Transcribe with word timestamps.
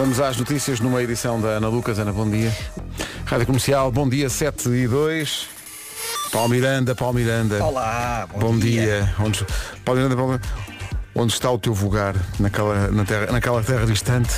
Vamos 0.00 0.18
às 0.18 0.38
notícias 0.38 0.80
numa 0.80 1.02
edição 1.02 1.38
da 1.38 1.48
Ana 1.48 1.68
Lucas. 1.68 1.98
Ana, 1.98 2.10
bom 2.10 2.26
dia. 2.26 2.50
Rádio 3.26 3.44
Comercial, 3.44 3.92
bom 3.92 4.08
dia, 4.08 4.30
7 4.30 4.70
e 4.70 4.88
2. 4.88 5.46
Paulo 6.32 6.48
Miranda, 6.48 6.94
Paulo 6.94 7.12
Miranda. 7.16 7.62
Olá, 7.62 8.26
bom, 8.32 8.38
Bom 8.38 8.58
dia. 8.58 8.80
dia. 8.82 9.14
Onde, 9.20 9.44
Paulo 9.84 10.00
Miranda, 10.00 10.16
Paulo 10.16 10.32
Miranda. 10.32 10.69
Onde 11.20 11.34
está 11.34 11.50
o 11.50 11.58
teu 11.58 11.74
vulgar 11.74 12.14
naquela, 12.38 12.90
na 12.90 13.04
terra, 13.04 13.30
naquela 13.30 13.62
terra 13.62 13.84
distante? 13.84 14.30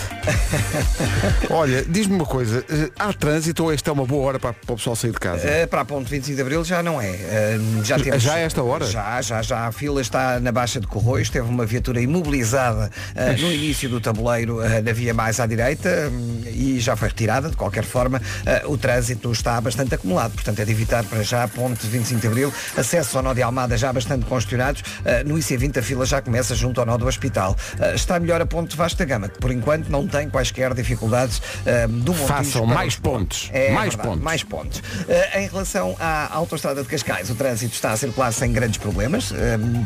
Olha, 1.48 1.84
diz-me 1.84 2.16
uma 2.16 2.27
coisa, 2.27 2.64
eh, 2.68 2.91
há 2.98 3.12
trânsito 3.12 3.62
ou 3.62 3.73
esta 3.73 3.88
é 3.88 3.93
uma 3.93 4.05
boa 4.05 4.27
hora 4.27 4.41
para, 4.41 4.52
para 4.52 4.73
o 4.73 4.77
pessoal 4.77 4.96
sair 4.96 5.12
de 5.12 5.20
casa? 5.20 5.46
Eh, 5.46 5.64
para 5.64 5.82
a 5.82 5.84
ponte 5.84 6.10
25 6.10 6.34
de 6.34 6.42
Abril 6.42 6.64
já 6.64 6.82
não 6.82 7.00
é. 7.00 7.10
Eh, 7.10 7.59
já, 7.84 8.00
temos, 8.00 8.20
Já 8.20 8.41
é 8.41 8.42
esta 8.42 8.64
hora? 8.64 8.84
Já, 8.84 9.23
já, 9.23 9.41
já. 9.42 9.68
A 9.68 9.70
fila 9.70 10.00
está 10.00 10.41
na 10.41 10.50
Baixa 10.50 10.80
de 10.80 10.88
Corroios. 10.88 11.30
Teve 11.30 11.48
uma 11.48 11.64
viatura 11.64 12.00
imobilizada 12.00 12.91
eh, 13.14 13.37
no 13.37 13.52
início 13.52 13.88
do 13.88 14.01
tabuleiro 14.01 14.59
na 14.83 14.92
via 14.92 15.14
mais 15.14 15.38
à 15.38 15.46
direita 15.46 16.10
hum, 16.10 16.42
e 16.46 16.80
já 16.80 16.96
foi 16.96 17.10
retirada. 17.10 17.48
De 17.48 17.55
qualquer 17.55 17.84
forma, 17.84 18.20
o 18.66 18.77
trânsito 18.77 19.30
está 19.30 19.60
bastante 19.60 19.95
acumulado. 19.95 20.33
Portanto, 20.33 20.59
é 20.59 20.64
de 20.64 20.73
evitar 20.73 21.05
para 21.05 21.23
já 21.23 21.45
a 21.45 21.48
ponte 21.48 21.87
25 21.87 22.20
de 22.20 22.27
Abril. 22.27 22.52
Acesso 22.77 23.19
ao 23.19 23.23
nó 23.23 23.34
de 23.34 23.42
Almada 23.42 23.77
já 23.77 23.92
bastante 23.92 24.27
congestionados. 24.27 24.83
No 25.24 25.37
IC20 25.37 25.78
a 25.78 25.83
fila 25.83 26.05
já 26.05 26.20
começa 26.20 26.56
junto 26.56 26.71
ao 26.80 26.86
nó 26.86 26.96
do 26.96 27.06
hospital. 27.06 27.56
Eh, 27.80 27.94
está 27.94 28.18
melhor 28.18 28.40
a 28.40 28.46
ponte 28.46 28.76
Vasta 28.76 29.04
Gama, 29.04 29.28
que 29.28 29.38
por 29.38 29.50
enquanto 29.50 29.88
não 29.88 30.06
tem 30.06 30.28
quaisquer 30.28 30.72
dificuldades 30.74 31.40
eh, 31.66 31.86
do 31.86 32.12
Montijo 32.12 32.26
Façam 32.26 32.66
mais 32.66 32.95
os 32.95 32.98
pontos. 33.00 33.50
É 33.52 33.72
Mais 33.72 33.88
verdade, 33.95 34.08
pontos. 34.08 34.22
mais 34.24 34.42
pontos. 34.45 34.82
Eh, 35.08 35.42
em 35.42 35.48
relação 35.48 35.96
à 35.98 36.32
autoestrada 36.34 36.82
de 36.82 36.88
Cascais, 36.88 37.30
o 37.30 37.34
trânsito 37.34 37.74
está 37.74 37.92
a 37.92 37.96
circular 37.96 38.32
sem 38.32 38.52
grandes 38.52 38.78
problemas. 38.78 39.32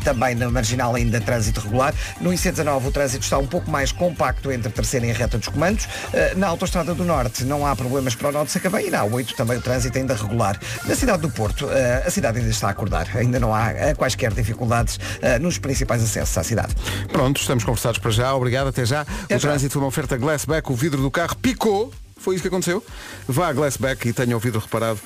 Também 0.03 0.35
na 0.35 0.49
marginal 0.49 0.95
ainda 0.95 1.19
trânsito 1.21 1.59
regular. 1.61 1.93
No 2.21 2.31
IC19 2.31 2.85
o 2.85 2.91
trânsito 2.91 3.23
está 3.23 3.37
um 3.37 3.47
pouco 3.47 3.69
mais 3.69 3.91
compacto 3.91 4.51
entre 4.51 4.69
a 4.69 4.71
terceira 4.71 5.05
e 5.05 5.11
a 5.11 5.13
reta 5.13 5.37
dos 5.37 5.47
comandos. 5.47 5.87
Na 6.35 6.47
autoestrada 6.47 6.93
do 6.93 7.03
Norte 7.03 7.43
não 7.43 7.65
há 7.65 7.75
problemas 7.75 8.15
para 8.15 8.29
o 8.29 8.31
Norte 8.31 8.47
de 8.47 8.53
Sacavém 8.53 8.87
e 8.87 8.89
na 8.89 9.03
A8 9.03 9.33
também 9.35 9.57
o 9.57 9.61
trânsito 9.61 9.97
ainda 9.97 10.13
regular. 10.15 10.59
Na 10.85 10.95
cidade 10.95 11.21
do 11.21 11.29
Porto, 11.29 11.67
a 12.05 12.09
cidade 12.09 12.39
ainda 12.39 12.49
está 12.49 12.67
a 12.67 12.71
acordar. 12.71 13.07
Ainda 13.15 13.39
não 13.39 13.53
há 13.53 13.73
quaisquer 13.95 14.33
dificuldades 14.33 14.99
nos 15.41 15.57
principais 15.57 16.03
acessos 16.03 16.37
à 16.37 16.43
cidade. 16.43 16.66
Pronto, 17.11 17.39
estamos 17.39 17.63
conversados 17.63 17.99
para 17.99 18.11
já. 18.11 18.33
Obrigado, 18.35 18.67
até 18.67 18.85
já. 18.85 19.03
o 19.03 19.05
já. 19.29 19.39
trânsito 19.39 19.73
foi 19.73 19.81
uma 19.81 19.87
oferta 19.87 20.17
Glassback, 20.17 20.71
o 20.71 20.75
vidro 20.75 21.01
do 21.01 21.11
carro 21.11 21.35
picou. 21.35 21.91
Foi 22.17 22.35
isso 22.35 22.41
que 22.41 22.47
aconteceu. 22.47 22.83
Vá 23.27 23.49
a 23.49 23.53
Glassback 23.53 24.09
e 24.09 24.13
tenha 24.13 24.35
o 24.35 24.39
vidro 24.39 24.59
reparado 24.59 24.99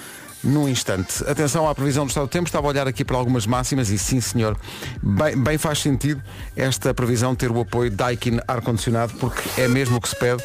num 0.43 0.67
instante. 0.67 1.23
Atenção 1.27 1.67
à 1.69 1.75
previsão 1.75 2.05
do 2.05 2.09
estado 2.09 2.25
do 2.25 2.29
tempo. 2.29 2.47
Estava 2.47 2.67
a 2.67 2.69
olhar 2.69 2.87
aqui 2.87 3.05
para 3.05 3.17
algumas 3.17 3.45
máximas 3.45 3.89
e 3.89 3.97
sim, 3.97 4.19
senhor, 4.19 4.57
bem, 5.01 5.37
bem 5.37 5.57
faz 5.57 5.79
sentido 5.79 6.21
esta 6.55 6.93
previsão 6.93 7.35
ter 7.35 7.51
o 7.51 7.61
apoio 7.61 7.91
Daikin 7.91 8.39
ar-condicionado, 8.47 9.13
porque 9.19 9.61
é 9.61 9.67
mesmo 9.67 9.97
o 9.97 10.01
que 10.01 10.09
se 10.09 10.15
pede. 10.15 10.43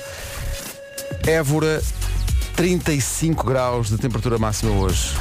Évora, 1.26 1.82
35 2.56 3.44
graus 3.44 3.88
de 3.88 3.98
temperatura 3.98 4.38
máxima 4.38 4.72
hoje. 4.72 5.14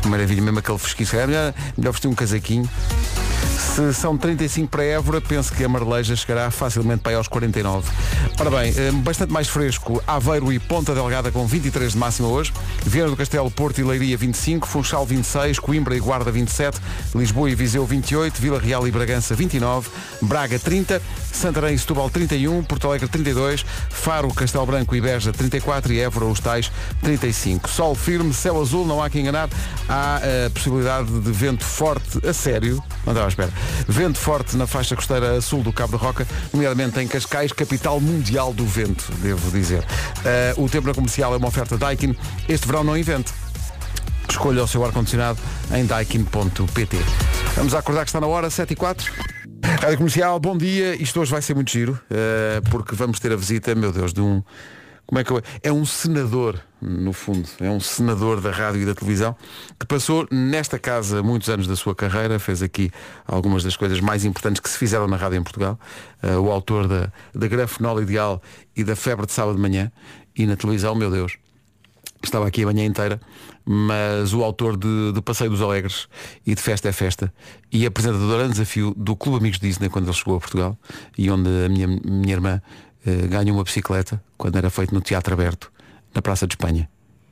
Que 0.00 0.08
maravilha, 0.08 0.42
mesmo 0.42 0.58
aquele 0.58 0.78
fresquinho. 0.78 1.20
É 1.20 1.26
melhor, 1.26 1.54
melhor 1.76 1.92
vestir 1.92 2.08
um 2.08 2.14
casaquinho. 2.14 2.68
Se 3.74 3.94
são 3.94 4.18
35 4.18 4.68
para 4.68 4.84
Évora, 4.84 5.18
penso 5.18 5.50
que 5.50 5.64
a 5.64 5.68
Marleja 5.68 6.14
chegará 6.14 6.50
facilmente 6.50 7.00
para 7.00 7.12
aí 7.12 7.16
aos 7.16 7.26
49. 7.26 7.90
Ora 8.38 8.50
bem, 8.50 8.74
eh, 8.76 8.90
bastante 8.92 9.32
mais 9.32 9.48
fresco, 9.48 10.02
Aveiro 10.06 10.52
e 10.52 10.58
Ponta 10.58 10.94
Delgada 10.94 11.30
com 11.30 11.46
23 11.46 11.92
de 11.92 11.96
máxima 11.96 12.28
hoje, 12.28 12.52
Vieira 12.84 13.08
do 13.08 13.16
Castelo, 13.16 13.50
Porto 13.50 13.80
e 13.80 13.84
Leiria 13.84 14.14
25, 14.14 14.68
Funchal 14.68 15.06
26, 15.06 15.58
Coimbra 15.58 15.96
e 15.96 16.00
Guarda 16.00 16.30
27, 16.30 16.78
Lisboa 17.14 17.48
e 17.50 17.54
Viseu 17.54 17.86
28, 17.86 18.42
Vila 18.42 18.60
Real 18.60 18.86
e 18.86 18.90
Bragança 18.90 19.34
29, 19.34 19.88
Braga 20.20 20.58
30, 20.58 21.00
Santarém 21.32 21.74
e 21.74 21.78
Setúbal 21.78 22.10
31, 22.10 22.62
Porto 22.64 22.88
Alegre 22.88 23.08
32, 23.08 23.64
Faro, 23.88 24.28
Castelo 24.34 24.66
Branco 24.66 24.94
e 24.94 25.00
Beja 25.00 25.32
34 25.32 25.94
e 25.94 26.00
Évora 26.00 26.26
os 26.26 26.40
tais 26.40 26.70
35. 27.00 27.70
Sol 27.70 27.94
firme, 27.94 28.34
céu 28.34 28.60
azul, 28.60 28.86
não 28.86 29.02
há 29.02 29.08
que 29.08 29.18
enganar, 29.18 29.48
há 29.88 30.16
a 30.16 30.50
possibilidade 30.50 31.20
de 31.20 31.32
vento 31.32 31.64
forte 31.64 32.26
a 32.26 32.32
sério, 32.32 32.76
não 33.04 33.12
estava 33.12 33.24
à 33.24 33.28
espera, 33.28 33.52
vento 33.88 34.18
forte 34.18 34.56
na 34.56 34.66
faixa 34.66 34.96
costeira 34.96 35.40
sul 35.40 35.62
do 35.62 35.72
Cabo 35.72 35.96
de 35.96 36.02
Roca, 36.02 36.26
nomeadamente 36.52 37.00
em 37.00 37.08
Cascais, 37.08 37.52
capital 37.52 38.00
mundial 38.00 38.52
do 38.52 38.64
vento, 38.64 39.12
devo 39.20 39.50
dizer. 39.50 39.84
Eh, 40.24 40.54
o 40.56 40.68
tempo 40.68 40.86
na 40.86 40.94
comercial 40.94 41.34
é 41.34 41.36
uma 41.36 41.48
oferta 41.48 41.76
Daikin, 41.76 42.16
este 42.48 42.66
verão 42.66 42.84
não 42.84 42.96
invente. 42.96 43.32
Escolha 44.28 44.64
o 44.64 44.68
seu 44.68 44.84
ar-condicionado 44.84 45.38
em 45.74 45.84
daikin.pt. 45.84 46.96
Vamos 47.56 47.74
acordar 47.74 48.04
que 48.04 48.08
está 48.08 48.20
na 48.20 48.26
hora, 48.26 48.48
7 48.48 48.72
e 48.72 48.76
4. 48.76 49.12
Rádio 49.80 49.98
Comercial, 49.98 50.38
bom 50.38 50.56
dia. 50.56 50.94
Isto 50.94 51.20
hoje 51.20 51.30
vai 51.30 51.42
ser 51.42 51.54
muito 51.54 51.70
giro, 51.70 51.98
eh, 52.10 52.60
porque 52.70 52.94
vamos 52.94 53.18
ter 53.18 53.32
a 53.32 53.36
visita, 53.36 53.74
meu 53.74 53.92
Deus, 53.92 54.12
de 54.12 54.20
um. 54.20 54.42
Como 55.12 55.20
é 55.20 55.24
que. 55.24 55.48
É 55.62 55.70
um 55.70 55.84
senador, 55.84 56.58
no 56.80 57.12
fundo. 57.12 57.46
É 57.60 57.68
um 57.68 57.78
senador 57.78 58.40
da 58.40 58.50
rádio 58.50 58.80
e 58.80 58.86
da 58.86 58.94
televisão 58.94 59.36
que 59.78 59.84
passou 59.84 60.26
nesta 60.30 60.78
casa 60.78 61.22
muitos 61.22 61.50
anos 61.50 61.66
da 61.66 61.76
sua 61.76 61.94
carreira, 61.94 62.38
fez 62.38 62.62
aqui 62.62 62.90
algumas 63.26 63.62
das 63.62 63.76
coisas 63.76 64.00
mais 64.00 64.24
importantes 64.24 64.58
que 64.58 64.70
se 64.70 64.78
fizeram 64.78 65.06
na 65.06 65.18
rádio 65.18 65.36
em 65.36 65.42
Portugal. 65.42 65.78
Eh, 66.22 66.34
o 66.38 66.50
autor 66.50 66.88
da, 66.88 67.12
da 67.34 67.46
Grafenol 67.46 68.00
Ideal 68.00 68.40
e 68.74 68.82
da 68.82 68.96
Febre 68.96 69.26
de 69.26 69.32
Sábado 69.32 69.56
de 69.56 69.60
Manhã. 69.60 69.92
E 70.34 70.46
na 70.46 70.56
televisão, 70.56 70.94
meu 70.94 71.10
Deus, 71.10 71.36
estava 72.24 72.46
aqui 72.46 72.62
a 72.62 72.66
manhã 72.66 72.86
inteira, 72.86 73.20
mas 73.66 74.32
o 74.32 74.42
autor 74.42 74.78
de, 74.78 75.12
de 75.12 75.20
Passeio 75.20 75.50
dos 75.50 75.60
Alegres 75.60 76.08
e 76.46 76.54
de 76.54 76.62
Festa 76.62 76.88
é 76.88 76.92
Festa 76.92 77.30
e 77.70 77.84
apresentador 77.84 78.46
a 78.46 78.48
desafio 78.48 78.94
do 78.96 79.14
Clube 79.14 79.40
Amigos 79.40 79.58
Disney 79.58 79.90
quando 79.90 80.06
ele 80.06 80.16
chegou 80.16 80.36
a 80.36 80.40
Portugal 80.40 80.78
e 81.18 81.30
onde 81.30 81.50
a 81.66 81.68
minha, 81.68 81.86
minha 81.86 82.32
irmã 82.32 82.62
eh, 83.06 83.26
ganhou 83.28 83.56
uma 83.56 83.64
bicicleta 83.64 84.22
quando 84.36 84.56
era 84.56 84.70
feito 84.70 84.94
no 84.94 85.00
Teatro 85.00 85.34
Aberto, 85.34 85.72
na 86.14 86.22
Praça 86.22 86.46
de 86.46 86.54
Espanha. 86.54 86.88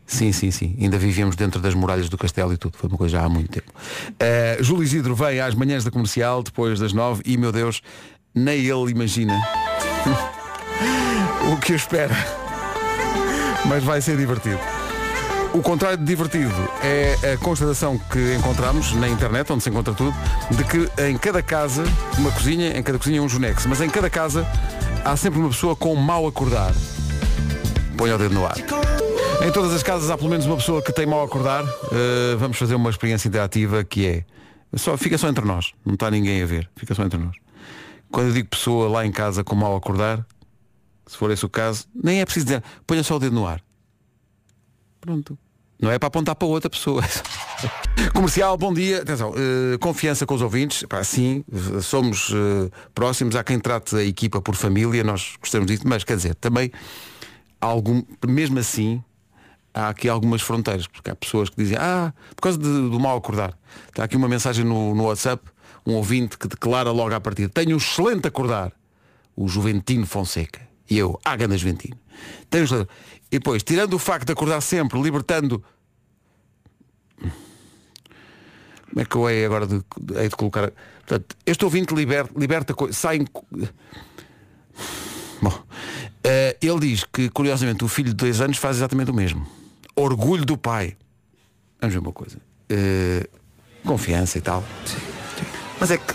Sim, 0.07 0.33
sim, 0.33 0.51
sim. 0.51 0.77
Ainda 0.81 0.99
vivíamos 0.99 1.37
dentro 1.37 1.61
das 1.61 1.73
muralhas 1.73 2.09
do 2.09 2.19
castelo 2.19 2.53
e 2.53 2.57
tudo. 2.57 2.77
Foi 2.77 2.89
uma 2.89 2.99
coisa 2.99 3.13
já 3.19 3.25
há 3.25 3.29
muito 3.29 3.51
tempo. 3.51 3.73
Eh, 4.19 4.59
Júlio 4.61 4.83
Isidro 4.83 5.15
vem 5.15 5.41
às 5.41 5.55
manhãs 5.55 5.85
da 5.85 5.91
comercial, 5.91 6.43
depois 6.43 6.81
das 6.81 6.93
nove, 6.93 7.23
e 7.25 7.37
meu 7.37 7.53
Deus, 7.53 7.81
nem 8.35 8.59
ele 8.59 8.91
imagina 8.91 9.41
o 11.53 11.57
que 11.59 11.75
espera. 11.75 12.17
Mas 13.67 13.85
vai 13.85 14.01
ser 14.01 14.17
divertido. 14.17 14.80
O 15.53 15.63
contrário 15.63 15.99
de 15.99 16.05
divertido 16.05 16.55
é 16.81 17.33
a 17.33 17.37
constatação 17.37 17.99
que 17.99 18.35
encontramos 18.37 18.93
na 18.93 19.09
internet, 19.09 19.53
onde 19.53 19.65
se 19.65 19.69
encontra 19.69 19.93
tudo, 19.93 20.15
de 20.49 20.63
que 20.63 21.03
em 21.03 21.19
cada 21.19 21.43
casa, 21.43 21.83
uma 22.17 22.31
cozinha, 22.31 22.79
em 22.79 22.83
cada 22.83 22.99
cozinha 22.99 23.21
um 23.21 23.29
Junex, 23.29 23.67
mas 23.67 23.81
em 23.81 23.91
cada 23.91 24.09
casa 24.09 24.47
há 25.05 25.17
sempre 25.17 25.41
uma 25.41 25.49
pessoa 25.49 25.75
com 25.75 25.95
mau 25.97 26.25
acordar. 26.29 26.73
Põe 27.97 28.13
o 28.13 28.19
dedo 28.19 28.33
no 28.33 28.47
ar. 28.47 28.55
Em 29.45 29.51
todas 29.51 29.73
as 29.73 29.83
casas 29.83 30.09
há 30.09 30.17
pelo 30.17 30.31
menos 30.31 30.47
uma 30.47 30.57
pessoa 30.57 30.81
que 30.81 30.93
tem 30.93 31.05
mau 31.05 31.25
acordar. 31.25 31.65
Uh, 31.65 32.39
vamos 32.39 32.57
fazer 32.57 32.77
uma 32.77 32.89
experiência 32.89 33.27
interativa 33.27 33.83
que 33.83 34.07
é. 34.07 34.25
Só, 34.77 34.97
fica 34.97 35.19
só 35.19 35.29
entre 35.29 35.45
nós, 35.45 35.73
não 35.85 35.95
está 35.95 36.09
ninguém 36.13 36.45
a 36.45 36.47
ver, 36.47 36.71
fica 36.77 36.95
só 36.95 37.03
entre 37.03 37.19
nós. 37.19 37.35
Quando 38.09 38.29
eu 38.29 38.33
digo 38.35 38.49
pessoa 38.49 38.89
lá 38.89 39.05
em 39.05 39.11
casa 39.11 39.43
com 39.43 39.57
mau 39.57 39.75
acordar, 39.75 40.25
se 41.09 41.17
for 41.17 41.29
esse 41.33 41.45
o 41.45 41.49
caso, 41.49 41.87
nem 41.93 42.21
é 42.21 42.25
preciso 42.25 42.47
dizer, 42.47 42.63
ponha 42.87 43.03
só 43.03 43.17
o 43.17 43.19
dedo 43.19 43.35
no 43.35 43.49
ar. 43.49 43.61
Pronto. 45.01 45.39
Não 45.81 45.91
é 45.91 45.99
para 45.99 46.09
apontar 46.09 46.35
para 46.35 46.47
outra 46.47 46.69
pessoa. 46.69 47.03
Comercial, 48.13 48.57
bom 48.59 48.73
dia. 48.73 49.01
Atenção, 49.01 49.33
eh, 49.35 49.79
confiança 49.79 50.27
com 50.27 50.35
os 50.35 50.43
ouvintes. 50.43 50.85
Pá, 50.87 51.03
sim, 51.03 51.43
somos 51.81 52.31
eh, 52.35 52.71
próximos. 52.95 53.35
Há 53.35 53.43
quem 53.43 53.59
trate 53.59 53.97
a 53.97 54.05
equipa 54.05 54.43
por 54.43 54.55
família, 54.55 55.03
nós 55.03 55.37
gostamos 55.41 55.67
disso, 55.67 55.85
mas 55.87 56.05
quer 56.05 56.17
dizer, 56.17 56.35
também, 56.35 56.71
algum, 57.59 58.03
mesmo 58.27 58.59
assim, 58.59 59.03
há 59.73 59.89
aqui 59.89 60.07
algumas 60.07 60.43
fronteiras, 60.43 60.87
porque 60.87 61.11
há 61.11 61.17
pessoas 61.17 61.49
que 61.49 61.57
dizem, 61.57 61.79
ah, 61.81 62.13
por 62.37 62.43
causa 62.43 62.59
de- 62.59 62.65
do 62.91 63.01
mal 63.01 63.17
acordar. 63.17 63.57
Está 63.89 64.05
aqui 64.05 64.17
uma 64.19 64.29
mensagem 64.29 64.67
no, 64.67 64.95
no 64.95 65.05
WhatsApp, 65.05 65.43
um 65.87 65.95
ouvinte 65.95 66.37
que 66.37 66.47
declara 66.47 66.91
logo 66.91 67.15
à 67.15 67.21
partida, 67.21 67.49
tenho 67.49 67.73
um 67.75 67.79
excelente 67.79 68.29
acordar, 68.29 68.71
o 69.35 69.49
Juventino 69.49 70.05
Fonseca. 70.05 70.61
E 70.91 70.99
eu, 70.99 71.19
ah, 71.25 71.37
ganda 71.37 71.57
Juventino. 71.57 71.97
Tenho 72.51 72.65
um 72.65 72.67
excelente... 72.67 72.91
E 73.33 73.39
depois, 73.39 73.63
tirando 73.63 73.95
o 73.95 73.99
facto 73.99 74.27
de 74.27 74.33
acordar 74.33 74.61
sempre, 74.61 75.01
libertando. 75.01 75.63
Como 78.89 79.01
é 79.01 79.05
que 79.05 79.15
eu 79.17 79.31
hei 79.31 79.45
agora 79.45 79.67
de, 79.67 79.79
de 79.79 80.31
colocar. 80.37 80.73
Portanto, 81.07 81.37
este 81.47 81.65
ouvinte 81.65 81.95
liberta, 81.95 82.33
liberta 82.37 82.75
co- 82.75 82.93
sai. 82.93 83.17
em 83.19 83.25
co- 83.27 83.47
Bom, 85.41 85.63
eh, 86.25 86.57
ele 86.61 86.81
diz 86.81 87.05
que, 87.05 87.29
curiosamente, 87.31 87.85
o 87.85 87.89
filho 87.89 88.09
de 88.09 88.15
dois 88.17 88.41
anos 88.41 88.57
faz 88.57 88.77
exatamente 88.79 89.11
o 89.11 89.15
mesmo. 89.15 89.47
Orgulho 89.95 90.45
do 90.45 90.57
pai. 90.59 90.97
Vamos 91.81 91.95
ver 91.95 92.01
uma 92.01 92.13
coisa. 92.13 92.39
Eh, 92.69 93.29
confiança 93.85 94.39
e 94.39 94.41
tal. 94.41 94.65
Mas 95.79 95.91
é 95.93 95.97
que 95.97 96.15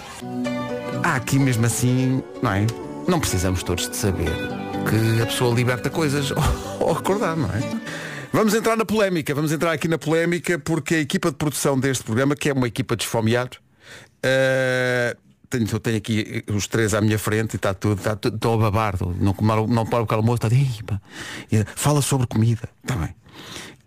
há 1.03 1.15
aqui 1.15 1.39
mesmo 1.39 1.65
assim, 1.65 2.21
não 2.41 2.51
é? 2.51 2.67
Não 3.07 3.19
precisamos 3.19 3.63
todos 3.63 3.89
de 3.89 3.95
saber 3.95 4.29
que 4.89 5.21
a 5.21 5.25
pessoa 5.25 5.53
liberta 5.53 5.89
coisas 5.89 6.31
ao 6.79 6.91
acordar, 6.91 7.35
não 7.35 7.49
é? 7.49 7.61
Vamos 8.31 8.53
entrar 8.53 8.75
na 8.75 8.85
polémica, 8.85 9.33
vamos 9.33 9.51
entrar 9.51 9.71
aqui 9.71 9.87
na 9.87 9.97
polémica 9.97 10.59
porque 10.59 10.95
a 10.95 10.99
equipa 10.99 11.31
de 11.31 11.37
produção 11.37 11.79
deste 11.79 12.03
programa, 12.03 12.35
que 12.35 12.49
é 12.49 12.53
uma 12.53 12.67
equipa 12.67 12.95
de 12.95 13.03
esfomeados, 13.03 13.59
eh, 14.21 15.15
tenho, 15.49 15.67
eu 15.71 15.79
tenho 15.79 15.97
aqui 15.97 16.43
os 16.53 16.67
três 16.67 16.93
à 16.93 17.01
minha 17.01 17.17
frente 17.17 17.53
e 17.53 17.55
está 17.55 17.73
tudo, 17.73 17.97
está 17.97 18.15
tudo, 18.15 18.35
estou 18.35 18.55
a 18.55 18.69
babar, 18.69 18.95
não, 19.01 19.35
não, 19.39 19.67
não 19.67 19.83
o 19.83 20.13
almoço, 20.13 20.45
está 20.45 20.49
de, 20.49 21.65
fala 21.75 22.01
sobre 22.01 22.27
comida. 22.27 22.67
Está 22.83 22.95
bem. 22.95 23.15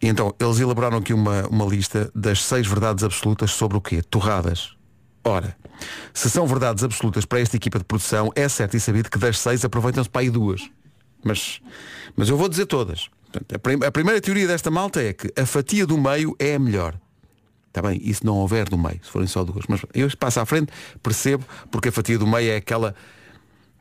Então, 0.00 0.34
eles 0.38 0.60
elaboraram 0.60 0.98
aqui 0.98 1.12
uma, 1.12 1.46
uma 1.48 1.64
lista 1.64 2.10
das 2.14 2.42
seis 2.42 2.66
verdades 2.66 3.02
absolutas 3.02 3.50
sobre 3.50 3.76
o 3.76 3.80
quê? 3.80 4.00
Torradas. 4.00 4.76
Ora, 5.24 5.56
se 6.14 6.30
são 6.30 6.46
verdades 6.46 6.84
absolutas 6.84 7.24
para 7.24 7.40
esta 7.40 7.56
equipa 7.56 7.78
de 7.78 7.84
produção, 7.84 8.30
é 8.34 8.48
certo 8.48 8.76
e 8.76 8.80
sabido 8.80 9.10
que 9.10 9.18
das 9.18 9.38
seis 9.38 9.64
aproveitam-se 9.64 10.08
para 10.08 10.22
aí 10.22 10.30
duas. 10.30 10.70
Mas, 11.23 11.61
mas 12.17 12.29
eu 12.29 12.37
vou 12.37 12.49
dizer 12.49 12.67
todas. 12.67 13.09
A 13.85 13.91
primeira 13.91 14.20
teoria 14.20 14.47
desta 14.47 14.70
malta 14.70 15.03
é 15.03 15.12
que 15.12 15.31
a 15.38 15.44
fatia 15.44 15.87
do 15.87 15.99
meio 15.99 16.35
é 16.38 16.55
a 16.55 16.59
melhor. 16.59 16.99
Está 17.69 17.82
bem, 17.82 18.00
e 18.03 18.12
se 18.12 18.25
não 18.25 18.37
houver 18.37 18.70
no 18.70 18.79
meio, 18.79 18.99
se 19.03 19.11
forem 19.11 19.29
só 19.29 19.44
duas. 19.44 19.67
Mas 19.69 19.81
eu 19.94 20.09
passo 20.17 20.41
à 20.41 20.47
frente, 20.47 20.73
percebo, 21.03 21.44
porque 21.70 21.91
a 21.91 21.93
fatia 21.93 22.19
do 22.19 22.26
meio 22.26 22.50
é 22.50 22.56
aquela. 22.56 22.94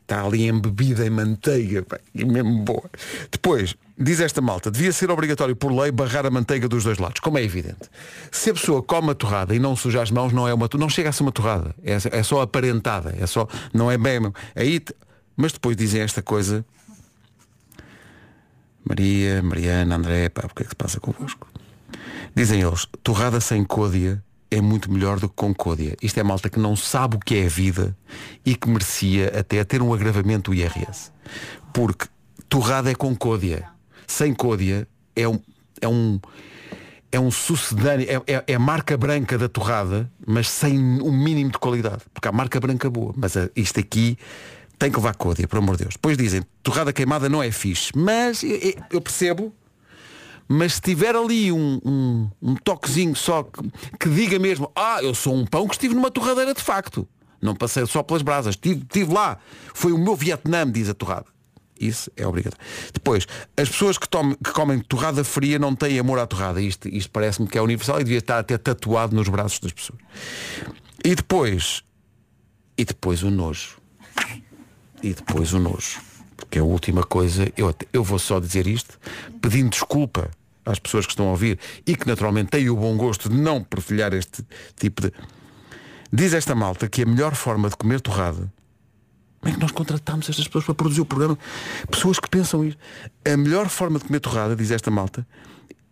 Está 0.02 0.24
ali 0.24 0.46
embebida 0.46 1.06
em 1.06 1.10
manteiga, 1.10 1.84
e 2.14 2.24
mesmo 2.24 2.62
boa. 2.62 2.90
Depois, 3.30 3.74
diz 3.98 4.20
esta 4.20 4.40
malta, 4.40 4.70
devia 4.70 4.90
ser 4.90 5.10
obrigatório 5.10 5.54
por 5.54 5.70
lei 5.70 5.90
barrar 5.90 6.24
a 6.24 6.30
manteiga 6.30 6.66
dos 6.66 6.84
dois 6.84 6.98
lados, 6.98 7.20
como 7.20 7.36
é 7.36 7.42
evidente. 7.42 7.90
Se 8.30 8.48
a 8.48 8.54
pessoa 8.54 8.82
come 8.82 9.10
a 9.10 9.14
torrada 9.14 9.54
e 9.54 9.58
não 9.58 9.76
suja 9.76 10.00
as 10.00 10.10
mãos, 10.10 10.32
não 10.32 10.48
é 10.48 10.54
uma 10.54 10.68
não 10.78 10.88
chega 10.88 11.10
a 11.10 11.12
ser 11.12 11.24
uma 11.24 11.32
torrada. 11.32 11.74
É, 11.82 12.18
é 12.18 12.22
só 12.22 12.40
aparentada, 12.40 13.14
é 13.18 13.26
só, 13.26 13.46
não 13.74 13.90
é 13.90 13.98
bem. 13.98 14.20
Aí, 14.54 14.80
mas 15.36 15.52
depois 15.52 15.76
dizem 15.76 16.00
esta 16.00 16.22
coisa. 16.22 16.64
Maria, 18.88 19.42
Mariana, 19.42 19.96
André, 19.96 20.30
pá, 20.30 20.46
o 20.46 20.54
que 20.54 20.62
é 20.62 20.64
que 20.64 20.70
se 20.70 20.76
passa 20.76 20.98
convosco? 20.98 21.46
Dizem 22.34 22.62
eles, 22.62 22.86
torrada 23.02 23.38
sem 23.38 23.62
côdea 23.62 24.22
é 24.50 24.62
muito 24.62 24.90
melhor 24.90 25.20
do 25.20 25.28
que 25.28 25.34
com 25.34 25.54
côdea. 25.54 25.94
Isto 26.00 26.20
é 26.20 26.22
malta 26.22 26.48
que 26.48 26.58
não 26.58 26.74
sabe 26.74 27.16
o 27.16 27.18
que 27.18 27.36
é 27.36 27.44
a 27.44 27.48
vida 27.50 27.94
e 28.46 28.54
que 28.54 28.66
merecia 28.66 29.38
até 29.38 29.62
ter 29.62 29.82
um 29.82 29.92
agravamento 29.92 30.50
do 30.50 30.54
IRS. 30.54 31.12
Porque 31.74 32.06
torrada 32.48 32.90
é 32.90 32.94
com 32.94 33.14
côdea. 33.14 33.68
Sem 34.06 34.32
côdea 34.32 34.88
é 35.14 35.28
um, 35.28 35.38
é 35.82 35.88
um, 35.88 36.18
é 37.12 37.20
um 37.20 37.30
sucedâneo, 37.30 38.06
é, 38.08 38.32
é, 38.32 38.44
é, 38.46 38.54
a 38.54 38.58
marca 38.58 38.96
branca 38.96 39.36
da 39.36 39.50
torrada, 39.50 40.10
mas 40.26 40.48
sem 40.48 40.78
um 40.78 41.12
mínimo 41.12 41.50
de 41.50 41.58
qualidade. 41.58 42.04
Porque 42.14 42.26
há 42.26 42.32
marca 42.32 42.58
branca 42.58 42.88
boa. 42.88 43.12
Mas 43.14 43.36
uh, 43.36 43.50
isto 43.54 43.78
aqui 43.78 44.16
tem 44.78 44.90
que 44.90 44.96
levar 44.96 45.14
côdea, 45.14 45.48
por 45.48 45.58
amor 45.58 45.76
de 45.76 45.84
Deus. 45.84 45.94
Depois 45.94 46.16
dizem, 46.16 46.42
torrada 46.62 46.92
queimada 46.92 47.28
não 47.28 47.42
é 47.42 47.50
fixe. 47.50 47.90
Mas 47.94 48.42
eu, 48.90 49.00
percebo 49.00 49.52
mas 50.50 50.74
se 50.74 50.80
tiver 50.80 51.14
ali 51.14 51.52
um, 51.52 51.78
um, 51.84 52.30
um 52.40 52.54
toquezinho 52.54 53.14
só 53.14 53.42
que, 53.42 53.60
que, 54.00 54.08
diga 54.08 54.38
mesmo, 54.38 54.72
ah, 54.74 54.98
eu 55.02 55.14
sou 55.14 55.34
um 55.34 55.44
pão 55.44 55.68
que 55.68 55.74
estive 55.74 55.94
numa 55.94 56.10
torradeira 56.10 56.54
de 56.54 56.62
facto. 56.62 57.06
Não 57.40 57.54
passei 57.54 57.84
só 57.84 58.02
pelas 58.02 58.22
brasas, 58.22 58.54
estive, 58.54 58.80
estive 58.80 59.12
lá. 59.12 59.38
Foi 59.74 59.92
o 59.92 59.98
meu 59.98 60.16
Vietnã, 60.16 60.68
diz 60.68 60.88
a 60.88 60.94
torrada. 60.94 61.26
Isso 61.78 62.10
é 62.16 62.26
obrigatório. 62.26 62.64
Depois, 62.92 63.26
as 63.56 63.68
pessoas 63.68 63.98
que, 63.98 64.08
tome, 64.08 64.36
que 64.36 64.50
comem 64.50 64.80
torrada 64.80 65.22
fria 65.22 65.58
não 65.58 65.74
têm 65.76 65.98
amor 65.98 66.18
à 66.18 66.26
torrada. 66.26 66.60
Isto, 66.60 66.88
isto 66.88 67.10
parece-me 67.10 67.46
que 67.46 67.56
é 67.56 67.62
universal 67.62 68.00
e 68.00 68.04
devia 68.04 68.18
estar 68.18 68.38
até 68.38 68.58
tatuado 68.58 69.14
nos 69.14 69.28
braços 69.28 69.60
das 69.60 69.72
pessoas. 69.72 70.00
E 71.04 71.14
depois, 71.14 71.84
e 72.76 72.84
depois 72.84 73.22
o 73.22 73.30
nojo. 73.30 73.77
E 75.02 75.14
depois 75.14 75.52
o 75.52 75.58
nojo. 75.58 76.00
Porque 76.36 76.58
a 76.58 76.64
última 76.64 77.02
coisa, 77.02 77.52
eu, 77.56 77.74
eu 77.92 78.04
vou 78.04 78.18
só 78.18 78.38
dizer 78.38 78.66
isto, 78.66 78.98
pedindo 79.40 79.70
desculpa 79.70 80.30
às 80.64 80.78
pessoas 80.78 81.06
que 81.06 81.12
estão 81.12 81.28
a 81.28 81.30
ouvir 81.30 81.58
e 81.86 81.96
que 81.96 82.06
naturalmente 82.06 82.50
têm 82.50 82.70
o 82.70 82.76
bom 82.76 82.96
gosto 82.96 83.28
de 83.28 83.36
não 83.36 83.62
perfilhar 83.62 84.12
este 84.14 84.44
tipo 84.76 85.02
de. 85.02 85.12
Diz 86.12 86.32
esta 86.32 86.54
malta 86.54 86.88
que 86.88 87.02
a 87.02 87.06
melhor 87.06 87.34
forma 87.34 87.68
de 87.68 87.76
comer 87.76 88.00
torrada. 88.00 88.52
Como 89.40 89.52
é 89.52 89.54
que 89.54 89.60
nós 89.60 89.70
contratamos 89.70 90.28
estas 90.28 90.46
pessoas 90.46 90.64
para 90.64 90.74
produzir 90.74 91.00
o 91.00 91.06
programa? 91.06 91.38
Pessoas 91.90 92.18
que 92.18 92.28
pensam 92.28 92.64
isso. 92.64 92.76
A 93.24 93.36
melhor 93.36 93.68
forma 93.68 93.98
de 93.98 94.04
comer 94.04 94.20
torrada, 94.20 94.56
diz 94.56 94.70
esta 94.70 94.90
malta, 94.90 95.26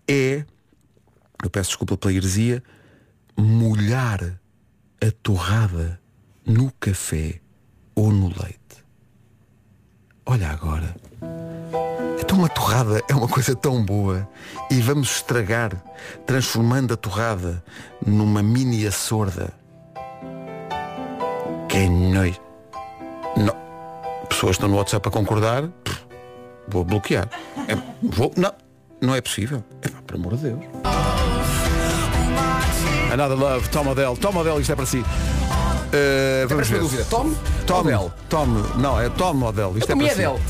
é, 0.08 0.44
eu 1.42 1.50
peço 1.50 1.70
desculpa 1.70 1.96
pela 1.96 2.12
heresia, 2.12 2.62
molhar 3.36 4.40
a 5.00 5.10
torrada 5.22 6.00
no 6.44 6.72
café 6.72 7.40
ou 7.94 8.10
no 8.10 8.28
leite. 8.28 8.65
Olha 10.26 10.50
agora. 10.50 10.94
Então 12.20 12.38
uma 12.38 12.48
torrada 12.48 13.00
é 13.08 13.14
uma 13.14 13.28
coisa 13.28 13.54
tão 13.54 13.84
boa 13.84 14.28
e 14.68 14.80
vamos 14.80 15.16
estragar, 15.16 15.70
transformando 16.26 16.94
a 16.94 16.96
torrada 16.96 17.62
numa 18.04 18.42
mini 18.42 18.84
açorda. 18.84 19.52
Que 21.68 21.88
noite. 21.88 22.40
Não. 23.36 23.54
Pessoas 24.28 24.56
estão 24.56 24.68
no 24.68 24.76
WhatsApp 24.76 25.08
a 25.08 25.10
concordar, 25.12 25.70
vou 26.66 26.84
bloquear. 26.84 27.28
É, 27.68 27.76
vou, 28.02 28.32
não, 28.36 28.52
não 29.00 29.14
é 29.14 29.20
possível. 29.20 29.62
É 29.82 29.88
por 29.88 30.16
amor 30.16 30.36
de 30.36 30.50
Deus. 30.50 30.64
Another 33.12 33.38
Love, 33.38 33.68
Tom 33.68 33.86
Odell. 33.86 34.16
Tom 34.16 34.36
Odell, 34.36 34.60
isto 34.60 34.72
é 34.72 34.76
para 34.76 34.86
si. 34.86 35.04
Uh, 35.96 36.48
vamos 36.48 36.68
ver. 36.68 36.80
dúvida. 36.80 37.04
Tom? 37.08 37.32
Tom 37.66 37.80
Odell. 37.80 38.12
Tom, 38.28 38.46
não, 38.76 39.00
é 39.00 39.08
Tom 39.08 39.42
Odell. 39.42 39.76
Isto 39.78 39.92
Eu 39.92 39.96
é 39.96 40.04
para. 40.04 40.12
Adele. 40.12 40.42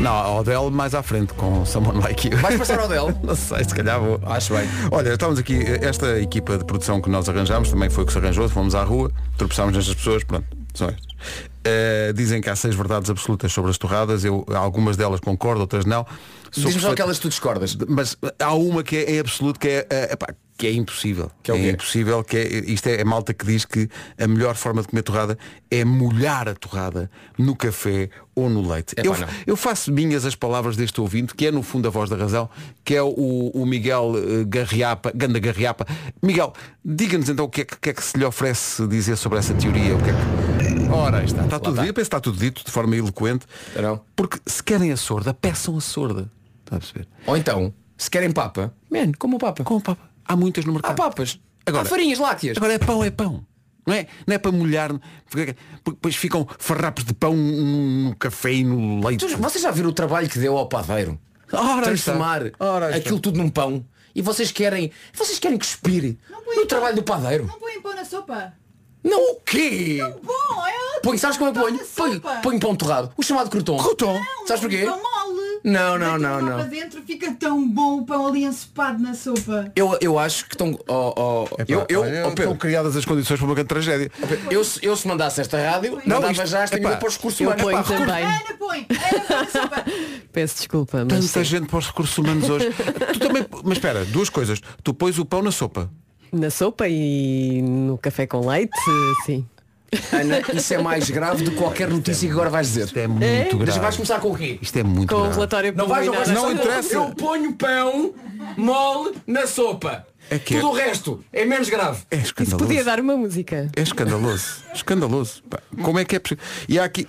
Não, 0.00 0.38
Odell 0.38 0.70
mais 0.70 0.94
à 0.94 1.02
frente 1.02 1.34
com 1.34 1.64
Someone 1.66 2.00
Like 2.00 2.28
You. 2.28 2.38
Vais 2.38 2.56
passar 2.56 2.80
Odell? 2.80 3.12
Não 3.22 3.34
sei, 3.34 3.64
se 3.64 3.74
calhar 3.74 4.00
vou. 4.00 4.18
Acho 4.24 4.54
bem. 4.54 4.66
Olha, 4.90 5.10
estamos 5.10 5.38
aqui, 5.38 5.62
esta 5.82 6.18
equipa 6.18 6.56
de 6.56 6.64
produção 6.64 7.02
que 7.02 7.10
nós 7.10 7.28
arranjamos 7.28 7.70
também 7.70 7.90
foi 7.90 8.04
o 8.04 8.06
que 8.06 8.12
se 8.12 8.18
arranjou, 8.18 8.48
fomos 8.48 8.74
à 8.74 8.82
rua, 8.82 9.12
tropeçámos 9.36 9.76
nestas 9.76 9.94
pessoas, 9.94 10.24
pronto, 10.24 10.46
são 10.72 10.88
estas. 10.88 11.10
Uh, 11.60 12.14
dizem 12.14 12.40
que 12.40 12.48
há 12.48 12.56
seis 12.56 12.74
verdades 12.74 13.10
absolutas 13.10 13.52
sobre 13.52 13.70
as 13.70 13.76
torradas, 13.76 14.24
eu 14.24 14.46
algumas 14.54 14.96
delas 14.96 15.20
concordo, 15.20 15.60
outras 15.60 15.84
não. 15.84 16.06
Diz-me 16.50 16.80
só 16.80 16.92
aquelas 16.92 17.18
que 17.18 17.22
tu 17.22 17.28
discordas. 17.28 17.76
Mas 17.86 18.16
há 18.38 18.54
uma 18.54 18.82
que 18.82 18.96
é, 18.96 19.16
é 19.16 19.18
absoluto, 19.20 19.60
que 19.60 19.68
é, 19.68 19.80
uh, 19.82 20.12
epá, 20.14 20.28
que 20.60 20.66
é 20.66 20.72
impossível. 20.74 21.30
Que 21.42 21.52
é, 21.52 21.56
é 21.56 21.70
impossível, 21.70 22.22
que 22.22 22.36
é, 22.36 22.46
isto 22.70 22.86
é, 22.86 23.00
é 23.00 23.04
malta 23.04 23.32
que 23.32 23.46
diz 23.46 23.64
que 23.64 23.88
a 24.18 24.28
melhor 24.28 24.54
forma 24.54 24.82
de 24.82 24.88
comer 24.88 25.02
torrada 25.02 25.38
é 25.70 25.86
molhar 25.86 26.50
a 26.50 26.54
torrada 26.54 27.10
no 27.38 27.56
café 27.56 28.10
ou 28.34 28.50
no 28.50 28.70
leite. 28.70 28.94
eu, 29.02 29.14
eu, 29.46 29.56
faço 29.56 29.90
minhas 29.90 30.26
as 30.26 30.34
palavras 30.34 30.76
deste 30.76 31.00
ouvinte, 31.00 31.34
que 31.34 31.46
é 31.46 31.50
no 31.50 31.62
fundo 31.62 31.88
a 31.88 31.90
voz 31.90 32.10
da 32.10 32.16
razão, 32.16 32.46
que 32.84 32.94
é 32.94 33.02
o, 33.02 33.50
o 33.54 33.64
Miguel 33.64 34.12
uh, 34.12 34.46
Garriapa, 34.46 35.10
Ganda 35.14 35.38
Garriapa. 35.38 35.86
Miguel, 36.22 36.52
diga-nos 36.84 37.30
então 37.30 37.46
o 37.46 37.48
que 37.48 37.62
é, 37.62 37.64
que 37.64 37.88
é, 37.88 37.94
que 37.94 38.04
se 38.04 38.18
lhe 38.18 38.24
oferece 38.26 38.86
dizer 38.86 39.16
sobre 39.16 39.38
essa 39.38 39.54
teoria. 39.54 39.96
O 39.96 40.02
que 40.02 40.10
é 40.10 40.12
que... 40.12 40.92
Ora, 40.92 41.24
está. 41.24 41.42
Está 41.42 41.58
tudo, 41.58 41.80
dito, 41.80 41.94
penso 41.94 41.94
que 41.94 42.00
está 42.02 42.20
tudo 42.20 42.38
dito 42.38 42.62
de 42.66 42.70
forma 42.70 42.94
eloquente. 42.94 43.46
Não. 43.80 43.98
Porque 44.14 44.38
se 44.44 44.62
querem 44.62 44.92
a 44.92 44.96
sorda, 44.98 45.32
peçam 45.32 45.74
a 45.78 45.80
sorda. 45.80 46.30
Está 46.64 46.76
a 46.76 46.80
perceber? 46.80 47.08
Ou 47.26 47.34
então, 47.34 47.72
se 47.96 48.10
querem 48.10 48.30
papa, 48.30 48.74
man, 48.90 49.12
como 49.18 49.36
o 49.36 49.38
papa. 49.38 49.64
Como 49.64 49.80
o 49.80 49.82
papa. 49.82 50.09
Há 50.30 50.36
muitas 50.36 50.64
no 50.64 50.72
mercado. 50.72 50.92
Há 50.92 50.94
papas. 50.94 51.40
Agora, 51.66 51.82
Há 51.82 51.90
farinhas 51.90 52.20
lácteas. 52.20 52.56
Agora 52.56 52.72
é 52.72 52.78
pão, 52.78 53.02
é 53.02 53.10
pão. 53.10 53.44
Não 53.84 53.94
é, 53.94 54.06
não 54.24 54.34
é 54.34 54.38
para 54.38 54.52
molhar, 54.52 54.92
porque 55.28 55.56
depois 55.84 56.14
ficam 56.14 56.46
farrapos 56.58 57.02
de 57.04 57.12
pão 57.12 57.34
no 57.34 58.14
café 58.14 58.52
e 58.52 58.64
no 58.64 59.04
leite. 59.04 59.26
Vocês 59.26 59.62
já 59.62 59.72
viram 59.72 59.90
o 59.90 59.92
trabalho 59.92 60.28
que 60.28 60.38
deu 60.38 60.56
ao 60.56 60.68
padeiro? 60.68 61.18
Ora 61.52 61.82
Transformar 61.82 62.42
Ora 62.60 62.94
aquilo 62.94 63.18
tudo 63.18 63.38
num 63.38 63.48
pão. 63.48 63.84
E 64.14 64.22
vocês 64.22 64.52
querem. 64.52 64.92
Vocês 65.12 65.40
querem 65.40 65.58
cuspir 65.58 66.16
no 66.54 66.66
trabalho 66.66 66.94
do 66.94 67.02
padeiro. 67.02 67.46
Não 67.46 67.58
põem 67.58 67.80
pão 67.80 67.96
na 67.96 68.04
sopa. 68.04 68.52
Não 69.02 69.32
o 69.32 69.40
quê? 69.40 69.98
Não 69.98 70.12
bom, 70.20 70.66
é 70.66 71.00
Põe, 71.02 71.16
sabes 71.16 71.38
como 71.38 71.50
eu 71.50 71.54
ponho? 71.54 71.80
Põe, 71.96 72.20
põe 72.42 72.58
pão 72.58 72.76
torrado. 72.76 73.10
O 73.16 73.22
chamado 73.22 73.50
croton. 73.50 73.78
Croton. 73.78 74.20
Sabes 74.46 74.60
porquê? 74.60 74.84
Pão 74.84 75.00
mole. 75.02 75.29
Não, 75.62 75.98
não, 75.98 76.18
não, 76.18 76.40
não. 76.40 76.56
Para 76.56 76.64
dentro 76.64 77.02
fica 77.02 77.32
tão 77.32 77.68
bom 77.68 77.98
o 77.98 78.06
pão 78.06 78.26
ali 78.26 78.44
ensopado 78.44 79.02
na 79.02 79.14
sopa. 79.14 79.70
Eu, 79.76 79.96
eu 80.00 80.18
acho 80.18 80.46
que 80.46 80.54
estão. 80.54 80.78
Oh, 80.88 81.14
oh, 81.16 81.48
eu, 81.68 81.84
eu, 81.88 82.02
oh, 82.02 82.28
estão 82.28 82.56
criadas 82.56 82.96
as 82.96 83.04
condições 83.04 83.38
para 83.38 83.46
uma 83.46 83.54
grande 83.54 83.68
tragédia. 83.68 84.10
Eu, 84.50 84.62
eu 84.82 84.96
se 84.96 85.06
mandasse 85.06 85.40
esta 85.40 85.58
rádio, 85.58 86.00
não, 86.06 86.16
mandava 86.16 86.32
isto, 86.32 86.46
já 86.46 86.62
esta 86.62 86.76
epá, 86.76 86.96
para 86.96 87.08
os 87.08 87.16
recursos 87.16 87.40
humanos. 87.40 87.88
Também. 87.88 88.24
Ana 88.24 88.54
põe. 88.58 88.86
Ana 89.30 89.48
sopa. 89.48 89.84
Peço 90.32 90.56
desculpa. 90.56 90.98
Mas 91.04 91.26
Tanta 91.26 91.44
sim. 91.44 91.50
gente 91.50 91.66
para 91.66 91.78
os 91.78 91.86
recursos 91.86 92.16
humanos 92.16 92.48
hoje. 92.48 92.70
tu 93.12 93.18
também, 93.18 93.46
mas 93.64 93.72
espera, 93.72 94.04
duas 94.04 94.30
coisas. 94.30 94.60
Tu 94.82 94.94
pões 94.94 95.18
o 95.18 95.24
pão 95.24 95.42
na 95.42 95.52
sopa. 95.52 95.90
Na 96.32 96.50
sopa 96.50 96.88
e 96.88 97.60
no 97.62 97.98
café 97.98 98.26
com 98.26 98.46
leite, 98.46 98.72
sim. 99.26 99.44
Ana, 100.12 100.40
isso 100.54 100.74
é 100.74 100.78
mais 100.78 101.10
grave 101.10 101.44
do 101.44 101.50
que 101.50 101.56
qualquer 101.56 101.88
notícia 101.88 102.28
que 102.28 102.32
agora 102.32 102.50
vais 102.50 102.68
dizer. 102.68 102.84
Isto 102.84 102.98
é 102.98 103.06
muito 103.08 103.24
é? 103.24 103.44
grave. 103.44 103.64
Deixa, 103.64 103.80
vais 103.80 103.96
começar 103.96 104.20
com 104.20 104.30
o 104.30 104.36
quê? 104.36 104.58
Isto 104.62 104.78
é 104.78 104.82
muito 104.82 105.08
com 105.08 105.20
grave. 105.20 105.32
o 105.32 105.34
relatório 105.34 105.74
não 105.76 105.88
vais, 105.88 106.06
não, 106.06 106.14
vais, 106.14 106.28
não 106.28 106.52
interessa. 106.52 106.94
Eu 106.94 107.10
ponho 107.10 107.52
pão 107.54 108.14
mole 108.56 109.16
na 109.26 109.46
sopa. 109.46 110.06
É 110.30 110.38
que 110.38 110.54
Tudo 110.54 110.66
é... 110.66 110.70
o 110.70 110.72
resto 110.72 111.24
é 111.32 111.44
menos 111.44 111.68
grave. 111.68 112.02
É 112.10 112.16
escandaloso. 112.16 112.56
Isso 112.56 112.56
podia 112.56 112.84
dar 112.84 113.00
uma 113.00 113.16
música. 113.16 113.68
É 113.74 113.82
escandaloso. 113.82 114.62
escandaloso. 114.72 115.42
Como 115.82 115.98
é 115.98 116.04
que 116.04 116.16
é 116.16 116.18
possível? 116.20 116.44
E 116.68 116.78
há 116.78 116.84
aqui. 116.84 117.08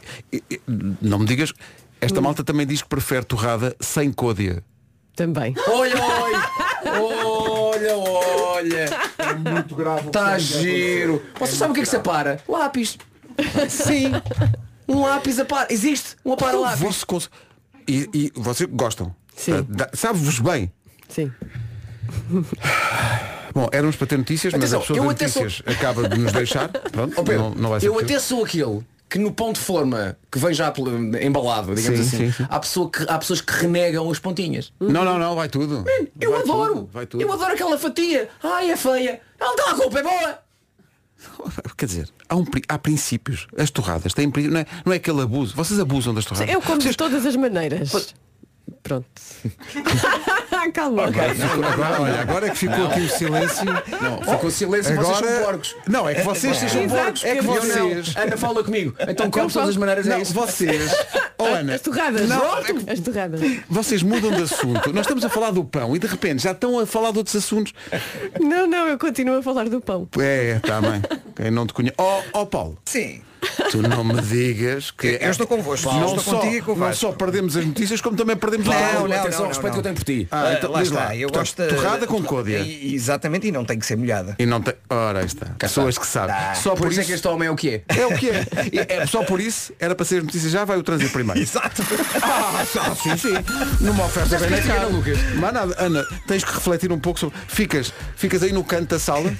Não 1.01 1.19
me 1.19 1.25
digas. 1.25 1.53
Esta 2.00 2.19
hum. 2.19 2.23
malta 2.23 2.43
também 2.43 2.65
diz 2.65 2.81
que 2.81 2.89
prefere 2.89 3.23
torrada 3.23 3.75
sem 3.79 4.11
côdea. 4.11 4.63
Também. 5.15 5.53
Oi, 5.67 5.89
oi! 5.89 6.31
Olha! 8.62 8.89
É 9.18 9.34
muito 9.51 9.75
grave. 9.75 10.08
Está 10.08 10.38
giro. 10.38 11.22
Você 11.39 11.56
sabe 11.56 11.72
o 11.72 11.74
que 11.74 11.82
é 11.82 11.84
que 11.84 11.89
separa? 11.89 12.39
Lápis. 12.48 12.98
Sim. 13.70 14.12
Um 14.88 15.01
lápis 15.01 15.39
a 15.39 15.46
par. 15.46 15.68
Existe 15.70 16.15
um 16.25 16.34
a 16.34 16.38
par 16.38 16.53
lápis. 16.56 16.80
Você 16.80 17.06
cons- 17.06 17.30
E, 17.88 18.10
e 18.13 18.32
vocês 18.36 18.70
gostam. 18.72 19.15
Sim. 19.36 19.65
Dá- 19.70 19.89
Sabe-vos 19.94 20.39
bem. 20.39 20.72
Sim. 21.08 21.32
Bom, 23.53 23.68
éramos 23.74 23.96
para 23.98 24.08
ter 24.08 24.18
notícias, 24.18 24.53
Atenção, 24.53 24.80
mas 24.80 24.89
a 24.89 24.94
pessoa 24.94 25.13
de 25.13 25.24
até 25.24 25.27
sou- 25.27 25.44
notícias 25.44 25.75
acaba 25.77 26.08
de 26.10 26.18
nos 26.20 26.32
deixar. 26.32 26.70
Pronto, 26.91 27.24
Pedro, 27.24 27.44
não, 27.44 27.50
não 27.56 27.70
vai 27.70 27.80
ser 27.82 27.88
eu 27.88 28.00
até 28.00 28.18
sou 28.20 28.46
aquele 28.46 28.82
que 29.12 29.20
no 29.20 29.30
pão 29.34 29.51
de 29.51 29.60
forma 29.60 30.18
que 30.32 30.39
vem 30.39 30.53
já 30.53 30.74
embalado, 31.22 31.75
digamos 31.75 32.00
Sim, 32.00 32.06
assim, 32.06 32.32
sim, 32.32 32.32
sim. 32.32 32.48
Há, 32.50 32.60
pessoa 32.62 32.89
que, 32.89 33.03
há 33.10 33.18
pessoas 33.20 33.41
que 33.41 33.51
renegam 33.53 34.10
as 34.10 34.20
pontinhas. 34.20 34.72
Não, 34.80 35.03
não, 35.03 35.20
não, 35.20 35.36
vai 35.36 35.50
tudo. 35.50 35.84
Eu 36.20 36.32
Vai 36.32 36.39
adoro! 36.41 36.74
tudo, 36.75 36.89
vai 36.94 37.06
tudo. 37.06 37.22
Eu 37.22 37.34
adoro 37.34 37.51
aquela 37.53 37.77
fatia! 37.77 38.30
Ai, 38.41 38.72
é 38.72 38.77
feia! 38.77 39.20
Ela 39.38 39.56
tem 39.58 39.65
a 39.65 39.75
culpa, 39.75 40.00
é 40.00 40.03
boa! 40.03 40.39
Quer 41.77 41.86
dizer, 41.88 42.10
há, 42.30 42.36
um, 42.38 42.46
há 42.70 42.80
princípios. 42.80 43.48
As 43.58 43.70
torradas 43.70 44.13
têm 44.13 44.32
não 44.50 44.60
é, 44.62 44.65
não 44.86 44.94
é 44.94 44.96
aquele 44.96 45.22
abuso. 45.22 45.56
Vocês 45.58 45.77
abusam 45.77 46.13
das 46.13 46.24
torradas. 46.24 46.50
Eu 46.51 46.62
como 46.62 46.77
de 46.77 46.84
Vocês- 46.86 46.96
todas 46.96 47.25
as 47.25 47.36
maneiras. 47.36 48.13
Pronto. 48.82 49.06
Calma. 50.74 51.03
Agora, 51.08 52.01
olha, 52.01 52.22
agora 52.22 52.48
é 52.48 52.50
que 52.51 52.58
ficou 52.58 52.86
aqui 52.88 53.00
o 53.01 53.10
silêncio. 53.10 53.65
Não, 53.65 54.22
ficou 54.34 54.51
silêncio, 54.51 54.96
vocês 54.96 55.00
Agora- 55.18 55.27
são 55.36 55.44
porcos. 55.46 55.75
Não, 55.88 56.10
é 56.10 56.15
que 56.15 56.22
vocês, 56.22 56.58
Vocês 56.58 56.72
são 56.72 56.82
Exato, 56.82 57.03
porcos. 57.03 57.24
é 57.24 57.36
que 57.36 57.41
vocês- 57.41 58.15
não. 58.15 58.24
Ana, 58.24 58.38
fala 58.38 58.63
comigo. 58.63 58.96
Então 59.08 59.30
como 59.32 59.48
de 59.48 59.53
todas 59.53 59.70
as 59.70 59.77
maneiras 59.77 60.08
é 60.08 60.10
Não, 60.12 60.22
isso? 60.22 60.34
vocês. 60.34 60.91
Oh, 61.38 61.46
Ana, 61.46 61.75
As 61.75 61.82
torradas. 61.82 62.30
Não, 62.30 62.39
Pronto. 62.39 62.91
As 62.91 63.00
torradas. 63.00 63.41
vocês 63.70 64.03
mudam 64.03 64.32
de 64.32 64.44
assunto. 64.44 64.94
Nós 64.94 65.01
estamos 65.06 65.25
a 65.25 65.30
falar 65.30 65.51
do 65.51 65.63
pão 65.63 65.96
e 65.96 66.00
de 66.00 66.08
repente 66.08 66.44
já 66.44 66.51
estão 66.51 66.80
a 66.80 66.86
falar 66.86 67.12
de 67.12 67.18
outros 67.18 67.36
assuntos. 67.36 67.74
Não, 68.39 68.68
não, 68.68 68.88
eu 68.88 68.98
continuo 68.98 69.38
a 69.38 69.44
falar 69.44 69.68
do 69.70 69.82
pão. 69.82 70.08
É, 70.20 70.58
está 70.58 70.80
bem. 70.82 71.01
Quem 71.36 71.50
não 71.51 71.65
te 71.65 71.74
conhece. 71.74 71.96
Oh, 71.98 72.22
oh 72.34 72.46
Paulo, 72.46 72.77
Sim. 72.86 73.22
Tu 73.71 73.81
não 73.81 74.03
me 74.03 74.21
digas 74.21 74.91
que. 74.91 75.17
Eu 75.21 75.31
estou 75.31 75.48
convosco, 75.48 75.89
eu 75.89 75.93
Não 75.93 76.15
estou 76.15 76.19
só, 76.24 76.39
contigo 76.39 76.55
e 76.55 76.62
com 76.62 76.71
o 76.74 76.77
não 76.77 76.93
só 76.93 77.12
perdemos 77.12 77.55
as 77.57 77.65
notícias, 77.65 78.01
como 78.01 78.15
também 78.15 78.36
perdemos 78.36 78.67
o 78.67 78.71
Não, 78.71 78.79
pão. 78.79 79.07
não, 79.07 79.17
Atenção 79.17 79.41
ao 79.43 79.48
respeito 79.50 79.65
não. 79.65 79.71
que 79.74 79.79
eu 79.79 79.83
tenho 79.83 79.95
por 79.95 80.03
ti. 80.03 80.27
Ah, 80.31 80.53
então, 80.57 80.71
lá 80.71 80.83
está, 80.83 80.95
lá. 81.05 81.15
eu 81.15 81.29
Portanto, 81.29 81.57
gosto 81.69 81.75
torrada 81.75 82.07
com 82.07 82.21
côdea. 82.24 82.60
E- 82.60 82.93
Exatamente, 82.93 83.48
e 83.48 83.51
não 83.51 83.65
tem 83.65 83.79
que 83.79 83.86
ser 83.86 83.95
molhada. 83.95 84.36
E 84.38 84.45
não 84.45 84.62
tem. 84.62 84.74
Ora, 84.89 85.24
está. 85.24 85.48
Pessoas 85.57 85.98
que 85.98 86.05
sabem. 86.05 86.36
Só 86.55 86.75
Por, 86.75 86.91
isso 86.91 87.01
é 87.01 87.03
que 87.03 87.12
este 87.13 87.27
homem 87.27 87.48
é 87.48 87.51
o 87.51 87.55
que 87.55 87.69
é. 87.69 87.83
É 87.98 88.05
o 88.05 88.15
que 88.17 88.29
é. 88.29 88.45
É. 89.01 89.05
Só 89.07 89.24
por 89.24 89.39
isso 89.39 89.74
era 89.79 89.95
para 89.95 90.05
ser 90.05 90.17
as 90.17 90.24
notícias 90.24 90.51
já 90.51 90.63
vai 90.65 90.77
o 90.77 90.83
trânsito 90.83 91.12
primeiro. 91.12 91.39
Exato. 91.41 91.81
Ah, 92.21 92.63
só, 92.65 92.93
sim, 92.95 93.17
sim. 93.17 93.33
Numa 93.79 94.05
oferta 94.05 94.38
bem 94.38 94.50
na 94.50 94.62
cara. 94.62 94.88
Lucas. 94.88 95.17
Mas 95.36 95.53
nada, 95.53 95.75
Ana, 95.79 96.05
tens 96.27 96.43
que 96.43 96.53
refletir 96.53 96.91
um 96.91 97.00
pouco 97.00 97.19
sobre. 97.19 97.38
Ficas, 97.48 97.93
ficas 98.15 98.43
aí 98.43 98.51
no 98.51 98.63
canto 98.63 98.89
da 98.89 99.00
sala 99.00 99.33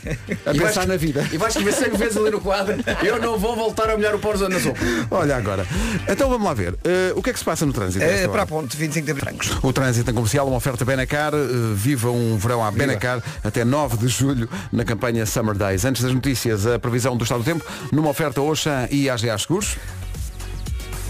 a 0.46 0.52
E 0.54 0.58
pensar 0.60 0.72
vais- 0.82 0.88
na 0.88 0.98
vida. 0.98 1.28
E 1.32 1.38
vais 1.38 1.56
escrever 1.56 1.74
100 1.74 1.98
vezes 1.98 2.18
ali 2.18 2.32
no 2.32 2.42
quadro. 2.42 2.76
Eu 3.04 3.20
não 3.22 3.38
vou 3.38 3.56
voltar 3.56 3.90
a 3.92 3.98
molhar 3.98 4.16
o 4.16 4.20
pó 4.20 4.34
na 4.36 4.60
sopa. 4.60 4.80
Olha 5.12 5.36
agora. 5.36 5.66
Então 6.08 6.30
vamos 6.30 6.46
lá 6.46 6.54
ver. 6.54 6.76
Eh, 6.84 7.14
o 7.16 7.22
que 7.22 7.30
é 7.30 7.34
que 7.34 7.40
se 7.40 7.46
passa 7.46 7.66
no 7.66 7.74
trânsito? 7.74 8.04
hora? 8.06 8.30
para 8.30 8.44
a 8.44 8.46
ponte 8.46 8.76
25 8.78 9.06
de 9.06 9.12
abril. 9.12 9.40
O 9.62 9.74
trânsito 9.74 10.10
em 10.10 10.14
comercial, 10.14 10.48
uma 10.48 10.58
oferta 10.58 10.86
Benacar. 10.86 11.34
eh, 11.34 11.38
viva 11.74 12.10
um 12.10 12.38
verão 12.38 12.64
à 12.64 12.72
Benacar 12.72 13.22
até 13.44 13.64
9 13.64 13.98
de 13.98 14.08
julho 14.08 14.50
na 14.72 14.84
campanha 14.84 15.26
Summer 15.26 15.56
Days. 15.56 15.86
Antes 15.86 16.02
das 16.02 16.14
notícias, 16.14 16.66
a 16.66 16.80
previsão 16.80 17.16
do 17.16 17.24
estado 17.24 17.40
do 17.40 17.46
tempo 17.46 17.66
numa 17.92 18.10
oferta 18.10 18.42
Oxan 18.42 18.88
e 18.90 19.10
AGA 19.10 19.38
Seguros. 19.38 19.76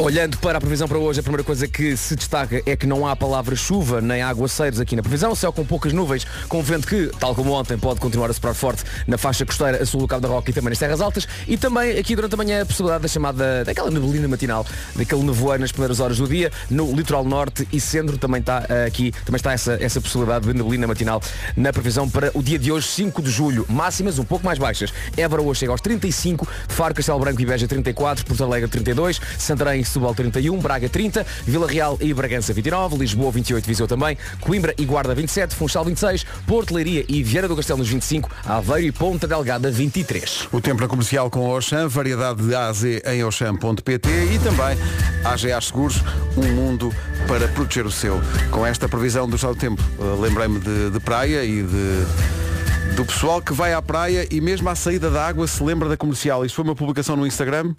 Olhando 0.01 0.36
para 0.39 0.58
a 0.58 0.60
previsão 0.60 0.88
para 0.88 0.98
hoje, 0.98 1.20
a 1.20 1.22
primeira 1.22 1.43
coisa 1.43 1.67
que 1.67 1.96
se 1.96 2.15
destaca 2.15 2.60
é 2.65 2.75
que 2.75 2.88
não 2.88 3.05
há 3.05 3.15
palavra 3.15 3.55
chuva 3.55 4.01
nem 4.01 4.24
aguaceiros 4.24 4.79
aqui 4.79 4.96
na 4.96 5.03
previsão, 5.03 5.36
céu 5.36 5.53
com 5.53 5.63
poucas 5.63 5.93
nuvens, 5.93 6.25
com 6.50 6.60
vento 6.63 6.88
que, 6.88 7.12
tal 7.20 7.36
como 7.36 7.51
ontem, 7.51 7.77
pode 7.77 8.00
continuar 8.00 8.27
a 8.31 8.34
soprar 8.34 8.55
forte 8.55 8.84
na 9.05 9.15
faixa 9.15 9.46
costeira 9.46 9.84
a 9.84 9.86
sul 9.86 10.01
do 10.01 10.08
Cabo 10.08 10.24
da 10.24 10.27
Roca 10.27 10.50
e 10.50 10.53
também 10.53 10.70
nas 10.70 10.79
terras 10.79 11.01
altas. 11.01 11.27
E 11.48 11.55
também 11.55 12.00
aqui 12.00 12.15
durante 12.15 12.34
a 12.34 12.38
manhã 12.38 12.63
a 12.63 12.65
possibilidade 12.65 13.03
da 13.03 13.08
chamada, 13.08 13.63
daquela 13.63 13.91
neblina 13.91 14.27
matinal, 14.27 14.65
daquele 14.96 15.22
nevoeiro 15.22 15.62
nas 15.62 15.72
primeiras 15.72 16.00
horas 16.00 16.17
do 16.17 16.27
dia, 16.27 16.51
no 16.67 16.91
litoral 16.96 17.24
norte 17.24 17.67
e 17.72 17.79
centro 17.79 18.17
também 18.17 18.39
está 18.39 18.65
eh, 18.70 18.86
aqui, 18.88 19.12
também 19.24 19.38
está 19.38 19.53
essa, 19.53 19.77
essa 19.79 20.01
possibilidade 20.01 20.48
de 20.48 20.53
neblina 20.55 20.88
matinal 20.88 21.22
na 21.55 21.72
previsão 21.72 22.10
para 22.10 22.31
o 22.34 22.41
dia 22.41 22.58
de 22.58 22.72
hoje, 22.72 22.88
5 22.88 23.22
de 23.22 23.29
julho, 23.29 23.67
máximas 23.70 24.17
um 24.17 24.25
pouco 24.25 24.43
mais 24.43 24.58
baixas. 24.58 24.91
Évora 25.15 25.43
hoje 25.43 25.60
chega 25.60 25.72
aos 25.72 25.81
35, 25.81 26.48
Faro, 26.70 26.96
Castelo 26.96 27.20
Branco 27.20 27.39
e 27.39 27.46
Beja 27.46 27.67
34, 27.67 28.25
Porto 28.25 28.43
Alegre 28.43 28.67
32, 28.67 29.22
Santarém 29.38 29.90
Setúbal 29.91 30.15
31, 30.15 30.57
Braga 30.60 30.88
30, 30.88 31.25
Vila 31.45 31.67
Real 31.67 31.98
e 32.00 32.13
Bragança 32.13 32.53
29, 32.53 32.98
Lisboa 32.98 33.31
28, 33.31 33.65
Viseu 33.65 33.88
também, 33.88 34.17
Coimbra 34.39 34.74
e 34.77 34.86
Guarda 34.86 35.13
27, 35.13 35.53
Funchal 35.53 35.83
26, 35.83 36.25
Porto 36.48 36.74
Leiria 36.74 37.03
e 37.10 37.21
Vieira 37.21 37.48
do 37.48 37.55
Castelo 37.55 37.79
nos 37.79 37.89
25, 37.89 38.29
Aveiro 38.45 38.88
e 38.88 38.91
Ponta 38.91 39.27
Delgada 39.27 39.69
23. 39.69 40.48
O 40.51 40.62
tempo 40.62 40.81
na 40.81 40.88
comercial 40.88 41.29
com 41.29 41.51
a 41.51 41.57
Oxan, 41.57 41.88
variedade 41.88 42.41
de 42.41 42.55
A 42.55 42.71
em 43.13 43.24
oxam.pt 43.24 44.10
e 44.10 44.39
também 44.39 44.77
AGA 45.25 45.60
Seguros, 45.60 46.01
um 46.38 46.53
mundo 46.53 46.93
para 47.27 47.48
proteger 47.50 47.86
o 47.86 47.91
seu. 47.91 48.21
Com 48.50 48.65
esta 48.65 48.88
previsão 48.88 49.27
do 49.27 49.36
estado 49.36 49.55
do 49.55 49.60
tempo, 49.60 49.81
eh, 50.00 50.21
lembrei-me 50.21 50.60
de, 50.60 50.89
de 50.89 51.00
praia 51.00 51.43
e 51.43 51.63
de, 51.63 52.95
do 52.95 53.05
pessoal 53.05 53.41
que 53.41 53.53
vai 53.53 53.74
à 53.74 53.81
praia 53.81 54.27
e 54.31 54.39
mesmo 54.39 54.69
à 54.69 54.75
saída 54.75 55.10
da 55.10 55.27
água 55.27 55.48
se 55.48 55.62
lembra 55.63 55.89
da 55.89 55.98
comercial. 55.98 56.45
Isto 56.45 56.55
foi 56.55 56.65
uma 56.65 56.75
publicação 56.75 57.15
no 57.15 57.27
Instagram. 57.27 57.74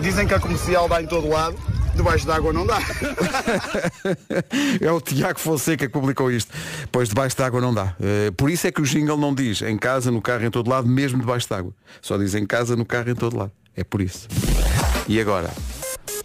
Dizem 0.00 0.26
que 0.26 0.34
a 0.34 0.40
comercial 0.40 0.88
dá 0.88 1.02
em 1.02 1.06
todo 1.06 1.28
lado, 1.28 1.56
debaixo 1.94 2.26
d'água 2.26 2.52
não 2.52 2.66
dá. 2.66 2.78
é 4.80 4.92
o 4.92 5.00
Tiago 5.00 5.40
Fonseca 5.40 5.86
que 5.86 5.92
publicou 5.92 6.30
isto. 6.30 6.52
Pois 6.92 7.08
debaixo 7.08 7.36
d'água 7.36 7.60
não 7.60 7.72
dá. 7.72 7.96
Eh, 8.00 8.30
por 8.36 8.50
isso 8.50 8.66
é 8.66 8.72
que 8.72 8.80
o 8.80 8.84
jingle 8.84 9.16
não 9.16 9.34
diz 9.34 9.62
em 9.62 9.76
casa, 9.76 10.10
no 10.10 10.20
carro, 10.20 10.44
em 10.44 10.50
todo 10.50 10.68
lado, 10.68 10.86
mesmo 10.86 11.18
debaixo 11.18 11.48
d'água. 11.48 11.72
Só 12.02 12.16
diz 12.18 12.34
em 12.34 12.46
casa, 12.46 12.76
no 12.76 12.84
carro, 12.84 13.10
em 13.10 13.14
todo 13.14 13.36
lado. 13.36 13.52
É 13.76 13.82
por 13.82 14.00
isso. 14.00 14.28
E 15.08 15.20
agora? 15.20 15.50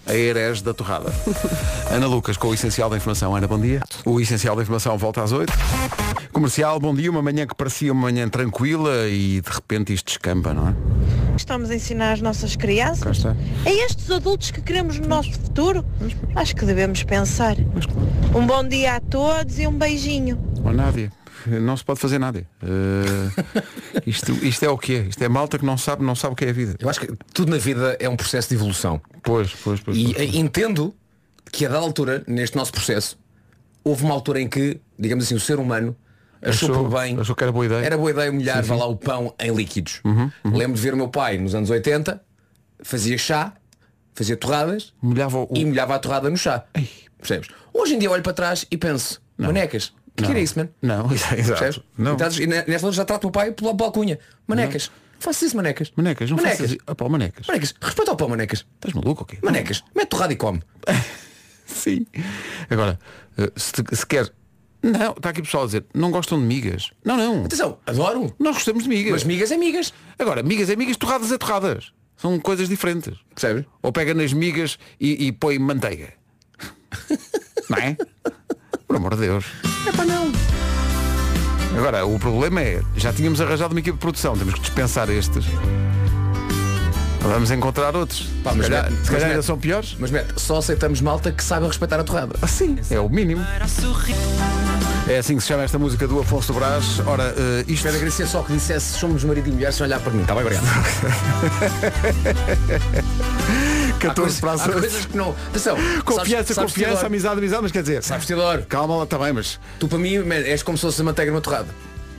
A 0.06 0.14
Heres 0.14 0.62
da 0.62 0.74
Torrada. 0.74 1.14
Ana 1.90 2.08
Lucas 2.08 2.38
com 2.38 2.50
o 2.50 2.54
Essencial 2.54 2.90
da 2.90 2.98
Informação. 2.98 3.36
Ana, 3.36 3.48
bom 3.48 3.60
dia. 3.60 3.82
O 4.06 4.20
Essencial 4.20 4.56
da 4.56 4.62
Informação 4.62 4.98
volta 4.98 5.24
às 5.24 5.32
8. 5.32 5.52
Comercial, 6.32 6.80
bom 6.80 6.94
dia. 6.94 7.10
Uma 7.10 7.22
manhã 7.22 7.48
que 7.48 7.56
parecia 7.56 7.92
uma 7.92 8.04
manhã 8.04 8.28
tranquila 8.28 9.08
e 9.08 9.42
de 9.42 9.50
repente 9.50 9.94
isto 9.94 10.08
descamba, 10.08 10.54
não 10.54 10.70
é? 10.70 11.19
Estamos 11.40 11.72
a 11.72 11.76
ensinar 11.76 12.12
as 12.12 12.22
nossas 12.22 12.58
crianças. 12.58 13.24
É 13.66 13.72
estes 13.86 14.12
adultos 14.12 14.52
que 14.52 14.62
queremos 14.62 15.00
no 15.00 15.08
nosso 15.08 15.32
futuro? 15.32 15.86
Acho 16.36 16.54
que 16.54 16.66
devemos 16.66 17.02
pensar. 17.04 17.56
Um 18.36 18.46
bom 18.46 18.62
dia 18.68 18.98
a 18.98 19.00
todos 19.00 19.58
e 19.58 19.66
um 19.66 19.72
beijinho. 19.72 20.38
Oh, 20.62 20.74
Nádia, 20.74 21.10
não 21.48 21.78
se 21.78 21.84
pode 21.86 21.98
fazer 21.98 22.20
nada. 22.20 22.46
Eh, 22.62 23.44
isto, 24.06 24.34
isto 24.46 24.66
é 24.66 24.70
o 24.70 24.78
que 24.78 24.96
é. 24.96 25.00
Isto 25.04 25.24
é 25.24 25.30
malta 25.30 25.58
que 25.58 25.66
não 25.66 25.78
sabe, 25.78 26.04
não 26.04 26.14
sabe 26.14 26.34
o 26.34 26.36
que 26.36 26.44
é 26.44 26.50
a 26.50 26.54
vida. 26.54 26.76
Eu 26.78 26.90
acho 26.90 27.00
que 27.00 27.08
tudo 27.34 27.52
na 27.52 27.58
vida 27.58 27.96
é 28.02 28.10
um 28.10 28.18
processo 28.18 28.50
de 28.50 28.56
evolução. 28.56 29.02
Pois, 29.24 29.54
pois, 29.64 29.80
pois. 29.80 29.98
E 29.98 30.14
pois. 30.14 30.36
entendo 30.36 30.94
que 31.54 31.66
a 31.66 31.70
dada 31.70 31.86
altura, 31.86 32.22
neste 32.28 32.58
nosso 32.58 32.74
processo, 32.74 33.18
houve 33.82 34.04
uma 34.04 34.14
altura 34.14 34.42
em 34.42 34.50
que, 34.50 34.82
digamos 35.00 35.24
assim, 35.24 35.36
o 35.36 35.40
ser 35.40 35.58
humano 35.58 35.96
achou, 36.42 36.72
Achou- 36.72 36.84
por 36.90 37.00
bem. 37.00 37.20
achou 37.20 37.36
que 37.36 37.44
era 37.44 37.52
boa 37.52 37.66
ideia. 37.66 37.86
Era 37.86 37.98
boa 37.98 38.12
ideia 38.12 38.32
molhar, 38.32 38.64
vá 38.64 38.76
lá, 38.76 38.86
o 38.86 38.96
pão 38.96 39.34
em 39.40 39.54
líquidos. 39.54 40.02
Uhum, 40.06 40.30
Lembro 40.46 40.76
de 40.76 40.82
ver 40.82 40.94
o 40.94 40.98
meu 40.98 41.10
pai 41.10 41.38
nos 41.38 41.54
anos 41.56 41.70
80, 41.70 42.22
fazia 42.84 43.18
chá, 43.18 43.54
fazia 44.14 44.36
torradas 44.38 44.94
Molhava 45.02 45.40
o... 45.40 45.50
e 45.56 45.66
molhava 45.66 45.96
a 45.96 46.00
torrada 46.00 46.30
no 46.30 46.38
chá. 46.38 46.64
Percebes? 47.18 47.50
Hoje 47.74 47.96
em 47.96 48.00
dia 48.00 48.10
olho 48.12 48.24
para 48.24 48.34
trás 48.34 48.66
e 48.72 48.78
penso, 48.78 49.22
manecas, 49.38 49.94
o 50.08 50.12
que 50.16 50.24
Não. 50.24 50.30
era 50.32 50.40
isso, 50.40 50.58
man? 50.60 50.70
Não, 50.82 51.10
exato. 51.12 51.84
Não. 51.98 52.16
E 52.40 52.48
nesta 52.48 52.74
altura 52.76 52.92
já 52.94 53.06
trato 53.06 53.24
o 53.24 53.28
meu 53.28 53.32
pai 53.32 53.52
pela 53.52 53.76
pela 53.76 53.88
alcunha. 53.90 54.20
Manecas. 54.48 54.90
Faço 55.22 55.46
isso, 55.46 55.56
manecas. 55.58 55.92
Manecas, 55.98 56.30
não 56.30 56.38
manecas. 56.38 56.58
faças 56.60 56.72
isso. 56.72 56.82
Ah, 56.88 56.96
pá, 56.96 57.10
manecas. 57.10 57.46
Manecas. 57.46 57.74
Respeita 57.82 58.12
ao 58.12 58.16
pão, 58.16 58.30
manecas. 58.30 58.66
Estás 58.76 58.94
maluco 58.94 59.22
ou 59.24 59.26
quê? 59.26 59.38
Manecas. 59.44 59.84
Mete 59.94 60.08
torrada 60.08 60.32
e 60.32 60.38
come. 60.38 60.62
Sim. 61.66 62.06
Agora, 62.70 62.98
eh, 63.38 63.52
se, 63.56 63.74
te- 63.74 63.96
se 63.96 64.06
quer. 64.06 64.32
Não, 64.82 65.12
está 65.12 65.30
aqui 65.30 65.42
pessoal 65.42 65.64
a 65.64 65.66
dizer, 65.66 65.86
não 65.94 66.10
gostam 66.10 66.40
de 66.40 66.46
migas. 66.46 66.92
Não, 67.04 67.18
não. 67.18 67.46
Atenção, 67.46 67.78
adoro. 67.86 68.34
Nós 68.40 68.56
gostamos 68.56 68.84
de 68.84 68.90
migas. 68.90 69.12
Mas 69.12 69.24
migas 69.24 69.52
é 69.52 69.58
migas. 69.58 69.94
Agora, 70.18 70.42
migas 70.42 70.70
é 70.70 70.76
migas, 70.76 70.96
torradas 70.96 71.32
é 71.32 71.38
torradas. 71.38 71.92
São 72.16 72.40
coisas 72.40 72.68
diferentes. 72.70 73.18
Percebes? 73.34 73.66
Ou 73.82 73.92
pega 73.92 74.14
nas 74.14 74.34
migas 74.34 74.78
e, 75.00 75.28
e 75.28 75.32
põe 75.32 75.60
manteiga. 75.60 76.14
não 77.70 77.78
é? 77.78 77.98
Por 78.88 78.96
amor 78.96 79.16
de 79.16 79.22
Deus. 79.22 79.46
É 79.88 79.92
para 79.92 80.06
não. 80.06 80.32
Agora, 81.78 82.06
o 82.06 82.18
problema 82.20 82.62
é, 82.62 82.82
já 82.96 83.14
tínhamos 83.14 83.40
arranjado 83.40 83.74
uma 83.74 83.80
equipe 83.80 83.96
de 83.96 84.02
produção, 84.02 84.38
temos 84.38 84.56
que 84.56 84.62
dispensar 84.62 85.10
estes. 85.10 85.46
Vamos 87.22 87.52
encontrar 87.52 87.96
outros. 87.96 88.28
Pá, 88.44 88.52
se 88.52 88.58
mas 88.58 88.68
calhar, 88.70 88.84
mete- 88.84 88.94
se 88.94 88.98
mas 89.00 89.10
calhar 89.10 89.24
ainda 89.26 89.36
mete- 89.38 89.46
são 89.46 89.58
piores. 89.58 89.96
Mas 90.00 90.12
mete, 90.12 90.34
só 90.38 90.58
aceitamos 90.58 91.02
malta 91.02 91.32
que 91.32 91.44
saiba 91.44 91.68
respeitar 91.68 92.00
a 92.00 92.04
torrada. 92.04 92.36
Assim, 92.42 92.78
é 92.90 93.00
o 93.00 93.10
mínimo. 93.10 93.46
É 95.08 95.18
assim 95.18 95.36
que 95.36 95.42
se 95.42 95.48
chama 95.48 95.64
esta 95.64 95.78
música 95.78 96.08
do 96.08 96.20
Afonso 96.20 96.54
Brás. 96.54 97.00
Ora, 97.06 97.34
eh, 97.38 97.60
isto 97.62 97.72
Espero 97.74 97.96
agradecer 97.98 98.28
só 98.28 98.42
que 98.44 98.54
dissesse 98.54 98.98
somos 98.98 99.24
marido 99.24 99.50
e 99.50 99.52
mulher 99.52 99.74
sem 99.74 99.86
olhar 99.86 100.00
para 100.00 100.12
mim. 100.14 100.22
Está 100.22 100.34
bem, 100.36 100.44
obrigado. 100.44 100.66
14 104.00 104.40
para 104.40 104.52
as 104.54 104.62
há 104.62 104.66
8. 104.68 104.80
coisas 104.80 105.06
que 105.06 105.18
não. 105.18 105.36
Atenção. 105.50 105.76
Confiança, 105.76 106.06
sabes, 106.06 106.26
sabes 106.26 106.56
confiança, 106.56 106.74
Teodoro? 106.92 107.06
amizade, 107.08 107.38
amizade, 107.38 107.62
mas 107.64 107.72
quer 107.72 107.82
dizer. 107.82 108.04
Sabes, 108.04 108.26
Teodoro, 108.26 108.64
Calma 108.68 108.96
lá 108.98 109.06
também, 109.06 109.34
mas 109.34 109.60
tu 109.80 109.88
para 109.88 109.98
mim 109.98 110.16
és 110.46 110.64
como 110.64 110.78
se 110.78 110.82
fosse 110.84 111.02
a 111.02 111.04
manteiga 111.04 111.32
numa 111.32 111.42
torrada. 111.42 111.68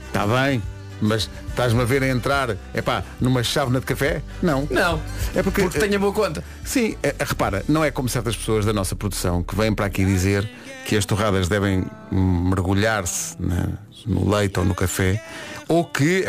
está 0.07 0.25
bem. 0.27 0.61
Mas 1.01 1.29
estás-me 1.49 1.81
a 1.81 1.85
ver 1.85 2.03
a 2.03 2.07
entrar, 2.07 2.55
epá, 2.75 3.03
numa 3.19 3.41
chávena 3.43 3.79
de 3.79 3.85
café? 3.85 4.21
Não. 4.41 4.67
Não. 4.69 5.01
É 5.35 5.41
porque, 5.41 5.63
Porque 5.63 5.79
tenho 5.79 5.95
a 5.95 5.99
boa 5.99 6.13
conta. 6.13 6.43
Sim, 6.63 6.95
é, 7.01 7.15
é, 7.17 7.23
repara, 7.23 7.63
não 7.67 7.83
é 7.83 7.89
como 7.89 8.07
certas 8.07 8.35
pessoas 8.35 8.65
da 8.65 8.71
nossa 8.73 8.95
produção 8.95 9.41
que 9.41 9.55
vêm 9.55 9.73
para 9.73 9.87
aqui 9.87 10.05
dizer 10.05 10.47
que 10.85 10.95
as 10.95 11.05
torradas 11.05 11.47
devem 11.49 11.85
mergulhar-se 12.11 13.35
na- 13.39 13.69
no 14.05 14.29
leite 14.29 14.59
ou 14.59 14.65
no 14.65 14.73
café, 14.75 15.23
ou 15.67 15.83
que, 15.85 16.25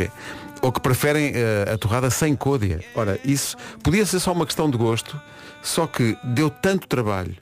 é, 0.00 0.10
ou 0.60 0.70
que 0.72 0.80
preferem 0.80 1.32
eh, 1.34 1.70
a 1.72 1.78
torrada 1.78 2.10
sem 2.10 2.34
côdea. 2.36 2.80
Ora, 2.94 3.18
isso 3.24 3.56
podia 3.82 4.04
ser 4.06 4.20
só 4.20 4.32
uma 4.32 4.44
questão 4.46 4.70
de 4.70 4.76
gosto, 4.76 5.20
só 5.62 5.86
que 5.86 6.16
deu 6.24 6.50
tanto 6.50 6.86
trabalho 6.88 7.36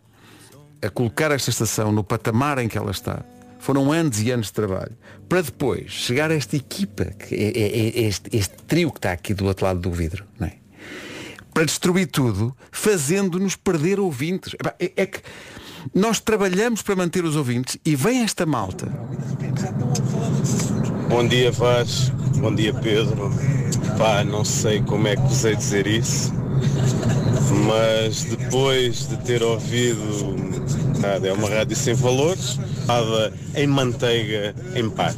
a 0.83 0.89
colocar 0.91 1.31
esta 1.31 1.51
estação 1.51 1.93
no 1.93 2.03
patamar 2.05 2.59
em 2.59 2.69
que 2.69 2.77
ela 2.79 2.91
está. 2.91 3.21
Foram 3.61 3.93
anos 3.93 4.21
e 4.21 4.31
anos 4.33 4.47
de 4.47 4.53
trabalho. 4.55 4.97
Para 5.29 5.43
depois 5.43 5.91
chegar 5.93 6.31
a 6.31 6.35
esta 6.35 6.57
equipa, 6.57 7.05
que 7.05 7.35
é, 7.35 7.49
é- 7.49 8.01
é 8.01 8.01
este, 8.09 8.37
este 8.37 8.55
trio 8.67 8.91
que 8.91 8.99
está 8.99 9.13
aqui 9.13 9.33
do 9.33 9.45
outro 9.47 9.65
lado 9.67 9.79
do 9.79 9.93
vidro, 9.93 10.25
não 10.39 10.49
é? 10.49 10.55
para 11.53 11.65
destruir 11.65 12.07
tudo, 12.07 12.57
fazendo-nos 12.71 13.57
perder 13.57 13.99
ouvintes. 13.99 14.55
É, 14.79 14.93
é 14.97 15.07
que 15.07 15.21
nós 15.95 16.21
trabalhamos 16.21 16.81
para 16.81 16.95
manter 16.95 17.25
os 17.25 17.35
ouvintes 17.37 17.77
e 17.85 17.97
vem 17.97 18.23
esta 18.23 18.47
malta. 18.47 18.87
Bom 21.09 21.27
dia 21.27 21.51
Vaz, 21.51 22.11
bom 22.37 22.55
dia 22.55 22.73
Pedro. 22.73 23.31
Pá, 23.99 24.23
não 24.25 24.45
sei 24.45 24.81
como 24.83 25.09
é 25.09 25.17
que 25.17 25.23
vos 25.23 25.45
hei 25.45 25.57
dizer 25.57 25.87
isso, 25.89 26.33
mas 27.67 28.23
depois 28.25 29.09
de 29.09 29.17
ter 29.19 29.43
ouvido 29.43 30.37
nada, 31.01 31.29
é 31.29 31.33
uma 31.33 31.49
rádio 31.49 31.77
sem 31.77 31.95
valores, 31.95 32.59
em 33.55 33.67
manteiga, 33.67 34.55
em 34.75 34.89
paz. 34.91 35.17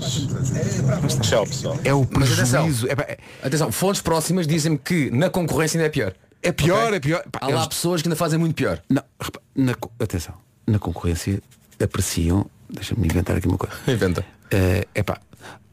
Tchau 1.22 1.46
pessoal. 1.46 1.78
É 1.84 1.92
o 1.94 2.06
Mas 2.10 2.32
atenção. 2.32 2.62
prejuízo. 2.64 2.88
Epá, 2.90 3.02
é- 3.02 3.18
Atenção, 3.42 3.72
fontes 3.72 4.00
próximas 4.02 4.46
dizem-me 4.46 4.78
que 4.78 5.10
na 5.10 5.28
concorrência 5.30 5.78
ainda 5.78 5.86
é 5.86 5.90
pior. 5.90 6.12
É 6.42 6.50
pior, 6.52 6.84
Ok? 6.86 6.96
é 6.96 7.00
pior. 7.00 7.22
Pá, 7.30 7.38
Há 7.42 7.46
lá 7.48 7.52
eles- 7.56 7.66
pessoas 7.68 8.02
que 8.02 8.08
ainda 8.08 8.16
fazem 8.16 8.38
muito 8.38 8.54
pior. 8.54 8.80
Não, 8.88 9.02
repa- 9.20 9.40
na 9.54 9.74
atenção, 10.00 10.34
na 10.66 10.78
concorrência 10.78 11.40
apreciam, 11.82 12.46
deixa-me 12.68 13.06
inventar 13.06 13.36
aqui 13.36 13.46
uma 13.48 13.58
coisa. 13.58 13.74
Inventa. 13.88 14.24
É 14.50 14.86
epá, 14.94 15.18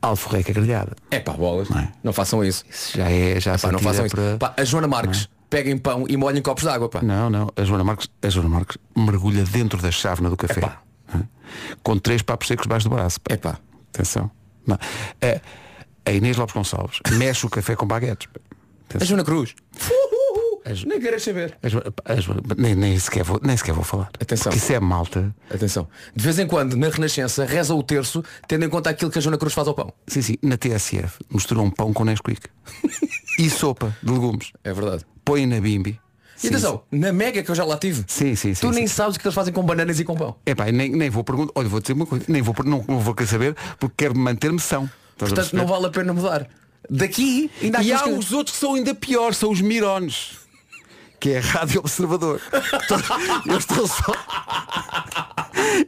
alforreca 0.01 0.53
grelhada. 0.53 0.93
É 1.11 1.19
pá, 1.19 1.33
bolas. 1.33 1.69
Não 1.69 1.87
Não, 2.03 2.09
é? 2.11 2.13
façam 2.13 2.43
isso. 2.43 2.63
Isso 2.69 2.97
já 2.97 3.09
é, 3.09 3.39
já 3.39 3.57
Pá, 3.57 3.71
não 3.71 3.79
sentida 3.79 3.89
façam 3.89 4.05
isso. 4.05 4.15
para... 4.15 4.37
Pá, 4.37 4.53
a 4.57 4.63
Joana 4.63 4.87
Marques, 4.87 5.27
peguem 5.49 5.77
pão 5.77 6.05
e 6.07 6.15
molhem 6.15 6.41
copos 6.41 6.63
de 6.63 6.69
água, 6.69 6.87
pá. 6.87 7.01
Não, 7.01 7.29
não, 7.29 7.51
a 7.55 7.63
Joana 7.63 7.83
Marques, 7.83 8.07
a 8.21 8.29
Joana 8.29 8.49
Marques 8.49 8.77
mergulha 8.95 9.43
dentro 9.43 9.81
da 9.81 9.91
chávena 9.91 10.29
do 10.29 10.37
café. 10.37 10.59
Epá. 10.59 10.81
Com 11.83 11.97
três 11.97 12.21
papos 12.21 12.47
secos 12.47 12.63
debaixo 12.63 12.89
do 12.89 12.95
braço. 12.95 13.19
pá. 13.21 13.33
Epá. 13.33 13.59
Atenção. 13.93 14.29
Não. 14.67 14.75
A, 14.75 15.41
a 16.09 16.11
Inês 16.13 16.37
Lopes 16.37 16.53
Gonçalves 16.55 16.99
mexe 17.13 17.45
o 17.45 17.49
café 17.49 17.75
com 17.75 17.85
baguetes. 17.85 18.27
pá. 18.27 18.39
A 18.39 18.95
Atenção. 18.95 19.07
Joana 19.07 19.23
Cruz. 19.23 19.55
Nem 20.85 20.99
queres 20.99 21.23
saber. 21.23 21.57
A 21.63 21.67
Joana- 21.69 21.93
a 22.05 22.15
Joana- 22.17 22.41
nem, 22.57 22.75
nem, 22.75 22.99
sequer 22.99 23.23
vou, 23.23 23.39
nem 23.43 23.57
sequer 23.57 23.73
vou 23.73 23.83
falar. 23.83 24.09
Atenção. 24.21 24.51
Porque 24.51 24.57
isso 24.63 24.73
é 24.73 24.79
malta. 24.79 25.35
Atenção. 25.49 25.87
De 26.15 26.23
vez 26.23 26.37
em 26.37 26.45
quando, 26.45 26.75
na 26.77 26.89
Renascença, 26.89 27.43
reza 27.45 27.73
o 27.73 27.81
terço, 27.81 28.23
tendo 28.47 28.65
em 28.65 28.69
conta 28.69 28.89
aquilo 28.89 29.09
que 29.09 29.17
a 29.17 29.21
Joana 29.21 29.37
Cruz 29.37 29.53
faz 29.53 29.67
ao 29.67 29.73
pão. 29.73 29.91
Sim, 30.07 30.21
sim, 30.21 30.35
na 30.43 30.57
TSF 30.57 31.17
misturou 31.31 31.65
um 31.65 31.71
pão 31.71 31.91
com 31.93 32.03
Nesquik. 32.03 32.41
e 33.39 33.49
sopa 33.49 33.95
de 34.03 34.11
legumes. 34.11 34.51
É 34.63 34.71
verdade. 34.73 35.05
Põe 35.25 35.47
na 35.47 35.59
bimbi. 35.59 35.99
E 36.43 36.47
atenção, 36.47 36.81
na 36.91 37.11
Mega 37.11 37.43
que 37.43 37.51
eu 37.51 37.55
já 37.55 37.65
lá 37.65 37.77
tive, 37.77 38.03
Sim, 38.07 38.35
sim, 38.35 38.53
sim. 38.53 38.61
tu 38.67 38.73
sim. 38.73 38.79
nem 38.79 38.87
sabes 38.87 39.15
o 39.15 39.19
que 39.19 39.25
eles 39.27 39.35
fazem 39.35 39.53
com 39.53 39.61
bananas 39.63 39.99
e 39.99 40.05
com 40.05 40.15
pão. 40.15 40.35
Epá, 40.45 40.71
nem, 40.71 40.89
nem 40.91 41.09
vou 41.09 41.23
perguntar. 41.23 41.51
Olha, 41.55 41.67
vou 41.67 41.79
dizer 41.81 41.93
uma 41.93 42.05
coisa. 42.05 42.25
Nem 42.27 42.41
vou, 42.41 42.53
per- 42.53 42.65
não, 42.65 42.83
não 42.87 42.99
vou 42.99 43.13
querer 43.13 43.27
saber 43.29 43.55
porque 43.79 43.95
quero 44.05 44.17
manter-me 44.17 44.59
são. 44.59 44.83
Estás 44.83 44.93
a 44.93 45.17
Portanto, 45.17 45.35
perceber? 45.35 45.57
não 45.61 45.67
vale 45.67 45.85
a 45.85 45.89
pena 45.89 46.13
mudar. 46.13 46.47
Daqui, 46.89 47.51
ainda 47.61 47.79
há 47.79 47.83
E 47.83 47.91
há 47.91 47.97
aqueles 47.97 48.13
que- 48.19 48.25
os 48.25 48.31
outros 48.31 48.55
que 48.55 48.61
são 48.61 48.75
ainda 48.75 48.95
piores, 48.95 49.37
são 49.37 49.51
os 49.51 49.59
mirones. 49.61 50.31
Que 51.19 51.31
é 51.31 51.37
a 51.39 51.41
Rádio 51.41 51.79
Observador. 51.81 52.41
eu 53.45 53.57
estou 53.57 53.87
só. 53.87 54.13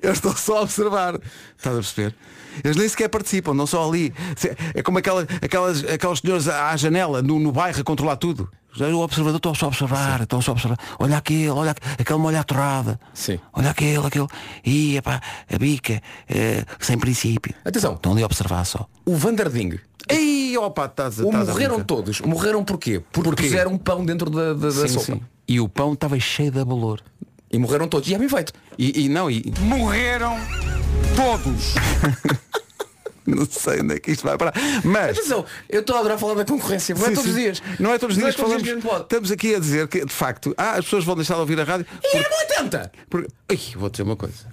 Eu 0.01 0.11
estou 0.11 0.35
só 0.35 0.57
a 0.57 0.61
observar. 0.61 1.19
Estás 1.57 1.75
a 1.75 1.79
perceber? 1.79 2.15
Eles 2.63 2.75
nem 2.75 2.87
sequer 2.89 3.07
participam, 3.07 3.53
não 3.53 3.65
só 3.65 3.87
ali. 3.87 4.13
É 4.74 4.81
como 4.81 4.98
aquela, 4.98 5.25
aquelas, 5.41 5.83
aqueles 5.85 6.20
senhores 6.20 6.48
à 6.48 6.75
janela, 6.75 7.22
no, 7.22 7.39
no 7.39 7.51
bairro, 7.51 7.79
a 7.79 7.83
controlar 7.83 8.17
tudo. 8.17 8.50
O 8.79 9.00
observador 9.00 9.37
estou 9.37 9.53
só 9.53 9.65
a 9.65 9.67
observar, 9.70 10.22
estou 10.22 10.41
só 10.41 10.51
a 10.51 10.53
observar. 10.53 10.77
Olha 10.98 11.17
aquele, 11.17 11.50
olha 11.50 11.72
aquele, 11.72 11.94
aquele 12.00 12.20
molha 12.20 12.39
a 12.39 12.44
torrada. 12.44 13.00
Sim. 13.13 13.37
Olha 13.51 13.70
aquele, 13.70 14.05
aquele. 14.05 14.27
E 14.65 14.98
epá, 14.98 15.22
a 15.53 15.57
bica, 15.57 16.01
eh, 16.29 16.63
sem 16.79 16.98
princípio. 16.98 17.53
Atenção. 17.65 17.96
Estão 17.96 18.13
ali 18.13 18.24
a 18.24 18.25
observar 18.25 18.65
só. 18.65 18.87
O 19.05 19.15
Vanderding. 19.15 19.77
Ei, 20.09 20.57
opa, 20.57 20.85
estás 20.85 21.20
a 21.20 21.24
a 21.24 21.25
morreram 21.31 21.83
todos. 21.83 22.22
Morreram 22.22 22.64
porquê? 22.64 23.01
Porque 23.11 23.29
Porquê? 23.29 23.44
puseram 23.44 23.77
pão 23.77 24.03
dentro 24.05 24.29
da, 24.29 24.53
da, 24.53 24.70
da 24.70 24.72
Sim, 24.72 24.87
sopa. 24.87 25.05
sim. 25.05 25.22
E 25.48 25.59
o 25.59 25.68
pão 25.70 25.94
estava 25.94 26.20
cheio 26.20 26.51
de 26.51 26.59
abalor. 26.59 27.01
E 27.51 27.57
morreram 27.57 27.87
todos. 27.87 28.09
E 28.09 28.16
é 28.16 28.18
bem 28.18 28.29
feito. 28.29 28.53
E, 28.77 29.05
e 29.05 29.09
não, 29.09 29.29
e. 29.29 29.44
Morreram 29.59 30.37
todos! 31.16 31.75
não 33.27 33.46
sei 33.46 33.81
onde 33.81 33.96
é 33.96 34.00
que 34.00 34.11
isto 34.11 34.24
vai 34.24 34.37
parar. 34.37 34.53
Mas. 34.83 35.18
Atenção, 35.18 35.46
eu 35.70 35.81
estou 35.81 35.96
a 35.96 36.00
adorar 36.00 36.18
falar 36.18 36.33
da 36.35 36.46
concorrência. 36.46 36.96
Não 36.96 37.03
é 37.05 37.09
Sim, 37.09 37.16
todos 37.16 37.29
os 37.29 37.35
dias. 37.35 37.61
Não 37.79 37.94
é 37.94 38.00
todos 38.00 38.16
os 38.16 38.22
dias 38.24 38.35
que 38.35 38.42
falamos. 38.42 38.64
a 38.64 38.66
gente 38.66 38.81
pode. 38.81 39.03
Estamos 39.03 39.31
aqui 39.31 39.55
a 39.55 39.59
dizer 39.59 39.87
que, 39.87 40.05
de 40.05 40.14
facto, 40.14 40.53
ah, 40.57 40.72
as 40.72 40.85
pessoas 40.85 41.03
vão 41.03 41.16
deixar 41.16 41.35
de 41.35 41.40
ouvir 41.42 41.59
a 41.59 41.64
rádio. 41.64 41.85
E 42.03 42.18
é 42.18 42.29
80! 42.59 42.92
Porque, 43.09 43.27
Ai, 43.50 43.59
vou 43.75 43.90
dizer 43.90 44.03
uma 44.03 44.16
coisa. 44.16 44.46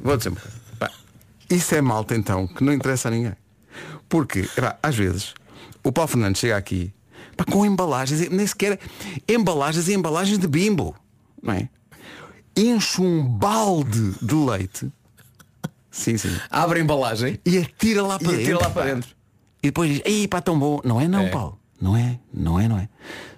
Vou 0.00 0.16
dizer 0.16 0.28
uma 0.30 0.40
coisa. 0.40 0.56
Pá, 0.78 0.90
isso 1.50 1.74
é 1.74 1.80
malta 1.80 2.14
então, 2.14 2.46
que 2.46 2.62
não 2.62 2.72
interessa 2.72 3.08
a 3.08 3.10
ninguém. 3.10 3.32
Porque, 4.14 4.48
epá, 4.56 4.78
às 4.80 4.94
vezes, 4.94 5.34
o 5.82 5.90
Paulo 5.90 6.06
Fernandes 6.08 6.38
chega 6.40 6.56
aqui 6.56 6.94
pá, 7.36 7.44
com 7.44 7.66
embalagens, 7.66 8.30
nem 8.30 8.46
sequer 8.46 8.78
embalagens 9.28 9.88
e 9.88 9.92
embalagens 9.92 10.38
de 10.38 10.46
bimbo. 10.46 10.94
Não 11.42 11.52
é? 11.52 11.68
Enche 12.56 13.00
um 13.02 13.24
balde 13.26 14.12
de 14.22 14.34
leite. 14.36 14.88
Sim, 15.90 16.16
sim. 16.16 16.30
Abre 16.48 16.78
a 16.78 16.82
embalagem. 16.84 17.40
E 17.44 17.58
atira 17.58 18.04
lá 18.04 18.16
para 18.20 18.28
E 18.28 18.36
dentro. 18.36 18.42
atira 18.44 18.58
lá 18.60 18.70
para 18.70 18.94
dentro. 18.94 19.10
E 19.60 19.66
depois 19.66 19.90
diz, 19.90 20.02
ei 20.04 20.28
pá, 20.28 20.40
tão 20.40 20.56
bom. 20.56 20.80
Não 20.84 21.00
é 21.00 21.08
não, 21.08 21.22
É. 21.22 21.30
Paulo. 21.30 21.58
Não 21.80 21.96
é, 21.96 22.20
não 22.32 22.60
é, 22.60 22.68
não 22.68 22.78
é. 22.78 22.88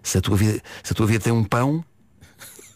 Se 0.02 0.18
a 0.18 0.20
tua 0.20 0.36
vida, 0.36 0.60
se 0.84 0.92
a 0.92 0.94
tua 0.94 1.06
vida 1.06 1.24
tem 1.24 1.32
um 1.32 1.42
pão, 1.42 1.82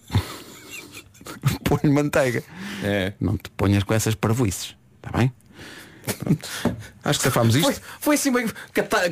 põe 1.64 1.92
manteiga. 1.92 2.42
É. 2.82 3.12
Não 3.20 3.36
te 3.36 3.50
ponhas 3.50 3.82
com 3.84 3.92
essas 3.92 4.14
parvoices. 4.14 4.74
Está 4.96 5.18
bem? 5.18 5.30
Acho 7.02 7.18
que 7.18 7.24
safámos 7.24 7.54
isto. 7.54 7.64
Foi, 7.72 7.74
foi 8.00 8.14
assim 8.14 8.30
meio 8.30 8.52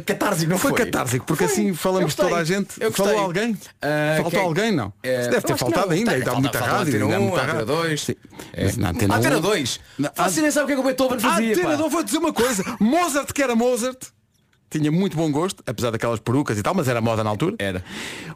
catársico, 0.04 0.50
não 0.50 0.58
Foi 0.58 0.70
foi? 0.70 0.84
catársico, 0.84 1.24
porque 1.26 1.44
Foi. 1.44 1.52
assim 1.52 1.74
falamos 1.74 2.14
toda 2.14 2.36
a 2.36 2.44
gente. 2.44 2.68
Eu 2.80 2.90
gostei. 2.90 3.06
Falou 3.06 3.20
alguém? 3.20 3.56
Ah, 3.80 4.14
Faltou 4.16 4.30
quem- 4.30 4.40
alguém, 4.40 4.72
não? 4.72 4.92
Isso 5.02 5.30
deve 5.30 5.42
ter 5.42 5.56
faltado 5.56 5.92
ainda. 5.92 6.12
Há 6.12 6.20
falta- 6.22 6.40
muita 6.40 6.58
falta 6.58 6.74
rádio. 6.76 6.88
Antena 6.94 7.04
ainda 7.04 7.16
há 7.16 7.18
1, 7.20 7.22
muita 7.22 7.38
Antena 7.42 7.52
rádio. 7.52 7.66
2. 7.66 8.00
Sim. 8.02 8.14
É. 8.52 8.64
Antena 8.66 8.90
Antena 9.16 9.38
1 9.38 9.40
2. 9.40 9.80
Na- 9.98 10.12
Você 10.16 10.40
nem 10.42 10.50
sabe 10.50 10.64
o 10.64 10.66
que 10.66 10.72
é 10.72 10.76
que 10.76 10.80
o 10.80 10.84
Beethoven 10.84 11.16
A 11.18 11.20
fazia. 11.20 11.52
Antena 11.52 11.68
pá. 11.70 11.76
2, 11.76 11.92
vou 11.92 12.02
dizer 12.04 12.18
uma 12.18 12.32
coisa. 12.32 12.64
Mozart, 12.80 13.32
que 13.32 13.42
era 13.42 13.56
Mozart, 13.56 13.98
tinha 14.70 14.92
muito 14.92 15.16
bom 15.16 15.30
gosto, 15.32 15.62
apesar 15.66 15.90
daquelas 15.90 16.20
perucas 16.20 16.58
e 16.58 16.62
tal, 16.62 16.74
mas 16.74 16.88
era 16.88 17.00
moda 17.00 17.24
na 17.24 17.30
altura. 17.30 17.56
Era. 17.58 17.82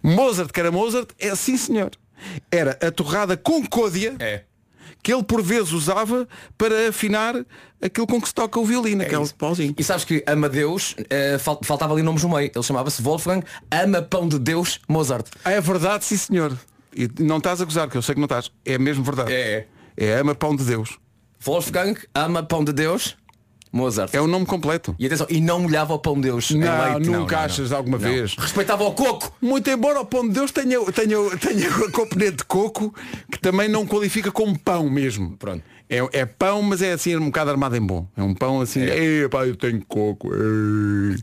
Mozart, 0.03 0.51
que 0.51 0.61
era 0.61 0.72
Mozart, 0.72 1.11
é 1.18 1.35
sim 1.35 1.57
senhor. 1.57 1.90
Era 2.51 2.79
a 2.81 2.90
torrada 2.90 3.37
com 3.37 3.66
côdea 3.66 4.14
É. 4.18 4.42
que 5.02 5.12
ele 5.12 5.22
por 5.22 5.42
vezes 5.42 5.72
usava 5.72 6.28
para 6.56 6.88
afinar 6.88 7.34
aquilo 7.82 8.06
com 8.06 8.20
que 8.20 8.28
se 8.28 8.34
toca 8.34 8.60
o 8.60 8.64
violino, 8.64 9.02
aquele 9.02 9.20
É 9.20 9.24
isso. 9.24 9.34
pauzinho. 9.34 9.74
E 9.76 9.82
sabes 9.82 10.04
que 10.04 10.22
Amadeus, 10.26 10.94
fal- 11.40 11.60
faltava 11.64 11.92
ali 11.92 12.02
nomes 12.02 12.22
no 12.22 12.28
meio. 12.28 12.50
Ele 12.54 12.62
chamava-se 12.62 13.02
Wolfgang 13.02 13.42
Ama 13.70 14.00
Pão 14.02 14.28
de 14.28 14.38
Deus 14.38 14.80
Mozart. 14.88 15.26
É 15.44 15.60
verdade, 15.60 16.04
sim 16.04 16.16
senhor. 16.16 16.56
E 16.94 17.08
não 17.20 17.38
estás 17.38 17.60
a 17.60 17.64
gozar, 17.64 17.88
que 17.88 17.96
eu 17.96 18.02
sei 18.02 18.14
que 18.14 18.20
não 18.20 18.26
estás. 18.26 18.50
É 18.64 18.78
mesmo 18.78 19.02
verdade. 19.02 19.32
É. 19.32 19.66
É 19.96 20.18
ama 20.18 20.34
pão 20.34 20.54
de 20.54 20.62
Deus. 20.64 20.98
Wolfgang 21.44 21.98
Ama 22.14 22.42
Pão 22.42 22.62
de 22.64 22.72
Deus 22.72 23.16
Mozart. 23.72 24.14
É 24.14 24.20
o 24.20 24.26
nome 24.26 24.44
completo. 24.44 24.94
E 24.98 25.06
atenção, 25.06 25.26
e 25.30 25.40
não 25.40 25.61
molhava 25.61 25.94
o 25.94 25.98
pão 25.98 26.14
de 26.14 26.22
Deus 26.22 26.50
Não, 26.50 26.92
leite. 26.94 27.08
nunca 27.08 27.38
achas 27.40 27.72
alguma 27.72 27.96
Não. 27.98 28.04
vez. 28.08 28.35
Respeitava 28.37 28.85
o 28.85 28.92
coco. 28.92 29.35
Muito 29.40 29.68
embora 29.70 30.00
o 30.00 30.04
pão 30.04 30.28
de 30.28 30.35
Deus 30.35 30.50
tenha, 30.52 30.78
tenha, 30.92 31.16
tenha 31.38 31.68
a 31.70 31.90
componente 31.90 32.37
de 32.38 32.44
coco, 32.44 32.94
que 33.30 33.38
também 33.40 33.68
não 33.68 33.87
qualifica 33.87 34.30
como 34.30 34.58
pão 34.58 34.90
mesmo. 34.90 35.37
Pronto. 35.38 35.62
É, 35.88 36.20
é 36.20 36.24
pão, 36.26 36.62
mas 36.62 36.80
é 36.82 36.92
assim 36.92 37.16
um 37.16 37.26
bocado 37.26 37.50
armado 37.50 37.76
em 37.76 37.80
bom. 37.80 38.06
É 38.16 38.22
um 38.22 38.35
pão 38.35 38.61
assim, 38.61 38.80
É. 38.82 38.96
ei, 38.98 39.28
pá, 39.28 39.46
eu 39.46 39.56
tenho 39.56 39.82
coco. 39.87 40.28
ei." 40.35 41.16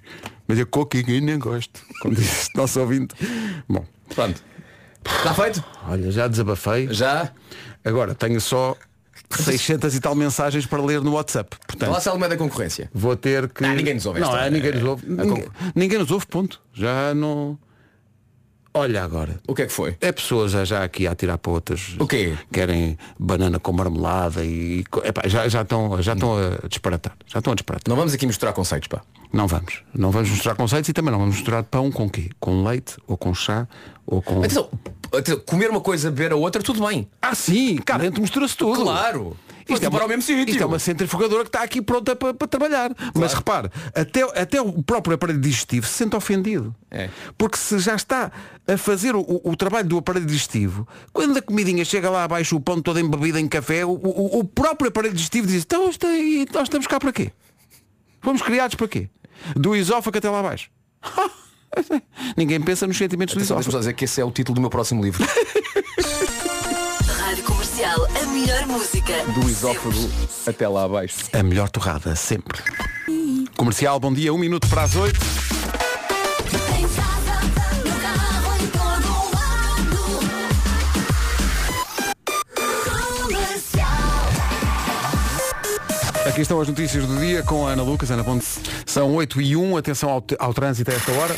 Mas 0.47 0.57
é 0.59 0.65
coco 0.65 0.97
e 0.97 1.21
nem 1.21 1.37
gosto. 1.37 1.79
Como 2.01 2.15
disse 2.15 2.49
nosso 2.55 2.79
ouvinte. 2.79 3.13
Bom, 3.67 3.85
Pronto. 4.15 4.43
Está 5.05 5.33
feito? 5.33 5.63
olha, 5.87 6.11
já 6.11 6.27
desabafei. 6.27 6.87
Já. 6.91 7.31
Agora 7.85 8.13
tenho 8.13 8.41
só 8.41 8.75
600 9.29 9.95
e 9.95 9.99
tal 9.99 10.15
mensagens 10.15 10.65
para 10.65 10.81
ler 10.81 11.01
no 11.01 11.13
WhatsApp. 11.13 11.55
Portanto, 11.67 11.91
Lá 11.91 11.99
se 11.99 12.09
é 12.09 12.27
da 12.27 12.37
concorrência. 12.37 12.89
vou 12.93 13.15
ter 13.15 13.47
que. 13.49 13.61
Não, 13.61 13.73
ninguém 13.73 13.93
nos 13.93 14.05
ouve 14.05 14.19
Não, 14.19 14.37
é, 14.37 14.49
ninguém 14.49 14.71
nos 14.73 14.83
ouve. 14.83 15.05
Ninguém, 15.07 15.45
ninguém 15.75 15.99
nos 15.99 16.11
ouve, 16.11 16.25
ponto. 16.25 16.61
Já 16.73 17.13
não. 17.13 17.57
Olha 18.73 19.03
agora. 19.03 19.39
O 19.47 19.55
que 19.55 19.63
é 19.63 19.65
que 19.65 19.73
foi? 19.73 19.97
É 19.99 20.11
pessoas 20.11 20.51
já, 20.51 20.63
já 20.63 20.83
aqui 20.83 21.07
a 21.07 21.15
tirar 21.15 21.37
para 21.37 21.51
outras. 21.51 21.95
O 21.99 22.05
quê? 22.05 22.37
Querem 22.51 22.97
banana 23.17 23.59
com 23.59 23.71
marmelada 23.71 24.43
e. 24.43 24.83
epá, 25.03 25.27
já, 25.27 25.47
já, 25.47 25.63
estão, 25.63 26.01
já 26.01 26.13
estão 26.13 26.37
a 26.37 26.67
disparatar. 26.67 27.15
Já 27.25 27.39
estão 27.39 27.51
a 27.51 27.55
disparatar. 27.55 27.89
Não 27.89 27.95
vamos 27.95 28.13
aqui 28.13 28.27
misturar 28.27 28.53
conceitos, 28.53 28.87
pá. 28.87 29.01
Não 29.33 29.47
vamos. 29.47 29.83
Não 29.93 30.11
vamos 30.11 30.29
misturar 30.29 30.55
conceitos 30.55 30.89
e 30.89 30.93
também 30.93 31.11
não 31.11 31.19
vamos 31.19 31.35
misturar 31.35 31.63
pão 31.63 31.91
com 31.91 32.09
quê? 32.09 32.29
Com 32.39 32.63
leite 32.63 32.95
ou 33.07 33.17
com 33.17 33.33
chá 33.33 33.67
ou 34.05 34.21
com. 34.21 34.39
Atenção, 34.39 34.69
comer 35.45 35.69
uma 35.69 35.81
coisa, 35.81 36.09
beber 36.11 36.31
a 36.31 36.35
outra, 36.35 36.61
tudo 36.61 36.85
bem. 36.87 37.09
Ah 37.21 37.35
sim, 37.35 37.77
cá 37.77 37.97
dentro 37.97 38.21
mistura-se 38.21 38.55
tudo. 38.55 38.81
Claro. 38.81 39.37
Isto 39.67 39.85
é, 39.85 39.89
para 39.91 39.99
uma, 39.99 40.05
o 40.05 40.09
mesmo 40.09 40.23
sítio. 40.23 40.49
isto 40.49 40.63
é 40.63 40.65
uma 40.65 40.79
centrifugadora 40.79 41.43
que 41.43 41.49
está 41.49 41.61
aqui 41.61 41.79
pronta 41.79 42.15
para, 42.15 42.33
para 42.33 42.47
trabalhar. 42.47 42.91
Mas 43.13 43.35
repare, 43.35 43.69
até, 43.93 44.23
até 44.41 44.59
o 44.59 44.81
próprio 44.81 45.13
aparelho 45.13 45.39
digestivo 45.39 45.85
se 45.85 45.93
sente 45.93 46.15
ofendido. 46.15 46.73
É. 46.89 47.07
Porque 47.37 47.55
se 47.55 47.77
já 47.77 47.93
está 47.95 48.31
a 48.67 48.77
fazer 48.77 49.15
o, 49.15 49.19
o- 49.43 49.55
trabalho 49.55 49.87
do 49.87 49.99
aparelho 49.99 50.25
digestivo, 50.25 50.87
quando 51.13 51.37
a 51.37 51.41
comidinha 51.41 51.85
chega 51.85 52.09
lá 52.09 52.23
abaixo, 52.23 52.55
o 52.55 52.59
pão 52.59 52.81
todo 52.81 52.99
embebido 52.99 53.37
em 53.37 53.47
café, 53.47 53.85
o, 53.85 53.91
o- 53.91 54.39
o 54.39 54.43
próprio 54.43 54.89
aparelho 54.89 55.13
digestivo 55.13 55.45
diz, 55.45 55.61
então 55.61 55.83
nós 55.85 56.63
estamos 56.63 56.87
cá 56.87 56.99
para 56.99 57.13
quê? 57.13 57.31
Fomos 58.21 58.41
criados 58.41 58.73
para 58.73 58.87
quê? 58.87 59.07
Do 59.55 59.75
esófago 59.75 60.17
até 60.17 60.27
lá 60.31 60.39
abaixo. 60.39 60.71
Ninguém 62.37 62.59
pensa 62.61 62.85
nos 62.87 62.97
sentimentos 62.97 63.33
do 63.35 63.39
Atenção, 63.39 63.57
Deixa-me 63.57 63.69
esófago. 63.69 63.71
só 63.71 63.79
dizer 63.79 63.93
que 63.93 64.05
esse 64.05 64.21
é 64.21 64.25
o 64.25 64.31
título 64.31 64.55
do 64.55 64.61
meu 64.61 64.69
próximo 64.69 65.03
livro. 65.03 65.23
Rádio 67.19 67.43
Comercial, 67.43 68.07
a 68.21 68.25
melhor 68.27 68.65
música. 68.67 69.13
Do 69.33 69.49
esófago 69.49 70.09
até 70.47 70.67
lá 70.67 70.83
abaixo. 70.85 71.25
A 71.33 71.43
melhor 71.43 71.69
torrada, 71.69 72.15
sempre. 72.15 72.59
Comercial, 73.55 73.99
bom 73.99 74.13
dia, 74.13 74.33
um 74.33 74.37
minuto 74.37 74.67
para 74.67 74.83
as 74.83 74.95
oito. 74.95 75.19
Aqui 86.25 86.41
estão 86.41 86.61
as 86.61 86.67
notícias 86.67 87.05
do 87.05 87.17
dia 87.19 87.41
com 87.41 87.65
a 87.67 87.71
Ana 87.71 87.81
Lucas, 87.83 88.11
Ana 88.11 88.23
Ponte. 88.23 88.45
São 88.89 89.13
8 89.13 89.39
e 89.39 89.55
1, 89.55 89.77
atenção 89.77 90.09
ao, 90.09 90.23
ao 90.39 90.51
trânsito 90.51 90.89
a 90.89 90.95
esta 90.95 91.11
hora. 91.11 91.35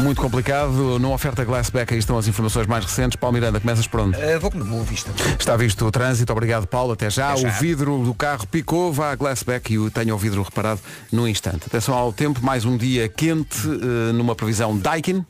Muito 0.00 0.20
complicado, 0.20 0.98
não 0.98 1.14
oferta 1.14 1.42
Glassback, 1.46 1.94
aí 1.94 1.98
estão 1.98 2.18
as 2.18 2.28
informações 2.28 2.66
mais 2.66 2.84
recentes. 2.84 3.16
Paulo 3.16 3.32
Miranda, 3.32 3.58
começas 3.58 3.86
por 3.86 4.00
onde? 4.00 4.18
Uh, 4.18 4.38
vou 4.38 4.50
boa 4.50 4.84
vista. 4.84 5.10
Está 5.38 5.56
visto 5.56 5.82
o 5.86 5.90
trânsito, 5.90 6.30
obrigado 6.30 6.66
Paulo, 6.66 6.92
até 6.92 7.08
já. 7.08 7.32
Até 7.32 7.40
já. 7.40 7.48
O 7.48 7.52
vidro 7.52 8.04
do 8.04 8.12
carro 8.12 8.46
picou, 8.46 8.92
vá 8.92 9.12
a 9.12 9.14
Glassback 9.16 9.74
e 9.74 9.90
tenha 9.90 10.14
o 10.14 10.18
vidro 10.18 10.42
reparado 10.42 10.80
no 11.10 11.26
instante. 11.26 11.62
Atenção 11.66 11.94
ao 11.94 12.12
tempo, 12.12 12.44
mais 12.44 12.66
um 12.66 12.76
dia 12.76 13.08
quente, 13.08 13.66
eh, 13.66 14.12
numa 14.12 14.34
previsão 14.36 14.76
Daikin. 14.76 15.24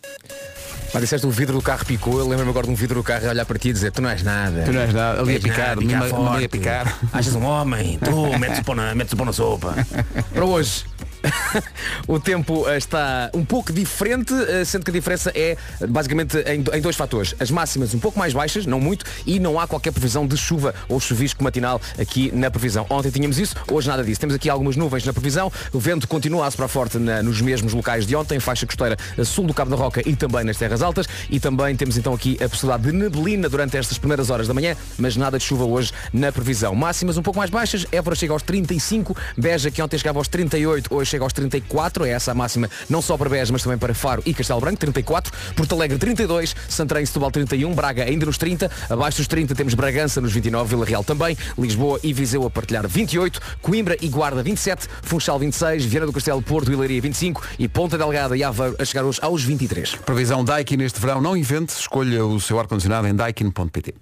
Mas 0.92 1.02
disseste 1.02 1.26
o 1.26 1.30
vidro 1.30 1.56
do 1.56 1.62
carro 1.62 1.84
picou, 1.84 2.18
eu 2.18 2.28
lembro-me 2.28 2.50
agora 2.50 2.66
de 2.66 2.72
um 2.72 2.76
vidro 2.76 2.96
do 2.96 3.02
carro 3.02 3.26
a 3.26 3.30
olhar 3.30 3.44
para 3.44 3.58
ti 3.58 3.68
e 3.68 3.72
dizer, 3.72 3.92
tu 3.92 4.02
não 4.02 4.10
és 4.10 4.22
nada. 4.22 4.62
Tu 4.64 4.72
não 4.72 4.80
és 4.80 4.92
nada, 4.92 5.20
ali 5.20 5.36
a 5.36 5.40
picar, 5.40 5.68
nada, 5.68 5.80
picar 5.80 6.02
a 6.02 6.08
forte. 6.08 6.48
picar. 6.48 6.98
Achas 7.12 7.34
um 7.34 7.44
homem, 7.44 7.98
tu 7.98 8.38
metes 8.38 8.58
o 8.58 8.64
pão 8.64 8.74
na, 8.74 8.94
metes 8.94 9.12
o 9.12 9.16
pão 9.16 9.26
na 9.26 9.32
sopa. 9.32 9.74
para 10.34 10.44
hoje. 10.44 10.84
o 12.06 12.18
tempo 12.18 12.68
eh, 12.68 12.78
está 12.78 13.30
um 13.34 13.44
pouco 13.44 13.72
diferente, 13.72 14.32
eh, 14.48 14.64
sendo 14.64 14.84
que 14.84 14.90
a 14.90 14.94
diferença 14.94 15.30
é 15.34 15.56
eh, 15.80 15.86
basicamente 15.86 16.38
em, 16.46 16.62
do- 16.62 16.74
em 16.74 16.80
dois 16.80 16.96
fatores. 16.96 17.34
As 17.38 17.50
máximas 17.50 17.94
um 17.94 17.98
pouco 17.98 18.18
mais 18.18 18.32
baixas, 18.32 18.66
não 18.66 18.80
muito, 18.80 19.04
e 19.26 19.38
não 19.38 19.58
há 19.58 19.66
qualquer 19.66 19.92
previsão 19.92 20.26
de 20.26 20.36
chuva 20.36 20.74
ou 20.88 20.98
chuvisco 21.00 21.42
matinal 21.42 21.80
aqui 21.98 22.30
na 22.34 22.50
previsão. 22.50 22.86
Ontem 22.88 23.10
tínhamos 23.10 23.38
isso, 23.38 23.54
hoje 23.70 23.88
nada 23.88 24.02
disso. 24.04 24.20
Temos 24.20 24.34
aqui 24.34 24.48
algumas 24.48 24.76
nuvens 24.76 25.04
na 25.04 25.12
previsão, 25.12 25.52
o 25.72 25.78
vento 25.78 26.08
continua 26.08 26.46
a 26.46 26.50
soprar 26.50 26.68
forte 26.68 26.98
na- 26.98 27.22
nos 27.22 27.40
mesmos 27.40 27.72
locais 27.74 28.06
de 28.06 28.16
ontem, 28.16 28.40
faixa 28.40 28.66
costeira 28.66 28.96
a 29.18 29.24
sul 29.24 29.46
do 29.46 29.54
Cabo 29.54 29.70
da 29.70 29.76
Roca 29.76 30.02
e 30.08 30.16
também 30.16 30.44
nas 30.44 30.56
terras 30.56 30.82
altas, 30.82 31.06
e 31.28 31.38
também 31.38 31.76
temos 31.76 31.96
então 31.96 32.14
aqui 32.14 32.38
a 32.42 32.48
possibilidade 32.48 32.84
de 32.84 32.92
neblina 32.92 33.48
durante 33.48 33.76
estas 33.76 33.98
primeiras 33.98 34.30
horas 34.30 34.48
da 34.48 34.54
manhã, 34.54 34.76
mas 34.98 35.16
nada 35.16 35.38
de 35.38 35.44
chuva 35.44 35.64
hoje 35.64 35.92
na 36.12 36.32
previsão. 36.32 36.74
Máximas 36.74 37.16
um 37.16 37.22
pouco 37.22 37.38
mais 37.38 37.50
baixas, 37.50 37.86
Évora 37.92 38.16
chega 38.16 38.32
aos 38.32 38.42
35, 38.42 39.16
Beja 39.36 39.70
que 39.70 39.80
ontem 39.82 39.98
chegava 39.98 40.18
aos 40.18 40.28
38, 40.28 40.94
hoje 40.94 41.09
chega 41.10 41.24
aos 41.24 41.32
34, 41.32 42.04
é 42.04 42.10
essa 42.10 42.32
a 42.32 42.34
máxima 42.34 42.70
não 42.88 43.02
só 43.02 43.16
para 43.16 43.28
Beja, 43.28 43.52
mas 43.52 43.62
também 43.62 43.78
para 43.78 43.92
Faro 43.94 44.22
e 44.24 44.32
Castelo 44.32 44.60
Branco, 44.60 44.78
34, 44.78 45.32
Porto 45.54 45.74
Alegre 45.74 45.98
32, 45.98 46.54
Santarém 46.68 47.04
e 47.04 47.06
Setúbal 47.06 47.30
31, 47.30 47.74
Braga 47.74 48.04
ainda 48.04 48.26
nos 48.26 48.38
30, 48.38 48.70
abaixo 48.88 49.18
dos 49.18 49.26
30 49.26 49.54
temos 49.54 49.74
Bragança 49.74 50.20
nos 50.20 50.32
29, 50.32 50.70
Vila 50.70 50.84
Real 50.84 51.04
também, 51.04 51.36
Lisboa 51.58 51.98
e 52.02 52.12
Viseu 52.12 52.44
a 52.46 52.50
partilhar 52.50 52.86
28, 52.86 53.40
Coimbra 53.60 53.96
e 54.00 54.08
Guarda 54.08 54.42
27, 54.42 54.86
Funchal 55.02 55.38
26, 55.38 55.84
Viana 55.84 56.06
do 56.06 56.12
Castelo, 56.12 56.42
Porto 56.42 56.72
e 56.72 56.76
Leiria 56.76 57.00
25 57.00 57.42
e 57.58 57.68
Ponta 57.68 57.98
Delgada 57.98 58.36
e 58.36 58.44
Aveiro 58.44 58.76
a 58.78 58.84
chegar 58.84 59.04
hoje 59.04 59.18
aos 59.22 59.42
23. 59.42 59.96
Previsão 59.96 60.44
Daikin 60.44 60.76
neste 60.76 61.00
verão, 61.00 61.20
não 61.20 61.36
invente, 61.36 61.72
escolha 61.72 62.24
o 62.24 62.40
seu 62.40 62.58
ar-condicionado 62.58 63.06
em 63.06 63.14
daikin.pt. 63.14 63.94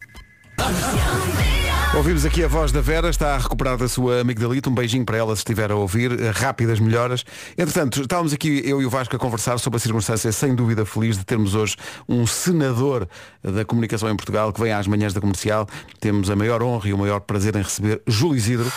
Ouvimos 1.94 2.24
aqui 2.24 2.44
a 2.44 2.48
voz 2.48 2.70
da 2.70 2.80
Vera, 2.80 3.08
está 3.08 3.34
a 3.34 3.38
recuperar 3.38 3.76
da 3.76 3.88
sua 3.88 4.20
amigdalita. 4.20 4.70
Um 4.70 4.74
beijinho 4.74 5.04
para 5.04 5.16
ela 5.16 5.34
se 5.34 5.40
estiver 5.40 5.72
a 5.72 5.74
ouvir. 5.74 6.12
Rápidas 6.32 6.78
melhoras. 6.78 7.24
Entretanto, 7.56 8.02
estávamos 8.02 8.32
aqui, 8.32 8.62
eu 8.64 8.80
e 8.80 8.86
o 8.86 8.90
Vasco, 8.90 9.16
a 9.16 9.18
conversar 9.18 9.58
sobre 9.58 9.78
a 9.78 9.80
circunstância 9.80 10.30
sem 10.30 10.54
dúvida 10.54 10.84
feliz 10.84 11.18
de 11.18 11.24
termos 11.24 11.54
hoje 11.54 11.76
um 12.08 12.26
senador 12.26 13.08
da 13.42 13.64
comunicação 13.64 14.08
em 14.08 14.16
Portugal 14.16 14.52
que 14.52 14.60
vem 14.60 14.72
às 14.72 14.86
manhãs 14.86 15.12
da 15.12 15.20
comercial. 15.20 15.66
Temos 15.98 16.30
a 16.30 16.36
maior 16.36 16.62
honra 16.62 16.88
e 16.88 16.92
o 16.92 16.98
maior 16.98 17.20
prazer 17.20 17.56
em 17.56 17.62
receber 17.62 18.00
Júlio 18.06 18.36
Isidro. 18.36 18.70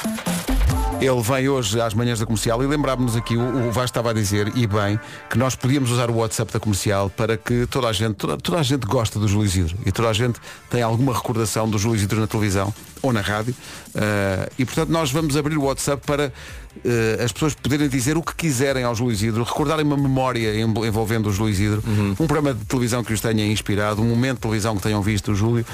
Ele 1.02 1.20
vem 1.20 1.50
hoje 1.50 1.82
às 1.82 1.96
manhãs 1.96 2.20
da 2.20 2.28
comercial 2.28 2.62
e 2.64 2.68
lembrámos-nos 2.68 3.16
aqui, 3.16 3.36
o, 3.36 3.42
o 3.70 3.72
Vasco 3.72 3.86
estava 3.86 4.12
a 4.12 4.14
dizer, 4.14 4.52
e 4.56 4.68
bem, 4.68 5.00
que 5.32 5.38
nós 5.38 5.56
podíamos 5.56 5.90
usar 5.90 6.12
o 6.12 6.16
WhatsApp 6.18 6.54
da 6.54 6.60
comercial 6.60 7.10
para 7.10 7.36
que 7.38 7.66
toda 7.66 7.88
a 7.88 7.92
gente, 7.94 8.14
toda, 8.16 8.38
toda 8.38 8.60
a 8.60 8.64
gente 8.64 8.86
gosta 8.86 9.18
do 9.18 9.28
Júlio 9.28 9.46
Isidro 9.48 9.76
e 9.84 9.92
toda 9.92 10.10
a 10.10 10.14
gente 10.14 10.40
tem 10.70 10.84
alguma 10.84 11.12
recordação 11.12 11.68
do 11.68 11.80
Júlio 11.80 11.96
Isidro 11.98 12.20
na 12.20 12.28
televisão 12.28 12.72
ou 13.02 13.12
na 13.12 13.20
rádio. 13.22 13.56
Ah, 13.96 14.48
e 14.60 14.64
portanto 14.64 14.90
nós 14.90 15.10
vamos 15.12 15.36
abrir 15.36 15.58
o 15.58 15.64
WhatsApp 15.64 16.04
para 16.06 16.32
ah, 16.32 17.24
as 17.24 17.32
pessoas 17.32 17.56
poderem 17.56 17.90
dizer 17.90 18.16
o 18.16 18.22
que 18.22 18.36
quiserem 18.36 18.84
ao 18.84 18.94
Júlio 18.94 19.12
Isidro, 19.12 19.44
recordarem 19.44 19.84
uma 19.84 19.98
memória 19.98 20.56
em- 20.56 20.86
envolvendo 20.88 21.30
o 21.30 21.34
Júlio 21.34 21.52
Isidro, 21.52 21.84
um 22.20 22.28
programa 22.28 22.54
de 22.54 22.64
televisão 22.66 23.04
que 23.04 23.12
os 23.12 23.20
tenha 23.20 23.44
inspirado, 23.48 24.04
um 24.04 24.06
momento 24.06 24.36
de 24.36 24.42
televisão 24.42 24.76
que 24.76 24.84
tenham 24.84 25.02
visto 25.02 25.32
o 25.32 25.36
Júlio. 25.36 25.66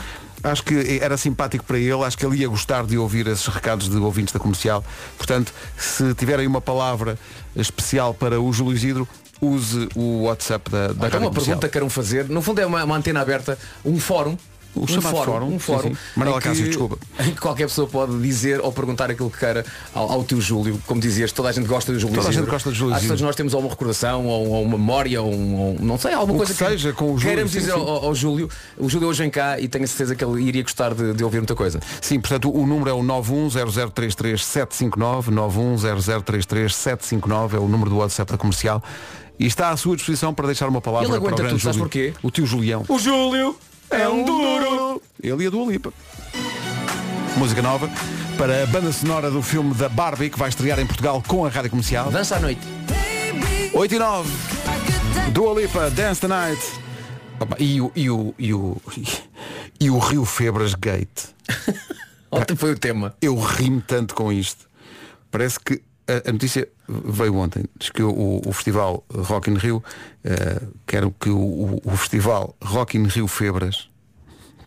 Acho 0.44 0.64
que 0.64 1.00
era 1.02 1.18
simpático 1.18 1.64
para 1.66 1.78
ele, 1.80 2.04
acho 2.04 2.18
que 2.18 2.26
ele 2.26 2.38
ia 2.38 2.48
gostar 2.48 2.86
de 2.86 2.98
ouvir 2.98 3.28
esses 3.28 3.48
recados 3.48 3.90
de 3.90 3.98
ouvintes 3.98 4.34
da 4.34 4.40
comercial. 4.40 4.84
Portanto, 5.18 5.52
se 5.78 6.14
tiverem 6.14 6.46
uma 6.46 6.62
palavra 6.62 7.18
especial 7.56 8.14
para 8.14 8.40
o 8.40 8.54
Júlio 8.54 8.74
Isidro, 8.76 9.08
use 9.42 9.90
o 9.96 10.24
WhatsApp 10.24 10.70
da, 10.70 10.78
da 10.80 10.94
Então 10.94 11.02
Rádio 11.02 11.20
uma 11.20 11.30
Comercial. 11.30 11.46
pergunta 11.46 11.68
que 11.68 11.72
queiram 11.74 11.90
fazer, 11.90 12.30
no 12.30 12.42
fundo 12.42 12.62
é 12.62 12.66
uma, 12.66 12.84
uma 12.84 12.96
antena 12.96 13.22
aberta, 13.22 13.58
um 13.84 14.00
fórum. 14.00 14.38
O 14.76 14.84
um 14.84 14.88
chamado 14.88 15.16
fórum, 15.16 15.48
um 15.56 15.60
fórum. 15.60 15.92
Manuela 16.16 16.38
em 16.38 16.42
que- 16.42 16.48
Cássio, 16.50 16.66
desculpa. 16.68 16.98
Em 17.20 17.32
que 17.32 17.42
qualquer 17.42 17.68
pessoa 17.68 17.88
pode 17.88 18.20
dizer 18.22 18.60
ou 18.62 18.72
perguntar 18.72 19.10
aquilo 19.10 19.30
que 19.32 19.40
queira 19.40 19.66
ao, 19.94 20.12
ao 20.12 20.24
teu 20.24 20.40
Júlio. 20.40 20.80
Como 20.86 21.02
dizias, 21.02 21.32
toda 21.32 21.50
a 21.50 21.52
gente 21.52 21.66
gosta 21.68 21.92
do 21.92 22.00
Júlio 22.00 22.16
Toda 22.16 22.30
a 22.30 22.32
gente 22.32 22.48
gosta 22.48 22.70
do 22.70 22.76
Júlio 22.76 22.94
Acho 22.94 23.02
que 23.02 23.08
todos 23.08 23.18
Isidro. 23.20 23.28
nós 23.28 23.36
temos 23.36 23.54
alguma 23.56 23.72
recordação 23.72 24.26
ou, 24.28 24.50
ou 24.50 24.64
uma 24.64 24.78
memória 24.78 25.20
ou, 25.22 25.34
um- 25.34 25.56
ou 25.60 25.76
não 25.80 25.98
sei, 25.98 26.14
alguma 26.14 26.36
O 26.36 26.38
coisa 26.38 26.54
que 26.54 26.60
seja 26.60 26.94
com 26.94 27.06
o 27.06 27.18
Júlio, 27.18 27.22
Queiramos 27.28 27.52
sim, 27.52 27.60
dizer 27.60 27.72
sim. 27.72 27.78
Ao, 27.80 28.06
ao 28.06 28.14
Júlio. 28.16 28.48
O 28.78 28.88
Júlio 28.88 29.08
hoje 29.08 29.24
vem 29.24 29.32
cá 29.32 29.60
e 29.60 29.68
tenho 29.68 29.84
a 29.84 29.88
certeza 29.88 30.16
que 30.16 30.24
ele 30.24 30.44
iria 30.44 30.62
gostar 30.62 30.94
de, 30.94 31.14
de 31.14 31.24
ouvir 31.24 31.38
muita 31.38 31.56
coisa. 31.56 31.80
Sim, 32.02 32.20
portanto 32.20 32.52
o 32.56 32.68
número 32.68 32.90
é 32.90 32.94
o 32.94 33.02
910033759, 33.02 35.32
910033759 35.32 37.56
é 37.56 37.60
o 37.60 37.68
número 37.68 37.90
do 37.90 37.98
WhatsApp 37.98 38.32
da 38.32 38.38
comercial. 38.38 38.84
E 39.40 39.46
está 39.46 39.70
à 39.70 39.78
sua 39.78 39.96
disposição 39.96 40.34
para 40.34 40.48
deixar 40.48 40.68
uma 40.68 40.82
palavra 40.82 41.08
Ele 41.08 41.16
aguenta 41.18 41.36
para 41.36 41.46
o 41.46 41.48
grande 41.48 41.62
tudo, 41.62 41.64
sabes 41.64 41.78
Júlio. 41.78 41.90
porquê? 41.90 42.14
O 42.24 42.32
tio 42.32 42.46
Julião. 42.48 42.84
O 42.88 42.98
Júlio 42.98 43.56
é 43.90 44.08
um 44.08 44.24
duro. 44.24 45.02
Ele 45.22 45.44
e 45.44 45.48
a 45.48 45.50
Dua 45.50 45.72
Lipa. 45.72 45.94
Música 47.38 47.62
nova 47.62 47.90
para 48.38 48.64
a 48.64 48.68
banda 48.68 48.92
sonora 48.92 49.32
do 49.32 49.42
filme 49.42 49.74
da 49.74 49.90
Barbie 49.90 50.30
que 50.30 50.38
vai 50.38 50.50
estrear 50.50 50.80
em 50.80 50.86
Portugal 50.86 51.24
com 51.28 51.46
a 51.46 51.50
rádio 51.50 51.70
comercial. 51.70 52.12
Dança 52.12 52.36
à 52.36 52.40
noite. 52.40 52.62
8 53.74 53.96
e 53.96 54.00
9. 54.00 54.30
Dua 55.32 55.62
Lipa, 55.62 55.90
Dance 55.90 56.22
the 56.22 56.28
Night. 56.28 56.62
E 57.60 57.82
o, 57.82 57.92
e 57.96 58.10
o, 58.10 58.36
e 58.38 58.54
o, 58.54 58.82
e 59.80 59.90
o 59.90 60.00
Rio 60.00 60.26
Febras 60.26 60.74
Gate. 60.74 61.26
Ontem 62.32 62.56
foi 62.56 62.74
o 62.74 62.78
tema. 62.78 63.16
Eu 63.22 63.40
ri-me 63.40 63.82
tanto 63.82 64.14
com 64.14 64.32
isto. 64.32 64.68
Parece 65.32 65.60
que 65.60 65.82
a, 66.08 66.30
a 66.30 66.32
notícia 66.32 66.68
veio 66.88 67.36
ontem. 67.36 67.66
Diz 67.80 67.90
que 67.90 68.02
o, 68.04 68.42
o 68.46 68.52
festival 68.54 69.04
Rock 69.14 69.50
in 69.50 69.56
Rio, 69.56 69.84
eh, 70.24 70.62
quero 70.86 71.14
que 71.20 71.30
o, 71.30 71.82
o- 71.84 71.98
festival 71.98 72.56
Rock 72.64 72.98
in 72.98 73.04
Rio 73.08 73.28
Febras 73.28 73.90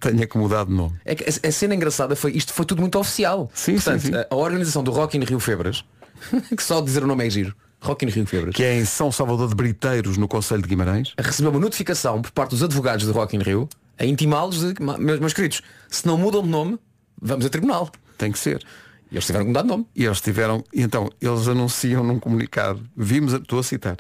tenha 0.01 0.27
que 0.27 0.37
mudar 0.39 0.65
de 0.67 0.73
nome. 0.73 0.95
É 1.05 1.15
que 1.15 1.25
a, 1.25 1.49
a 1.49 1.53
cena 1.53 1.75
engraçada 1.75 2.15
foi, 2.17 2.33
isto 2.33 2.53
foi 2.53 2.65
tudo 2.65 2.81
muito 2.81 2.99
oficial. 2.99 3.51
Sim, 3.55 3.75
Portanto, 3.75 4.01
sim, 4.01 4.09
sim. 4.09 4.15
A, 4.15 4.27
a 4.31 4.37
organização 4.37 4.83
do 4.83 4.91
Rock 4.91 5.17
in 5.17 5.25
Rio 5.25 5.41
Febras, 5.41 5.85
que 6.57 6.63
só 6.63 6.81
dizer 6.81 7.03
o 7.05 7.07
nome 7.07 7.27
é 7.27 7.31
giro, 7.31 7.55
Rock 7.83 8.05
in 8.05 8.09
Rio 8.09 8.27
Febras, 8.27 8.55
Que 8.55 8.63
é 8.65 8.79
em 8.79 8.85
São 8.85 9.11
Salvador 9.13 9.49
de 9.49 9.55
Briteiros, 9.55 10.17
no 10.17 10.29
Conselho 10.29 10.63
de 10.63 10.69
Guimarães. 10.69 11.15
recebeu 11.19 11.51
uma 11.51 11.61
notificação 11.61 12.21
por 12.23 12.31
parte 12.31 12.51
dos 12.51 12.63
advogados 12.63 13.07
do 13.07 13.13
Rock 13.13 13.37
in 13.37 13.41
Rio 13.41 13.69
a 13.99 14.05
intimá-los 14.07 14.61
de, 14.75 14.83
"Ma- 14.83 14.97
meus, 14.99 15.21
meus 15.21 15.33
queridos, 15.35 15.61
se 15.89 16.07
não 16.07 16.17
mudam 16.17 16.43
de 16.43 16.49
nome, 16.49 16.79
vamos 17.21 17.45
a 17.45 17.51
tribunal. 17.51 17.91
Tem 18.17 18.33
que 18.33 18.39
ser. 18.39 18.63
E 19.11 19.17
eles 19.17 19.27
tiveram 19.27 19.45
que 19.45 19.49
mudar 19.49 19.63
de 19.63 19.69
nome. 19.69 19.87
E 19.95 20.05
eles 20.05 20.21
tiveram, 20.21 20.65
então, 20.73 21.11
eles 21.21 21.49
anunciam 21.49 22.05
num 22.05 22.19
comunicado, 22.19 22.85
vimos, 22.97 23.33
estou 23.33 23.59
a 23.59 23.63
citar, 23.63 23.97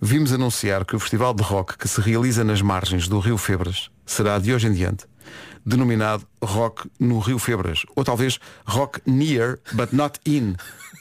vimos 0.00 0.32
anunciar 0.32 0.84
que 0.84 0.94
o 0.94 1.00
festival 1.00 1.34
de 1.34 1.42
rock 1.42 1.76
que 1.76 1.88
se 1.88 2.00
realiza 2.00 2.44
nas 2.44 2.62
margens 2.62 3.08
do 3.08 3.18
Rio 3.18 3.36
Febras 3.36 3.90
será 4.06 4.38
de 4.38 4.54
hoje 4.54 4.68
em 4.68 4.72
diante 4.72 5.06
denominado 5.64 6.26
Rock 6.42 6.90
no 7.00 7.18
Rio 7.18 7.38
Febras. 7.38 7.84
Ou 7.96 8.04
talvez 8.04 8.38
Rock 8.66 9.00
Near, 9.06 9.58
but 9.72 9.92
not 9.92 10.20
in 10.26 10.56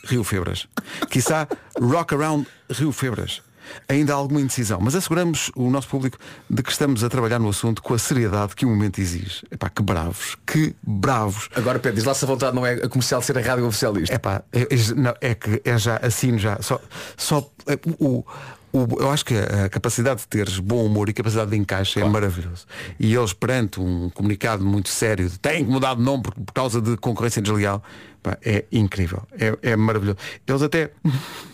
Rio 0.05 0.23
Febras. 0.23 0.67
Quiçá 1.09 1.47
Rock 1.79 2.13
Around 2.13 2.47
Rio 2.69 2.91
Febras. 2.91 3.41
Ainda 3.87 4.13
há 4.13 4.15
alguma 4.15 4.39
indecisão, 4.41 4.79
mas 4.81 4.95
asseguramos 4.95 5.51
o 5.55 5.69
nosso 5.69 5.87
público 5.87 6.17
de 6.49 6.61
que 6.63 6.71
estamos 6.71 7.03
a 7.03 7.09
trabalhar 7.09 7.39
no 7.39 7.49
assunto 7.49 7.81
com 7.81 7.93
a 7.93 7.99
seriedade 7.99 8.55
que 8.55 8.65
o 8.65 8.69
momento 8.69 8.99
exige. 8.99 9.43
Epá, 9.51 9.69
que 9.69 9.81
bravos, 9.81 10.37
que 10.45 10.75
bravos. 10.81 11.49
Agora 11.55 11.79
Pedro, 11.79 11.95
diz 11.97 12.05
lá 12.05 12.13
se 12.13 12.23
a 12.23 12.27
vontade 12.27 12.55
não 12.55 12.65
é 12.65 12.73
a 12.73 12.89
comercial 12.89 13.21
ser 13.21 13.37
a 13.37 13.41
rádio 13.41 13.65
oficial 13.65 13.93
disto. 13.93 14.11
Epá, 14.13 14.43
é, 14.51 14.61
é, 14.61 14.93
não, 14.95 15.13
é 15.21 15.35
que 15.35 15.61
é 15.63 15.77
já 15.77 15.97
assino 15.97 16.37
já. 16.37 16.57
Só, 16.61 16.79
só 17.17 17.49
é, 17.67 17.77
o, 17.99 18.25
o- 18.71 18.87
eu 18.99 19.11
acho 19.11 19.23
que 19.23 19.35
a 19.35 19.69
capacidade 19.69 20.21
de 20.21 20.27
teres 20.27 20.57
bom 20.57 20.83
humor 20.85 21.07
e 21.09 21.13
capacidade 21.13 21.51
de 21.51 21.57
encaixe 21.57 21.99
é 21.99 22.03
maravilhoso. 22.05 22.65
E 22.99 23.13
eles 23.13 23.31
perante 23.33 23.79
um 23.79 24.09
comunicado 24.09 24.65
muito 24.65 24.89
sério 24.89 25.29
de 25.29 25.37
têm 25.39 25.63
que 25.63 25.69
mudar 25.71 25.95
de 25.95 26.01
nome 26.01 26.23
por, 26.23 26.33
por 26.33 26.53
causa 26.53 26.81
de 26.81 26.97
concorrência 26.97 27.39
desleal, 27.41 27.83
pá, 28.23 28.35
é 28.43 28.65
incrível. 28.71 29.21
É, 29.39 29.55
é 29.61 29.75
maravilhoso. 29.75 30.17
Eles 30.47 30.61
até. 30.63 30.89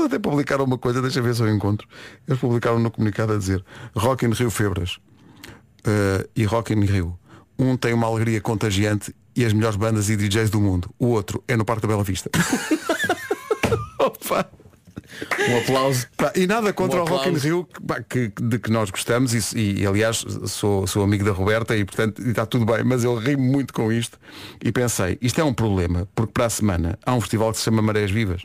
Eles 0.00 0.06
até 0.12 0.18
publicaram 0.18 0.64
uma 0.64 0.78
coisa, 0.78 1.00
deixa 1.02 1.20
ver 1.22 1.34
se 1.34 1.42
eu 1.42 1.48
encontro. 1.48 1.86
Eles 2.26 2.40
publicaram 2.40 2.78
no 2.78 2.90
comunicado 2.90 3.32
a 3.32 3.38
dizer 3.38 3.64
Rock 3.94 4.24
in 4.26 4.30
Rio 4.30 4.50
Febras 4.50 4.98
eh, 5.84 6.26
e 6.34 6.44
Rock 6.44 6.72
in 6.72 6.80
Rio. 6.84 7.18
Um 7.58 7.76
tem 7.76 7.92
uma 7.92 8.06
alegria 8.06 8.40
contagiante 8.40 9.14
e 9.36 9.44
as 9.44 9.52
melhores 9.52 9.76
bandas 9.76 10.08
e 10.10 10.16
DJs 10.16 10.50
do 10.50 10.60
mundo. 10.60 10.90
O 10.98 11.08
outro 11.08 11.42
é 11.46 11.56
no 11.56 11.64
Parque 11.64 11.82
da 11.82 11.88
Bela 11.88 12.02
Vista. 12.04 12.30
Opa! 13.98 14.48
Um 15.50 15.58
aplauso. 15.58 16.06
Pá, 16.16 16.32
e 16.34 16.46
nada 16.46 16.72
contra 16.72 17.00
Um 17.00 17.02
o 17.02 17.06
Rock 17.06 17.28
in. 17.28 17.32
Rio 17.34 17.64
que, 17.64 17.82
pá, 17.82 18.00
que- 18.00 18.32
de 18.40 18.58
que 18.58 18.70
nós 18.70 18.90
gostamos 18.90 19.34
e, 19.54 19.60
e, 19.80 19.86
aliás 19.86 20.24
sou, 20.46 20.86
sou 20.86 21.02
amigo 21.02 21.24
da 21.24 21.32
Roberta 21.32 21.76
e 21.76 21.84
portanto 21.84 22.22
está 22.26 22.46
tudo 22.46 22.64
bem, 22.64 22.82
mas 22.84 23.04
eu 23.04 23.14
ri 23.16 23.36
muito 23.36 23.74
com 23.74 23.92
isto 23.92 24.18
e 24.64 24.70
pensei, 24.72 25.18
isto 25.20 25.40
é 25.40 25.44
um 25.44 25.52
problema, 25.52 26.08
porque 26.14 26.32
para 26.32 26.46
a 26.46 26.50
semana 26.50 26.98
há 27.04 27.12
um 27.14 27.20
festival 27.20 27.50
que 27.52 27.58
se 27.58 27.64
chama 27.64 27.82
Marés 27.82 28.10
Vivas. 28.10 28.42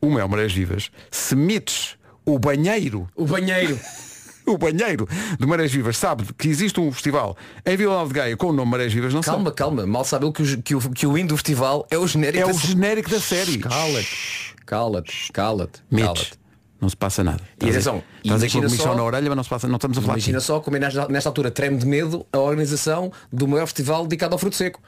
Uma 0.00 0.20
é 0.20 0.24
o 0.24 0.28
Marés 0.28 0.52
Vivas. 0.52 0.90
Se 1.10 1.34
metes 1.34 1.96
o 2.24 2.38
banheiro, 2.38 3.08
O 3.16 3.24
banheiro. 3.24 3.78
o 4.46 4.56
banheiro 4.58 5.08
de 5.38 5.46
Marés 5.46 5.72
Vivas 5.72 5.96
sabe 5.96 6.24
que 6.38 6.48
existe 6.48 6.78
um 6.78 6.92
festival 6.92 7.36
em 7.64 7.76
Vila 7.76 7.94
Nova 7.94 8.08
de 8.08 8.14
Gaia 8.14 8.36
com 8.36 8.48
o 8.48 8.52
nome 8.52 8.70
Marés 8.70 8.92
Vivas, 8.92 9.12
não 9.14 9.20
Calma, 9.20 9.50
calma. 9.52 9.86
Mal 9.86 10.04
sabe 10.04 10.26
ele 10.26 10.32
que 10.32 10.42
o, 10.42 10.62
que, 10.62 10.74
o, 10.74 10.90
que 10.90 11.06
o 11.06 11.18
hino 11.18 11.30
do 11.30 11.36
festival 11.36 11.86
é 11.90 11.98
o 11.98 12.06
genérico 12.06 12.48
É 12.48 12.52
da 12.52 12.56
o 12.56 12.58
genérico 12.60 13.10
da 13.10 13.20
série. 13.20 13.58
Cala-te. 13.58 14.54
Cala-te. 14.64 15.32
Cala-te. 15.32 15.82
Cala-te. 15.94 16.32
não 16.80 16.88
se 16.88 16.96
passa 16.96 17.24
nada. 17.24 17.42
E 17.62 17.70
atenção, 17.70 18.02
Estás 18.22 18.42
aí 18.42 18.50
com 18.50 18.60
a 18.64 18.68
só- 18.68 18.94
na 18.94 19.02
orelha, 19.02 19.28
mas 19.28 19.36
não, 19.36 19.44
se 19.44 19.50
passa, 19.50 19.66
não 19.68 19.76
estamos 19.76 19.96
a 19.98 20.00
falar 20.00 20.14
Imagina 20.14 20.38
aqui. 20.38 20.46
só 20.46 20.60
como 20.60 20.76
é 20.76 20.80
nesta, 20.80 21.08
nesta 21.08 21.28
altura 21.28 21.50
treme 21.50 21.78
de 21.78 21.86
medo 21.86 22.26
a 22.32 22.38
organização 22.38 23.10
do 23.32 23.48
maior 23.48 23.66
festival 23.66 24.02
dedicado 24.04 24.34
ao 24.34 24.38
fruto 24.38 24.56
seco. 24.56 24.80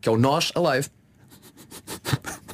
Que 0.00 0.08
é 0.08 0.12
o 0.12 0.16
Nós 0.16 0.50
Alive. 0.54 0.88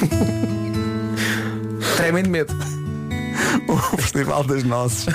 Tremem 1.96 2.22
de 2.22 2.28
medo. 2.30 2.54
O 3.68 3.76
Festival 3.96 4.44
das 4.44 4.64
Nozes. 4.64 5.06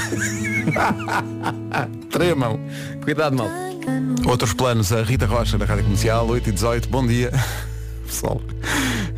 Tremam. 2.12 2.60
Cuidado, 3.04 3.36
mal. 3.36 3.50
Outros 4.28 4.54
planos, 4.54 4.92
a 4.92 5.04
Rita 5.04 5.26
Rocha 5.26 5.58
da 5.58 5.66
Rádio 5.66 5.84
Comercial, 5.84 6.28
8 6.28 6.50
e 6.50 6.52
18, 6.52 6.90
bom 6.90 7.06
dia. 7.06 7.32
Pessoal, 8.06 8.42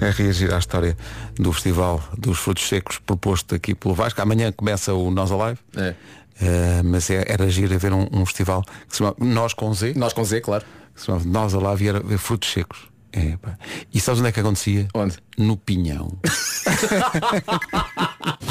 a 0.02 0.10
reagir 0.12 0.54
à 0.54 0.60
história 0.60 0.98
do 1.36 1.52
Festival 1.54 2.02
dos 2.18 2.38
Frutos 2.40 2.68
Secos 2.68 3.00
proposto 3.00 3.54
aqui 3.56 3.76
pelo 3.76 3.94
Vasco. 3.94 4.22
Amanhã 4.22 4.52
começa 4.52 4.94
o 4.94 5.12
Nós 5.12 5.32
Alive. 5.32 5.60
É. 5.76 5.94
Eh, 6.42 6.82
mas 6.84 7.10
é- 7.10 7.26
era 7.28 7.46
agir 7.46 7.72
a 7.74 7.78
ver 7.78 7.92
um, 7.94 8.08
um 8.12 8.26
festival 8.26 8.62
que 8.64 8.72
se 8.92 8.98
chama 9.00 9.16
Nós 9.20 9.54
com 9.54 9.74
Z, 9.74 9.94
Nós 9.96 10.14
com 10.14 10.24
Z, 10.24 10.42
claro. 10.42 10.64
que 10.94 11.02
se 11.02 11.08
chamava 11.08 11.26
Nós 11.26 11.54
Alive 11.54 11.84
e 11.84 11.88
era 11.90 12.00
ver 12.00 12.18
frutos 12.18 12.52
secos. 12.52 12.80
É, 13.20 13.36
pá. 13.38 13.58
E 13.92 14.00
sabes 14.00 14.20
onde 14.20 14.30
é 14.30 14.32
que 14.32 14.40
acontecia? 14.40 14.88
Onde? 14.94 15.16
No 15.40 15.58
Pinhão. 15.58 16.20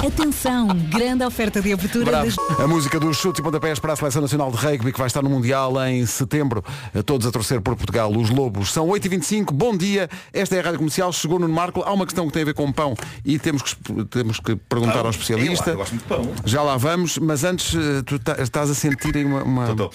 Atenção, 0.04 0.68
grande 0.90 1.24
oferta 1.24 1.60
de 1.62 1.72
abertura 1.72 2.04
Bravo. 2.04 2.26
das 2.26 2.60
A 2.60 2.66
música 2.66 2.98
dos 2.98 3.16
chutes 3.16 3.38
e 3.38 3.42
pontapés 3.42 3.78
para 3.78 3.92
a 3.92 3.96
Seleção 3.96 4.22
Nacional 4.22 4.50
de 4.50 4.56
Rugby 4.56 4.92
que 4.92 4.98
vai 4.98 5.06
estar 5.06 5.22
no 5.22 5.30
Mundial 5.30 5.72
em 5.86 6.04
setembro. 6.06 6.64
A 6.94 7.02
Todos 7.02 7.26
a 7.26 7.30
torcer 7.30 7.60
por 7.60 7.76
Portugal, 7.76 8.10
os 8.10 8.28
Lobos. 8.30 8.72
São 8.72 8.88
8h25, 8.88 9.52
bom 9.52 9.76
dia. 9.76 10.08
Esta 10.32 10.56
é 10.56 10.60
a 10.60 10.62
Rádio 10.64 10.78
Comercial, 10.78 11.12
chegou 11.12 11.38
no 11.38 11.48
Marco. 11.48 11.82
Há 11.82 11.92
uma 11.92 12.04
questão 12.04 12.26
que 12.26 12.32
tem 12.32 12.42
a 12.42 12.46
ver 12.46 12.54
com 12.54 12.72
pão 12.72 12.94
e 13.24 13.38
temos 13.38 13.62
que, 13.62 13.76
temos 14.06 14.40
que 14.40 14.56
perguntar 14.56 14.94
Pão? 14.94 15.04
ao 15.04 15.10
especialista. 15.10 15.70
Eu, 15.70 15.74
eu 15.74 15.78
gosto 15.78 15.92
muito 15.92 16.02
de 16.02 16.08
pão. 16.08 16.32
Já 16.44 16.62
lá 16.62 16.76
vamos, 16.76 17.18
mas 17.18 17.44
antes 17.44 17.72
eh, 17.74 18.02
tu 18.04 18.18
tá- 18.18 18.36
estás 18.42 18.68
a 18.70 18.74
sentir 18.74 19.16
aí 19.16 19.24
uma... 19.24 19.42
uma- 19.44 19.66
Tô, 19.68 19.76
tô. 19.88 19.90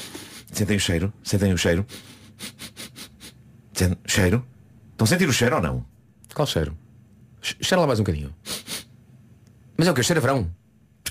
Sentem 0.54 0.78
o 0.78 0.80
cheiro? 0.80 1.12
Sentem 1.24 1.54
o 1.54 1.58
cheiro? 1.58 1.86
Sentem- 3.74 3.98
Cheiro? 4.06 4.46
Estão 5.02 5.16
a 5.16 5.18
sentir 5.20 5.28
o 5.28 5.34
cheiro 5.34 5.56
ou 5.56 5.62
não? 5.64 5.84
Qual 6.32 6.46
cheiro? 6.46 6.78
Che- 7.42 7.56
Cheira 7.60 7.82
lá 7.82 7.88
mais 7.88 8.00
um 8.00 8.04
bocadinho. 8.04 8.32
Mas 9.76 9.88
é 9.88 9.92
o 9.92 9.96
que? 9.96 10.04
Cheira 10.04 10.20
a 10.20 10.22
verão. 10.22 10.48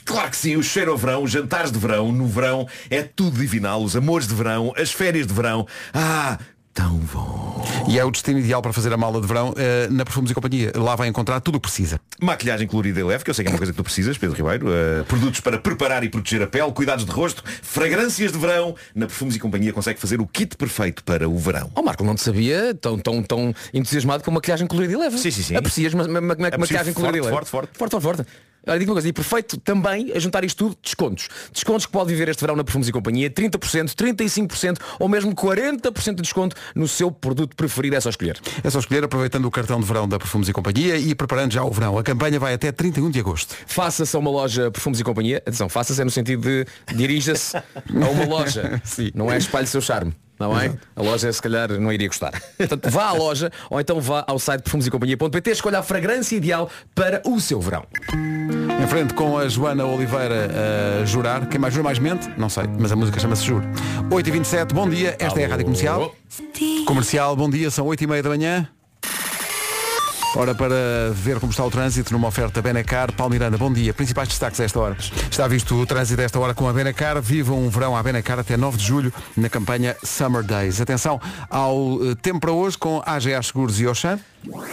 Claro 0.05 0.31
que 0.31 0.37
sim, 0.37 0.55
o 0.57 0.63
cheiro 0.63 0.93
ao 0.93 0.97
verão, 0.97 1.25
os 1.25 1.31
jantares 1.33 1.73
de 1.73 1.79
verão, 1.79 2.13
no 2.13 2.27
verão, 2.29 2.69
é 2.89 3.03
tudo 3.03 3.37
divinal, 3.39 3.83
os 3.83 3.97
amores 3.97 4.29
de 4.29 4.35
verão, 4.35 4.73
as 4.77 4.93
férias 4.93 5.27
de 5.27 5.33
verão. 5.35 5.67
Ah, 5.93 6.39
tão 6.81 6.97
bom. 7.13 7.63
E 7.87 7.99
é 7.99 8.05
o 8.05 8.11
destino 8.11 8.39
ideal 8.39 8.63
para 8.63 8.73
fazer 8.73 8.91
a 8.91 8.97
mala 8.97 9.21
de 9.21 9.27
verão 9.27 9.53
eh, 9.55 9.87
na 9.91 10.03
Perfumes 10.03 10.31
e 10.31 10.35
Companhia. 10.35 10.73
Lá 10.75 10.97
vai 10.97 11.09
encontrar 11.09 11.39
tudo 11.41 11.57
o 11.57 11.61
que 11.61 11.69
precisa. 11.69 12.01
Maquilhagem 12.23 12.67
colorida 12.67 12.99
e 12.99 13.03
leve, 13.03 13.23
que 13.23 13.29
eu 13.29 13.35
sei 13.35 13.45
que 13.45 13.51
é 13.51 13.53
uma 13.53 13.59
coisa 13.59 13.71
que 13.71 13.77
tu 13.77 13.85
precisas, 13.85 14.17
Pedro 14.17 14.35
Ribeiro. 14.35 14.67
Uh, 14.69 15.05
produtos 15.05 15.41
para 15.41 15.59
preparar 15.59 16.03
e 16.03 16.09
proteger 16.09 16.43
a 16.43 16.47
pele, 16.47 16.73
cuidados 16.73 17.05
de 17.05 17.11
rosto, 17.11 17.45
fragrâncias 17.63 18.33
de 18.33 18.39
verão. 18.39 18.75
Na 18.95 19.07
Perfumes 19.07 19.37
e 19.37 19.39
Companhia 19.39 19.75
consegue 19.75 20.01
fazer 20.01 20.23
o 20.23 20.27
kit 20.27 20.57
perfeito 20.57 21.05
para 21.05 21.29
o 21.29 21.37
verão. 21.37 21.71
Oh 21.75 21.83
Marco, 21.83 22.03
não 22.03 22.15
te 22.15 22.23
sabia 22.23 22.75
tão, 22.75 22.99
tão, 22.99 23.23
tão 23.23 23.55
entusiasmado 23.75 24.25
com 24.25 24.31
maquilhagem 24.31 24.67
colorida 24.67 24.95
e 24.95 24.97
leve. 24.97 25.19
Sim, 25.19 25.31
sim, 25.31 25.43
sim. 25.43 25.57
Aprecias 25.57 25.93
ma 25.93 26.09
ma 26.09 26.21
ma 26.23 26.35
maquilhagem 26.35 26.95
colorida 26.95 27.19
e 27.19 27.21
leve. 27.21 27.35
forte, 27.35 27.51
forte, 27.51 27.77
forte. 27.77 27.91
Forte, 27.93 28.03
forte, 28.03 28.27
Olha, 28.67 28.79
digo 28.79 28.91
uma 28.91 28.97
coisa, 28.97 29.09
e 29.09 29.13
perfeito 29.13 29.57
também 29.59 30.13
a 30.15 30.19
juntar 30.19 30.45
isto 30.45 30.59
tudo, 30.69 30.77
descontos. 30.83 31.29
Descontos 31.53 31.87
que 31.87 31.93
pode 31.93 32.11
viver 32.11 32.29
este 32.29 32.41
verão 32.41 32.57
na 32.57 32.63
Perfumes 32.65 32.89
e 32.89 32.93
Companhia, 32.93 33.31
30%, 33.31 33.95
35% 33.95 34.79
ou 34.99 35.09
mesmo 35.09 35.35
40% 35.35 36.17
de 36.17 36.23
desconto 36.23 36.57
no 36.75 36.87
seu 36.87 37.11
produto 37.11 37.57
preferido, 37.57 37.97
é 37.97 38.01
só 38.01 38.11
escolher. 38.11 38.39
É 38.63 38.71
só 38.71 38.79
escolher 38.79 39.05
aproveitando 39.05 39.47
o 39.47 39.51
cartão 39.51 39.81
de 39.81 39.87
verão 39.87 40.07
da 40.07 40.19
Perfumes 40.19 40.49
e 40.49 40.53
Companhia 40.53 40.97
e 40.97 41.15
preparando 41.15 41.53
já 41.53 41.65
o 41.65 41.71
verão. 41.71 41.99
A 41.99 42.03
campanha 42.03 42.39
vai 42.39 42.55
até 42.55 42.71
31 42.71 43.11
de 43.11 43.21
agosto. 43.21 43.55
Faça-se 43.67 44.15
a 44.15 44.19
uma 44.19 44.31
loja 44.31 44.71
Perfumes 44.71 45.01
e 45.01 45.05
Companhia, 45.05 45.39
atenção, 45.39 45.69
faça-se 45.69 46.01
é 46.01 46.05
no 46.05 46.11
sentido 46.11 46.43
de 46.43 46.67
dirija-se 46.95 47.57
a 47.57 47.63
uma 48.11 48.25
loja, 48.27 48.81
Sim. 48.85 49.11
não 49.15 49.33
é 49.33 49.39
espalhe 49.39 49.67
seu 49.67 49.81
charme. 49.81 50.15
Não 50.41 50.59
é? 50.59 50.73
A 50.97 51.03
loja 51.03 51.31
se 51.31 51.43
calhar 51.43 51.71
não 51.79 51.93
iria 51.93 52.09
gostar. 52.09 52.33
Portanto, 52.57 52.89
vá 52.89 53.09
à 53.09 53.13
loja 53.13 53.53
ou 53.69 53.79
então 53.79 54.01
vá 54.01 54.25
ao 54.27 54.39
site 54.39 54.63
perfumesecompanhia.pt 54.63 55.51
escolha 55.51 55.81
a 55.81 55.83
fragrância 55.83 56.35
ideal 56.35 56.71
para 56.95 57.21
o 57.27 57.39
seu 57.39 57.61
verão. 57.61 57.85
Em 58.83 58.87
frente 58.87 59.13
com 59.13 59.37
a 59.37 59.47
Joana 59.47 59.85
Oliveira 59.85 60.51
a 61.03 61.05
jurar. 61.05 61.47
Quem 61.47 61.61
mais 61.61 61.75
jura 61.75 61.85
mais 61.85 61.99
mente? 61.99 62.27
Não 62.39 62.49
sei, 62.49 62.65
mas 62.79 62.91
a 62.91 62.97
música 62.97 63.21
chama-se 63.21 63.45
Juro. 63.45 63.67
8h27, 64.11 64.73
bom 64.73 64.89
dia. 64.89 65.15
Esta 65.19 65.41
é 65.41 65.45
a 65.45 65.49
Rádio 65.49 65.67
Comercial. 65.67 66.15
Comercial, 66.87 67.37
bom 67.37 67.51
dia, 67.51 67.71
são 67.71 67.87
8h30 67.87 68.23
da 68.23 68.29
manhã. 68.31 68.69
Ora, 70.37 70.55
para 70.55 71.11
ver 71.13 71.41
como 71.41 71.51
está 71.51 71.65
o 71.65 71.71
trânsito 71.71 72.13
numa 72.13 72.29
oferta 72.29 72.63
Benacar, 72.63 73.13
Paulo 73.13 73.33
Miranda, 73.33 73.59
bom 73.59 73.73
dia. 73.73 73.93
Principais 73.93 74.29
destaques 74.29 74.61
a 74.61 74.65
esta 74.65 74.79
hora. 74.79 74.97
Está 75.29 75.49
visto 75.49 75.75
o 75.75 75.85
trânsito 75.85 76.21
a 76.21 76.25
esta 76.25 76.39
hora 76.39 76.55
com 76.55 76.69
a 76.69 76.73
Benacar. 76.73 77.21
Viva 77.21 77.53
um 77.53 77.69
verão 77.69 77.97
à 77.97 78.03
Benacar 78.03 78.39
até 78.39 78.57
9 78.57 78.79
de 78.79 78.85
julho 78.85 79.13
na 79.37 79.49
campanha 79.49 79.97
Summer 80.05 80.45
Days. 80.45 80.81
Atenção 80.81 81.21
ao 81.51 81.99
eh, 82.05 82.15
tempo 82.23 82.39
para 82.39 82.53
hoje 82.53 82.79
com 82.79 83.03
AGA 83.05 83.43
Seguros 83.43 83.81
e 83.81 83.89
Oxan. 83.89 84.21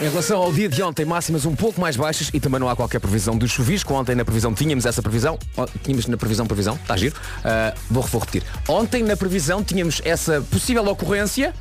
Em 0.00 0.08
relação 0.08 0.40
ao 0.40 0.52
dia 0.52 0.68
de 0.68 0.80
ontem, 0.80 1.04
máximas 1.04 1.44
um 1.44 1.56
pouco 1.56 1.80
mais 1.80 1.96
baixas 1.96 2.30
e 2.32 2.38
também 2.38 2.60
não 2.60 2.68
há 2.68 2.76
qualquer 2.76 3.00
previsão 3.00 3.36
de 3.36 3.48
chuvisco. 3.48 3.92
Ontem 3.94 4.14
na 4.14 4.24
previsão 4.24 4.54
tínhamos 4.54 4.86
essa 4.86 5.02
previsão. 5.02 5.36
Tínhamos 5.82 6.06
na 6.06 6.16
previsão, 6.16 6.46
previsão, 6.46 6.76
está 6.76 6.96
giro. 6.96 7.16
Ah, 7.44 7.74
vou, 7.90 8.04
vou 8.04 8.20
repetir. 8.20 8.44
Ontem 8.68 9.02
na 9.02 9.16
previsão 9.16 9.64
tínhamos 9.64 10.00
essa 10.04 10.40
possível 10.40 10.86
ocorrência. 10.86 11.52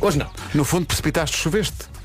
Hoje 0.00 0.18
não. 0.18 0.28
No 0.52 0.64
fundo, 0.64 0.84
precipitaste, 0.84 1.36
choveste. 1.36 1.97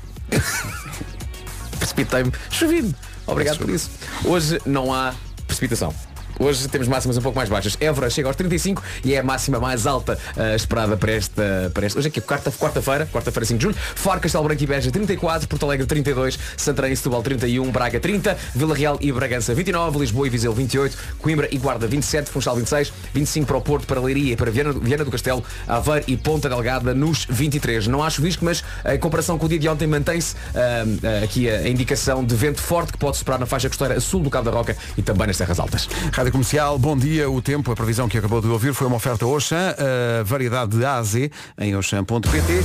Precipitei-me. 1.78 2.32
Chovi-me. 2.50 2.94
Obrigado 3.26 3.58
por 3.58 3.70
isso. 3.70 3.90
Hoje 4.24 4.60
não 4.66 4.92
há 4.92 5.14
precipitação. 5.46 5.94
Hoje 6.38 6.68
temos 6.68 6.88
máximas 6.88 7.16
um 7.16 7.22
pouco 7.22 7.36
mais 7.36 7.48
baixas. 7.48 7.76
Évora 7.80 8.10
chega 8.10 8.28
aos 8.28 8.36
35 8.36 8.82
e 9.04 9.14
é 9.14 9.20
a 9.20 9.22
máxima 9.22 9.60
mais 9.60 9.86
alta 9.86 10.18
eh, 10.36 10.56
esperada 10.56 10.96
para 10.96 11.12
esta, 11.12 11.70
para 11.72 11.86
esta. 11.86 11.98
Hoje 11.98 12.08
é 12.08 12.10
que 12.10 12.20
quarta, 12.20 12.50
quarta-feira, 12.50 13.06
quarta-feira 13.06 13.46
5 13.46 13.58
de 13.58 13.62
julho. 13.62 13.76
Faro, 13.94 14.20
Castelo 14.20 14.44
Branco 14.44 14.62
e 14.62 14.66
Beja 14.66 14.90
34, 14.90 15.48
Porto 15.48 15.64
Alegre 15.64 15.86
32, 15.86 16.38
Santarém 16.56 16.94
Setúbal 16.94 17.22
31, 17.22 17.70
Braga 17.70 18.00
30, 18.00 18.36
Vila 18.54 18.74
Real 18.74 18.98
e 19.00 19.12
Bragança 19.12 19.54
29, 19.54 19.98
Lisboa 19.98 20.26
e 20.26 20.30
Viseu 20.30 20.52
28, 20.52 20.96
Coimbra 21.18 21.48
e 21.50 21.58
Guarda 21.58 21.86
27, 21.86 22.30
Funchal 22.30 22.56
26, 22.56 22.92
25 23.12 23.46
para 23.46 23.56
o 23.56 23.60
Porto, 23.60 23.86
para 23.86 24.00
Leiria 24.00 24.32
e 24.32 24.36
para 24.36 24.50
Viana, 24.50 24.72
Viana 24.72 25.04
do 25.04 25.10
Castelo, 25.10 25.42
Aveiro 25.68 26.04
e 26.08 26.16
Ponta 26.16 26.48
Delgada 26.48 26.94
nos 26.94 27.26
23. 27.28 27.86
Não 27.86 28.02
acho 28.02 28.20
visco, 28.20 28.44
mas 28.44 28.64
em 28.86 28.98
comparação 28.98 29.38
com 29.38 29.46
o 29.46 29.48
dia 29.48 29.58
de 29.58 29.68
ontem 29.68 29.86
mantém-se 29.86 30.34
ah, 30.54 31.24
aqui 31.24 31.48
a 31.48 31.68
indicação 31.68 32.24
de 32.24 32.34
vento 32.34 32.60
forte 32.60 32.92
que 32.92 32.98
pode 32.98 33.16
superar 33.16 33.38
na 33.38 33.46
faixa 33.46 33.68
costeira 33.68 34.00
sul 34.00 34.20
do 34.20 34.30
Cabo 34.30 34.50
da 34.50 34.56
Roca 34.56 34.76
e 34.96 35.02
também 35.02 35.26
nas 35.26 35.38
Terras 35.38 35.60
Altas. 35.60 35.88
Rádio 36.24 36.32
Comercial, 36.32 36.78
bom 36.78 36.96
dia. 36.96 37.28
O 37.30 37.42
tempo, 37.42 37.70
a 37.70 37.76
previsão 37.76 38.08
que 38.08 38.16
acabou 38.16 38.40
de 38.40 38.48
ouvir 38.48 38.72
foi 38.72 38.86
uma 38.86 38.96
oferta 38.96 39.26
Oxam, 39.26 39.58
a 39.58 40.22
variedade 40.22 40.74
de 40.78 40.82
A 40.84 40.96
a 40.96 41.02
Z 41.02 41.30
em 41.58 41.76
oxam.pt 41.76 42.62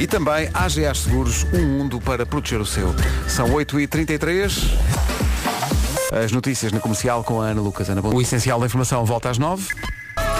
e 0.00 0.06
também 0.08 0.50
AGA 0.52 0.92
Seguros, 0.92 1.46
um 1.52 1.64
mundo 1.64 2.00
para 2.00 2.26
proteger 2.26 2.60
o 2.60 2.66
seu. 2.66 2.92
São 3.28 3.50
8h33. 3.50 4.64
As 6.24 6.32
notícias 6.32 6.72
na 6.72 6.80
comercial 6.80 7.22
com 7.22 7.40
a 7.40 7.46
Ana 7.46 7.60
Lucas. 7.60 7.88
Ana, 7.88 8.02
bom- 8.02 8.12
o 8.12 8.20
essencial 8.20 8.58
da 8.58 8.66
informação 8.66 9.04
volta 9.06 9.30
às 9.30 9.38
9. 9.38 9.68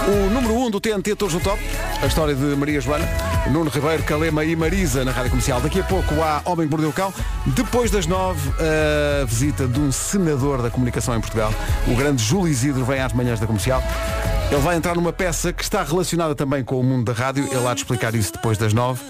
O 0.04 0.30
número 0.30 0.54
1 0.54 0.66
um 0.66 0.70
do 0.70 0.80
TNT 0.80 1.16
Todos 1.16 1.34
no 1.34 1.40
Top, 1.40 1.60
a 2.00 2.06
história 2.06 2.34
de 2.34 2.44
Maria 2.56 2.80
Joana, 2.80 3.06
Nuno 3.50 3.70
Ribeiro, 3.70 4.02
Calema 4.04 4.44
e 4.44 4.54
Marisa 4.54 5.04
na 5.04 5.10
Rádio 5.10 5.30
Comercial. 5.30 5.60
Daqui 5.60 5.80
a 5.80 5.84
pouco 5.84 6.14
há 6.22 6.42
Homem 6.44 6.66
que 6.66 6.70
Mordeu 6.70 6.90
o 6.90 6.92
Cão. 6.92 7.12
Depois 7.46 7.90
das 7.90 8.06
9, 8.06 8.38
a 9.22 9.24
visita 9.24 9.66
de 9.66 9.80
um 9.80 9.90
senador 9.90 10.62
da 10.62 10.70
comunicação 10.70 11.16
em 11.16 11.20
Portugal. 11.20 11.52
O 11.88 11.96
grande 11.96 12.22
Júlio 12.22 12.48
Isidro 12.48 12.84
vem 12.84 13.00
às 13.00 13.12
manhãs 13.12 13.40
da 13.40 13.46
Comercial. 13.46 13.82
Ele 14.50 14.60
vai 14.60 14.76
entrar 14.76 14.94
numa 14.94 15.12
peça 15.12 15.52
que 15.52 15.62
está 15.62 15.82
relacionada 15.82 16.34
também 16.34 16.62
com 16.62 16.78
o 16.78 16.84
mundo 16.84 17.04
da 17.04 17.12
rádio. 17.12 17.48
Ele 17.50 17.66
há 17.66 17.74
de 17.74 17.80
explicar 17.80 18.14
isso 18.14 18.32
depois 18.32 18.56
das 18.56 18.72
9. 18.72 19.02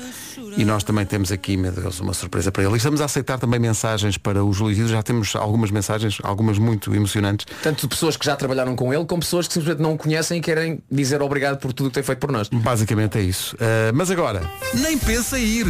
E 0.56 0.64
nós 0.64 0.82
também 0.82 1.04
temos 1.04 1.30
aqui, 1.30 1.54
meu 1.56 1.70
Deus, 1.70 2.00
uma 2.00 2.14
surpresa 2.14 2.50
para 2.50 2.62
ele. 2.62 2.72
E 2.72 2.76
estamos 2.78 3.02
a 3.02 3.04
aceitar 3.04 3.38
também 3.38 3.60
mensagens 3.60 4.16
para 4.16 4.42
o 4.42 4.52
Júlio 4.52 4.72
Isidro. 4.72 4.90
Já 4.90 5.02
temos 5.02 5.36
algumas 5.36 5.70
mensagens, 5.70 6.18
algumas 6.22 6.58
muito 6.58 6.94
emocionantes. 6.94 7.46
Tanto 7.62 7.82
de 7.82 7.88
pessoas 7.88 8.16
que 8.16 8.24
já 8.24 8.34
trabalharam 8.36 8.74
com 8.74 8.92
ele, 8.92 9.04
como 9.04 9.20
pessoas 9.20 9.46
que 9.46 9.52
simplesmente 9.52 9.82
não 9.82 9.92
o 9.92 9.98
conhecem 9.98 10.38
e 10.38 10.40
querem 10.40 10.82
dizer 10.90 11.20
obrigado 11.20 11.58
por 11.58 11.74
tudo 11.74 11.88
o 11.88 11.90
que 11.90 11.94
tem 11.94 12.02
feito 12.02 12.18
por 12.18 12.32
nós. 12.32 12.48
Basicamente 12.48 13.18
é 13.18 13.22
isso. 13.22 13.54
Uh, 13.56 13.92
mas 13.94 14.10
agora, 14.10 14.42
Nem 14.74 14.96
pensa 14.96 15.38
ir. 15.38 15.66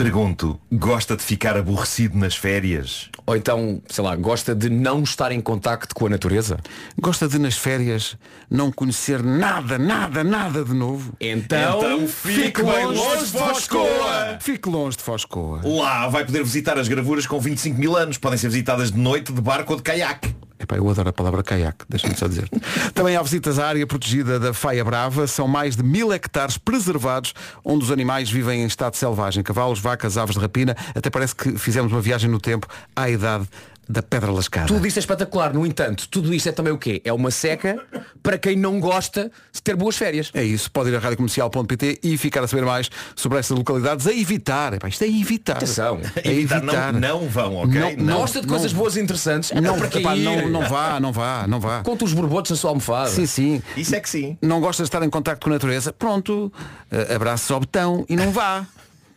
Pergunto, 0.00 0.58
gosta 0.72 1.14
de 1.14 1.22
ficar 1.22 1.58
aborrecido 1.58 2.16
nas 2.16 2.34
férias? 2.34 3.10
Ou 3.26 3.36
então, 3.36 3.82
sei 3.86 4.02
lá, 4.02 4.16
gosta 4.16 4.54
de 4.54 4.70
não 4.70 5.02
estar 5.02 5.30
em 5.30 5.42
contacto 5.42 5.94
com 5.94 6.06
a 6.06 6.08
natureza? 6.08 6.56
gosta 6.98 7.28
de 7.28 7.38
nas 7.38 7.58
férias 7.58 8.16
não 8.50 8.72
conhecer 8.72 9.22
nada, 9.22 9.78
nada, 9.78 10.24
nada 10.24 10.64
de 10.64 10.72
novo? 10.72 11.12
Então, 11.20 11.76
Então 11.76 12.08
fique 12.08 12.62
bem 12.62 12.86
longe 12.86 13.26
de 13.26 13.38
Foscoa. 13.38 14.38
Fique 14.40 14.70
longe 14.70 14.96
de 14.96 15.02
Foscoa. 15.02 15.60
Lá 15.62 16.08
vai 16.08 16.24
poder 16.24 16.42
visitar 16.42 16.78
as 16.78 16.88
gravuras 16.88 17.26
com 17.26 17.38
25 17.38 17.78
mil 17.78 17.94
anos. 17.94 18.16
Podem 18.16 18.38
ser 18.38 18.48
visitadas 18.48 18.90
de 18.90 18.98
noite, 18.98 19.30
de 19.30 19.40
barco 19.42 19.74
ou 19.74 19.76
de 19.76 19.82
caiaque. 19.82 20.29
Epá, 20.70 20.76
eu 20.76 20.88
adoro 20.88 21.08
a 21.08 21.12
palavra 21.12 21.42
caiaque, 21.42 21.84
deixa-me 21.88 22.16
só 22.16 22.28
dizer. 22.28 22.48
Também 22.94 23.16
há 23.16 23.22
visitas 23.22 23.58
à 23.58 23.66
área 23.66 23.84
protegida 23.86 24.38
da 24.38 24.54
Faia 24.54 24.84
Brava. 24.84 25.26
São 25.26 25.48
mais 25.48 25.74
de 25.74 25.82
mil 25.82 26.12
hectares 26.12 26.56
preservados, 26.56 27.34
onde 27.64 27.84
os 27.84 27.90
animais 27.90 28.30
vivem 28.30 28.62
em 28.62 28.66
estado 28.66 28.94
selvagem. 28.94 29.42
Cavalos, 29.42 29.80
vacas, 29.80 30.16
aves 30.16 30.36
de 30.36 30.40
rapina. 30.40 30.76
Até 30.94 31.10
parece 31.10 31.34
que 31.34 31.58
fizemos 31.58 31.90
uma 31.90 32.00
viagem 32.00 32.30
no 32.30 32.38
tempo 32.38 32.68
à 32.94 33.10
idade 33.10 33.48
da 33.90 34.02
Pedra 34.02 34.30
Lascada. 34.30 34.68
Tudo 34.68 34.86
isto 34.86 34.98
é 34.98 35.00
espetacular, 35.00 35.52
no 35.52 35.66
entanto, 35.66 36.08
tudo 36.08 36.32
isto 36.32 36.48
é 36.48 36.52
também 36.52 36.72
o 36.72 36.78
quê? 36.78 37.02
É 37.04 37.12
uma 37.12 37.30
seca 37.30 37.76
para 38.22 38.38
quem 38.38 38.54
não 38.54 38.78
gosta 38.78 39.32
de 39.52 39.60
ter 39.60 39.74
boas 39.74 39.96
férias. 39.96 40.30
É 40.32 40.44
isso, 40.44 40.70
pode 40.70 40.90
ir 40.90 40.96
a 40.96 41.00
radiocomercial.pt 41.00 41.98
e 42.02 42.16
ficar 42.16 42.44
a 42.44 42.46
saber 42.46 42.64
mais 42.64 42.88
sobre 43.16 43.38
estas 43.38 43.56
localidades 43.58 44.06
a 44.06 44.14
evitar. 44.14 44.74
Epá, 44.74 44.88
isto 44.88 45.02
é 45.02 45.08
evitar. 45.08 45.56
Atenção. 45.56 46.00
É 46.22 46.32
evitar. 46.32 46.92
Não, 46.92 47.20
não 47.22 47.28
vão, 47.28 47.56
ok? 47.56 47.96
Não, 47.96 48.18
gosta 48.18 48.40
de 48.40 48.46
coisas 48.46 48.72
boas 48.72 48.96
e 48.96 49.00
interessantes? 49.00 49.50
Não, 49.50 49.76
para 49.76 49.88
que 49.88 49.98
epá, 49.98 50.14
não, 50.14 50.48
não 50.48 50.68
vá, 50.68 51.00
não 51.00 51.12
vá, 51.12 51.46
não 51.48 51.58
vá. 51.58 51.82
Conta 51.82 52.04
os 52.04 52.12
borbotos 52.12 52.52
na 52.52 52.56
sua 52.56 52.70
almofada. 52.70 53.10
Sim, 53.10 53.26
sim. 53.26 53.62
Isso 53.76 53.94
é 53.94 54.00
que 54.00 54.08
sim. 54.08 54.38
Não 54.40 54.60
gosta 54.60 54.84
de 54.84 54.88
estar 54.88 55.02
em 55.02 55.10
contacto 55.10 55.44
com 55.44 55.50
a 55.50 55.54
natureza? 55.54 55.92
Pronto, 55.92 56.52
eh, 56.90 57.14
abraço 57.14 57.52
ao 57.52 57.60
botão 57.60 58.04
e 58.08 58.14
não 58.14 58.30
vá. 58.30 58.64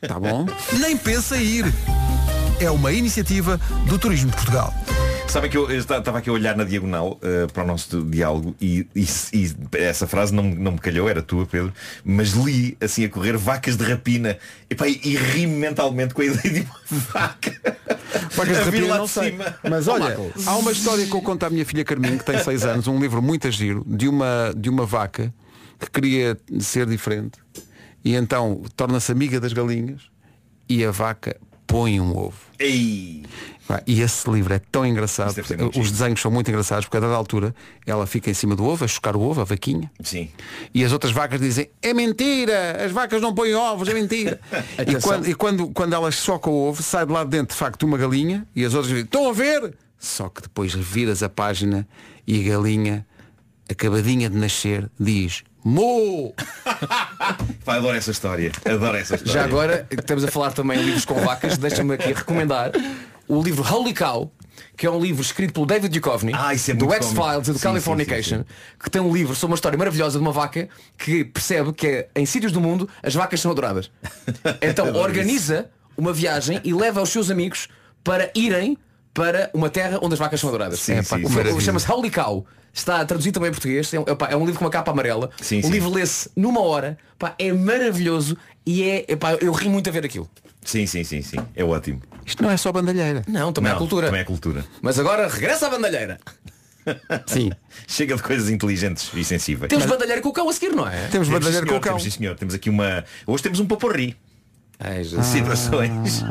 Tá 0.07 0.19
bom? 0.19 0.45
Nem 0.79 0.97
pensa 0.97 1.37
ir. 1.37 1.65
É 2.63 2.71
uma 2.71 2.91
iniciativa 2.93 3.59
do 3.87 3.99
Turismo 3.99 4.29
de 4.31 4.37
Portugal. 4.37 4.73
Sabem 5.27 5.49
que 5.49 5.57
eu 5.57 5.69
estava 5.71 6.19
aqui 6.19 6.29
a 6.29 6.33
olhar 6.33 6.55
na 6.55 6.63
diagonal 6.63 7.19
eh, 7.21 7.47
para 7.51 7.63
o 7.63 7.67
nosso 7.67 8.03
diálogo 8.03 8.55
e, 8.61 8.87
e- 8.95 9.07
e 9.33 9.55
essa 9.79 10.05
frase 10.07 10.33
não, 10.33 10.43
não 10.43 10.73
me 10.73 10.77
calhou, 10.79 11.09
era 11.09 11.21
tua, 11.21 11.45
Pedro, 11.45 11.73
mas 12.05 12.29
li 12.31 12.77
assim 12.79 13.03
a 13.03 13.09
correr 13.09 13.35
vacas 13.35 13.75
de 13.75 13.83
rapina 13.83 14.37
Epá, 14.69 14.87
e, 14.87 14.99
e 15.03 15.15
ri 15.17 15.47
mentalmente 15.47 16.13
com 16.13 16.21
a 16.21 16.25
ideia 16.25 16.53
de 16.53 16.61
uma 16.61 16.79
vaca. 17.11 17.51
Vacas 18.35 18.57
de 18.57 18.63
rapina 18.63 18.87
lá 18.87 18.97
não 18.99 19.05
de 19.05 19.11
sei. 19.11 19.31
cima. 19.31 19.55
Mas 19.69 19.87
Oh, 19.87 19.91
olha, 19.93 20.05
Marco. 20.05 20.31
há 20.45 20.55
uma 20.57 20.71
história 20.71 21.05
que 21.05 21.13
eu 21.15 21.21
conto 21.21 21.43
à 21.45 21.49
minha 21.49 21.65
filha 21.65 21.83
Carminho, 21.83 22.17
que 22.19 22.25
tem 22.25 22.37
6 22.37 22.63
anos, 22.65 22.87
um 22.87 22.99
livro 22.99 23.21
muito 23.21 23.47
a 23.47 23.51
giro, 23.51 23.83
de 23.87 24.07
uma, 24.07 24.53
de 24.55 24.69
uma 24.69 24.85
vaca 24.85 25.33
que 25.79 25.89
queria 25.89 26.37
ser 26.59 26.85
diferente 26.85 27.39
e 28.05 28.15
então 28.15 28.61
torna-se 28.75 29.11
amiga 29.11 29.39
das 29.39 29.51
galinhas 29.51 30.01
e 30.69 30.85
a 30.85 30.91
vaca 30.91 31.35
põe 31.73 31.99
um 31.99 32.15
ovo. 32.15 32.37
Ei. 32.59 33.23
E 33.87 34.01
esse 34.01 34.29
livro 34.29 34.53
é 34.53 34.59
tão 34.59 34.85
engraçado, 34.85 35.33
os 35.75 35.89
desenhos 35.89 36.21
são 36.21 36.29
muito 36.29 36.47
engraçados, 36.49 36.85
porque 36.85 36.97
a 36.97 36.99
dada 36.99 37.15
altura 37.15 37.55
ela 37.87 38.05
fica 38.05 38.29
em 38.29 38.33
cima 38.33 38.55
do 38.55 38.63
ovo, 38.63 38.85
a 38.85 38.87
chocar 38.87 39.15
o 39.15 39.21
ovo, 39.21 39.41
a 39.41 39.43
vaquinha. 39.43 39.91
Sim. 40.03 40.29
E 40.71 40.85
as 40.85 40.91
outras 40.91 41.11
vacas 41.11 41.41
dizem, 41.41 41.69
é 41.81 41.91
mentira, 41.93 42.85
as 42.85 42.91
vacas 42.91 43.19
não 43.19 43.33
põem 43.33 43.55
ovos, 43.55 43.87
é 43.89 43.93
mentira. 43.95 44.39
e 44.87 45.01
quando, 45.01 45.27
e 45.27 45.33
quando, 45.33 45.67
quando 45.69 45.93
elas 45.93 46.13
chocam 46.13 46.53
o 46.53 46.69
ovo, 46.69 46.83
sai 46.83 47.07
de 47.07 47.11
lá 47.11 47.23
de 47.23 47.31
dentro 47.31 47.55
de 47.55 47.59
facto 47.59 47.83
uma 47.83 47.97
galinha 47.97 48.45
e 48.55 48.63
as 48.63 48.75
outras 48.75 48.89
dizem, 48.89 49.05
estão 49.05 49.27
a 49.27 49.33
ver? 49.33 49.75
Só 49.97 50.29
que 50.29 50.43
depois 50.43 50.75
reviras 50.75 51.23
a 51.23 51.29
página 51.29 51.87
e 52.27 52.39
a 52.39 52.53
galinha, 52.53 53.07
acabadinha 53.67 54.29
de 54.29 54.37
nascer, 54.37 54.91
diz, 54.99 55.43
Mo! 55.63 56.33
Pá, 57.63 57.75
adoro 57.75 57.95
essa 57.95 58.11
história. 58.11 58.51
Adoro 58.65 58.97
essa 58.97 59.15
história. 59.15 59.33
Já 59.33 59.45
agora, 59.45 59.87
estamos 59.89 60.23
a 60.23 60.27
falar 60.27 60.51
também 60.51 60.79
em 60.79 60.83
livros 60.83 61.05
com 61.05 61.15
vacas, 61.15 61.57
deixa-me 61.57 61.93
aqui 61.93 62.11
recomendar 62.11 62.71
o 63.27 63.41
livro 63.41 63.63
Holy 63.63 63.93
Cow, 63.93 64.31
que 64.75 64.85
é 64.85 64.91
um 64.91 64.99
livro 64.99 65.21
escrito 65.21 65.53
pelo 65.53 65.65
David 65.65 65.97
Duchovny, 65.97 66.33
Ah, 66.35 66.53
é 66.53 66.73
do 66.73 66.91
X-Files 66.93 67.47
e 67.47 67.51
do 67.53 67.57
sim, 67.57 67.63
Californication, 67.63 68.39
sim, 68.39 68.45
que 68.81 68.89
tem 68.89 69.01
um 69.01 69.13
livro 69.13 69.33
sobre 69.35 69.53
uma 69.53 69.55
história 69.55 69.77
maravilhosa 69.77 70.17
de 70.17 70.23
uma 70.23 70.31
vaca 70.31 70.67
que 70.97 71.23
percebe 71.23 71.71
que 71.71 71.87
é, 71.87 72.09
em 72.15 72.25
sítios 72.25 72.51
do 72.51 72.59
mundo 72.59 72.89
as 73.01 73.13
vacas 73.13 73.39
são 73.39 73.51
adoradas. 73.51 73.89
Então 74.61 74.93
organiza 74.95 75.69
uma 75.95 76.11
viagem 76.11 76.59
e 76.63 76.73
leva 76.73 77.01
os 77.01 77.09
seus 77.09 77.29
amigos 77.29 77.67
para 78.03 78.31
irem 78.35 78.77
para 79.13 79.49
uma 79.53 79.69
terra 79.69 79.99
onde 80.01 80.13
as 80.13 80.19
vacas 80.19 80.39
são 80.39 80.49
adoradas. 80.49 80.79
Sim, 80.79 80.93
É, 80.93 81.03
sim. 81.03 81.59
Chama-se 81.61 81.91
Holy 81.91 82.09
Cow. 82.09 82.45
Está 82.73 83.05
traduzido 83.05 83.35
também 83.35 83.49
em 83.49 83.51
português. 83.53 83.93
É, 83.93 83.99
um- 83.99 84.05
é 84.29 84.35
um 84.35 84.45
livro 84.45 84.57
com 84.57 84.65
uma 84.65 84.71
capa 84.71 84.89
amarela. 84.91 85.29
Sim, 85.39 85.59
o 85.59 85.63
sim. 85.63 85.69
livro 85.69 85.91
lê-se 85.91 86.29
numa 86.35 86.59
hora. 86.61 86.97
Pá, 87.19 87.35
é 87.37 87.53
maravilhoso 87.53 88.35
e 88.65 88.83
é, 88.83 89.05
eu 89.41 89.51
ri 89.51 89.69
muito 89.69 89.87
a 89.89 89.93
ver 89.93 90.03
aquilo. 90.05 90.27
Sim, 90.65 90.87
sim, 90.87 91.03
sim, 91.03 91.21
sim. 91.21 91.37
É 91.55 91.63
ótimo. 91.63 92.01
Isto 92.25 92.41
não 92.41 92.49
é 92.49 92.57
só 92.57 92.71
bandalheira. 92.71 93.21
Não, 93.27 93.53
também 93.53 93.69
Não, 93.69 93.75
é 93.75 93.79
cultura. 93.79 94.07
Também 94.07 94.21
é 94.21 94.23
cultura. 94.23 94.65
Mas 94.81 94.97
agora 94.97 95.27
regressa 95.27 95.67
à 95.67 95.69
bandalheira. 95.69 96.17
Sim. 97.27 97.51
Chega 97.87 98.15
de 98.15 98.23
coisas 98.23 98.49
inteligentes 98.49 99.09
e 99.13 99.23
sensíveis. 99.23 99.69
Temos 99.69 99.85
bandalheira 99.85 100.21
com 100.21 100.29
o 100.29 100.33
cão 100.33 100.49
a 100.49 100.53
seguir, 100.53 100.75
não 100.75 100.87
é? 100.87 100.91
Temos 101.07 101.11
Temos, 101.11 101.29
bandalheira 101.29 101.65
sim, 101.65 101.71
com 101.71 101.77
o 101.77 101.79
senhor, 101.79 101.81
cão. 101.81 101.91
temos, 101.97 102.03
sim, 102.03 102.09
senhor. 102.09 102.35
Temos 102.35 102.53
aqui 102.55 102.69
uma. 102.69 103.05
Hoje 103.27 103.43
temos 103.43 103.59
um 103.59 103.65
paporri. 103.67 104.17
Ai, 104.79 105.03
Jesus. 105.03 105.25
Situações. 105.27 106.23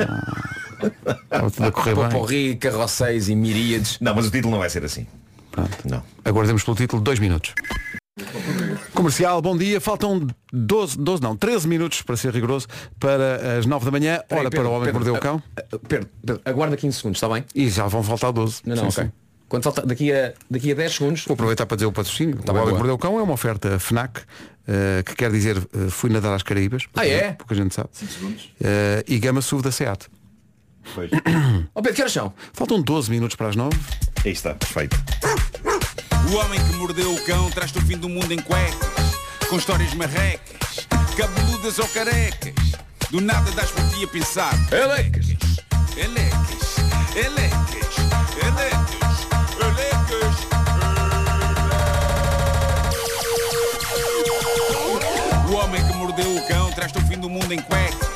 Estava 1.25 1.51
tudo 1.51 1.67
a 1.69 1.73
correr 1.73 1.95
bem. 1.95 2.09
Poporri, 2.09 2.57
carrocéis 2.57 3.29
e 3.29 3.35
miríades. 3.35 3.99
Não, 4.01 4.15
mas 4.15 4.27
o 4.27 4.31
título 4.31 4.53
não 4.53 4.59
vai 4.59 4.69
ser 4.71 4.85
assim. 4.85 5.07
Pronto. 5.51 5.77
Não. 5.85 6.03
Aguardemos 6.25 6.63
pelo 6.65 6.77
título, 6.77 7.01
dois 7.03 7.19
minutos. 7.19 7.55
Comercial, 8.95 9.41
bom 9.41 9.57
dia. 9.57 9.81
Faltam 9.81 10.27
12, 10.53 10.99
12 10.99 11.23
não, 11.23 11.37
13 11.37 11.67
minutos 11.67 12.03
para 12.03 12.17
ser 12.17 12.33
rigoroso 12.35 12.67
para 13.01 13.59
as 13.59 13.67
9 13.67 13.85
da 13.87 13.91
manhã, 13.91 14.23
hora 14.31 14.51
Pedro, 14.51 14.51
para 14.51 14.69
o 14.69 14.73
homem 14.73 14.93
que 14.93 14.99
Pedro, 14.99 15.13
mordeu 15.13 15.15
o 15.15 15.19
cão. 15.19 15.43
ah, 15.57 15.63
ah, 15.73 15.79
Pedro, 15.89 16.09
Pedro, 16.25 16.43
aguarda 16.45 16.77
15 16.77 16.97
segundos, 16.97 17.17
está 17.19 17.29
bem? 17.29 17.45
E 17.55 17.71
já 17.71 17.87
vão 17.87 18.03
faltar 18.03 18.33
12. 18.33 18.61
Não, 18.67 18.77
não, 18.77 18.91
Sim, 18.91 19.01
ok. 19.01 19.05
sim. 19.05 19.13
Quando 19.53 19.65
falta, 19.65 19.85
daqui, 19.85 20.11
a, 20.11 20.33
daqui 20.51 20.73
a 20.73 20.75
10 20.75 20.95
segundos. 20.95 21.25
Vou 21.27 21.35
aproveitar 21.35 21.67
para 21.67 21.77
dizer 21.77 21.85
o 21.85 21.93
patrocínio. 21.93 22.39
Tá 22.39 22.55
o 22.55 22.57
Homem. 22.57 22.75
Mordeu 22.75 22.95
o 22.95 22.99
Cão 22.99 23.19
é 23.19 23.23
uma 23.23 23.35
oferta 23.35 23.79
FNAC, 23.79 24.23
eh, 24.67 25.03
que 25.05 25.15
quer 25.15 25.31
dizer 25.31 25.59
eh, 25.59 25.91
fui 25.91 26.09
nadar 26.09 26.33
às 26.33 26.43
Caraíbas. 26.43 26.87
Ah, 26.95 27.07
é? 27.07 27.33
Pouca 27.33 27.55
gente 27.55 27.75
sabe. 27.75 27.91
Eh, 28.63 29.05
e 29.07 29.19
Gama 29.19 29.43
SUV 29.43 29.63
da 29.63 29.71
SEAT. 29.71 30.07
Pois. 30.95 31.11
Ó 31.75 31.83
Pedro, 31.83 31.95
que 31.95 32.01
horas 32.01 32.15
são? 32.15 32.33
Faltam 32.55 32.81
12 32.81 33.11
minutos 33.11 33.37
para 33.37 33.49
as 33.49 33.55
9. 33.55 33.77
Aí 34.25 34.33
está, 34.33 34.55
perfeito. 34.55 34.99
O 36.33 36.37
homem 36.37 36.59
que 36.59 36.73
mordeu 36.77 37.13
o 37.13 37.23
cão 37.27 37.51
traz-te 37.51 37.77
o 37.77 37.83
fim 37.83 37.99
do 37.99 38.09
mundo 38.09 38.33
em 38.33 38.41
cuecas, 38.41 38.89
com 39.51 39.59
histórias 39.59 39.93
marrecas, 39.93 40.89
cabeludas 41.15 41.79
ou 41.79 41.87
carecas. 41.89 42.55
Do 43.11 43.21
nada 43.21 43.51
das 43.51 43.71
por 43.71 43.87
ti 43.91 44.03
a 44.03 44.09
pensar. 44.09 44.55
Elecas! 44.73 45.27
Elecas, 45.95 46.79
elecas, 47.15 47.19
elecas, 47.19 47.97
elecas. 48.43 49.02
Mordeu 56.83 57.01
o 57.01 57.07
fim 57.07 57.19
do 57.19 57.31
mundo 57.31 57.53
em 57.53 57.61
cuecas. 57.61 58.09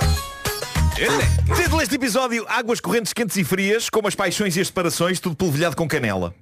Título 1.57 1.79
deste 1.79 1.95
episódio, 1.95 2.45
águas 2.49 2.81
correntes 2.81 3.12
quentes 3.12 3.37
e 3.37 3.45
frias, 3.45 3.89
como 3.89 4.09
as 4.09 4.14
paixões 4.14 4.57
e 4.57 4.61
as 4.61 4.67
separações, 4.67 5.21
tudo 5.21 5.37
polvilhado 5.37 5.77
com 5.77 5.87
canela. 5.87 6.35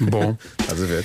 Bom, 0.00 0.36
estás 0.60 0.80
a 0.80 0.86
ver? 0.86 1.04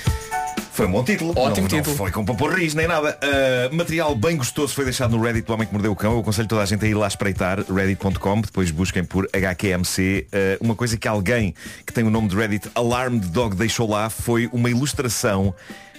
Foi 0.71 0.85
um 0.85 0.91
bom 0.91 1.03
título. 1.03 1.31
Ótimo 1.31 1.61
não, 1.61 1.67
título. 1.67 1.87
Não 1.87 1.95
foi 1.95 2.11
com 2.11 2.23
paporris 2.23 2.75
nem 2.75 2.87
nada. 2.87 3.17
Uh, 3.23 3.75
material 3.75 4.13
bem 4.13 4.37
gostoso 4.37 4.75
foi 4.75 4.83
deixado 4.83 5.17
no 5.17 5.23
Reddit 5.23 5.47
do 5.47 5.53
Homem 5.53 5.65
que 5.65 5.73
Mordeu 5.73 5.91
o 5.91 5.95
Cão. 5.95 6.13
Eu 6.13 6.19
aconselho 6.19 6.47
toda 6.47 6.61
a 6.61 6.65
gente 6.65 6.85
a 6.85 6.87
ir 6.87 6.93
lá 6.93 7.07
espreitar, 7.07 7.61
reddit.com, 7.61 8.41
depois 8.41 8.69
busquem 8.69 9.03
por 9.03 9.27
HQMC. 9.33 10.27
Uh, 10.31 10.63
uma 10.63 10.75
coisa 10.75 10.95
que 10.95 11.07
alguém 11.07 11.55
que 11.83 11.91
tem 11.91 12.03
o 12.03 12.11
nome 12.11 12.27
de 12.27 12.35
Reddit 12.35 12.69
Alarmed 12.75 13.27
Dog 13.29 13.55
deixou 13.55 13.89
lá 13.89 14.11
foi 14.11 14.47
uma 14.53 14.69
ilustração. 14.69 15.55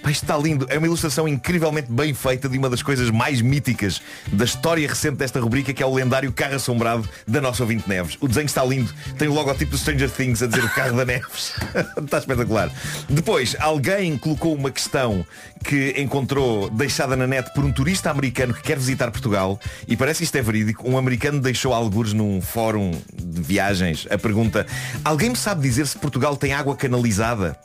Isto 0.07 0.23
está 0.23 0.37
lindo. 0.37 0.65
É 0.69 0.77
uma 0.77 0.87
ilustração 0.87 1.27
incrivelmente 1.27 1.91
bem 1.91 2.13
feita 2.13 2.47
de 2.47 2.57
uma 2.57 2.69
das 2.69 2.81
coisas 2.81 3.09
mais 3.09 3.41
míticas 3.41 4.01
da 4.31 4.45
história 4.45 4.87
recente 4.87 5.17
desta 5.17 5.39
rubrica, 5.39 5.73
que 5.73 5.83
é 5.83 5.85
o 5.85 5.93
lendário 5.93 6.31
carro 6.31 6.55
assombrado 6.55 7.07
da 7.27 7.41
nossa 7.41 7.63
ouvinte 7.63 7.87
Neves. 7.87 8.17
O 8.19 8.27
desenho 8.27 8.45
está 8.45 8.63
lindo. 8.63 8.93
Tem 9.17 9.27
o 9.27 9.33
logotipo 9.33 9.71
do 9.71 9.77
Stranger 9.77 10.09
Things 10.09 10.41
a 10.41 10.47
dizer 10.47 10.63
o 10.63 10.69
carro 10.69 10.95
da 10.97 11.05
Neves. 11.05 11.53
está 12.01 12.17
espetacular. 12.19 12.71
Depois, 13.09 13.55
alguém 13.59 14.17
colocou 14.17 14.55
uma 14.55 14.71
questão 14.71 15.25
que 15.63 15.95
encontrou 15.97 16.69
deixada 16.69 17.15
na 17.15 17.27
net 17.27 17.53
por 17.53 17.63
um 17.63 17.71
turista 17.71 18.09
americano 18.09 18.53
que 18.53 18.61
quer 18.61 18.77
visitar 18.77 19.11
Portugal 19.11 19.59
e 19.87 19.95
parece 19.95 20.19
que 20.19 20.23
isto 20.23 20.35
é 20.35 20.41
verídico. 20.41 20.89
Um 20.89 20.97
americano 20.97 21.39
deixou 21.39 21.73
algures 21.73 22.13
num 22.13 22.41
fórum 22.41 22.91
de 23.13 23.41
viagens 23.41 24.07
a 24.09 24.17
pergunta 24.17 24.65
Alguém 25.03 25.29
me 25.29 25.35
sabe 25.35 25.61
dizer 25.61 25.87
se 25.87 25.97
Portugal 25.97 26.35
tem 26.35 26.53
água 26.53 26.75
canalizada? 26.75 27.57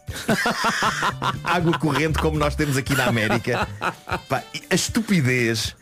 água 1.42 1.78
corrente 1.78 2.18
como 2.18 2.38
nós 2.38 2.54
temos 2.54 2.76
aqui 2.76 2.94
na 2.94 3.06
América. 3.06 3.66
Pá, 4.28 4.42
a 4.70 4.74
estupidez 4.74 5.74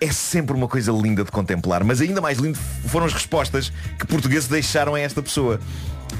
é 0.00 0.10
sempre 0.10 0.54
uma 0.54 0.66
coisa 0.68 0.92
linda 0.92 1.24
de 1.24 1.30
contemplar, 1.30 1.84
mas 1.84 2.00
ainda 2.00 2.20
mais 2.20 2.38
lindo 2.38 2.58
foram 2.86 3.06
as 3.06 3.12
respostas 3.12 3.70
que 3.98 4.06
portugueses 4.06 4.48
deixaram 4.48 4.94
a 4.94 5.00
esta 5.00 5.22
pessoa. 5.22 5.60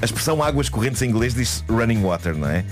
A 0.01 0.05
expressão 0.05 0.41
águas 0.41 0.69
correntes 0.69 1.01
em 1.01 1.09
inglês 1.09 1.33
diz 1.33 1.63
running 1.69 2.01
water, 2.01 2.35
não 2.35 2.49
é? 2.49 2.63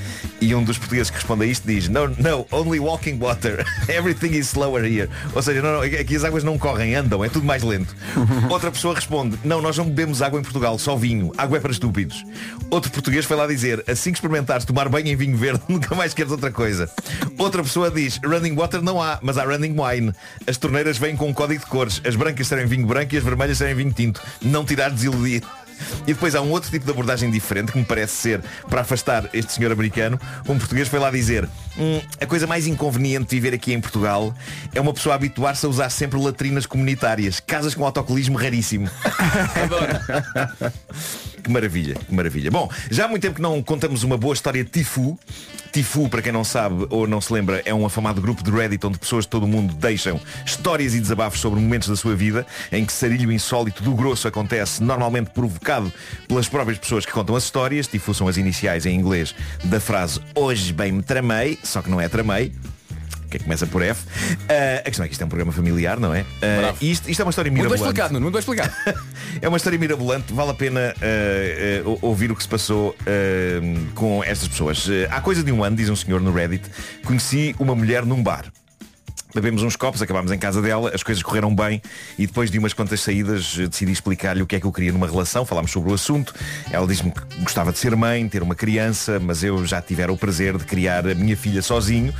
E 0.42 0.54
um 0.56 0.64
dos 0.64 0.78
portugueses 0.78 1.10
que 1.10 1.18
responde 1.18 1.44
a 1.44 1.48
isto 1.48 1.68
diz 1.68 1.88
No, 1.88 2.08
no, 2.08 2.46
only 2.52 2.80
walking 2.80 3.18
water. 3.18 3.66
Everything 3.90 4.38
is 4.38 4.48
slower 4.48 4.84
here. 4.84 5.10
Ou 5.34 5.42
seja, 5.42 5.62
não, 5.62 5.74
não, 5.74 5.82
aqui 5.82 6.16
as 6.16 6.24
águas 6.24 6.44
não 6.44 6.58
correm, 6.58 6.96
andam, 6.96 7.24
é 7.24 7.30
tudo 7.30 7.46
mais 7.46 7.64
lento. 7.64 7.96
Outra 8.50 8.72
pessoa 8.72 8.96
responde 8.96 9.38
Não, 9.44 9.62
nós 9.62 9.78
não 9.78 9.86
bebemos 9.86 10.22
água 10.22 10.40
em 10.40 10.44
Portugal, 10.44 10.78
só 10.80 10.96
vinho. 10.96 11.32
Água 11.38 11.58
é 11.58 11.62
para 11.62 11.72
estúpidos. 11.72 12.24
Outro 12.70 12.92
português 12.92 13.26
foi 13.26 13.36
lá 13.36 13.48
dizer 13.48 13.84
Assim 13.88 14.12
que 14.12 14.18
experimentares 14.18 14.66
tomar 14.66 14.90
banho 14.90 15.08
em 15.08 15.16
vinho 15.16 15.38
verde, 15.38 15.62
nunca 15.70 15.96
mais 15.96 16.14
queres 16.14 16.32
outra 16.32 16.52
coisa. 16.52 16.90
Outra 17.38 17.64
pessoa 17.64 17.90
diz 17.90 18.20
Running 18.24 18.56
water 18.56 18.82
não 18.82 19.02
há, 19.02 19.20
mas 19.22 19.38
há 19.38 19.44
running 19.44 19.76
wine. 19.80 20.14
As 20.48 20.58
torneiras 20.58 20.98
vêm 20.98 21.16
com 21.16 21.28
um 21.28 21.34
código 21.34 21.62
de 21.62 21.68
cores. 21.68 22.02
As 22.06 22.16
brancas 22.16 22.48
serem 22.48 22.66
vinho 22.66 22.86
branco 22.86 23.16
e 23.16 23.18
as 23.18 23.24
vermelhas 23.24 23.58
serem 23.58 23.76
vinho 23.76 23.94
tinto. 23.94 24.22
Não 24.42 24.66
tirar 24.66 24.90
desiludir. 24.90 25.44
E 26.08 26.14
depois 26.14 26.36
há 26.36 26.42
um 26.42 26.52
outro 26.52 26.70
tipo 26.70 26.86
de 26.86 26.92
abordagem 26.92 27.30
diferente 27.32 27.72
que 27.72 27.78
me 27.78 27.86
parece 27.86 28.14
ser 28.14 28.42
para 28.70 28.82
afastar 28.82 29.30
este 29.34 29.54
senhor 29.54 29.72
americano. 29.72 30.20
Um 30.48 30.58
português 30.58 30.88
foi 30.88 31.00
lá 31.00 31.12
dizer 31.12 31.48
"Hum, 31.78 32.02
a 32.20 32.26
coisa 32.26 32.48
mais 32.48 32.68
inconveniente 32.68 33.30
de 33.30 33.36
viver 33.36 33.54
aqui 33.56 33.74
em 33.74 33.82
Portugal 33.82 34.34
é 34.74 34.82
uma 34.82 34.94
pessoa 34.94 35.16
habituar-se 35.16 35.66
a 35.66 35.70
usar 35.70 35.90
sempre 35.90 36.20
latrinas 36.20 36.66
comunitárias. 36.66 37.40
Casas 37.40 37.76
com 37.76 37.86
autocolismo 37.86 38.38
raríssimo. 38.38 38.90
Que 41.50 41.54
maravilha, 41.54 41.96
que 41.96 42.14
maravilha. 42.14 42.52
Bom, 42.52 42.70
já 42.92 43.06
há 43.06 43.08
muito 43.08 43.24
tempo 43.24 43.38
que 43.38 43.42
não 43.42 43.60
contamos 43.64 44.04
uma 44.04 44.16
boa 44.16 44.36
história 44.36 44.64
de 44.64 44.70
Tifu. 44.70 45.18
Tifu, 45.74 46.08
para 46.08 46.22
quem 46.22 46.32
não 46.32 46.44
sabe 46.44 46.86
ou 46.92 47.08
não 47.08 47.20
se 47.20 47.34
lembra, 47.34 47.60
é 47.66 47.74
um 47.74 47.88
afamado 47.88 48.22
grupo 48.22 48.44
de 48.44 48.52
Reddit 48.52 48.86
onde 48.86 49.00
pessoas 49.00 49.26
de 49.26 49.30
todo 49.30 49.46
o 49.46 49.48
mundo 49.48 49.74
deixam 49.74 50.22
histórias 50.46 50.94
e 50.94 51.00
desabafos 51.00 51.40
sobre 51.40 51.60
momentos 51.60 51.90
da 51.90 51.96
sua 51.96 52.16
vida 52.16 52.46
em 52.72 52.86
que 52.86 52.94
sarilho 52.94 53.32
insólito 53.32 53.82
do 53.82 53.96
grosso 53.96 54.28
acontece, 54.28 54.84
normalmente 54.84 55.32
provocado 55.32 55.92
pelas 56.28 56.48
próprias 56.48 56.78
pessoas 56.78 57.04
que 57.04 57.12
contam 57.12 57.36
as 57.36 57.46
histórias. 57.46 57.88
Tifu 57.88 58.14
são 58.14 58.28
as 58.28 58.38
iniciais 58.38 58.86
em 58.86 58.94
inglês 58.94 59.34
da 59.64 59.80
frase 59.80 60.22
Hoje 60.36 60.72
bem 60.72 60.92
me 60.92 61.02
tramei, 61.02 61.58
só 61.64 61.82
que 61.82 61.90
não 61.90 62.00
é 62.00 62.08
tramei. 62.08 62.54
Que 63.30 63.38
começa 63.40 63.68
por 63.68 63.82
F. 63.84 64.06
Ah, 64.50 64.80
a 64.80 64.84
questão 64.84 65.06
é 65.06 65.08
que 65.08 65.14
isto 65.14 65.22
é 65.22 65.26
um 65.26 65.30
programa 65.30 65.52
familiar, 65.52 66.00
não 66.00 66.14
é? 66.14 66.26
Ah, 66.42 66.74
isto, 66.82 67.10
isto 67.10 67.20
é 67.22 67.24
uma 67.26 67.30
história 67.30 67.52
Muito 67.52 67.62
bem 67.64 67.70
mirabolante. 67.72 67.84
explicado, 67.90 68.14
Nuno, 68.14 68.24
muito 68.24 68.34
bem 68.34 68.40
explicado. 68.40 68.74
É 69.42 69.48
uma 69.48 69.58
história 69.58 69.78
mirabolante, 69.80 70.34
vale 70.34 70.50
a 70.52 70.54
pena 70.56 70.94
ou- 71.86 72.00
ouvir 72.02 72.32
o 72.32 72.36
que 72.36 72.42
se 72.42 72.50
passou 72.50 72.96
com 73.96 74.24
estas 74.24 74.48
pessoas. 74.48 74.88
Há 75.12 75.22
coisa 75.22 75.44
de 75.44 75.52
um 75.52 75.64
ano, 75.64 75.76
diz 75.76 75.88
um 75.90 75.96
senhor 75.96 76.20
no 76.20 76.34
Reddit, 76.34 76.64
conheci 77.06 77.56
uma 77.60 77.76
mulher 77.76 78.06
num 78.06 78.22
bar. 78.24 78.46
Bebemos 79.32 79.62
uns 79.62 79.76
copos, 79.76 80.02
acabámos 80.02 80.32
em 80.32 80.40
casa 80.40 80.60
dela, 80.60 80.90
as 80.92 81.04
coisas 81.04 81.22
correram 81.22 81.54
bem 81.54 81.80
e 82.18 82.26
depois 82.26 82.50
de 82.50 82.58
umas 82.58 82.74
quantas 82.74 83.00
saídas 83.02 83.56
eh, 83.60 83.68
decidi 83.68 83.92
explicar-lhe 83.92 84.42
o 84.42 84.48
que 84.48 84.56
é 84.56 84.60
que 84.60 84.66
eu 84.66 84.72
queria 84.72 84.92
numa 84.92 85.06
relação, 85.06 85.46
falámos 85.46 85.70
sobre 85.70 85.92
o 85.92 85.94
assunto. 85.94 86.34
Ela 86.72 86.88
disse-me 86.88 87.12
que 87.12 87.22
gostava 87.44 87.72
de 87.72 87.78
ser 87.78 87.96
mãe, 87.96 88.28
ter 88.28 88.42
uma 88.42 88.56
criança, 88.56 89.20
mas 89.20 89.44
eu 89.44 89.64
já 89.68 89.84
tivera 89.84 90.12
o 90.12 90.18
prazer 90.18 90.58
de 90.58 90.66
criar 90.66 91.08
a 91.08 91.14
minha 91.14 91.38
filha 91.38 91.62
sozinho, 91.62 92.12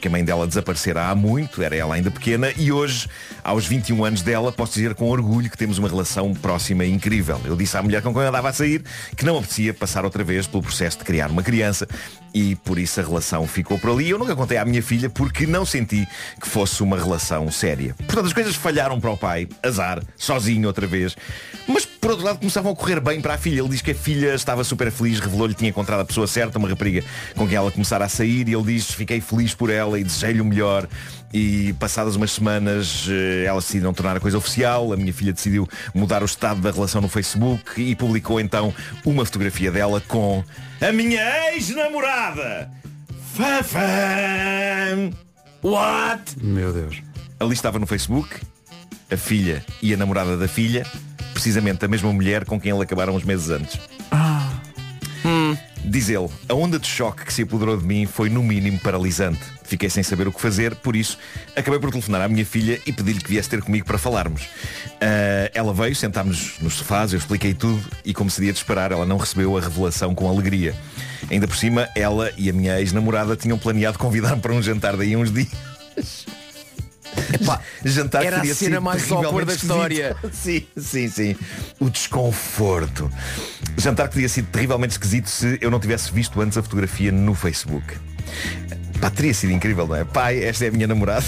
porque 0.00 0.08
a 0.08 0.10
mãe 0.10 0.24
dela 0.24 0.46
desaparecera 0.46 1.10
há 1.10 1.14
muito, 1.14 1.62
era 1.62 1.76
ela 1.76 1.94
ainda 1.94 2.10
pequena, 2.10 2.50
e 2.56 2.72
hoje, 2.72 3.06
aos 3.44 3.66
21 3.66 4.02
anos 4.02 4.22
dela, 4.22 4.50
posso 4.50 4.72
dizer 4.72 4.94
com 4.94 5.06
orgulho 5.10 5.50
que 5.50 5.58
temos 5.58 5.76
uma 5.76 5.88
relação 5.88 6.32
próxima 6.32 6.86
e 6.86 6.90
incrível. 6.90 7.38
Eu 7.44 7.54
disse 7.54 7.76
à 7.76 7.82
mulher 7.82 8.00
com 8.00 8.10
quem 8.10 8.22
eu 8.22 8.28
andava 8.28 8.48
a 8.48 8.52
sair 8.52 8.82
que 9.14 9.26
não 9.26 9.36
apetecia 9.36 9.74
passar 9.74 10.06
outra 10.06 10.24
vez 10.24 10.46
pelo 10.46 10.62
processo 10.62 10.96
de 10.96 11.04
criar 11.04 11.30
uma 11.30 11.42
criança 11.42 11.86
e 12.32 12.56
por 12.56 12.78
isso 12.78 13.00
a 13.00 13.02
relação 13.02 13.46
ficou 13.46 13.78
por 13.78 13.90
ali. 13.90 14.10
Eu 14.10 14.18
nunca 14.18 14.36
contei 14.36 14.58
à 14.58 14.64
minha 14.64 14.82
filha 14.82 15.10
porque 15.10 15.46
não 15.46 15.64
senti 15.64 16.06
que 16.40 16.48
fosse 16.48 16.82
uma 16.82 16.96
relação 16.96 17.50
séria. 17.50 17.94
Portanto, 17.98 18.26
as 18.26 18.32
coisas 18.32 18.54
falharam 18.54 19.00
para 19.00 19.10
o 19.10 19.16
pai, 19.16 19.48
azar, 19.62 20.02
sozinho 20.16 20.66
outra 20.66 20.86
vez. 20.86 21.16
Mas 21.66 21.84
por 21.84 22.12
outro 22.12 22.24
lado 22.24 22.38
começavam 22.38 22.72
a 22.72 22.76
correr 22.76 23.00
bem 23.00 23.20
para 23.20 23.34
a 23.34 23.38
filha. 23.38 23.60
Ele 23.60 23.68
diz 23.68 23.82
que 23.82 23.90
a 23.90 23.94
filha 23.94 24.34
estava 24.34 24.64
super 24.64 24.90
feliz, 24.90 25.20
revelou-lhe 25.20 25.54
que 25.54 25.58
tinha 25.58 25.70
encontrado 25.70 26.00
a 26.00 26.04
pessoa 26.04 26.26
certa, 26.26 26.58
uma 26.58 26.68
rapariga 26.68 27.04
com 27.36 27.46
quem 27.46 27.56
ela 27.56 27.70
começara 27.70 28.04
a 28.04 28.08
sair 28.08 28.48
e 28.48 28.54
ele 28.54 28.64
diz 28.64 28.90
fiquei 28.90 29.20
feliz 29.20 29.54
por 29.54 29.70
ela 29.70 29.98
e 29.98 30.04
desejei-lhe 30.04 30.40
o 30.40 30.44
melhor. 30.44 30.88
E 31.32 31.72
passadas 31.74 32.16
umas 32.16 32.32
semanas 32.32 33.06
eh, 33.08 33.44
elas 33.44 33.64
decidiram 33.64 33.94
tornar 33.94 34.16
a 34.16 34.20
coisa 34.20 34.36
oficial. 34.36 34.92
A 34.92 34.96
minha 34.96 35.12
filha 35.12 35.32
decidiu 35.32 35.68
mudar 35.94 36.22
o 36.22 36.26
estado 36.26 36.60
da 36.60 36.70
relação 36.70 37.00
no 37.00 37.08
Facebook 37.08 37.80
e 37.80 37.94
publicou 37.94 38.40
então 38.40 38.74
uma 39.04 39.24
fotografia 39.24 39.70
dela 39.70 40.02
com 40.08 40.42
a 40.80 40.92
minha 40.92 41.52
ex-namorada. 41.52 42.70
Fafam! 43.34 45.12
What? 45.62 46.42
Meu 46.42 46.72
Deus. 46.72 47.00
Ali 47.38 47.52
estava 47.52 47.78
no 47.78 47.86
Facebook 47.86 48.40
a 49.10 49.16
filha 49.16 49.64
e 49.82 49.92
a 49.92 49.96
namorada 49.96 50.36
da 50.36 50.46
filha, 50.46 50.86
precisamente 51.32 51.84
a 51.84 51.88
mesma 51.88 52.12
mulher 52.12 52.44
com 52.44 52.60
quem 52.60 52.72
ele 52.72 52.82
acabaram 52.82 53.14
uns 53.14 53.24
meses 53.24 53.50
antes. 53.50 53.78
Hum. 55.24 55.56
Diz 55.84 56.08
ele, 56.08 56.28
a 56.48 56.54
onda 56.54 56.78
de 56.78 56.86
choque 56.86 57.24
que 57.24 57.32
se 57.32 57.42
apoderou 57.42 57.76
de 57.76 57.84
mim 57.84 58.06
foi 58.06 58.28
no 58.28 58.42
mínimo 58.42 58.78
paralisante. 58.78 59.40
Fiquei 59.70 59.88
sem 59.88 60.02
saber 60.02 60.26
o 60.26 60.32
que 60.32 60.40
fazer, 60.40 60.74
por 60.74 60.96
isso 60.96 61.16
acabei 61.54 61.78
por 61.78 61.92
telefonar 61.92 62.22
à 62.22 62.28
minha 62.28 62.44
filha 62.44 62.80
e 62.84 62.92
pedir-lhe 62.92 63.20
que 63.20 63.30
viesse 63.30 63.48
ter 63.48 63.62
comigo 63.62 63.86
para 63.86 63.98
falarmos. 63.98 64.48
Ah, 65.00 65.48
ela 65.54 65.72
veio, 65.72 65.94
sentámos 65.94 66.56
nos 66.60 66.74
sofás, 66.74 67.12
eu 67.12 67.20
expliquei 67.20 67.54
tudo 67.54 67.80
e 68.04 68.12
como 68.12 68.28
seria 68.28 68.52
de 68.52 68.58
esperar, 68.58 68.90
ela 68.90 69.06
não 69.06 69.16
recebeu 69.16 69.56
a 69.56 69.60
revelação 69.60 70.12
com 70.12 70.28
alegria. 70.28 70.74
Ainda 71.30 71.46
por 71.46 71.56
cima, 71.56 71.88
ela 71.94 72.32
e 72.36 72.50
a 72.50 72.52
minha 72.52 72.80
ex-namorada 72.80 73.36
tinham 73.36 73.56
planeado 73.56 73.96
convidar-me 73.96 74.42
para 74.42 74.52
um 74.52 74.60
jantar 74.60 74.96
daí 74.96 75.14
uns 75.14 75.32
dias. 75.32 76.26
jantar 77.84 78.24
era 78.24 78.40
a 78.40 78.54
cena 78.54 78.80
mais 78.80 79.08
awkward 79.12 79.46
da 79.46 79.54
história. 79.54 80.16
Sim, 80.32 80.66
sim, 80.76 81.08
sim. 81.08 81.36
O 81.78 81.88
desconforto. 81.88 83.08
Jantar 83.78 84.08
que 84.08 84.14
teria 84.14 84.28
sido 84.28 84.48
terrivelmente 84.48 84.94
esquisito 84.94 85.28
se 85.28 85.58
eu 85.60 85.70
não 85.70 85.78
tivesse 85.78 86.12
visto 86.12 86.40
antes 86.40 86.58
a 86.58 86.62
fotografia 86.62 87.12
no 87.12 87.36
Facebook. 87.36 87.94
Pá, 89.00 89.10
teria 89.10 89.32
sido 89.32 89.52
incrível, 89.52 89.86
não 89.86 89.96
é? 89.96 90.04
Pai, 90.04 90.44
esta 90.44 90.66
é 90.66 90.68
a 90.68 90.72
minha 90.72 90.86
namorada. 90.86 91.26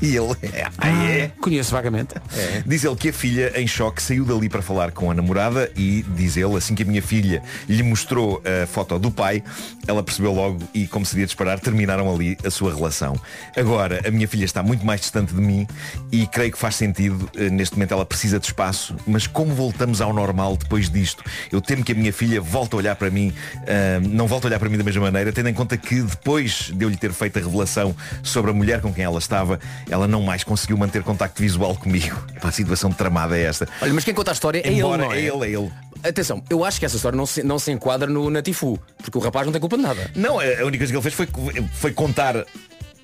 E 0.00 0.16
ele, 0.16 0.32
é, 0.52 0.66
ah, 0.78 0.88
é? 0.88 1.30
Conheço 1.40 1.72
vagamente. 1.72 2.14
Diz 2.66 2.84
ele 2.84 2.96
que 2.96 3.08
a 3.08 3.12
filha, 3.12 3.52
em 3.60 3.66
choque, 3.66 4.02
saiu 4.02 4.24
dali 4.24 4.48
para 4.48 4.62
falar 4.62 4.92
com 4.92 5.10
a 5.10 5.14
namorada 5.14 5.70
e, 5.76 6.04
diz 6.14 6.36
ele, 6.36 6.56
assim 6.56 6.74
que 6.74 6.82
a 6.82 6.86
minha 6.86 7.02
filha 7.02 7.42
lhe 7.68 7.82
mostrou 7.82 8.42
a 8.44 8.66
foto 8.66 8.98
do 8.98 9.10
pai, 9.10 9.42
ela 9.86 10.02
percebeu 10.02 10.32
logo 10.32 10.58
e, 10.74 10.86
como 10.86 11.04
seria 11.04 11.26
de 11.26 11.32
esperar, 11.32 11.58
terminaram 11.60 12.12
ali 12.12 12.36
a 12.44 12.50
sua 12.50 12.74
relação. 12.74 13.18
Agora, 13.56 14.00
a 14.06 14.10
minha 14.10 14.28
filha 14.28 14.44
está 14.44 14.62
muito 14.62 14.84
mais 14.84 15.00
distante 15.00 15.34
de 15.34 15.40
mim 15.40 15.66
e 16.12 16.26
creio 16.26 16.52
que 16.52 16.58
faz 16.58 16.76
sentido, 16.76 17.28
eh, 17.36 17.50
neste 17.50 17.74
momento 17.76 17.92
ela 17.92 18.04
precisa 18.04 18.38
de 18.38 18.46
espaço, 18.46 18.96
mas 19.06 19.26
como 19.26 19.54
voltamos 19.54 20.00
ao 20.00 20.12
normal 20.12 20.56
depois 20.56 20.90
disto? 20.90 21.22
Eu 21.50 21.60
temo 21.60 21.84
que 21.84 21.92
a 21.92 21.94
minha 21.94 22.12
filha 22.12 22.40
volte 22.40 22.74
a 22.74 22.78
olhar 22.78 22.96
para 22.96 23.10
mim, 23.10 23.32
ah, 23.66 24.00
não 24.00 24.26
volte 24.26 24.44
a 24.44 24.48
olhar 24.48 24.58
para 24.58 24.68
mim 24.68 24.78
da 24.78 24.84
mesma 24.84 25.02
maneira, 25.02 25.32
tendo 25.32 25.48
em 25.48 25.54
conta 25.54 25.76
que 25.76 26.02
depois 26.02 26.70
de 26.74 26.84
eu 26.84 26.88
lhe 26.88 26.96
ter 26.96 27.12
feito 27.12 27.38
a 27.38 27.42
revelação 27.42 27.94
sobre 28.22 28.50
a 28.50 28.54
mulher 28.54 28.80
com 28.80 28.92
quem 28.92 29.04
ela 29.04 29.18
estava, 29.18 29.58
ela 29.88 30.06
não 30.06 30.22
mais 30.22 30.44
conseguiu 30.44 30.76
manter 30.76 31.02
contacto 31.02 31.40
visual 31.40 31.74
comigo. 31.76 32.16
Pá, 32.40 32.48
a 32.48 32.52
situação 32.52 32.92
tramada 32.92 33.36
é 33.36 33.42
esta. 33.42 33.68
Olha, 33.80 33.94
mas 33.94 34.04
quem 34.04 34.14
conta 34.14 34.30
a 34.30 34.34
história 34.34 34.60
é 34.64 34.72
Embora 34.72 35.02
ele, 35.02 35.08
não 35.08 35.12
é? 35.12 35.18
é 35.18 35.48
ele, 35.48 35.56
é 35.56 35.58
ele. 35.58 35.72
Atenção, 36.02 36.42
eu 36.48 36.64
acho 36.64 36.78
que 36.78 36.86
essa 36.86 36.96
história 36.96 37.16
não 37.16 37.26
se, 37.26 37.42
não 37.42 37.58
se 37.58 37.72
enquadra 37.72 38.08
no 38.08 38.30
Natifu, 38.30 38.78
porque 38.98 39.18
o 39.18 39.20
rapaz 39.20 39.46
não 39.46 39.52
tem 39.52 39.60
culpa 39.60 39.76
de 39.76 39.82
nada. 39.82 40.10
Não, 40.14 40.38
a 40.38 40.64
única 40.64 40.78
coisa 40.78 40.92
que 40.92 40.96
ele 40.96 41.02
fez 41.02 41.14
foi, 41.14 41.28
foi 41.72 41.92
contar 41.92 42.44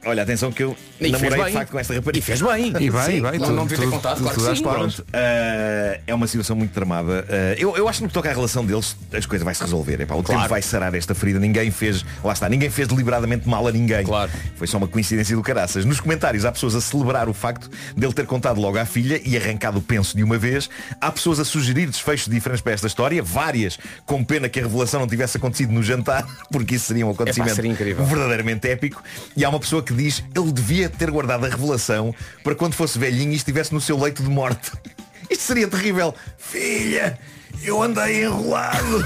olha, 0.06 0.22
atenção 0.22 0.50
que 0.52 0.62
eu 0.62 0.76
E 1.00 1.10
namorei 1.10 1.44
de 1.44 1.52
facto 1.52 1.70
com 1.70 1.78
esta 1.78 1.94
rapariga. 1.94 2.18
E 2.18 2.22
fez 2.22 2.40
bem. 2.42 2.72
E 2.84 2.90
bem, 2.90 3.02
Sim, 3.02 3.16
e 3.16 3.20
bem, 3.20 3.38
não- 3.38 3.46
tu- 3.48 3.52
não 3.52 3.66
devia 3.66 3.84
ter 3.86 3.90
contado, 3.90 4.16
tu- 4.18 4.22
claro 4.24 4.38
tu 4.40 4.50
que 4.50 4.56
sim. 4.56 4.62
Pronto, 4.62 5.06
ah, 5.12 5.98
é 6.06 6.14
uma 6.14 6.26
situação 6.26 6.56
muito 6.56 6.72
tramada. 6.72 7.24
Ah, 7.28 7.54
eu, 7.58 7.76
eu 7.76 7.88
acho 7.88 7.98
que 7.98 8.02
no 8.04 8.08
que 8.08 8.14
toca 8.14 8.28
à 8.30 8.32
relação 8.32 8.64
deles, 8.64 8.96
as 9.12 9.26
coisas 9.26 9.44
vai 9.44 9.54
se 9.54 9.62
resolver. 9.62 10.00
Epá, 10.00 10.14
o 10.14 10.22
tempo 10.22 10.48
vai 10.48 10.62
sarar 10.62 10.94
esta 10.94 11.14
ferida. 11.14 11.38
Ninguém 11.38 11.70
fez, 11.70 12.04
lá 12.22 12.32
está, 12.32 12.48
ninguém 12.48 12.70
fez 12.70 12.88
deliberadamente 12.88 13.48
mal 13.48 13.66
a 13.66 13.72
ninguém. 13.72 14.04
Claro. 14.04 14.30
Foi 14.56 14.66
só 14.66 14.76
uma 14.78 14.88
coincidência 14.88 15.34
do 15.36 15.42
caraças. 15.42 15.84
Nos 15.84 16.00
comentários 16.00 16.44
há 16.44 16.52
pessoas 16.52 16.74
a 16.74 16.80
celebrar 16.80 17.28
o 17.28 17.34
facto 17.34 17.70
dele 17.96 18.12
ter 18.12 18.26
contado 18.26 18.60
logo 18.60 18.78
à 18.78 18.84
filha 18.84 19.20
e 19.24 19.36
arrancado 19.36 19.78
o 19.78 19.82
penso 19.82 20.16
de 20.16 20.22
uma 20.22 20.36
vez. 20.38 20.68
Há 21.00 21.10
pessoas 21.10 21.38
a 21.40 21.44
sugerir 21.44 21.86
desfechos 21.86 22.28
diferentes 22.28 22.60
para 22.62 22.72
esta 22.72 22.86
história, 22.86 23.22
várias, 23.22 23.78
com 24.06 24.22
pena 24.24 24.48
que 24.48 24.58
a 24.60 24.62
revelação 24.62 25.00
não 25.00 25.06
tivesse 25.06 25.36
acontecido 25.36 25.72
no 25.72 25.82
jantar, 25.82 26.26
porque 26.50 26.74
isso 26.74 26.86
seria 26.86 27.06
um 27.06 27.10
acontecimento 27.10 27.54
seria 27.54 27.94
verdadeiramente 27.94 28.68
épico. 28.68 29.02
E 29.36 29.44
há 29.44 29.48
uma 29.48 29.60
pessoa 29.60 29.82
que 29.82 29.92
diz 29.94 30.22
ele 30.34 30.52
devia 30.52 30.88
ter 30.88 31.10
guardado 31.10 31.46
a 31.46 31.48
revelação 31.48 32.14
para 32.42 32.54
quando 32.54 32.74
fosse 32.74 32.98
velhinho 32.98 33.32
e 33.32 33.36
estivesse 33.36 33.72
no 33.72 33.80
seu 33.80 33.98
leito 33.98 34.22
de 34.22 34.28
morte. 34.28 34.72
Isto 35.30 35.42
seria 35.42 35.68
terrível. 35.68 36.14
Filha, 36.36 37.18
eu 37.62 37.82
andei 37.82 38.24
enrolado 38.24 39.04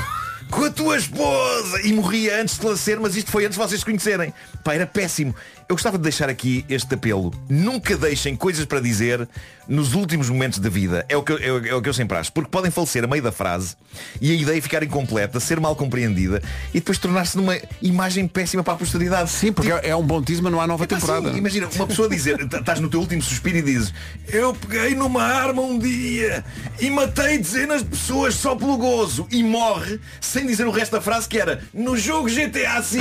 com 0.51 0.65
a 0.65 0.71
tua 0.71 0.97
esposa 0.97 1.81
e 1.83 1.93
morria 1.93 2.41
antes 2.41 2.59
de 2.59 2.67
nascer, 2.67 2.99
mas 2.99 3.17
isto 3.17 3.31
foi 3.31 3.45
antes 3.45 3.57
de 3.59 3.65
vocês 3.65 3.81
se 3.81 3.85
conhecerem. 3.85 4.33
Pá, 4.65 4.75
era 4.75 4.87
péssimo. 4.87 5.35
Eu 5.69 5.75
gostava 5.77 5.99
de 5.99 6.03
deixar 6.03 6.31
aqui 6.31 6.65
este 6.67 6.95
apelo. 6.95 7.31
Nunca 7.47 7.95
deixem 7.95 8.35
coisas 8.35 8.65
para 8.65 8.81
dizer 8.81 9.29
nos 9.69 9.93
últimos 9.93 10.31
momentos 10.31 10.59
da 10.61 10.71
vida. 10.71 11.05
É 11.11 11.17
o 11.17 11.23
que 11.23 11.31
eu, 11.33 11.39
é 11.39 11.53
o- 11.53 11.67
é 11.67 11.75
o 11.75 11.83
que 11.83 11.89
eu 11.91 11.93
sempre 11.93 12.17
acho. 12.17 12.33
Porque 12.33 12.49
podem 12.51 12.71
falecer 12.71 13.05
a 13.05 13.07
meio 13.07 13.23
da 13.23 13.31
frase 13.31 13.77
e 14.19 14.33
a 14.33 14.35
ideia 14.35 14.63
ficar 14.63 14.83
incompleta, 14.83 15.39
ser 15.39 15.61
mal 15.61 15.77
compreendida 15.77 16.43
e 16.71 16.79
depois 16.81 16.97
tornar-se 16.97 17.37
numa 17.37 17.55
imagem 17.83 18.27
péssima 18.27 18.65
para 18.65 18.73
a 18.73 18.77
posteridade. 18.79 19.29
Sim, 19.29 19.53
porque 19.53 19.71
é 19.71 19.89
é 19.91 19.95
um 19.97 20.03
bom 20.03 20.23
teasma, 20.23 20.49
não 20.49 20.59
há 20.59 20.67
nova 20.67 20.85
Epá, 20.85 20.97
temporada. 20.97 21.31
sim, 21.33 21.37
imagina, 21.39 21.69
uma 21.75 21.87
pessoa 21.87 22.09
dizer, 22.09 22.39
t- 22.49 22.57
estás 22.57 22.81
no 22.81 22.89
teu 22.89 23.01
último 23.01 23.21
suspiro 23.23 23.59
e 23.59 23.63
dizes 23.63 23.93
Eu 24.27 24.55
peguei 24.55 24.95
numa 24.95 25.23
arma 25.23 25.61
um 25.61 25.79
dia 25.79 26.43
e 26.81 26.89
matei 26.89 27.37
dezenas 27.37 27.83
de 27.83 27.91
pessoas 27.91 28.35
só 28.35 28.57
pelo 28.57 28.79
gozo 28.79 29.27
e 29.31 29.43
morre 29.45 30.01
sem 30.19 30.47
dizer 30.47 30.67
o 30.67 30.71
resto 30.71 30.93
da 30.93 31.01
frase 31.03 31.29
que 31.29 31.39
era 31.39 31.63
no 31.75 31.95
jogo 31.95 32.27
GTA 32.27 32.81
V. 32.81 33.01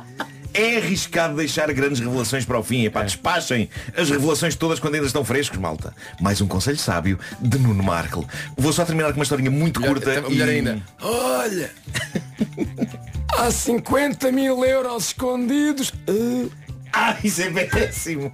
É 0.52 0.76
arriscado 0.78 1.36
deixar 1.36 1.72
grandes 1.72 2.00
revelações 2.00 2.44
para 2.44 2.58
o 2.58 2.62
fim. 2.62 2.84
Epá, 2.84 3.02
despachem 3.02 3.68
as 3.96 4.10
revelações 4.10 4.54
todas 4.56 4.78
quando 4.80 4.94
ainda 4.94 5.06
estão 5.06 5.24
frescos, 5.24 5.58
malta. 5.58 5.94
Mais 6.20 6.40
um 6.40 6.46
conselho 6.48 6.76
sábio 6.78 7.18
de 7.40 7.58
Nuno 7.58 7.82
Markle. 7.82 8.26
Vou 8.56 8.72
só 8.72 8.84
terminar 8.84 9.08
com 9.12 9.18
uma 9.18 9.22
historinha 9.22 9.50
muito 9.50 9.80
curta. 9.80 10.10
Melhor, 10.10 10.30
melhor 10.30 10.48
e- 10.48 10.50
ainda. 10.50 10.82
Olha! 11.00 11.70
Há 13.38 13.50
50 13.50 14.32
mil 14.32 14.64
euros 14.64 15.06
escondidos. 15.08 15.92
Ah, 16.92 17.16
isso 17.22 17.42
é 17.42 17.50
péssimo. 17.66 18.32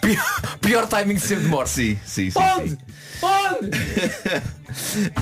Pior, 0.00 0.58
pior 0.60 0.86
timing 0.86 1.18
sempre 1.18 1.44
de 1.44 1.50
morte. 1.50 1.70
Sim, 1.70 1.98
sim, 2.04 2.30
sim. 2.30 2.38
Onde? 2.38 2.70
sim. 2.70 2.78
Onde? 3.22 3.70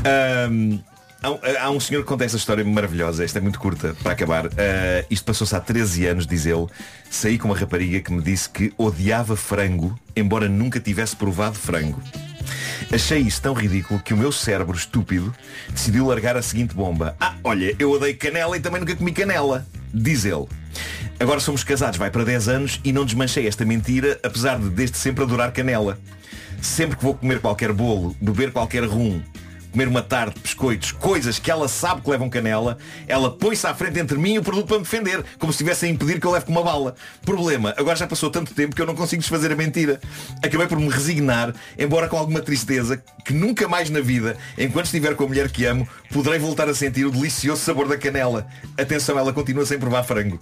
Ahm, 0.06 0.78
há, 1.26 1.30
um- 1.30 1.40
há 1.66 1.70
um 1.70 1.80
senhor 1.80 2.02
que 2.02 2.06
conta 2.08 2.24
esta 2.24 2.36
história 2.36 2.64
maravilhosa, 2.64 3.24
esta 3.24 3.38
é 3.38 3.42
muito 3.42 3.58
curta 3.58 3.94
para 4.02 4.12
acabar. 4.12 4.46
Ah, 4.46 5.04
isto 5.10 5.24
passou-se 5.24 5.54
há 5.54 5.60
13 5.60 6.06
anos, 6.06 6.26
diz 6.26 6.46
ele. 6.46 6.66
Saí 7.10 7.38
com 7.38 7.48
uma 7.48 7.56
rapariga 7.56 8.00
que 8.00 8.12
me 8.12 8.22
disse 8.22 8.48
que 8.48 8.72
odiava 8.78 9.36
frango, 9.36 9.98
embora 10.14 10.48
nunca 10.48 10.78
tivesse 10.80 11.16
provado 11.16 11.56
frango. 11.56 12.00
Achei 12.92 13.18
isso 13.20 13.42
tão 13.42 13.52
ridículo 13.54 14.00
que 14.00 14.14
o 14.14 14.16
meu 14.16 14.30
cérebro 14.30 14.76
estúpido 14.76 15.34
decidiu 15.70 16.06
largar 16.06 16.36
a 16.36 16.42
seguinte 16.42 16.74
bomba. 16.74 17.16
Ah, 17.20 17.34
olha, 17.42 17.74
eu 17.78 17.90
odeio 17.90 18.16
canela 18.16 18.56
e 18.56 18.60
também 18.60 18.80
nunca 18.80 18.94
comi 18.94 19.12
canela. 19.12 19.66
Diz 19.92 20.24
ele. 20.24 20.46
Agora 21.18 21.40
somos 21.40 21.64
casados, 21.64 21.98
vai 21.98 22.10
para 22.10 22.24
10 22.24 22.48
anos 22.48 22.80
e 22.84 22.92
não 22.92 23.04
desmanchei 23.04 23.46
esta 23.48 23.64
mentira, 23.64 24.18
apesar 24.22 24.58
de 24.58 24.68
desde 24.68 24.98
sempre 24.98 25.24
adorar 25.24 25.50
canela. 25.52 25.98
Sempre 26.60 26.96
que 26.96 27.02
vou 27.02 27.14
comer 27.14 27.40
qualquer 27.40 27.72
bolo, 27.72 28.14
beber 28.20 28.52
qualquer 28.52 28.84
rum, 28.84 29.20
comer 29.76 29.88
uma 29.88 30.00
tarte, 30.00 30.40
biscoitos, 30.40 30.90
coisas 30.90 31.38
que 31.38 31.50
ela 31.50 31.68
sabe 31.68 32.00
que 32.00 32.08
levam 32.08 32.30
canela, 32.30 32.78
ela 33.06 33.30
põe-se 33.30 33.66
à 33.66 33.74
frente 33.74 33.98
entre 33.98 34.16
mim 34.16 34.32
e 34.32 34.38
o 34.38 34.42
produto 34.42 34.68
para 34.68 34.78
me 34.78 34.84
defender, 34.84 35.22
como 35.38 35.52
se 35.52 35.56
estivesse 35.56 35.84
a 35.84 35.88
impedir 35.90 36.18
que 36.18 36.26
eu 36.26 36.30
leve 36.30 36.46
com 36.46 36.52
uma 36.52 36.62
bala. 36.62 36.94
Problema, 37.26 37.74
agora 37.76 37.94
já 37.94 38.06
passou 38.06 38.30
tanto 38.30 38.54
tempo 38.54 38.74
que 38.74 38.80
eu 38.80 38.86
não 38.86 38.94
consigo 38.94 39.20
desfazer 39.20 39.52
a 39.52 39.54
mentira. 39.54 40.00
Acabei 40.42 40.66
por 40.66 40.80
me 40.80 40.88
resignar, 40.88 41.54
embora 41.78 42.08
com 42.08 42.16
alguma 42.16 42.40
tristeza, 42.40 43.02
que 43.22 43.34
nunca 43.34 43.68
mais 43.68 43.90
na 43.90 44.00
vida, 44.00 44.38
enquanto 44.56 44.86
estiver 44.86 45.14
com 45.14 45.24
a 45.24 45.28
mulher 45.28 45.50
que 45.50 45.66
amo, 45.66 45.86
poderei 46.10 46.38
voltar 46.38 46.70
a 46.70 46.74
sentir 46.74 47.04
o 47.04 47.10
delicioso 47.10 47.60
sabor 47.60 47.86
da 47.86 47.98
canela. 47.98 48.46
Atenção, 48.78 49.18
ela 49.18 49.30
continua 49.30 49.66
sem 49.66 49.78
provar 49.78 50.04
frango. 50.04 50.40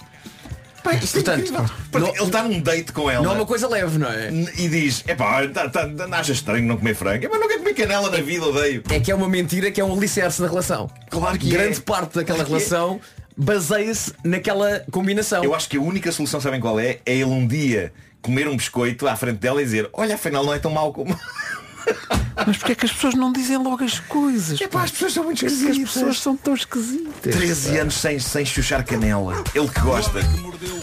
Pá, 0.85 0.93
isto 0.93 1.19
é 1.19 1.23
Portanto, 1.23 1.41
incrível. 1.41 1.71
Porque 1.91 2.11
ele 2.11 2.27
está 2.27 2.43
num 2.43 2.61
date 2.61 2.93
com 2.93 3.11
ela 3.11 3.25
Não 3.25 3.33
é 3.33 3.35
uma 3.37 3.47
coisa 3.47 3.67
leve, 3.67 3.99
não 3.99 4.07
é? 4.07 4.31
e 4.31 4.69
diz, 4.69 5.03
epá, 5.09 5.49
tá, 5.49 5.69
tá, 5.71 5.89
acha 6.13 6.33
estranho 6.33 6.67
não 6.67 6.77
comer 6.77 6.95
frango. 6.95 7.27
Mas 7.31 7.41
nunca 7.41 7.59
comi 7.59 7.73
canela 7.73 8.11
na 8.11 8.21
vida, 8.21 8.45
odeio. 8.45 8.83
É 8.91 9.01
que 9.01 9.11
é 9.11 9.15
uma 9.15 9.27
mentira 9.27 9.71
que 9.71 9.81
é 9.81 9.85
um 9.85 9.95
alicerce 9.95 10.43
na 10.43 10.49
relação. 10.49 10.91
Claro 11.09 11.39
que 11.39 11.49
Grande 11.49 11.79
é. 11.79 11.81
parte 11.81 12.17
daquela 12.17 12.45
Claro 12.45 12.55
é. 12.55 12.59
relação 12.59 13.01
baseia-se 13.35 14.13
naquela 14.23 14.85
combinação. 14.91 15.43
Eu 15.43 15.55
acho 15.55 15.71
que 15.71 15.79
a 15.79 15.81
única 15.81 16.13
solução, 16.13 16.39
sabem 16.39 16.61
qual 16.61 16.79
é? 16.79 16.99
É 17.07 17.15
ele 17.15 17.25
um 17.25 17.47
dia 17.47 17.91
comer 18.21 18.47
um 18.47 18.57
biscoito 18.57 19.09
à 19.09 19.17
frente 19.17 19.39
dela 19.39 19.63
e 19.63 19.65
dizer, 19.65 19.89
olha, 19.93 20.15
afinal 20.17 20.45
não 20.45 20.53
é 20.53 20.59
tão 20.59 20.71
mau 20.71 20.93
como. 20.93 21.19
Mas 22.47 22.57
porquê 22.57 22.73
é 22.73 22.75
que 22.75 22.85
as 22.85 22.93
pessoas 22.93 23.15
não 23.15 23.33
dizem 23.33 23.57
logo 23.57 23.83
as 23.85 24.01
coisas? 24.01 24.61
Epá, 24.61 24.83
as 24.83 24.91
pessoas 24.91 25.13
são 25.13 25.25
muito 25.25 25.39
Porque 25.39 25.55
As 25.55 25.61
esquisitas. 25.61 25.93
pessoas 25.95 26.21
são 26.21 26.37
tão 26.37 26.55
esquisitas. 26.55 27.35
13 27.35 27.79
anos 27.79 27.95
sem, 27.95 28.19
sem 28.19 28.45
chuchar 28.45 28.85
canela. 28.85 29.43
Ele 29.55 29.69
que 29.69 29.81
gosta. 29.81 30.19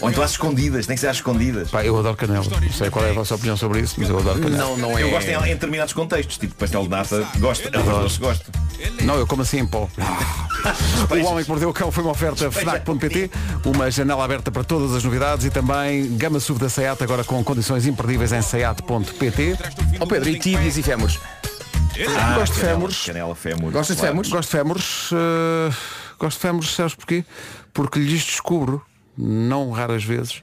Ou 0.00 0.10
então 0.10 0.22
às 0.22 0.32
escondidas, 0.32 0.86
tem 0.86 0.96
que 0.96 1.00
ser 1.00 1.08
às 1.08 1.16
escondidas. 1.16 1.70
Pá, 1.70 1.84
eu 1.84 1.96
adoro 1.98 2.16
canela. 2.16 2.44
Não 2.44 2.72
sei 2.72 2.90
qual 2.90 3.04
é 3.04 3.10
a 3.10 3.14
vossa 3.14 3.34
opinião 3.34 3.56
sobre 3.56 3.80
isso, 3.80 3.94
mas 3.98 4.08
eu 4.08 4.18
adoro 4.18 4.40
canela. 4.40 4.64
Não, 4.64 4.76
não 4.76 4.98
é. 4.98 5.02
Eu 5.02 5.10
gosto 5.10 5.28
em, 5.28 5.34
em 5.34 5.54
determinados 5.54 5.92
contextos, 5.92 6.38
tipo 6.38 6.54
pastel 6.54 6.82
de 6.84 6.88
nata, 6.88 7.28
gosto, 7.38 7.68
arroz 7.76 8.16
gosto. 8.18 8.50
Não, 9.02 9.14
eu 9.14 9.26
como 9.26 9.42
assim 9.42 9.58
em 9.58 9.66
pó. 9.66 9.88
O 10.62 11.26
Homem 11.26 11.42
que 11.42 11.50
Mordeu 11.50 11.68
o 11.70 11.72
Cão 11.72 11.90
foi 11.90 12.04
uma 12.04 12.12
oferta 12.12 12.48
FNAC.pt, 12.48 13.30
uma 13.64 13.90
janela 13.90 14.24
aberta 14.24 14.48
para 14.50 14.62
todas 14.62 14.94
as 14.94 15.02
novidades 15.02 15.44
e 15.44 15.50
também 15.50 16.16
gama 16.16 16.38
SUV 16.38 16.60
da 16.60 16.68
SEAT 16.68 17.02
agora 17.02 17.24
com 17.24 17.42
condições 17.42 17.84
imperdíveis 17.84 18.30
em 18.32 18.40
SEAT.pt. 18.40 19.56
Ó 19.98 20.06
Pedro, 20.06 20.28
e 20.28 20.38
tíbias 20.38 20.76
e 20.76 20.82
fémures? 20.92 21.18
Ah, 22.18 22.34
Gosto 22.38 22.54
de 22.54 22.60
canela, 22.60 22.74
fémures. 22.74 23.04
Canela 23.04 23.34
fémures. 23.34 23.72
Gostas 23.72 23.96
de 23.96 24.00
claro. 24.00 24.12
fémures? 24.14 24.30
Gosto 24.30 24.48
de 24.50 24.56
fémures. 24.56 25.10
eh, 25.12 25.72
gosto 26.18 26.36
de 26.36 26.42
fémures, 26.42 26.70
sabes 26.74 26.94
porquê? 26.94 27.24
Porque 27.72 27.98
lhes 27.98 28.24
descubro, 28.24 28.84
não 29.16 29.70
raras 29.70 30.04
vezes, 30.04 30.42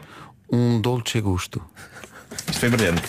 um 0.52 0.80
dolce 0.82 1.20
gusto. 1.22 1.62
Isto 2.48 2.60
foi 2.60 2.70
brilhante. 2.70 3.04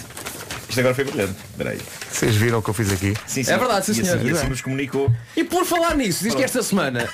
Isto 0.68 0.80
agora 0.80 0.94
foi 0.94 1.04
brilhante. 1.04 1.34
Espera 1.50 1.70
aí. 1.70 1.80
Vocês 2.10 2.36
viram 2.36 2.58
o 2.58 2.62
que 2.62 2.70
eu 2.70 2.74
fiz 2.74 2.92
aqui? 2.92 3.14
Sim, 3.26 3.40
É 3.40 3.58
verdade, 3.58 3.86
sim, 3.86 3.92
e 3.92 3.94
senhor. 3.96 4.16
assim, 4.18 4.26
e 4.26 4.30
assim 4.32 4.48
nos 4.48 4.60
comunicou. 4.60 5.10
E 5.36 5.42
por 5.44 5.64
falar 5.64 5.96
nisso, 5.96 6.22
diz 6.22 6.34
que 6.34 6.42
esta 6.42 6.62
semana 6.62 7.08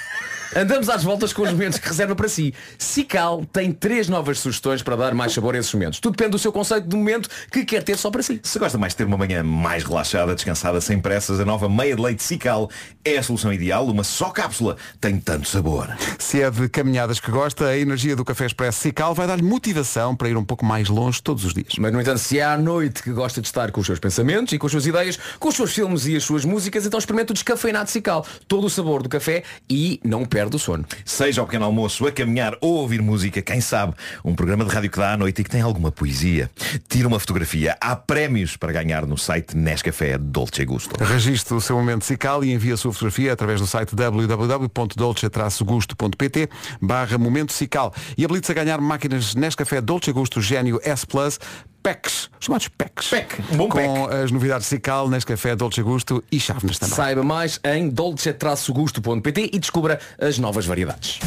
andamos 0.54 0.88
às 0.88 1.02
voltas 1.02 1.32
com 1.32 1.42
os 1.42 1.50
momentos 1.50 1.78
que 1.78 1.88
reserva 1.88 2.14
para 2.14 2.28
si. 2.28 2.54
Cical 2.78 3.44
tem 3.52 3.72
três 3.72 4.08
novas 4.08 4.38
sugestões 4.38 4.82
para 4.82 4.96
dar 4.96 5.14
mais 5.14 5.32
sabor 5.32 5.54
a 5.54 5.58
esses 5.58 5.72
momentos. 5.72 6.00
Tudo 6.00 6.16
depende 6.16 6.32
do 6.32 6.38
seu 6.38 6.52
conceito 6.52 6.88
de 6.88 6.96
momento 6.96 7.28
que 7.50 7.64
quer 7.64 7.82
ter 7.82 7.96
só 7.96 8.10
para 8.10 8.22
si. 8.22 8.40
Se 8.42 8.58
gosta 8.58 8.78
mais 8.78 8.92
de 8.92 8.98
ter 8.98 9.04
uma 9.04 9.16
manhã 9.16 9.42
mais 9.42 9.84
relaxada, 9.84 10.34
descansada, 10.34 10.80
sem 10.80 11.00
pressas, 11.00 11.40
a 11.40 11.44
nova 11.44 11.68
meia 11.68 11.96
de 11.96 12.02
leite 12.02 12.22
Cical 12.22 12.70
é 13.04 13.18
a 13.18 13.22
solução 13.22 13.52
ideal. 13.52 13.86
Uma 13.86 14.04
só 14.04 14.30
cápsula 14.30 14.76
tem 15.00 15.18
tanto 15.18 15.48
sabor. 15.48 15.88
Se 16.18 16.42
é 16.42 16.50
de 16.50 16.68
caminhadas 16.68 17.20
que 17.20 17.30
gosta, 17.30 17.66
a 17.66 17.78
energia 17.78 18.14
do 18.14 18.24
Café 18.24 18.46
Expresso 18.46 18.80
Cical 18.80 19.14
vai 19.14 19.26
dar-lhe 19.26 19.42
motivação 19.42 20.14
para 20.14 20.28
ir 20.28 20.36
um 20.36 20.44
pouco 20.44 20.64
mais 20.64 20.88
longe 20.88 21.22
todos 21.22 21.44
os 21.44 21.54
dias. 21.54 21.74
Mas 21.78 21.92
no 21.92 22.00
entanto, 22.00 22.18
se 22.18 22.38
é 22.38 22.44
à 22.44 22.56
noite 22.56 23.02
que 23.02 23.10
gosta 23.10 23.40
de 23.40 23.46
estar 23.46 23.70
com 23.70 23.80
os 23.80 23.86
seus 23.86 23.98
pensamentos 23.98 24.52
e 24.52 24.58
com 24.58 24.66
as 24.66 24.72
suas 24.72 24.86
ideias, 24.86 25.18
com 25.38 25.48
os 25.48 25.54
seus 25.54 25.72
filmes 25.72 26.06
e 26.06 26.16
as 26.16 26.24
suas 26.24 26.44
músicas, 26.44 26.86
então 26.86 26.98
experimente 26.98 27.30
o 27.30 27.34
descafeinado 27.34 27.90
Cical. 27.90 28.26
Todo 28.48 28.66
o 28.66 28.70
sabor 28.70 29.02
do 29.02 29.08
café 29.08 29.42
e 29.68 30.00
não 30.04 30.24
perde 30.36 30.54
o 30.54 30.58
sono. 30.58 30.84
Seja 31.02 31.40
ao 31.40 31.46
pequeno 31.46 31.64
almoço, 31.64 32.06
a 32.06 32.12
caminhar 32.12 32.58
ou 32.60 32.76
a 32.76 32.80
ouvir 32.82 33.00
música, 33.00 33.40
quem 33.40 33.58
sabe, 33.58 33.94
um 34.22 34.34
programa 34.34 34.66
de 34.66 34.70
rádio 34.70 34.90
que 34.90 34.98
dá 34.98 35.14
à 35.14 35.16
noite 35.16 35.40
e 35.40 35.44
que 35.44 35.48
tem 35.48 35.62
alguma 35.62 35.90
poesia. 35.90 36.50
Tira 36.90 37.08
uma 37.08 37.18
fotografia. 37.18 37.74
Há 37.80 37.96
prémios 37.96 38.54
para 38.54 38.70
ganhar 38.70 39.06
no 39.06 39.16
site 39.16 39.56
Nescafé 39.56 40.18
Dolce 40.18 40.62
Gusto. 40.66 41.02
Registre 41.02 41.54
o 41.54 41.60
seu 41.60 41.76
momento 41.76 42.04
Cical 42.04 42.44
e 42.44 42.52
envie 42.52 42.72
a 42.72 42.76
sua 42.76 42.92
fotografia 42.92 43.32
através 43.32 43.62
do 43.62 43.66
site 43.66 43.96
www.dolce-gusto.pt 43.96 46.50
barra 46.82 47.16
momento 47.16 47.54
Cical 47.54 47.94
e 48.18 48.22
habilite-se 48.22 48.52
a 48.52 48.54
ganhar 48.54 48.78
máquinas 48.78 49.34
Nescafé 49.34 49.80
Dolce 49.80 50.12
Gusto 50.12 50.42
Gênio 50.42 50.78
S 50.84 51.06
Plus 51.06 51.38
PECs, 51.86 52.28
chamados 52.40 52.66
PECs. 52.66 53.12
Um 53.52 53.56
bom 53.58 53.68
com 53.68 54.06
as 54.06 54.32
novidades 54.32 54.66
Cical, 54.66 55.08
Nescafé 55.08 55.54
Dolce 55.54 55.80
Gusto 55.82 56.24
e 56.32 56.40
chávenas 56.40 56.80
também. 56.80 56.96
Saiba 56.96 57.22
mais 57.22 57.60
em 57.62 57.88
dolce-gusto.pt 57.88 59.50
e 59.52 59.58
descubra 59.60 60.00
as 60.20 60.36
novas 60.36 60.66
variedades. 60.66 61.20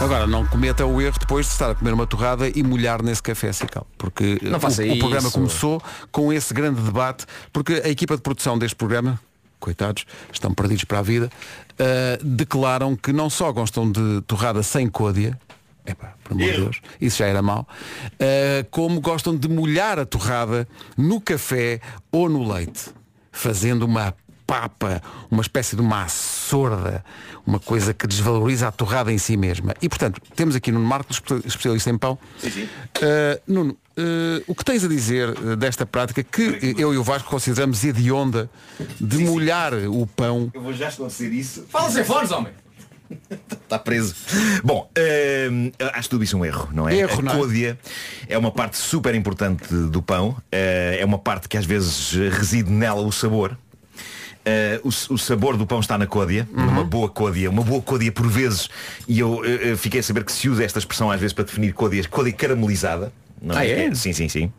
Agora, 0.00 0.26
não 0.26 0.46
cometa 0.46 0.86
o 0.86 1.02
erro 1.02 1.18
depois 1.20 1.44
de 1.44 1.52
estar 1.52 1.70
a 1.70 1.74
comer 1.74 1.92
uma 1.92 2.06
torrada 2.06 2.48
e 2.48 2.62
molhar 2.62 3.02
nesse 3.02 3.22
café 3.22 3.52
Cical. 3.52 3.86
Porque 3.98 4.38
Não 4.40 4.58
faça 4.58 4.82
o, 4.82 4.92
o 4.92 4.98
programa 4.98 5.30
começou 5.30 5.82
com 6.10 6.32
esse 6.32 6.54
grande 6.54 6.80
debate, 6.80 7.26
porque 7.52 7.74
a 7.84 7.90
equipa 7.90 8.16
de 8.16 8.22
produção 8.22 8.58
deste 8.58 8.74
programa 8.74 9.20
coitados, 9.60 10.04
estão 10.32 10.52
perdidos 10.52 10.84
para 10.84 10.98
a 10.98 11.02
vida, 11.02 11.30
uh, 11.72 12.24
declaram 12.24 12.94
que 12.94 13.12
não 13.12 13.30
só 13.30 13.50
gostam 13.50 13.90
de 13.90 14.20
torrada 14.26 14.62
sem 14.62 14.88
côdea, 14.88 15.38
epá, 15.86 16.14
por 16.24 16.32
amor 16.32 16.44
de 16.46 16.52
Deus, 16.60 16.80
isso 17.00 17.18
já 17.18 17.26
era 17.26 17.42
mau, 17.42 17.66
uh, 18.14 18.66
como 18.70 19.00
gostam 19.00 19.36
de 19.36 19.48
molhar 19.48 19.98
a 19.98 20.06
torrada 20.06 20.66
no 20.96 21.20
café 21.20 21.80
ou 22.10 22.28
no 22.28 22.50
leite, 22.52 22.90
fazendo 23.30 23.84
uma 23.84 24.14
papa, 24.46 25.02
uma 25.30 25.40
espécie 25.40 25.74
de 25.74 25.80
uma 25.80 26.06
sorda, 26.06 27.02
uma 27.46 27.58
coisa 27.58 27.94
que 27.94 28.06
desvaloriza 28.06 28.68
a 28.68 28.72
torrada 28.72 29.10
em 29.10 29.16
si 29.16 29.36
mesma. 29.38 29.74
E 29.80 29.88
portanto, 29.88 30.20
temos 30.36 30.54
aqui 30.54 30.70
Nuno 30.70 30.86
Marcos, 30.86 31.16
espe- 31.16 31.40
especialista 31.46 31.88
em 31.90 31.96
pão. 31.96 32.18
Uh, 32.44 33.40
Nuno, 33.46 33.72
uh, 33.72 34.44
o 34.46 34.54
que 34.54 34.62
tens 34.62 34.84
a 34.84 34.88
dizer 34.88 35.32
desta 35.56 35.86
prática 35.86 36.22
que 36.22 36.74
eu 36.78 36.92
e 36.92 36.98
o 36.98 37.02
Vasco 37.02 37.28
consideramos 37.30 37.82
hedionda 37.84 38.50
de 39.00 39.18
molhar 39.18 39.72
o 39.88 40.06
pão 40.06 40.50
Eu 40.52 40.60
vou 40.60 40.74
já 40.74 40.88
esclarecer 40.88 41.32
isso. 41.32 41.64
Fala 41.68 41.90
sem 41.90 42.04
fones, 42.04 42.30
homem! 42.30 42.52
Está 43.62 43.78
preso. 43.80 44.14
Bom, 44.62 44.90
hum, 45.50 45.70
acho 45.92 46.08
tudo 46.10 46.24
isso 46.24 46.36
um 46.38 46.44
erro, 46.44 46.68
não 46.72 46.88
é? 46.88 46.96
Erro, 46.96 47.20
a 47.20 47.22
não 47.22 47.32
é? 47.32 47.36
côdea 47.36 47.78
é 48.28 48.36
uma 48.38 48.50
parte 48.50 48.76
super 48.76 49.14
importante 49.14 49.72
do 49.72 50.02
pão. 50.02 50.36
eh, 50.50 50.98
é 51.00 51.04
uma 51.04 51.18
parte 51.18 51.48
que 51.48 51.56
às 51.56 51.64
vezes 51.66 52.12
reside 52.32 52.70
nela 52.70 53.02
o 53.02 53.12
sabor. 53.12 53.56
Eh, 54.46 54.78
o, 54.84 54.88
o 54.88 55.18
sabor 55.18 55.56
do 55.56 55.66
pão 55.66 55.80
está 55.80 55.96
na 55.96 56.06
côdea, 56.06 56.46
Uhum. 56.52 56.66
numa 56.66 56.84
boa 56.84 57.08
côdea, 57.08 57.48
uma 57.48 57.62
boa 57.62 57.80
côdea 57.80 58.12
por 58.12 58.26
vezes, 58.28 58.68
e 59.08 59.18
eu 59.18 59.42
eh, 59.44 59.70
eh, 59.70 59.76
fiquei 59.76 60.00
a 60.00 60.02
saber 60.02 60.22
que 60.24 60.32
se 60.32 60.48
usa 60.50 60.62
esta 60.64 60.78
expressão 60.78 61.10
às 61.10 61.18
vezes 61.18 61.32
para 61.32 61.44
definir 61.44 61.72
côdeas, 61.72 62.06
côdea 62.06 62.32
caramelizada. 62.32 63.10
Não 63.40 63.56
Ah, 63.56 63.64
é? 63.66 63.94
Sim, 63.94 64.12
sim, 64.14 64.28
sim. 64.28 64.52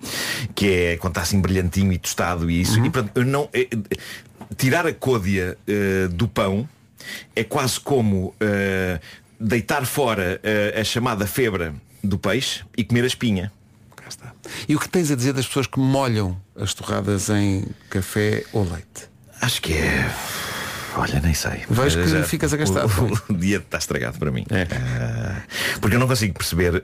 Que 0.53 0.67
é 0.71 0.97
quando 0.97 1.11
está 1.11 1.21
assim 1.21 1.39
brilhantinho 1.41 1.91
e 1.93 1.97
tostado 1.97 2.49
e 2.49 2.55
Uhum. 2.55 2.61
isso. 2.61 2.79
E 2.79 2.89
portanto, 2.89 3.11
eu 3.15 3.25
não, 3.25 3.47
eh, 3.53 3.67
eh, 3.71 3.97
tirar 4.57 4.85
a 4.87 4.93
côdea 4.93 5.57
eh, 5.67 6.07
do 6.11 6.27
pão 6.27 6.67
é 7.35 7.43
quase 7.43 7.79
como 7.79 8.33
eh, 8.39 8.99
deitar 9.39 9.85
fora 9.85 10.39
eh, 10.43 10.79
a 10.79 10.83
chamada 10.83 11.25
febra 11.27 11.73
do 12.03 12.17
peixe 12.17 12.63
e 12.77 12.83
comer 12.83 13.03
a 13.03 13.07
espinha. 13.07 13.51
E 14.67 14.75
o 14.75 14.79
que 14.79 14.87
tens 14.87 15.09
a 15.09 15.15
dizer 15.15 15.33
das 15.33 15.47
pessoas 15.47 15.65
que 15.65 15.79
molham 15.79 16.39
as 16.55 16.73
torradas 16.73 17.29
em 17.29 17.65
café 17.89 18.43
ou 18.53 18.63
leite? 18.63 19.09
Acho 19.41 19.61
que 19.61 19.73
é. 19.73 20.09
Olha, 20.95 21.19
nem 21.19 21.33
sei. 21.33 21.63
Vejo 21.69 22.01
que 22.03 22.07
Já- 22.07 22.23
ficas 22.23 22.53
agastado. 22.53 22.89
O, 23.29 23.33
o 23.33 23.37
dia 23.37 23.57
está 23.57 23.77
estragado 23.77 24.17
para 24.17 24.31
mim. 24.31 24.45
Ah, 24.49 25.41
porque 25.81 25.95
eu 25.95 25.99
não 25.99 26.07
consigo 26.07 26.33
perceber 26.35 26.83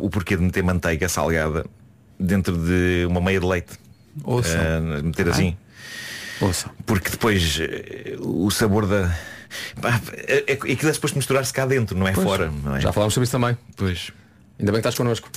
o, 0.00 0.08
porquê 0.10 0.36
de 0.36 0.42
meter 0.42 0.62
manteiga 0.62 1.08
salgada 1.08 1.64
dentro 2.20 2.56
de 2.56 3.04
uma 3.08 3.20
meia 3.20 3.40
de 3.40 3.46
leite. 3.46 3.72
Ouçam. 4.22 4.60
Ah, 4.60 5.02
meter 5.02 5.28
assim. 5.28 5.56
Ouçam. 6.40 6.70
Porque 6.86 7.10
depois 7.10 7.58
o 8.20 8.50
sabor 8.50 8.86
da. 8.86 9.12
Pá, 9.80 10.00
É, 10.12 10.44
é, 10.48 10.52
aquilo 10.52 10.88
é 10.88 10.92
suposto 10.92 11.16
misturar-se 11.16 11.52
cá 11.52 11.66
dentro, 11.66 11.96
não 11.96 12.06
é 12.08 12.12
Pois. 12.12 12.26
fora. 12.26 12.50
Não 12.64 12.76
é? 12.76 12.80
Já 12.80 12.92
falámos 12.92 13.14
sobre 13.14 13.24
isso 13.24 13.32
também. 13.32 13.56
Pois. 13.76 14.10
Ainda 14.58 14.72
bem 14.72 14.80
que 14.80 14.88
estás 14.88 14.94
connosco. 14.94 15.28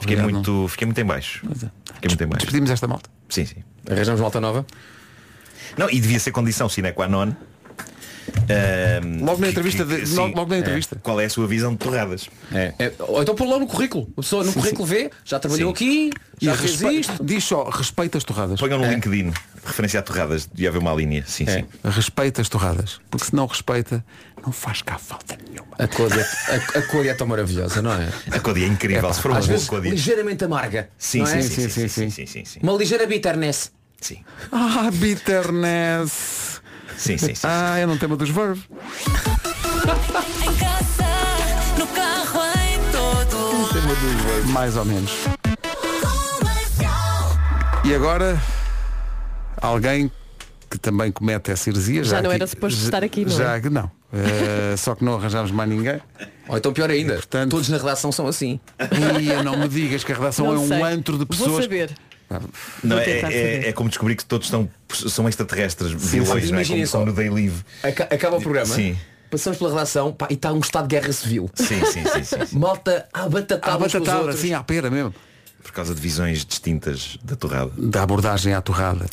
Fiquei 0.00 0.16
Obrigado, 0.16 0.32
muito, 0.32 0.68
fiquei 0.68 0.86
muito 0.86 1.00
em 1.00 1.04
baixo. 1.04 1.40
Fiquei 1.40 2.08
muito 2.08 2.24
em 2.24 2.26
baixo. 2.26 2.46
Despedimos 2.46 2.70
esta 2.70 2.86
malta. 2.86 3.10
Sim, 3.28 3.44
sim. 3.44 3.62
Arranjamos 3.90 4.20
malta 4.20 4.40
nova. 4.40 4.64
Não, 5.76 5.90
e 5.90 6.00
devia 6.00 6.18
ser 6.18 6.32
condição 6.32 6.68
sine 6.68 6.92
qua 6.92 7.06
non. 7.06 7.32
Ahm, 8.48 9.24
Logo 9.24 9.40
na 9.40 9.48
entrevista 9.48 9.84
que- 9.84 9.96
de- 10.00 10.06
sim, 10.06 10.16
logo- 10.16 10.36
logo 10.36 10.50
na 10.50 10.56
é. 10.56 10.58
entrevista. 10.60 10.96
Qual 11.02 11.20
é 11.20 11.24
a 11.24 11.30
sua 11.30 11.46
visão 11.46 11.72
de 11.72 11.78
torradas? 11.78 12.28
É. 12.52 12.74
É, 12.78 12.92
ou 13.00 13.22
então 13.22 13.34
pôr 13.34 13.46
logo 13.46 13.60
no 13.60 13.66
currículo. 13.66 14.08
A 14.16 14.20
pessoa 14.22 14.44
no 14.44 14.52
currículo 14.52 14.84
vê, 14.86 15.10
já 15.24 15.38
trabalhou 15.38 15.70
aqui, 15.70 16.10
já 16.40 16.54
E 16.54 16.56
fez 16.56 16.70
respe- 16.80 17.00
isto. 17.00 17.24
Diz 17.24 17.44
só, 17.44 17.68
respeita 17.68 18.18
as 18.18 18.24
torradas. 18.24 18.58
Ponham 18.60 18.78
no 18.78 18.90
LinkedIn, 18.90 19.32
referência 19.64 20.00
a 20.00 20.02
torradas, 20.02 20.46
devia 20.46 20.68
haver 20.68 20.78
uma 20.78 20.92
linha. 20.94 21.24
Sim, 21.26 21.44
É. 21.48 21.58
sim. 21.60 21.64
Respeita 21.84 22.40
as 22.40 22.48
torradas. 22.48 23.00
Porque 23.10 23.26
se 23.26 23.34
não 23.34 23.46
respeita, 23.46 24.04
não 24.44 24.52
faz 24.52 24.82
cá 24.82 24.98
falta 24.98 25.36
nenhuma. 25.48 25.70
A 25.78 25.86
cor, 25.86 26.10
é, 26.12 26.20
a, 26.22 26.78
a 26.78 26.82
cor 26.82 27.06
é 27.06 27.14
tão 27.14 27.26
maravilhosa, 27.26 27.80
não 27.82 27.92
é? 27.92 28.08
A 28.30 28.40
côdea 28.40 28.64
é 28.66 28.68
incrível. 28.68 28.98
Epá, 29.00 29.12
se 29.12 29.20
for 29.22 29.30
uma 29.30 29.38
às 29.38 29.46
boa 29.46 29.54
vezes 29.56 29.68
côdea. 29.68 29.90
ligeiramente 29.92 30.44
amarga. 30.44 30.88
Sim, 30.98 31.20
não 31.20 31.26
sim, 31.26 31.38
é? 31.38 31.42
sim, 31.42 31.48
sim, 31.48 31.68
sim, 31.68 31.88
sim, 31.88 32.10
sim, 32.10 32.26
sim, 32.26 32.44
sim. 32.44 32.60
Uma 32.62 32.72
ligeira 32.72 33.06
bitterness. 33.06 33.70
Sim. 34.00 34.18
Ah, 34.50 34.90
bitterness. 34.92 36.49
Sim, 37.00 37.16
sim, 37.16 37.34
sim. 37.34 37.46
Ah, 37.48 37.78
é 37.78 37.86
um 37.86 37.96
tema 37.96 38.14
dos 38.14 38.28
verbos. 38.28 38.60
Em 38.68 40.54
casa, 40.56 41.06
no 41.78 41.86
carro, 41.86 42.40
em 42.68 42.78
todo 42.92 44.52
Mais 44.52 44.76
ou 44.76 44.84
menos. 44.84 45.10
E 47.84 47.94
agora, 47.94 48.38
alguém 49.62 50.12
que 50.70 50.78
também 50.78 51.10
comete 51.10 51.50
essa 51.50 51.70
heresia. 51.70 52.04
Já 52.04 52.20
não 52.20 52.30
aqui- 52.30 52.36
era 52.42 52.46
suposto 52.46 52.78
já- 52.78 52.84
estar 52.84 53.02
aqui, 53.02 53.24
não 53.24 53.34
já, 53.34 53.56
é? 53.56 53.60
Não. 53.70 53.90
Eh, 54.12 54.76
só 54.76 54.94
que 54.94 55.02
não 55.02 55.14
arranjámos 55.14 55.50
mais 55.52 55.70
ninguém. 55.70 56.00
Ou 56.48 56.58
então 56.58 56.70
pior 56.72 56.90
ainda, 56.90 57.14
Portanto- 57.14 57.50
todos 57.52 57.68
na 57.70 57.78
redação 57.78 58.12
são 58.12 58.26
assim. 58.26 58.60
E 58.78 59.42
não 59.42 59.56
me 59.56 59.68
digas 59.68 60.04
que 60.04 60.12
a 60.12 60.16
redação 60.16 60.46
Não 60.48 60.54
é 60.54 60.58
um 60.58 60.68
sei. 60.68 60.82
antro 60.82 61.14
de 61.14 61.24
Vou 61.24 61.26
pessoas. 61.28 61.64
saber. 61.64 61.90
Não, 62.84 62.98
é, 62.98 63.10
é, 63.10 63.68
é 63.68 63.72
como 63.72 63.88
descobrir 63.88 64.14
que 64.14 64.24
todos 64.24 64.46
estão, 64.46 64.68
são 64.88 65.28
extraterrestres, 65.28 65.90
sim. 66.00 66.20
vilões, 66.20 66.50
não 66.50 66.58
é? 66.60 66.64
Como, 66.64 66.86
só. 66.86 66.98
como 66.98 67.10
no 67.10 67.16
Day 67.16 67.28
Live. 67.30 67.64
Aca- 67.82 68.04
Acaba 68.04 68.36
o 68.36 68.40
programa. 68.40 68.72
Sim. 68.74 68.96
Passamos 69.30 69.58
pela 69.58 69.70
redação 69.70 70.12
pá, 70.12 70.26
e 70.30 70.34
está 70.34 70.52
um 70.52 70.58
estado 70.58 70.88
de 70.88 70.96
guerra 70.96 71.12
civil. 71.12 71.50
Sim, 71.54 71.84
sim, 71.86 72.04
sim, 72.04 72.24
sim, 72.24 72.46
sim. 72.46 72.58
Malta 72.58 73.08
à 73.12 73.28
batatada. 73.28 73.74
À 73.74 73.78
batatada, 73.78 74.30
assim, 74.30 74.52
à 74.52 74.62
pera 74.62 74.90
mesmo. 74.90 75.14
Por 75.62 75.72
causa 75.72 75.94
de 75.94 76.00
visões 76.00 76.44
distintas 76.44 77.16
da 77.22 77.36
torrada. 77.36 77.70
Da 77.76 78.02
abordagem 78.02 78.54
à 78.54 78.60
torrada. 78.60 79.06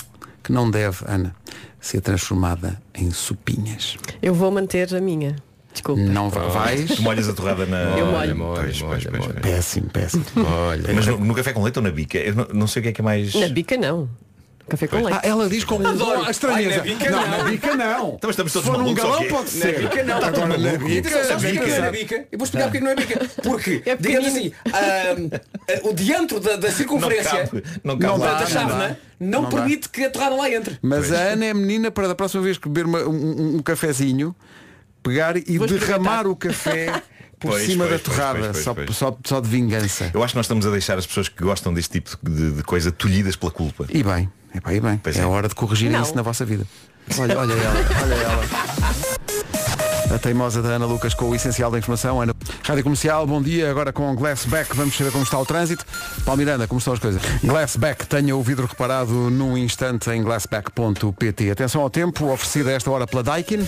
Que 0.44 0.52
não 0.52 0.72
deve, 0.72 0.98
Ana, 1.06 1.36
ser 1.80 2.02
transformada 2.02 2.82
em 2.96 3.12
sopinhas. 3.12 3.98
Eu 4.22 4.34
vou 4.34 4.50
manter 4.50 4.96
a 4.96 5.02
minha. 5.02 5.36
Desculpa. 5.78 6.02
Não 6.02 6.30
va- 6.30 6.48
vais. 6.48 6.86
Tu 6.96 7.02
molhas 7.02 7.30
a 7.30 7.34
torrada 7.34 7.66
na. 7.66 7.78
Eu 7.98 8.06
molho. 8.08 8.36
molho, 8.36 8.62
Pois, 8.64 8.82
molho, 8.82 8.92
pois, 8.92 9.04
pois, 9.06 9.20
molho. 9.28 9.40
pois. 9.42 9.56
Péssimo, 9.56 9.90
péssimo. 9.90 10.26
Olha, 10.68 10.94
Mas 10.94 11.06
no, 11.08 11.18
no 11.20 11.34
café 11.36 11.54
com 11.54 11.64
leite 11.64 11.78
ou 11.80 11.84
na 11.84 11.92
bica? 11.92 12.18
Eu 12.18 12.36
não, 12.36 12.48
não 12.54 12.68
sei 12.68 12.80
o 12.80 12.84
que 12.84 12.90
é 12.90 12.92
que 12.94 13.02
é 13.02 13.04
mais. 13.04 13.34
Na 13.36 13.48
bica 13.48 13.78
não. 13.78 14.10
Café 14.70 14.86
com 14.86 14.98
leite. 14.98 15.14
Ah, 15.24 15.26
ela 15.26 15.48
diz 15.48 15.64
com 15.64 15.76
Adoro. 15.88 16.26
a 16.26 16.30
estranheza. 16.30 16.70
Ai, 16.72 16.78
na 16.78 16.84
bica 16.84 17.10
não, 17.10 17.22
não. 17.22 17.38
na 17.38 17.44
bica 17.46 17.76
não. 17.76 18.08
Então, 18.16 18.20
mas 18.24 18.30
estamos 18.32 18.52
todos 18.52 18.66
Se 18.66 18.72
for 18.72 18.78
num 18.78 18.84
malucos, 18.84 19.04
galão 19.04 19.24
pode 19.30 19.44
Na 19.56 19.62
ser. 19.62 19.80
bica 19.80 20.04
não. 20.04 20.18
Agora 20.18 20.58
na 20.58 20.78
bica. 20.78 21.10
sabes 21.10 21.30
Na 21.30 21.36
porquê 21.36 21.48
que 21.48 21.54
bica. 21.54 21.68
não 21.68 21.76
é 21.76 21.80
na 21.80 21.92
bica? 21.92 22.16
Eu 22.32 22.38
vou 22.38 22.44
explicar 22.46 22.66
porque 22.66 22.80
não 22.82 22.92
é 22.92 22.96
bica. 22.96 23.26
Porque, 23.44 23.82
É 23.86 23.96
digamos 23.96 24.28
assim, 24.28 24.50
pequenino. 24.52 25.32
ah, 25.34 25.80
o 25.88 25.94
diâmetro 25.94 26.40
da, 26.42 26.58
da 26.58 26.70
circunferência 26.70 27.48
cabe, 27.48 27.64
não 27.82 27.98
cabe 27.98 28.20
da- 28.20 28.26
lá, 28.26 28.34
da 28.34 28.40
não 28.42 28.48
chávena 28.48 29.00
não, 29.20 29.42
Não 29.44 29.50
dá. 29.50 29.56
permite 29.56 29.88
que 29.88 30.04
a 30.04 30.10
torrada 30.10 30.36
lá 30.36 30.52
entre. 30.52 30.78
Mas 30.82 31.14
a 31.14 31.18
Ana 31.18 31.46
é 31.46 31.54
menina 31.54 31.90
para 31.90 32.10
da 32.10 32.16
próxima 32.16 32.44
vez 32.44 32.58
que 32.58 32.68
beber 32.68 32.86
uma- 32.88 33.04
um, 33.08 33.56
um 33.56 33.60
cafezinho, 33.60 34.36
pegar 35.04 35.38
e 35.38 35.58
Vou 35.58 35.68
derramar 35.68 36.28
o 36.28 36.36
café 36.36 37.02
por 37.40 37.52
Pois, 37.52 37.66
cima 37.66 37.86
pois, 37.86 38.02
da 38.02 38.04
pois, 38.04 38.18
torrada, 38.18 38.40
pois, 38.40 38.52
pois, 38.52 38.64
só, 38.64 38.74
pois. 38.74 38.96
Só, 38.96 39.18
só 39.24 39.40
de 39.40 39.50
vingança. 39.50 40.12
Eu 40.14 40.24
acho 40.24 40.34
que 40.34 40.38
nós 40.38 40.46
estamos 40.46 40.66
a 40.66 40.72
deixar 40.72 40.98
as 40.98 41.06
pessoas 41.06 41.30
que 41.30 41.44
gostam 41.44 41.74
deste 41.74 42.00
tipo 42.00 42.18
de, 42.24 42.52
de 42.52 42.64
coisa 42.64 42.92
tolhidas 42.92 43.36
pela 43.36 43.52
culpa. 43.52 43.86
E 43.90 44.04
bem, 44.04 44.30
epá, 44.56 44.74
e 44.74 44.80
bem. 44.80 44.98
Pois 44.98 45.18
é, 45.18 45.22
é. 45.22 45.26
hora 45.26 45.48
de 45.48 45.56
corrigir 45.56 45.92
Não. 45.92 46.02
isso 46.02 46.16
na 46.16 46.22
vossa 46.22 46.46
vida. 46.46 46.66
Olha, 47.18 47.40
olha 47.40 47.54
ela, 47.54 47.86
olha 48.04 48.14
ela. 48.16 48.44
A 50.14 50.18
teimosa 50.18 50.62
da 50.62 50.70
Ana 50.70 50.86
Lucas 50.86 51.14
com 51.14 51.30
o 51.30 51.36
essencial 51.36 51.70
da 51.70 51.78
informação. 51.78 52.22
Ana... 52.22 52.34
Rádio 52.64 52.84
Comercial, 52.84 53.28
bom 53.28 53.42
dia. 53.42 53.70
Agora 53.70 53.92
com 53.92 54.16
Glassback, 54.16 54.76
vamos 54.76 54.96
saber 54.96 55.12
como 55.12 55.24
está 55.24 55.38
o 55.38 55.46
trânsito. 55.46 55.86
Paulo 56.24 56.40
Miranda, 56.40 56.66
como 56.66 56.80
estão 56.80 56.94
as 56.94 57.00
coisas? 57.00 57.22
Glassback, 57.44 58.08
tenha 58.08 58.36
o 58.36 58.42
vidro 58.42 58.66
reparado 58.66 59.12
num 59.12 59.58
instante 59.58 60.10
em 60.10 60.24
glassback.pt. 60.24 61.52
Atenção 61.52 61.82
ao 61.82 61.90
tempo, 61.90 62.32
oferecida 62.32 62.70
a 62.70 62.74
esta 62.74 62.90
hora 62.90 63.06
pela 63.06 63.22
Daikin. 63.22 63.68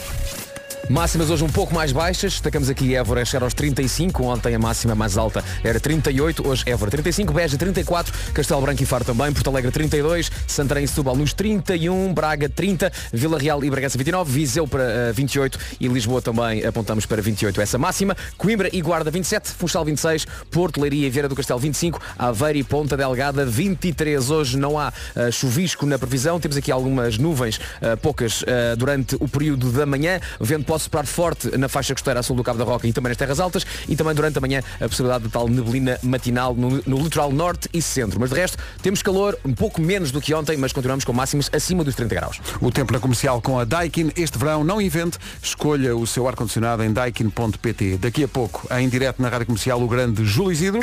Máximas 0.88 1.30
hoje 1.30 1.43
um 1.43 1.49
pouco 1.49 1.73
mais 1.73 1.91
baixas. 1.91 2.34
Destacamos 2.34 2.69
aqui 2.69 2.95
Évora 2.95 3.25
chega 3.25 3.43
aos 3.43 3.53
35. 3.53 4.23
Ontem 4.23 4.55
a 4.55 4.59
máxima 4.59 4.95
mais 4.95 5.17
alta 5.17 5.43
era 5.63 5.80
38. 5.80 6.47
Hoje 6.47 6.63
Évora 6.65 6.89
35. 6.89 7.34
Beja 7.34 7.57
34. 7.57 8.13
Castelo 8.34 8.61
Branco 8.61 8.82
e 8.82 8.86
Faro 8.86 9.05
também. 9.05 9.32
Porto 9.32 9.49
Alegre 9.49 9.71
32. 9.71 10.32
Santarém 10.47 10.86
e 10.86 10.88
Setúbal 10.88 11.15
nos 11.15 11.34
31. 11.34 12.13
Braga 12.13 12.49
30. 12.49 12.91
Vila 13.13 13.38
Real 13.38 13.63
e 13.63 13.69
Bragança 13.69 13.97
29. 13.97 14.32
Viseu 14.32 14.67
para 14.67 14.84
eh, 14.84 15.11
28. 15.11 15.59
E 15.80 15.88
Lisboa 15.88 16.21
também 16.21 16.65
apontamos 16.65 17.05
para 17.05 17.21
28 17.21 17.61
essa 17.61 17.77
máxima. 17.77 18.15
Coimbra 18.38 18.69
e 18.73 18.82
Guarda 18.82 19.11
27. 19.11 19.49
Funchal 19.49 19.86
26. 19.86 20.25
Porto, 20.49 20.82
Leiria 20.82 21.05
e 21.05 21.09
Vieira 21.09 21.27
do 21.27 21.36
Castelo 21.36 21.59
25. 21.59 22.01
Aveiro 22.17 22.57
e 22.57 22.63
Ponta 22.63 22.97
Delgada 22.97 23.45
23. 23.45 24.32
Hoje 24.32 24.57
não 24.57 24.80
há 24.80 24.91
eh, 25.15 25.30
chuvisco 25.30 25.86
na 25.86 25.99
previsão. 25.99 26.39
Temos 26.39 26.57
aqui 26.57 26.71
algumas 26.71 27.19
nuvens, 27.19 27.59
eh, 27.82 27.95
poucas, 27.95 28.43
durante 28.77 29.15
o 29.19 29.27
período 29.27 29.71
da 29.71 29.86
manhã. 29.86 30.19
Vento 30.39 30.68
pode 30.70 30.84
soprar 30.84 31.07
forte 31.07 31.57
na 31.57 31.67
faixa 31.67 31.95
costeira 31.95 32.20
a 32.20 32.24
sul 32.24 32.36
do 32.36 32.43
Cabo 32.43 32.59
da 32.59 32.63
Roca 32.63 32.88
e 32.88 32.93
também 32.93 33.09
nas 33.09 33.17
terras 33.17 33.39
altas. 33.39 33.65
E 33.88 33.95
também 33.95 34.13
durante 34.13 34.38
a 34.38 34.41
manhã 34.41 34.61
a 34.80 34.88
possibilidade 34.88 35.24
de 35.24 35.32
tal 35.32 35.47
neblina 35.47 35.97
matinal 36.03 36.53
no, 36.53 36.80
no 36.86 36.99
litoral 36.99 37.32
norte 37.32 37.67
e 37.74 37.82
centro. 37.82 38.20
Mas 38.20 38.30
de 38.30 38.36
resto, 38.36 38.59
temos 38.84 39.01
calor, 39.01 39.36
um 39.43 39.51
pouco 39.51 39.82
menos 39.82 40.11
do 40.11 40.22
que 40.22 40.32
ontem, 40.32 40.55
mas 40.57 40.72
continuamos 40.72 41.03
com 41.03 41.11
máximas 41.11 41.49
acima 41.51 41.84
dos 41.84 41.95
30 41.95 42.13
graus. 42.13 42.39
O 42.61 42.70
tempo 42.70 42.93
na 42.93 42.99
comercial 42.99 43.41
com 43.41 43.57
a 43.57 43.65
Daikin. 43.65 44.11
Este 44.15 44.38
verão 44.38 44.63
não 44.63 44.80
invente, 44.80 45.17
escolha 45.41 45.95
o 45.95 46.05
seu 46.05 46.28
ar-condicionado 46.28 46.84
em 46.84 46.93
daikin.pt. 46.93 47.97
Daqui 47.97 48.24
a 48.24 48.28
pouco, 48.28 48.67
em 48.76 48.88
direto 48.88 49.20
na 49.24 49.30
Rádio 49.30 49.47
Comercial, 49.47 49.82
o 49.82 49.88
grande 49.88 50.24
Júlio 50.24 50.51
Isidro. 50.51 50.82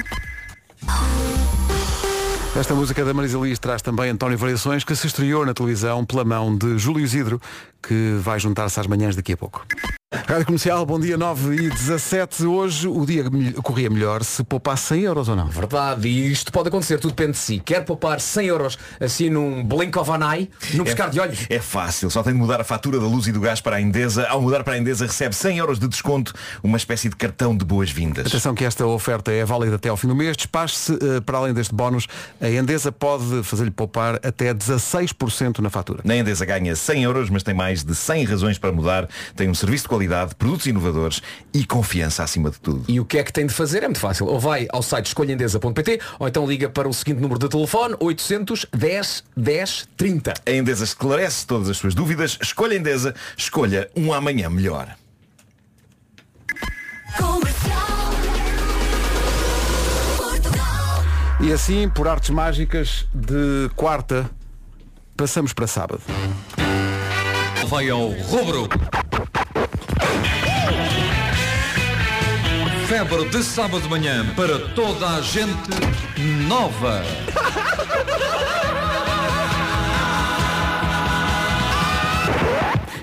Esta 2.59 2.75
música 2.75 3.05
da 3.05 3.13
Marisa 3.13 3.39
Liz 3.39 3.59
traz 3.59 3.83
também 3.83 4.09
António 4.09 4.39
Variações, 4.39 4.83
que 4.83 4.97
se 4.97 5.07
estreou 5.07 5.45
na 5.45 5.53
televisão 5.53 6.07
pela 6.07 6.25
mão 6.25 6.57
de 6.57 6.79
Júlio 6.79 7.05
Isidro, 7.05 7.39
que 7.83 8.17
vai 8.23 8.41
juntar-se 8.41 8.81
às 8.81 8.87
manhãs 8.87 9.15
daqui 9.15 9.35
a 9.35 9.37
pouco. 9.37 9.67
Rádio 10.15 10.47
Comercial, 10.47 10.87
bom 10.87 11.01
dia 11.01 11.17
9 11.17 11.57
e 11.57 11.69
17. 11.69 12.45
Hoje 12.45 12.87
o 12.87 13.05
dia 13.05 13.25
corria 13.61 13.91
melhor 13.91 14.23
se 14.23 14.45
poupasse 14.45 14.95
100 14.95 15.01
euros 15.01 15.29
ou 15.29 15.35
não. 15.35 15.49
Verdade, 15.49 16.07
e 16.07 16.31
isto 16.31 16.53
pode 16.53 16.69
acontecer, 16.69 17.01
tudo 17.01 17.11
depende 17.11 17.33
de 17.33 17.39
si. 17.39 17.59
Quer 17.59 17.85
poupar 17.85 18.21
100 18.21 18.47
euros 18.47 18.79
assim 19.01 19.29
num 19.29 19.65
blink 19.65 19.99
of 19.99 20.09
an 20.13 20.33
eye, 20.33 20.49
num 20.75 20.85
piscar 20.85 21.11
de 21.11 21.19
olhos? 21.19 21.45
É 21.51 21.59
fácil, 21.59 22.09
só 22.09 22.23
tem 22.23 22.33
de 22.33 22.39
mudar 22.39 22.61
a 22.61 22.65
fatura 22.65 23.01
da 23.01 23.07
luz 23.07 23.27
e 23.27 23.33
do 23.33 23.41
gás 23.41 23.61
para 23.61 23.77
a 23.77 23.81
Endesa. 23.81 24.29
Ao 24.29 24.41
mudar 24.41 24.63
para 24.63 24.75
a 24.75 24.79
Endesa 24.79 25.07
recebe 25.07 25.35
100 25.35 25.59
euros 25.59 25.81
de 25.81 25.89
desconto, 25.89 26.33
uma 26.63 26.77
espécie 26.77 27.09
de 27.09 27.17
cartão 27.17 27.57
de 27.57 27.65
boas-vindas. 27.65 28.29
Atenção 28.29 28.55
que 28.55 28.65
esta 28.65 28.87
oferta 28.87 29.33
é 29.33 29.45
válida 29.45 29.75
até 29.75 29.89
ao 29.89 29.97
fim 29.97 30.07
do 30.07 30.15
mês. 30.15 30.37
Despache-se, 30.37 30.93
eh, 30.93 31.21
para 31.21 31.39
além 31.39 31.53
deste 31.53 31.75
bónus, 31.75 32.07
a 32.41 32.49
Endesa 32.49 32.93
pode 32.93 33.43
fazer-lhe 33.43 33.73
poupar 33.73 34.21
até 34.25 34.55
16% 34.55 35.59
na 35.59 35.69
fatura. 35.69 36.03
Na 36.05 36.15
Endesa 36.15 36.45
ganha 36.45 36.77
100 36.77 37.03
euros, 37.03 37.29
mas 37.29 37.43
tem 37.43 37.55
mais 37.55 37.83
de 37.83 37.93
100 37.93 38.25
razões 38.25 38.57
para 38.57 38.71
mudar. 38.71 39.09
Tem 39.35 39.49
um 39.49 39.55
serviço 39.55 39.83
de 39.83 39.97
qualidade, 39.97 39.97
produtos 40.39 40.67
inovadores 40.67 41.23
e 41.53 41.65
confiança 41.65 42.23
acima 42.23 42.51
de 42.51 42.59
tudo. 42.61 42.85
E 42.89 43.01
o 43.01 43.05
que 43.05 43.19
é 43.19 43.25
que 43.25 43.33
tem 43.33 43.47
de 43.47 43.55
fazer? 43.55 43.83
É 43.83 43.87
muito 43.87 44.01
fácil. 44.01 44.27
Ou 44.27 44.39
vai 44.39 44.67
ao 44.71 44.83
site 44.83 45.07
escolhaendesa.pt 45.07 46.01
ou 46.19 46.29
então 46.29 46.47
liga 46.47 46.69
para 46.69 46.89
o 46.89 46.95
seguinte 46.95 47.21
número 47.21 47.39
de 47.39 47.49
telefone 47.49 47.95
800 48.01 48.67
10 48.73 49.25
10 49.37 49.89
30. 49.97 50.35
A 50.45 50.51
Endesa 50.51 50.85
esclarece 50.85 51.47
todas 51.47 51.69
as 51.69 51.77
suas 51.77 51.95
dúvidas. 51.95 52.39
Escolha 52.41 52.75
Endesa, 52.75 53.15
escolha 53.37 53.91
um 53.97 54.13
amanhã 54.13 54.49
melhor. 54.49 54.97
E 61.39 61.53
assim, 61.53 61.89
por 61.89 62.09
artes 62.09 62.31
mágicas, 62.31 63.07
de 63.15 63.71
quarta, 63.77 64.29
passamos 65.17 65.53
para 65.53 65.67
sábado. 65.67 66.01
Vai 67.69 67.91
ao 67.91 68.09
rubro. 68.09 68.69
Febre 72.89 73.25
de 73.29 73.43
sábado 73.43 73.81
de 73.81 73.89
manhã 73.89 74.25
para 74.37 74.59
toda 74.75 75.09
a 75.17 75.21
gente 75.21 75.71
nova. 76.49 77.03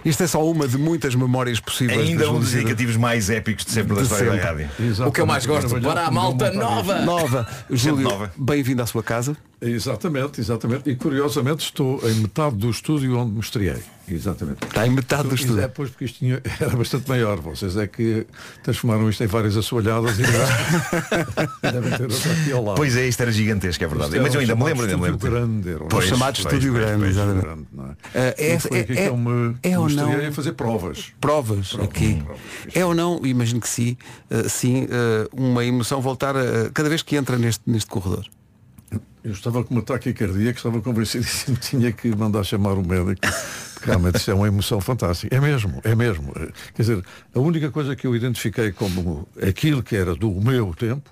Isto 0.05 0.23
é 0.23 0.27
só 0.27 0.45
uma 0.45 0.67
de 0.67 0.77
muitas 0.77 1.15
memórias 1.15 1.59
possíveis. 1.61 1.97
Ainda 2.09 2.29
um 2.29 2.39
dos 2.39 2.53
indicativos 2.53 2.97
mais 2.97 3.29
épicos 3.29 3.63
de 3.65 3.71
sempre 3.71 3.95
da 3.95 4.01
De 4.01 4.07
história 4.07 4.31
da 4.31 4.47
sempre. 4.47 4.63
rádio. 4.65 5.07
O 5.07 5.11
que 5.11 5.21
eu 5.21 5.25
mais 5.25 5.45
gosto, 5.45 5.79
para 5.79 6.07
a 6.07 6.11
malta 6.11 6.51
nova. 6.51 7.01
Nova. 7.01 7.47
Júlio, 7.71 8.29
bem-vindo 8.35 8.81
à 8.81 8.85
sua 8.85 9.01
casa. 9.01 9.37
Exatamente, 9.65 10.41
exatamente. 10.41 10.89
E 10.89 10.95
curiosamente 10.95 11.63
estou 11.63 11.99
em 12.09 12.15
metade 12.15 12.55
do 12.57 12.69
estúdio 12.69 13.17
onde 13.17 13.31
me 13.33 13.39
estreiei. 13.39 13.81
Exatamente. 14.05 14.65
Está 14.65 14.85
em 14.85 14.89
metade 14.89 15.29
do 15.29 15.35
estúdio. 15.35 15.61
É, 15.61 15.67
pois 15.69 15.89
porque 15.89 16.03
isto 16.05 16.19
tinha- 16.19 16.41
era 16.59 16.75
bastante 16.75 17.07
maior. 17.07 17.39
Vocês 17.39 17.77
é 17.77 17.87
que 17.87 18.27
transformaram 18.61 19.09
isto 19.09 19.23
em 19.23 19.27
várias 19.27 19.55
assoalhadas 19.55 20.19
e 20.19 20.23
devem 21.71 21.91
ter 21.97 22.03
outra 22.03 22.31
aqui 22.33 22.51
ao 22.51 22.63
lado. 22.63 22.75
Pois 22.75 22.95
é, 22.97 23.07
isto 23.07 23.21
era 23.21 23.31
gigantesco, 23.31 23.83
é 23.83 23.87
verdade. 23.87 24.19
Mas 24.19 24.33
eu 24.33 24.41
ainda 24.41 24.55
me 24.55 24.63
lembro, 24.63 24.83
ainda 24.83 24.97
me 24.97 25.07
estúdio 25.07 25.31
lembro. 25.31 25.31
grande, 25.31 25.69
era 25.69 25.85
Pois, 25.85 26.05
chamado 26.05 26.37
estúdio 26.37 26.73
grande, 26.73 27.05
exatamente. 27.05 27.41
grande, 27.45 27.65
não 27.71 27.85
é? 27.85 27.95
É- 28.37 28.55
E 28.55 28.59
foi 28.59 28.79
aqui 28.79 28.91
é- 28.93 28.95
que 28.95 29.01
eu 29.09 29.17
me, 29.17 29.55
é 29.63 29.79
ou 29.79 29.85
me 29.87 29.95
não- 29.95 30.27
a 30.27 30.31
fazer 30.31 30.51
provas. 30.53 31.13
Provas 31.21 31.75
aqui. 31.81 32.21
É 32.73 32.85
ou 32.85 32.93
não, 32.93 33.21
imagino 33.25 33.61
que 33.61 33.69
sim, 33.69 33.97
eh, 34.29 34.49
sim, 34.49 34.87
eh, 34.89 35.27
uma 35.33 35.63
emoção 35.63 36.01
voltar 36.01 36.35
a, 36.35 36.69
cada 36.73 36.89
vez 36.89 37.01
que 37.01 37.15
entra 37.15 37.37
neste, 37.37 37.61
neste 37.65 37.89
corredor. 37.89 38.25
Eu 39.23 39.31
estava 39.31 39.63
com 39.63 39.73
uma 39.73 39.81
taquicardia 39.81 40.51
que 40.51 40.59
estava 40.59 40.81
convencidíssimo 40.81 41.55
que 41.57 41.69
tinha 41.69 41.91
que 41.91 42.13
mandar 42.15 42.43
chamar 42.43 42.73
um 42.73 42.83
médico. 42.85 43.25
Realmente 43.81 44.17
isso 44.17 44.31
é 44.31 44.33
uma 44.33 44.47
emoção 44.47 44.81
fantástica. 44.81 45.35
É 45.35 45.39
mesmo, 45.39 45.79
é 45.83 45.95
mesmo. 45.95 46.33
Quer 46.73 46.81
dizer, 46.81 47.03
a 47.33 47.39
única 47.39 47.71
coisa 47.71 47.95
que 47.95 48.05
eu 48.05 48.15
identifiquei 48.15 48.71
como 48.71 49.27
aquilo 49.41 49.81
que 49.81 49.95
era 49.95 50.15
do 50.15 50.29
meu 50.31 50.73
tempo 50.73 51.09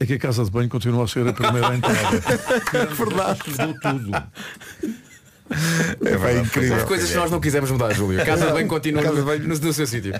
é 0.00 0.06
que 0.06 0.14
a 0.14 0.18
casa 0.18 0.44
de 0.44 0.50
banho 0.50 0.68
continua 0.68 1.04
a 1.04 1.08
ser 1.08 1.26
a 1.26 1.32
primeira 1.32 1.74
entrada. 1.74 1.98
É 2.72 2.86
verdade. 2.86 3.40
Mudou 3.48 3.80
tudo. 3.80 5.07
É 5.50 6.16
verdade, 6.16 6.40
incrível. 6.46 6.76
é, 6.76 6.84
Coisas 6.84 7.10
que 7.10 7.16
nós 7.16 7.30
não 7.30 7.40
quisemos 7.40 7.70
mudar, 7.70 7.92
Júlio. 7.94 8.20
A 8.20 8.24
Casa 8.24 8.52
bem 8.52 8.66
continua 8.66 9.02
Casa 9.02 9.14
no, 9.20 9.24
bem- 9.24 9.38
no, 9.40 9.56
no 9.58 9.72
seu 9.72 9.86
sítio. 9.86 10.12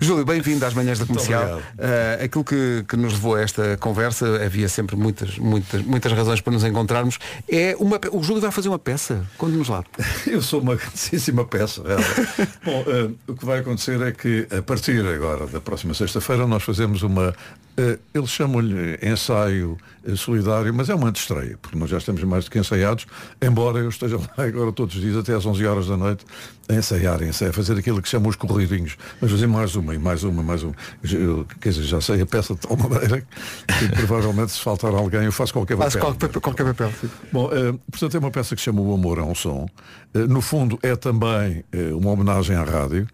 Júlio, 0.00 0.24
bem-vindo 0.24 0.64
às 0.64 0.74
manhãs 0.74 0.98
da 0.98 1.06
comercial. 1.06 1.60
Eh, 1.78 2.20
aquilo 2.24 2.44
que, 2.44 2.84
que 2.88 2.96
nos 2.96 3.14
levou 3.14 3.34
a 3.36 3.42
esta 3.42 3.76
conversa, 3.78 4.42
havia 4.44 4.68
sempre 4.68 4.96
muitas, 4.96 5.38
muitas, 5.38 5.82
muitas 5.82 6.12
razões 6.12 6.40
para 6.40 6.52
nos 6.52 6.64
encontrarmos. 6.64 7.18
É 7.50 7.76
uma, 7.78 8.00
o 8.12 8.22
Júlio 8.22 8.40
vai 8.40 8.50
fazer 8.50 8.68
uma 8.68 8.78
peça. 8.78 9.24
Conte-nos 9.36 9.68
lá. 9.68 9.84
Eu 10.26 10.40
sou 10.40 10.60
uma 10.60 10.74
grandíssima 10.74 11.44
peça. 11.44 11.82
Bom, 12.64 12.84
eh, 12.86 13.10
o 13.28 13.34
que 13.34 13.44
vai 13.44 13.58
acontecer 13.60 14.00
é 14.02 14.12
que 14.12 14.46
a 14.56 14.62
partir 14.62 15.04
agora 15.06 15.46
da 15.46 15.60
próxima 15.60 15.92
sexta-feira 15.94 16.46
nós 16.46 16.62
fazemos 16.62 17.02
uma. 17.02 17.34
Eh, 17.78 17.98
eles 18.14 18.30
chamam-lhe 18.30 18.98
ensaio 19.02 19.76
eh, 20.06 20.16
solidário, 20.16 20.72
mas 20.72 20.88
é 20.88 20.94
uma 20.94 21.08
antestreia, 21.08 21.58
porque 21.60 21.76
nós 21.76 21.90
já 21.90 21.98
estamos 21.98 22.22
mais 22.24 22.46
do 22.46 22.50
que 22.50 22.58
ensaiados, 22.58 23.06
embora 23.40 23.78
eu 23.78 23.90
esteja 23.90 24.16
lá 24.16 24.30
agora 24.44 24.72
todos 24.72 24.94
os 24.94 25.00
dias 25.02 25.14
até 25.16 25.34
às 25.34 25.44
11 25.44 25.66
horas 25.66 25.86
da 25.86 25.96
noite 25.96 26.24
a 26.68 26.74
ensaiar, 26.74 27.22
a 27.22 27.26
ensaiar, 27.26 27.50
a 27.50 27.52
fazer 27.52 27.76
aquilo 27.78 28.00
que 28.00 28.08
chamam 28.08 28.30
os 28.30 28.36
corridinhos, 28.36 28.96
mas 29.20 29.30
fazer 29.30 29.46
mais 29.46 29.76
uma 29.76 29.94
e 29.94 29.98
mais 29.98 30.24
uma, 30.24 30.42
mais 30.42 30.62
uma. 30.62 30.74
Eu, 31.04 31.46
quer 31.60 31.68
dizer, 31.68 31.82
já 31.82 32.00
sei 32.00 32.22
a 32.22 32.26
peça 32.26 32.54
de 32.54 32.60
tal 32.60 32.76
maneira 32.78 33.20
que 33.20 33.88
provavelmente 33.96 34.52
se 34.52 34.60
faltar 34.60 34.94
alguém 34.94 35.24
eu 35.24 35.32
faço 35.32 35.52
qualquer 35.52 35.76
papel. 35.76 36.00
qualquer, 36.00 36.40
qualquer 36.40 36.64
papel. 36.64 36.92
sim. 36.98 37.10
Bom, 37.30 37.50
eh, 37.52 37.74
portanto 37.90 38.14
é 38.14 38.18
uma 38.18 38.30
peça 38.30 38.54
que 38.54 38.60
se 38.60 38.64
chama 38.64 38.80
O 38.80 38.94
Amor 38.94 39.18
a 39.18 39.24
um 39.24 39.34
Som. 39.34 39.68
No 40.14 40.40
fundo 40.40 40.78
é 40.82 40.96
também 40.96 41.62
uma 41.92 42.10
homenagem 42.10 42.56
à 42.56 42.64
rádio. 42.64 43.06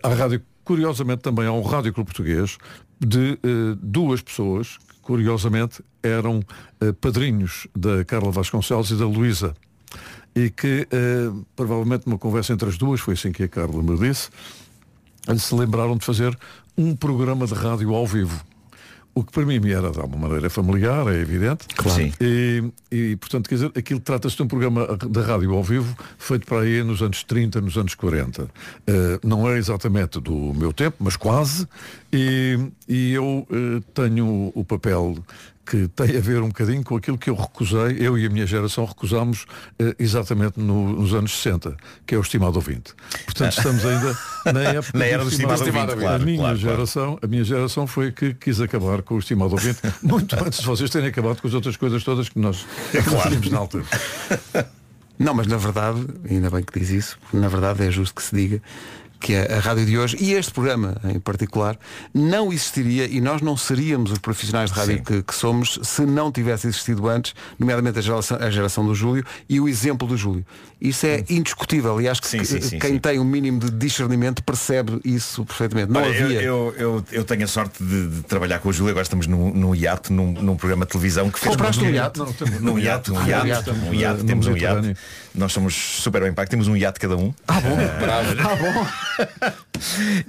À 0.00 0.10
rádio, 0.10 0.40
curiosamente, 0.66 1.22
também 1.22 1.46
há 1.46 1.52
um 1.52 1.62
rádio 1.62 1.94
clube 1.94 2.08
português 2.12 2.58
de 3.00 3.38
eh, 3.42 3.76
duas 3.80 4.20
pessoas 4.20 4.76
que, 4.76 5.00
curiosamente, 5.00 5.80
eram 6.02 6.42
eh, 6.80 6.92
padrinhos 6.92 7.68
da 7.74 8.04
Carla 8.04 8.32
Vasconcelos 8.32 8.90
e 8.90 8.96
da 8.96 9.06
Luísa. 9.06 9.54
E 10.34 10.50
que, 10.50 10.88
eh, 10.90 11.30
provavelmente, 11.54 12.08
numa 12.08 12.18
conversa 12.18 12.52
entre 12.52 12.68
as 12.68 12.76
duas, 12.76 13.00
foi 13.00 13.14
assim 13.14 13.30
que 13.30 13.44
a 13.44 13.48
Carla 13.48 13.80
me 13.80 13.96
disse, 13.96 14.28
se 15.38 15.54
lembraram 15.54 15.96
de 15.96 16.04
fazer 16.04 16.36
um 16.76 16.96
programa 16.96 17.46
de 17.46 17.54
rádio 17.54 17.94
ao 17.94 18.04
vivo. 18.04 18.44
O 19.16 19.24
que 19.24 19.32
para 19.32 19.46
mim 19.46 19.58
me 19.58 19.72
era 19.72 19.90
de 19.90 19.98
alguma 19.98 20.28
maneira 20.28 20.50
familiar, 20.50 21.08
é 21.08 21.18
evidente. 21.18 21.66
Claro. 21.74 21.98
Sim. 21.98 22.12
E, 22.20 22.62
e, 22.92 23.16
portanto, 23.16 23.48
quer 23.48 23.54
dizer, 23.54 23.72
aquilo 23.74 23.98
trata-se 23.98 24.36
de 24.36 24.42
um 24.42 24.46
programa 24.46 24.86
de 24.94 25.20
rádio 25.22 25.54
ao 25.54 25.64
vivo 25.64 25.96
feito 26.18 26.46
para 26.46 26.60
aí 26.60 26.82
nos 26.84 27.00
anos 27.00 27.24
30, 27.24 27.62
nos 27.62 27.78
anos 27.78 27.94
40. 27.94 28.46
Eh, 28.86 29.18
não 29.24 29.48
é 29.48 29.56
exatamente 29.56 30.20
do 30.20 30.52
meu 30.52 30.70
tempo, 30.70 30.98
mas 31.00 31.16
quase. 31.16 31.66
E, 32.12 32.58
e 32.86 33.14
eu 33.14 33.48
eh, 33.50 33.82
tenho 33.94 34.52
o 34.54 34.62
papel 34.62 35.16
que 35.66 35.88
tem 35.88 36.16
a 36.16 36.20
ver 36.20 36.40
um 36.42 36.48
bocadinho 36.48 36.84
com 36.84 36.96
aquilo 36.96 37.18
que 37.18 37.28
eu 37.28 37.34
recusei, 37.34 37.96
eu 37.98 38.16
e 38.16 38.24
a 38.24 38.30
minha 38.30 38.46
geração 38.46 38.84
recusámos 38.84 39.46
eh, 39.78 39.94
exatamente 39.98 40.60
no- 40.60 40.92
nos 41.00 41.12
anos 41.12 41.32
60, 41.36 41.76
que 42.06 42.14
é 42.14 42.18
o 42.18 42.20
estimado 42.20 42.54
ouvinte. 42.56 42.94
Portanto, 43.24 43.56
estamos 43.58 43.84
ainda 43.84 44.16
na 44.54 44.60
época 44.62 44.96
Na 44.98 45.04
era 45.04 45.24
do 45.24 45.30
estimado 45.30 45.60
ouvinte, 45.64 45.76
claro, 45.96 46.22
a 46.22 46.24
minha 46.24 46.38
claro, 46.38 46.58
claro. 46.58 46.76
geração, 46.76 47.18
a 47.20 47.26
minha 47.26 47.42
geração 47.44 47.86
foi 47.86 48.08
a 48.08 48.12
que 48.12 48.32
quis 48.34 48.60
acabar 48.60 49.02
com 49.02 49.16
o 49.16 49.18
estimado 49.18 49.52
ouvinte, 49.52 49.80
muito 50.02 50.36
antes 50.36 50.60
de 50.60 50.66
vocês 50.66 50.88
terem 50.88 51.08
acabado 51.08 51.40
com 51.42 51.48
as 51.48 51.54
outras 51.54 51.76
coisas 51.76 52.02
todas 52.04 52.28
que 52.28 52.38
nós, 52.38 52.64
nós 52.94 53.22
tínhamos 53.24 53.50
na 53.50 53.58
altura. 53.58 53.84
Não, 55.18 55.32
mas 55.32 55.46
na 55.46 55.56
verdade, 55.56 56.06
ainda 56.30 56.50
bem 56.50 56.62
que 56.62 56.78
diz 56.78 56.90
isso, 56.90 57.18
porque 57.22 57.38
na 57.38 57.48
verdade 57.48 57.82
é 57.84 57.90
justo 57.90 58.14
que 58.14 58.22
se 58.22 58.36
diga 58.36 58.62
que 59.20 59.34
a, 59.34 59.56
a 59.56 59.60
rádio 59.60 59.84
de 59.86 59.98
hoje 59.98 60.16
e 60.20 60.32
este 60.34 60.52
programa 60.52 60.96
em 61.04 61.18
particular 61.18 61.76
não 62.14 62.52
existiria 62.52 63.06
e 63.06 63.20
nós 63.20 63.40
não 63.42 63.56
seríamos 63.56 64.10
os 64.12 64.18
profissionais 64.18 64.70
de 64.70 64.78
rádio 64.78 65.02
que, 65.02 65.22
que 65.22 65.34
somos 65.34 65.78
se 65.82 66.02
não 66.02 66.30
tivesse 66.32 66.66
existido 66.66 67.08
antes, 67.08 67.34
nomeadamente 67.58 67.98
a 67.98 68.02
geração, 68.02 68.38
a 68.40 68.50
geração 68.50 68.84
do 68.86 68.94
Júlio 68.94 69.24
e 69.48 69.60
o 69.60 69.68
exemplo 69.68 70.06
do 70.06 70.16
Júlio. 70.16 70.44
Isso 70.80 71.06
é 71.06 71.24
indiscutível 71.30 72.00
e 72.02 72.08
acho 72.08 72.20
que 72.20 72.28
Sim, 72.28 72.44
sim, 72.44 72.60
sim, 72.60 72.78
quem 72.78 72.92
sim. 72.92 72.98
tem 72.98 73.18
um 73.18 73.24
mínimo 73.24 73.58
de 73.60 73.70
discernimento 73.70 74.42
percebe 74.42 75.00
isso 75.04 75.44
perfeitamente. 75.44 75.90
Não 75.90 76.02
Olha, 76.02 76.14
eu, 76.14 76.24
havia. 76.26 76.42
eu, 76.42 76.74
eu, 76.76 77.04
eu 77.12 77.24
tenho 77.24 77.44
a 77.44 77.46
sorte 77.46 77.82
de, 77.82 78.08
de 78.08 78.22
trabalhar 78.24 78.58
com 78.58 78.68
o 78.68 78.72
Júlio, 78.72 78.90
agora 78.90 79.02
estamos 79.02 79.26
num, 79.26 79.52
num 79.54 79.74
iate, 79.74 80.12
num, 80.12 80.32
num 80.32 80.54
programa 80.56 80.84
de 80.84 80.92
televisão 80.92 81.30
que 81.30 81.38
fez 81.38 81.50
Compraste 81.56 81.82
um 81.82 81.90
iate? 81.90 82.20
Num 82.60 82.78
iate, 82.78 83.10
um 83.10 83.18
Ah, 83.18 83.26
iate, 83.26 83.50
estamos 83.60 83.88
um 83.88 83.94
iate, 83.94 84.18
no 84.20 84.24
temos 84.24 84.46
um 84.46 84.56
iate. 84.56 84.96
Nós 85.34 85.52
somos 85.52 85.74
super 85.74 86.20
bem 86.22 86.32
pago, 86.32 86.48
temos 86.50 86.68
um 86.68 86.76
iate 86.76 87.00
cada 87.00 87.16
um. 87.16 87.32
Ah 87.48 87.60
bom, 87.60 87.80
Eh, 87.80 87.98
ah 88.40 88.56
bom. 88.56 88.86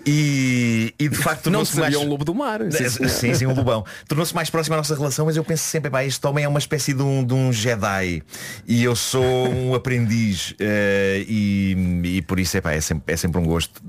e, 0.05 0.93
e 0.99 1.09
de 1.09 1.15
facto 1.17 1.49
Não 1.49 1.63
seria 1.65 1.83
mais... 1.91 1.95
um 1.97 2.07
lobo 2.09 2.23
do 2.25 2.33
mar. 2.33 2.59
Sim, 2.71 2.89
Sim, 2.89 3.07
sim, 3.07 3.33
sim, 3.33 3.45
um 3.45 3.53
lobão. 3.53 3.85
Tornou-se 4.07 4.33
mais 4.33 4.49
próximo 4.49 4.75
à 4.75 4.77
nossa 4.77 4.95
relação, 4.95 5.25
mas 5.25 5.35
eu 5.37 5.43
penso 5.43 5.63
sempre, 5.63 5.89
pá, 5.89 6.03
este 6.03 6.25
homem 6.27 6.43
é 6.45 6.47
uma 6.47 6.59
espécie 6.59 6.93
de 6.93 7.01
um, 7.01 7.23
de 7.23 7.33
um 7.33 7.51
Jedi 7.51 8.21
e 8.67 8.83
eu 8.83 8.95
sou 8.95 9.23
um 9.49 9.73
aprendiz 9.75 10.53
eh, 10.59 11.23
e, 11.27 12.01
e 12.17 12.21
por 12.21 12.39
isso 12.39 12.57
epá, 12.57 12.71
é, 12.71 12.81
sempre, 12.81 13.13
é 13.13 13.17
sempre 13.17 13.39
um 13.39 13.45
gosto 13.45 13.81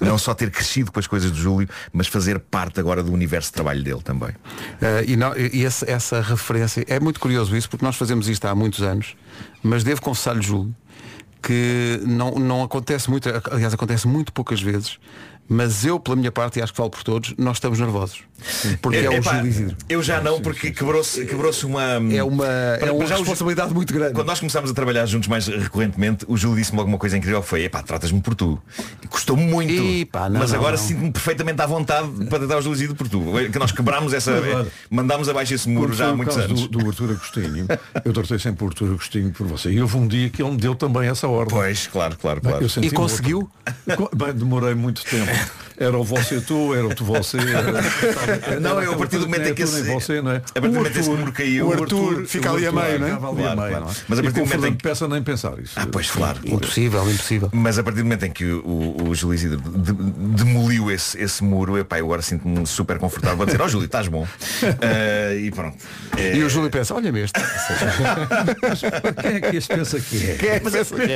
não 0.00 0.18
só 0.18 0.34
ter 0.34 0.50
crescido 0.50 0.92
com 0.92 0.98
as 1.00 1.06
coisas 1.06 1.30
do 1.30 1.36
Júlio, 1.36 1.68
mas 1.92 2.06
fazer 2.06 2.38
parte 2.38 2.80
agora 2.80 3.02
do 3.02 3.12
universo 3.12 3.48
de 3.50 3.54
trabalho 3.54 3.82
dele 3.82 4.00
também. 4.02 4.30
Eh, 4.80 5.04
e 5.08 5.16
não- 5.16 5.36
e 5.36 5.64
esse- 5.64 5.88
essa 5.90 6.20
referência, 6.20 6.84
é 6.88 6.98
muito 7.00 7.20
curioso 7.20 7.56
isso, 7.56 7.68
porque 7.68 7.84
nós 7.84 7.96
fazemos 7.96 8.28
isto 8.28 8.44
há 8.46 8.54
muitos 8.54 8.82
anos, 8.82 9.16
mas 9.62 9.82
devo 9.84 10.00
confessar-lhe, 10.00 10.42
Júlio, 10.42 10.74
que 11.42 12.00
não, 12.06 12.32
não 12.32 12.62
acontece 12.62 13.08
muito, 13.10 13.28
aliás, 13.50 13.72
acontece 13.74 14.06
muito 14.08 14.32
poucas 14.32 14.60
vezes, 14.60 14.98
mas 15.48 15.84
eu, 15.84 15.98
pela 15.98 16.14
minha 16.16 16.30
parte, 16.30 16.58
e 16.58 16.62
acho 16.62 16.72
que 16.72 16.76
falo 16.76 16.90
por 16.90 17.02
todos, 17.02 17.34
nós 17.38 17.56
estamos 17.56 17.78
nervosos. 17.78 18.20
Porque 18.80 18.98
é, 18.98 19.08
o 19.08 19.14
Epá, 19.14 19.42
Isidro. 19.42 19.76
Eu 19.88 20.00
já 20.00 20.20
não, 20.20 20.40
porque 20.40 20.70
quebrou-se 20.70 21.24
quebrou 21.26 21.50
uma. 21.64 21.82
É 22.12 22.22
uma, 22.22 22.46
é 22.46 22.76
Para- 22.78 22.92
uma 22.92 23.02
o 23.04 23.06
Ju- 23.08 23.14
responsabilidade 23.14 23.74
muito 23.74 23.92
grande. 23.92 24.12
Quando 24.14 24.28
nós 24.28 24.38
começámos 24.38 24.70
a 24.70 24.74
trabalhar 24.74 25.06
juntos 25.06 25.28
mais 25.28 25.48
recorrentemente, 25.48 26.24
o 26.28 26.36
Júlio 26.36 26.56
disse-me 26.56 26.76
logo 26.78 26.88
uma 26.88 26.98
coisa 26.98 27.16
incrível 27.18 27.42
que 27.42 27.48
foi, 27.48 27.64
epá, 27.64 27.82
tratas-me 27.82 28.20
por 28.20 28.36
tu. 28.36 28.56
Custou-me 29.08 29.42
muito. 29.44 29.72
Epá, 29.72 30.28
não, 30.28 30.38
mas 30.38 30.52
não, 30.52 30.58
agora 30.60 30.76
sinto-me 30.76 31.10
perfeitamente 31.10 31.60
à 31.60 31.66
vontade 31.66 32.08
para 32.26 32.38
tratar 32.38 32.58
o 32.58 32.62
Júlio 32.62 32.76
Isidro 32.76 32.94
por 32.94 33.08
tu. 33.08 33.24
Que 33.50 33.58
nós 33.58 33.72
quebrámos 33.72 34.12
essa. 34.12 34.40
Mandámos 34.88 35.28
abaixo 35.28 35.54
esse 35.54 35.68
muro 35.68 35.92
já 35.92 36.10
há 36.10 36.14
muitos 36.14 36.36
anos. 36.36 36.68
Do, 36.68 36.78
do 36.78 36.88
Arthur 36.90 37.10
Agostinho, 37.10 37.66
eu 38.04 38.12
tratei 38.12 38.38
sempre 38.38 38.64
o 38.64 38.68
Arthur 38.68 38.90
Agostinho 38.92 39.32
por 39.32 39.48
você. 39.48 39.70
E 39.70 39.80
houve 39.82 39.96
um 39.96 40.06
dia 40.06 40.30
que 40.30 40.40
ele 40.42 40.52
me 40.52 40.58
deu 40.58 40.76
também 40.76 41.08
essa 41.08 41.26
ordem. 41.30 41.54
Pois, 41.56 41.86
claro, 41.86 42.16
claro, 42.20 42.40
claro. 42.40 42.62
eu 42.64 42.68
senti 42.68 42.88
E 42.88 42.90
conseguiu? 42.90 43.48
Bem, 44.14 44.32
demorei 44.34 44.74
muito 44.74 45.04
tempo. 45.04 45.30
Era 45.80 45.96
o 45.96 46.02
você 46.02 46.40
tu, 46.40 46.74
era 46.74 46.86
o 46.88 46.92
tu 46.94 47.04
você. 47.04 47.36
Era, 47.38 48.58
Não, 48.60 48.82
eu, 48.82 48.94
a 48.94 48.96
partir 48.96 49.18
do 49.18 49.26
momento 49.26 49.48
em 49.48 49.54
que 49.54 49.62
esse... 49.62 49.78
esse- 49.80 49.88
você, 49.92 50.20
não 50.20 50.32
é? 50.32 50.36
a 50.36 50.40
partir 50.60 50.68
do 50.70 50.74
momento 50.74 50.88
em 50.88 50.92
que 50.92 50.98
esse 50.98 51.32
caiu, 51.32 51.68
o 51.68 51.72
Arthur 51.72 52.26
fica 52.26 52.50
ali 52.50 52.66
a 52.66 52.72
meio, 52.72 52.98
não 52.98 53.06
é? 53.06 53.10
ficava 53.10 53.28
ali 53.30 53.38
a 53.40 53.42
Claro, 53.44 53.60
meio, 53.60 53.70
claro. 53.70 53.84
não 53.84 53.90
é? 53.92 53.94
Mas 54.08 54.18
a 54.18 54.22
partir 54.24 54.40
do 54.40 54.46
momento 54.46 54.66
em 54.66 54.72
que- 54.76 54.82
Peça 54.82 55.06
nem 55.06 55.22
pensar 55.22 55.56
isso. 55.60 55.74
Ah, 55.76 55.86
pois 55.90 56.10
claro. 56.10 56.40
Impossível, 56.44 57.08
impossível. 57.08 57.48
Mas 57.52 57.78
a 57.78 57.84
partir 57.84 57.98
do 57.98 58.04
momento 58.04 58.24
em 58.24 58.30
que 58.32 58.44
o, 58.44 58.60
o, 58.66 59.08
o 59.10 59.14
Júlio 59.14 59.34
Isidro 59.36 59.58
de- 59.60 59.92
demoliu 59.92 60.90
esse, 60.90 61.16
esse 61.22 61.44
muro, 61.44 61.78
epá, 61.78 61.98
eu 62.00 62.06
agora 62.06 62.22
sinto-me 62.22 62.66
super 62.66 62.98
confortável 62.98 63.40
a 63.42 63.46
dizer, 63.46 63.60
ó 63.62 63.68
Júlio, 63.68 63.86
estás 63.86 64.08
bom. 64.08 64.26
Ah, 64.82 65.34
e 65.36 65.48
pronto. 65.52 65.76
É- 66.16 66.36
E 66.36 66.42
o 66.42 66.50
Júlio 66.50 66.70
pensa, 66.70 66.92
olha-me 66.94 67.20
este. 67.20 67.38
Quem 69.22 69.30
é 69.36 69.40
que 69.40 69.56
este 69.56 69.74
pensa 69.76 70.00
que 70.00 70.16
é? 70.16 70.38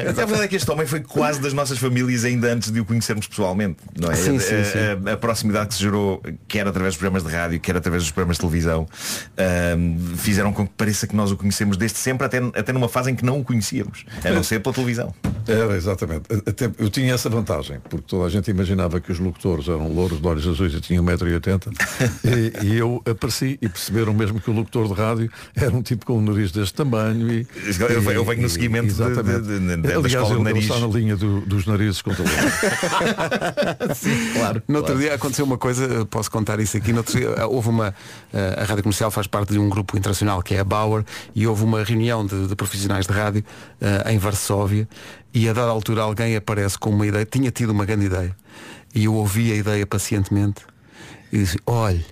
Mas, 0.04 0.14
mas 0.14 0.18
a 0.18 0.24
verdade 0.26 0.44
é 0.44 0.48
que 0.48 0.56
este 0.56 0.70
homem 0.70 0.86
foi 0.86 1.00
quase 1.00 1.40
das 1.40 1.52
nossas 1.52 1.78
famílias 1.78 2.24
ainda 2.24 2.52
antes 2.52 2.70
de 2.70 2.80
o 2.80 2.84
conhecermos 2.84 3.26
pessoalmente. 3.26 3.76
Não 3.98 4.10
é? 4.10 4.14
Sim, 4.14 4.36
A- 4.36 4.40
sim, 4.40 4.54
a, 4.56 4.64
sim. 4.64 4.78
a- 5.06 5.12
a 5.12 5.16
proximidade 5.16 5.68
que 5.68 5.74
se 5.74 5.80
gerou, 5.82 6.22
quer 6.48 6.66
através 6.66 6.94
dos 6.94 6.98
programas 6.98 7.22
de 7.24 7.30
rádio, 7.34 7.60
quer 7.60 7.76
através 7.76 8.02
dos 8.02 8.10
programas 8.12 8.36
de 8.36 8.40
televisão, 8.40 8.86
ahm, 9.36 10.16
fizeram 10.16 10.52
com 10.52 10.66
que 10.66 10.72
pareça 10.76 11.06
que 11.06 11.14
nós 11.16 11.30
o 11.30 11.36
conhecemos 11.36 11.76
desde 11.76 11.98
sempre, 11.98 12.26
até, 12.26 12.38
até 12.38 12.72
numa 12.72 12.88
fase 12.88 13.10
em 13.10 13.14
que 13.14 13.24
não 13.24 13.40
o 13.40 13.44
conhecíamos, 13.44 14.04
a 14.24 14.30
não 14.30 14.42
ser 14.42 14.60
pela 14.60 14.74
televisão. 14.74 15.14
Era, 15.46 15.76
exatamente. 15.76 16.22
Até, 16.46 16.70
eu 16.78 16.88
tinha 16.88 17.12
essa 17.14 17.28
vantagem, 17.28 17.78
porque 17.90 18.06
toda 18.08 18.26
a 18.26 18.28
gente 18.28 18.50
imaginava 18.50 19.00
que 19.00 19.10
os 19.10 19.18
locutores 19.18 19.66
eram 19.68 19.88
louros 19.92 20.20
de 20.20 20.26
olhos 20.26 20.46
azuis 20.46 20.72
e 20.74 20.80
tinham 20.80 21.04
1,80m 21.04 21.72
e, 22.62 22.66
e 22.66 22.78
eu 22.78 23.02
apareci 23.08 23.58
e 23.60 23.68
perceberam 23.68 24.14
mesmo 24.14 24.40
que 24.40 24.50
o 24.50 24.52
locutor 24.52 24.86
de 24.88 24.94
rádio 24.94 25.30
era 25.56 25.74
um 25.74 25.82
tipo 25.82 26.06
com 26.06 26.18
um 26.18 26.22
nariz 26.22 26.52
deste 26.52 26.74
tamanho 26.74 27.30
e, 27.32 27.46
Eu- 27.78 27.88
eu 28.12 28.24
venho 28.24 28.40
no 28.42 28.46
e- 28.46 28.50
seguimento 28.50 28.86
exatamente. 28.86 29.42
de- 29.42 29.58
de- 29.58 29.76
de- 29.82 29.91
da 30.00 30.06
Aliás, 30.06 30.22
escola 30.24 30.38
de 30.38 30.44
nariz. 30.44 30.64
está 30.64 30.78
na 30.78 30.86
linha 30.86 31.16
do- 31.16 31.40
dos 31.42 31.66
narizes 31.66 32.02
com 32.02 32.14
talento. 32.14 32.32
claro. 34.34 34.62
No 34.68 34.78
outro 34.78 34.98
dia 34.98 35.14
aconteceu 35.14 35.44
uma 35.44 35.58
coisa, 35.58 36.04
posso 36.06 36.30
contar 36.30 36.60
isso 36.60 36.76
aqui. 36.76 36.92
No 36.92 36.98
outro 36.98 37.18
dia, 37.18 37.28
eh, 37.28 37.44
houve 37.44 37.68
uma. 37.68 37.94
eh, 38.32 38.56
A 38.58 38.64
Rádio 38.64 38.82
Comercial 38.82 39.10
faz 39.10 39.26
parte 39.26 39.52
de 39.52 39.58
um 39.58 39.68
grupo 39.68 39.96
internacional 39.96 40.42
que 40.42 40.54
é 40.54 40.60
a 40.60 40.64
Bauer 40.64 41.04
e 41.34 41.46
houve 41.46 41.64
uma 41.64 41.82
reunião 41.84 42.24
de, 42.26 42.46
de 42.46 42.56
profissionais 42.56 43.06
de 43.06 43.12
rádio 43.12 43.44
eh, 43.80 44.12
em 44.12 44.18
Varsóvia 44.18 44.88
e 45.34 45.48
a 45.48 45.52
dada 45.52 45.70
altura 45.70 46.02
alguém 46.02 46.36
aparece 46.36 46.78
com 46.78 46.90
uma 46.90 47.06
ideia, 47.06 47.24
tinha 47.24 47.50
tido 47.50 47.70
uma 47.70 47.84
grande 47.84 48.06
ideia 48.06 48.34
e 48.94 49.04
eu 49.04 49.14
ouvi 49.14 49.52
a 49.52 49.56
ideia 49.56 49.86
pacientemente 49.86 50.62
e 51.32 51.38
disse, 51.38 51.58
olhe, 51.66 52.04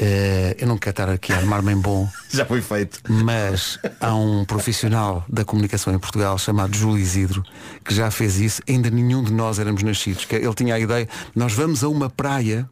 eh, 0.00 0.56
eu 0.58 0.66
não 0.66 0.78
quero 0.78 0.90
estar 0.92 1.10
aqui 1.10 1.32
a 1.32 1.36
armar-me 1.36 1.72
em 1.72 1.76
bom, 1.76 2.08
Já 2.32 2.44
foi 2.46 2.62
feito. 2.62 3.00
mas 3.08 3.78
há 4.00 4.14
um 4.14 4.44
profissional 4.44 5.24
da 5.28 5.44
comunicação 5.44 5.94
em 5.94 5.98
Portugal 5.98 6.38
chamado 6.38 6.74
Júlio 6.74 6.98
Isidro 6.98 7.44
que 7.84 7.94
já 7.94 8.10
fez 8.10 8.40
isso, 8.40 8.62
ainda 8.68 8.88
nenhum 8.90 9.22
de 9.22 9.32
nós 9.32 9.58
éramos 9.58 9.82
nascidos. 9.82 10.26
Ele 10.30 10.54
tinha 10.54 10.74
a 10.74 10.78
ideia, 10.78 11.08
nós 11.34 11.52
vamos 11.52 11.84
a 11.84 11.88
uma 11.88 12.08
praia 12.08 12.68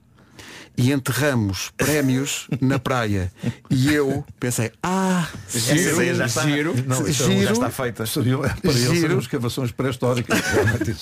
e 0.79 0.93
enterramos 0.93 1.71
prémios 1.77 2.47
na 2.61 2.79
praia. 2.79 3.33
E 3.69 3.93
eu 3.93 4.25
pensei, 4.39 4.71
ah, 4.83 5.27
Essa 5.53 5.75
ideia 5.75 6.15
já 6.15 6.27
está. 6.27 6.43
giro, 6.43 6.73
Não, 6.87 7.07
isso 7.07 7.25
giro, 7.31 7.43
já 7.43 7.53
está 7.53 7.69
feita. 7.71 8.07
Seriam, 8.07 8.41
para 8.41 8.53
eles 8.63 8.77
Giro. 8.81 9.01
seriam 9.01 9.19
escavações 9.19 9.73
pré-históricas. 9.73 10.39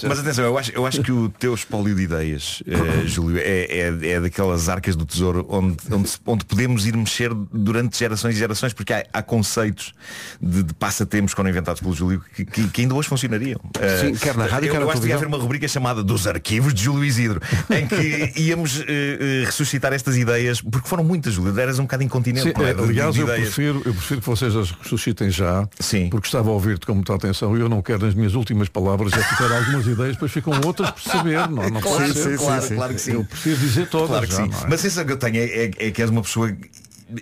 Mas 0.09 0.18
atenção, 0.18 0.45
eu 0.47 0.57
acho, 0.59 0.72
eu 0.72 0.87
acho 0.87 1.03
que 1.03 1.12
o 1.12 1.29
teu 1.29 1.55
espólio 1.55 1.95
de 1.95 2.03
ideias, 2.03 2.62
eh, 2.66 3.07
Júlio, 3.07 3.39
é, 3.39 3.64
é, 3.66 4.09
é 4.12 4.20
daquelas 4.20 4.68
arcas 4.70 4.97
do 4.97 5.05
tesouro 5.05 5.47
onde, 5.49 5.77
onde, 5.93 6.11
onde 6.27 6.45
podemos 6.47 6.87
ir 6.87 6.97
mexer 6.97 7.33
durante 7.53 7.99
gerações 7.99 8.35
e 8.35 8.39
gerações, 8.39 8.72
porque 8.72 8.93
há, 8.95 9.05
há 9.12 9.22
conceitos 9.22 9.93
de, 10.41 10.62
de 10.62 10.72
passatempos 10.74 11.33
que 11.33 11.37
foram 11.37 11.51
inventados 11.51 11.83
pelo 11.83 11.95
Júlio 11.95 12.24
que, 12.35 12.45
que- 12.47 12.68
que 12.68 12.81
ainda 12.81 12.95
hoje 12.95 13.09
funcionariam. 13.09 13.61
Eh, 13.79 13.99
Sim, 14.01 14.14
quer 14.14 14.35
na 14.37 14.47
rádio, 14.47 14.68
eu, 14.68 14.72
quer 14.72 14.79
na 14.81 14.85
eu 14.87 14.91
acho 14.91 15.01
que 15.01 15.07
televisão. 15.07 15.16
haver 15.18 15.27
uma 15.29 15.39
rubrica 15.39 15.68
chamada 15.68 16.03
dos 16.03 16.27
arquivos 16.27 16.72
de 16.72 16.83
Júlio 16.83 17.05
Isidro, 17.05 17.41
em 17.70 17.87
que 17.87 18.33
íamos 18.41 18.81
eh, 18.81 18.85
eh, 18.89 19.45
ressuscitar 19.66 19.92
estas 19.92 20.16
ideias, 20.16 20.60
porque 20.62 20.88
foram 20.88 21.02
muitas, 21.04 21.34
Júlio, 21.34 21.58
eras 21.58 21.78
um 21.78 21.82
bocado 21.82 22.02
incontinente. 22.04 22.42
Sim, 22.46 22.62
é? 22.62 22.72
De- 22.72 22.82
aliás, 22.82 23.14
de 23.14 23.20
eu 23.20 23.26
ideias. 23.26 23.42
prefiro, 23.48 23.82
eu 23.84 23.92
prefiro 23.92 24.20
que 24.20 24.26
vocês 24.26 24.54
as 24.54 24.70
ressuscitem 24.70 25.28
já, 25.30 25.68
Sim. 25.80 26.08
porque 26.08 26.26
estava 26.28 26.48
a 26.48 26.52
ouvir-te 26.52 26.86
com 26.86 26.94
muita 26.94 27.14
atenção 27.14 27.56
e 27.56 27.60
eu 27.60 27.68
não 27.68 27.82
quero 27.82 28.06
nas 28.06 28.14
minhas 28.14 28.34
últimas 28.34 28.68
palavras 28.68 29.10
já 29.12 29.18
ficar 29.22 29.52
algumas 29.52 29.86
ideias, 29.86 30.12
depois 30.14 30.32
ficam 30.32 30.52
outras 30.64 30.90
por 30.92 31.02
saber. 31.02 31.48
Não, 31.48 31.68
não 31.68 31.80
Claro, 31.80 32.12
ser. 32.14 32.30
sim, 32.38 32.44
claro, 32.44 32.68
claro 32.74 32.94
que 32.94 33.00
sim. 33.00 33.12
Eu 33.12 33.24
prefiro 33.24 33.56
dizer 33.58 33.88
todas. 33.88 34.08
Claro 34.08 34.26
que 34.26 34.32
já, 34.32 34.44
sim. 34.44 34.50
é? 34.64 34.68
Mas 34.68 34.74
a 34.74 34.78
sensação 34.78 35.04
que 35.04 35.12
eu 35.12 35.16
tenho 35.16 35.36
é, 35.36 35.44
é- 35.44 35.70
é 35.88 35.90
que 35.90 36.00
és 36.00 36.10
uma 36.10 36.22
pessoa 36.22 36.54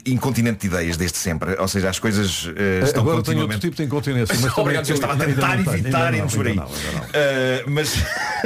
incontinente 0.06 0.60
de 0.60 0.66
ideias 0.66 0.96
desde 0.96 1.18
sempre. 1.18 1.54
Ou 1.60 1.68
seja, 1.68 1.90
as 1.90 1.98
coisas 1.98 2.50
eh, 2.56 2.80
estão 2.84 3.02
Agora 3.02 3.22
tenho 3.22 3.40
outro 3.40 3.56
continuamente. 3.58 3.60
tipo 3.60 3.76
de 3.76 3.82
incontinência, 3.84 4.34
mas 4.40 4.52
Obrigado, 4.56 4.88
eu 4.88 4.94
estava 4.94 5.12
a 5.12 5.16
tentar 5.26 5.60
evitar 5.60 6.14
irmos 6.14 6.34
por 6.34 6.46
aí. 6.46 6.56
Uh, 6.58 7.70
mas, 7.70 7.94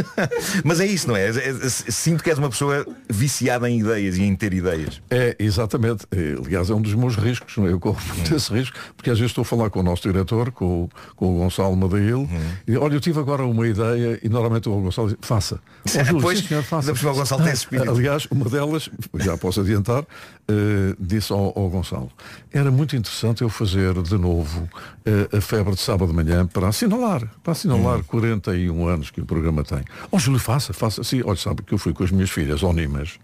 mas 0.64 0.80
é 0.80 0.86
isso, 0.86 1.08
não 1.08 1.16
é? 1.16 1.28
É- 1.28 1.68
Sinto 1.68 2.22
que 2.24 2.30
és 2.30 2.38
uma 2.38 2.48
pessoa 2.50 2.86
viciada 3.08 3.68
em 3.70 3.80
ideias 3.80 4.16
e 4.16 4.22
em 4.22 4.34
ter 4.34 4.52
ideias. 4.52 5.00
É, 5.10 5.36
exatamente. 5.38 6.06
Aliás, 6.44 6.70
é 6.70 6.74
um 6.74 6.82
dos 6.82 6.94
meus 6.94 7.16
riscos. 7.16 7.56
é? 7.58 7.70
Eu 7.70 7.78
corro 7.80 7.98
muito 8.14 8.34
esse 8.34 8.52
risco, 8.52 8.76
porque 8.96 9.10
às 9.10 9.18
vezes 9.18 9.30
estou 9.30 9.42
a 9.42 9.44
falar 9.44 9.70
com 9.70 9.80
o 9.80 9.82
nosso 9.82 10.02
diretor, 10.02 10.50
com, 10.50 10.84
o- 10.84 10.90
com 11.16 11.36
o 11.36 11.38
Gonçalo 11.38 11.76
Madail, 11.76 12.18
Uhum. 12.18 12.28
e 12.66 12.76
olha, 12.76 12.94
eu 12.94 13.00
tive 13.00 13.20
agora 13.20 13.44
uma 13.44 13.66
ideia, 13.66 14.18
e 14.22 14.28
normalmente 14.28 14.68
o 14.68 14.80
Gonçalo 14.80 15.08
diz, 15.08 15.16
faça. 15.20 15.60
Ó, 15.98 16.04
Júlio, 16.04 16.20
Pois, 16.22 16.38
sim, 16.40 16.46
senhor, 16.48 16.62
faça. 16.64 16.92
o 16.92 17.14
Gonçalo 17.14 17.44
tem 17.44 17.52
espírito. 17.52 17.90
Aliás, 17.90 18.26
uma 18.30 18.48
delas, 18.48 18.90
já 19.16 19.36
posso 19.36 19.60
adiantar, 19.60 20.04
eh, 20.50 20.96
disse 20.98 21.32
ao, 21.32 21.52
ao 21.58 21.68
Gonçalo, 21.68 22.10
era 22.50 22.70
muito 22.70 22.96
interessante 22.96 23.42
eu 23.42 23.50
fazer 23.50 24.00
de 24.02 24.16
novo 24.16 24.68
eh, 25.04 25.36
a 25.36 25.40
febre 25.40 25.74
de 25.74 25.80
sábado 25.80 26.08
de 26.08 26.14
manhã 26.14 26.46
para 26.46 26.68
assinalar, 26.68 27.22
para 27.42 27.52
assinalar 27.52 28.02
41 28.04 28.88
anos 28.88 29.10
que 29.10 29.20
o 29.20 29.26
programa 29.26 29.62
tem. 29.62 29.84
Ó 30.10 30.18
Júlio, 30.18 30.40
faça, 30.40 30.72
faça. 30.72 31.04
Sim, 31.04 31.22
olha, 31.24 31.36
sabe 31.36 31.62
que 31.62 31.74
eu 31.74 31.78
fui 31.78 31.92
com 31.92 32.02
as 32.02 32.10
minhas 32.10 32.30
filhas, 32.30 32.62
ónimas, 32.62 33.18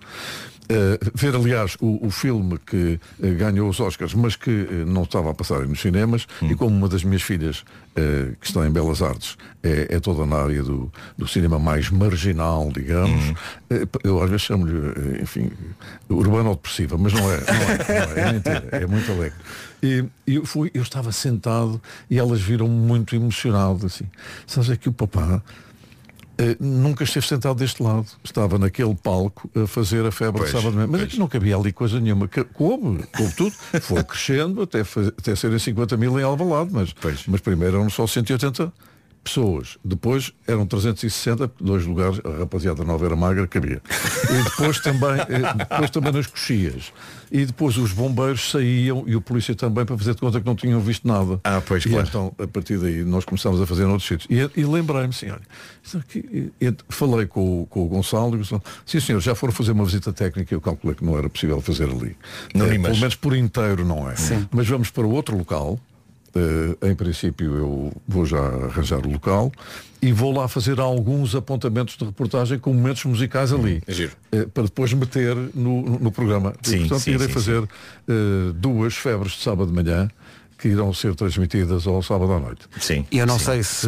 Uh, 0.65 0.97
ver 1.15 1.37
aliás 1.37 1.77
o, 1.79 2.07
o 2.07 2.11
filme 2.11 2.59
que 2.59 2.99
uh, 3.19 3.35
ganhou 3.37 3.69
os 3.69 3.79
Oscars 3.81 4.15
mas 4.15 4.35
que 4.35 4.51
uh, 4.51 4.87
não 4.87 5.03
estava 5.03 5.31
a 5.31 5.35
passar 5.35 5.67
nos 5.67 5.79
cinemas 5.79 6.27
e 6.41 6.55
como 6.55 6.75
uma 6.75 6.89
das 6.89 7.05
minhas 7.05 7.21
filhas 7.21 7.63
que 8.41 8.47
está 8.49 8.67
em 8.67 8.73
Belas 8.73 9.01
Artes 9.03 9.37
é, 9.63 9.95
é 9.95 10.01
toda 10.01 10.27
na 10.27 10.37
área 10.37 10.65
do, 10.65 10.91
do 11.17 11.29
cinema 11.29 11.59
mais 11.59 11.91
marginal 11.91 12.73
digamos 12.75 13.31
uh, 13.31 13.89
eu 14.03 14.23
às 14.23 14.31
vezes 14.31 14.47
chamo-lhe 14.47 15.23
enfim 15.23 15.51
urbano 16.09 16.55
depressiva 16.55 16.97
mas 16.97 17.13
não 17.13 17.31
é 17.31 17.37
não 17.37 17.45
é, 17.45 18.07
não 18.07 18.17
é, 18.17 18.21
é 18.21 18.33
mentira 18.33 18.69
é 18.73 18.87
muito 18.87 19.13
alegre. 19.13 19.39
E, 19.83 20.03
eu 20.27 20.47
fui 20.47 20.71
eu 20.73 20.83
estava 20.83 21.13
sentado 21.13 21.81
e 22.09 22.19
elas 22.19 22.41
viram 22.41 22.67
muito 22.67 23.15
emocionado 23.15 23.85
assim. 23.85 24.07
Sabes 24.47 24.71
é 24.71 24.77
que 24.77 24.89
o 24.89 24.93
papá 24.93 25.43
nunca 26.61 27.05
esteve 27.05 27.27
sentado 27.27 27.57
deste 27.57 27.83
lado. 27.83 28.07
Estava 28.23 28.59
naquele 28.59 28.95
palco 28.95 29.51
a 29.55 29.67
fazer 29.67 30.05
a 30.05 30.11
febre 30.11 30.41
Pois, 30.41 30.51
de 30.51 30.57
sábado 30.57 30.71
de 30.73 30.77
manhã. 30.77 30.89
Mas 30.91 31.03
é 31.03 31.07
que 31.07 31.19
não 31.19 31.29
cabia 31.29 31.57
ali 31.57 31.73
coisa 31.73 32.01
nenhuma. 32.01 32.29
Coube, 32.29 33.05
coube 33.17 33.35
tudo. 33.37 33.55
Foi 33.83 34.03
crescendo 34.03 34.63
até, 34.63 34.81
até 34.81 35.37
serem 35.37 35.59
50 35.59 35.97
mil 35.97 36.19
em 36.19 36.23
Alvalade, 36.23 36.71
mas, 36.73 36.95
mas 37.27 37.41
primeiro 37.41 37.77
eram 37.77 37.91
só 37.91 38.07
180 38.07 38.73
pessoas. 39.25 39.79
Depois 39.85 40.33
eram 40.47 40.67
360, 40.67 41.49
porque 41.49 41.65
dois 41.65 41.85
lugares, 41.87 42.21
a 42.25 42.39
rapaziada 42.41 42.85
nova 42.85 43.07
era 43.07 43.17
magra, 43.17 43.47
cabia. 43.49 43.83
E 44.31 44.43
depois 44.45 44.79
também, 44.81 45.11
eh, 45.29 45.55
depois 45.69 45.91
também 45.91 46.13
nas 46.13 46.27
coxias. 46.27 46.93
E 47.33 47.45
depois 47.47 47.77
os 47.79 47.91
bombeiros 47.91 48.51
saíam 48.51 49.03
e 49.09 49.17
o 49.17 49.21
polícia 49.21 49.55
também 49.57 49.85
para 49.85 49.97
fazer 49.99 50.15
de 50.15 50.21
conta 50.21 50.39
que 50.41 50.47
não 50.47 50.55
tinham 50.55 50.79
visto 50.81 51.09
nada. 51.09 51.41
Ah, 51.43 51.61
pois, 51.67 51.85
e 51.85 51.89
claro. 51.89 52.07
então, 52.07 52.33
a 52.39 52.47
partir 52.47 52.79
daí, 52.79 53.03
nós 53.03 53.25
começámos 53.25 53.61
a 53.61 53.67
fazer 53.67 53.87
noutros 53.87 54.07
sítios. 54.07 54.29
E, 54.31 54.61
e 54.61 54.65
lembrei-me, 54.65 55.09
assim, 55.09 55.27
aqui- 55.99 56.53
e- 56.61 56.67
e 56.69 56.75
falei 56.91 57.27
com, 57.27 57.63
o- 57.63 57.67
com 57.67 57.85
o 57.85 57.89
Gonçalo 57.89 58.33
e 58.33 58.35
o 58.35 58.39
Gonçalo, 58.39 58.63
sim 58.87 59.01
senhor, 59.01 59.21
já 59.21 59.35
foram 59.35 59.53
fazer 59.53 59.73
uma 59.73 59.85
visita 59.85 60.13
técnica, 60.13 60.55
eu 60.55 60.61
calculei 60.61 60.95
que 60.95 61.05
não 61.05 61.19
era 61.19 61.29
possível 61.29 61.61
fazer 61.61 61.85
ali. 61.91 62.15
Eh, 62.55 62.59
Limas. 62.59 62.89
pelo 62.91 63.01
menos 63.01 63.15
por 63.17 63.35
inteiro 63.35 63.85
não 63.85 64.09
é. 64.09 64.15
Mas 64.53 64.69
vamos 64.69 64.91
para 64.91 65.05
outro 65.07 65.37
local. 65.37 65.81
Eh, 66.37 66.91
em 66.91 66.95
princípio 66.97 67.55
eu 67.55 67.93
vou 68.09 68.27
já 68.27 68.41
arranjar 68.41 69.07
o 69.07 69.11
local 69.11 69.53
e 70.03 70.13
vou 70.13 70.37
lá 70.37 70.49
fazer 70.49 70.81
alguns 70.81 71.35
apontamentos 71.35 71.97
de 71.97 72.05
reportagem 72.05 72.59
com 72.59 72.75
momentos 72.75 73.05
musicais 73.05 73.53
ali 73.53 73.81
giro. 73.89 74.13
eh, 74.33 74.45
para 74.53 74.65
depois 74.65 74.93
meter 74.93 75.37
no, 75.55 75.99
no 75.99 76.11
programa. 76.11 76.53
Sim, 76.63 76.75
e, 76.75 76.79
portanto, 76.81 77.01
sim, 77.03 77.13
irei 77.13 77.29
sim, 77.29 77.33
fazer 77.33 77.63
eh, 77.63 78.53
duas 78.57 78.95
febres 78.97 79.33
de 79.33 79.43
sábado 79.43 79.69
de 79.69 79.75
manhã 79.75 80.11
que 80.65 80.69
irão 80.69 80.95
ser 80.95 81.15
transmitidas 81.15 81.87
ao 81.87 82.03
sábado 82.03 82.33
à 82.33 82.41
noite. 82.41 82.63
Sim. 82.81 83.05
E 83.11 83.19
eu 83.19 83.27
não 83.27 83.39
sim. 83.39 83.45
sei 83.45 83.63
se, 83.63 83.87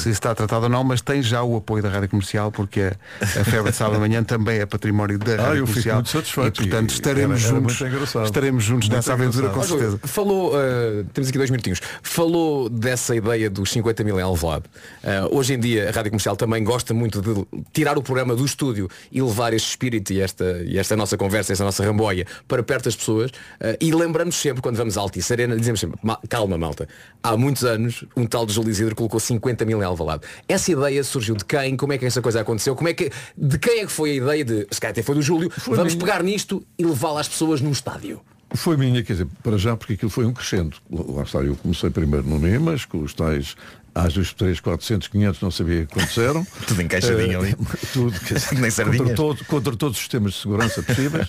se 0.00 0.08
está 0.10 0.34
tratado 0.34 0.64
ou 0.64 0.70
não, 0.70 0.82
mas 0.82 1.02
tem 1.02 1.22
já 1.22 1.42
o 1.42 1.56
apoio 1.58 1.82
da 1.82 1.90
Rádio 1.90 2.08
Comercial, 2.08 2.50
porque 2.50 2.80
a, 2.80 2.96
a 3.22 3.44
Febre 3.44 3.70
de 3.70 3.76
Sábado 3.76 3.94
de 3.96 4.00
Manhã 4.00 4.24
também 4.24 4.58
é 4.60 4.64
património 4.64 5.18
da 5.18 5.34
Ah, 5.34 5.36
Rádio 5.48 5.58
eu 5.58 5.66
fico 5.66 5.72
Comercial. 5.80 5.96
muito 5.96 6.08
satisfeito 6.08 6.62
E, 6.62 6.68
portanto, 6.70 6.90
estaremos 6.90 7.44
era- 7.44 7.50
era 7.56 7.60
juntos. 7.60 7.80
Estaremos 8.24 8.64
juntos 8.64 8.88
Muito 8.88 8.96
nessa 8.96 9.12
aventura, 9.12 9.50
com 9.50 9.62
certeza. 9.62 10.00
Falou, 10.04 10.54
uh, 10.54 11.04
temos 11.12 11.28
aqui 11.28 11.36
dois 11.36 11.50
minutinhos, 11.50 11.80
falou 12.02 12.70
dessa 12.70 13.14
ideia 13.14 13.50
dos 13.50 13.70
50 13.72 14.02
mil 14.02 14.18
em 14.18 14.22
Alvalade. 14.22 14.64
Uh, 15.04 15.36
hoje 15.36 15.52
em 15.52 15.60
dia 15.60 15.88
a 15.90 15.92
Rádio 15.92 16.10
Comercial 16.12 16.34
também 16.34 16.64
gosta 16.64 16.94
muito 16.94 17.20
de 17.20 17.44
tirar 17.74 17.98
o 17.98 18.02
programa 18.02 18.34
do 18.34 18.44
estúdio 18.44 18.88
e 19.12 19.20
levar 19.20 19.52
este 19.52 19.68
espírito 19.68 20.12
e 20.14 20.20
esta, 20.22 20.62
e 20.64 20.78
esta 20.78 20.96
nossa 20.96 21.18
conversa, 21.18 21.52
esta 21.52 21.64
nossa 21.64 21.84
ramboia 21.84 22.26
para 22.48 22.62
perto 22.62 22.84
das 22.84 22.96
pessoas 22.96 23.30
uh, 23.30 23.76
e 23.80 23.92
lembramos 23.92 24.34
sempre 24.36 24.62
quando 24.62 24.76
vamos 24.76 24.96
à 24.96 25.00
Altice 25.02 25.30
Arena, 25.32 25.56
dizemos 25.56 25.80
sempre, 25.80 25.98
"Ma- 26.06 26.20
calma 26.28 26.56
malta, 26.56 26.88
há 27.22 27.36
muitos 27.36 27.64
anos 27.64 28.04
um 28.16 28.24
tal 28.26 28.46
de 28.46 28.52
Júlio 28.52 28.70
Isidro 28.70 28.94
colocou 28.94 29.18
50 29.18 29.64
mil 29.64 29.80
em 29.82 29.84
Alvalade. 29.84 30.22
Essa 30.48 30.70
ideia 30.70 31.02
surgiu 31.02 31.34
de 31.34 31.44
quem? 31.44 31.76
Como 31.76 31.92
é 31.92 31.98
que 31.98 32.06
essa 32.06 32.22
coisa 32.22 32.40
aconteceu? 32.42 32.76
Como 32.76 32.88
é 32.88 32.94
que, 32.94 33.10
de 33.36 33.58
quem 33.58 33.80
é 33.80 33.86
que 33.86 33.90
foi 33.92 34.10
a 34.12 34.14
ideia 34.14 34.44
de, 34.44 34.66
se 34.70 34.80
calhar 34.80 34.92
até 34.92 35.02
foi 35.02 35.16
do 35.16 35.22
Júlio, 35.22 35.50
vamos 35.66 35.94
minha. 35.94 36.06
pegar 36.06 36.22
nisto 36.22 36.64
e 36.78 36.84
levá-la 36.84 37.20
às 37.20 37.28
pessoas 37.28 37.60
num 37.60 37.72
estádio? 37.72 38.20
Foi 38.54 38.76
minha, 38.76 39.02
quer 39.02 39.14
dizer, 39.14 39.26
para 39.42 39.58
já, 39.58 39.76
porque 39.76 39.94
aquilo 39.94 40.10
foi 40.10 40.24
um 40.24 40.32
crescendo. 40.32 40.76
Lá 40.88 41.24
está, 41.24 41.40
eu 41.40 41.56
comecei 41.56 41.90
primeiro 41.90 42.24
no 42.28 42.38
NEMAS, 42.38 42.84
com 42.84 43.02
os 43.02 43.12
tais 43.12 43.56
às 43.92 44.12
dos 44.14 44.32
3, 44.32 44.60
400, 44.60 45.08
500, 45.08 45.40
não 45.40 45.50
sabia 45.50 45.86
quantos 45.86 46.16
eram. 46.18 46.46
Tudo 46.68 46.80
encaixadinho 46.82 47.32
Eh, 47.32 47.36
ali. 47.36 47.56
Tudo, 47.92 48.20
quer 48.20 48.34
dizer, 48.34 48.54
Nem 48.60 48.70
sardinhas. 48.70 48.98
contra, 49.00 49.16
todo- 49.16 49.44
contra 49.46 49.76
todos 49.76 49.96
os 49.96 50.02
sistemas 50.02 50.34
de 50.34 50.40
segurança 50.42 50.80
possíveis. 50.82 51.28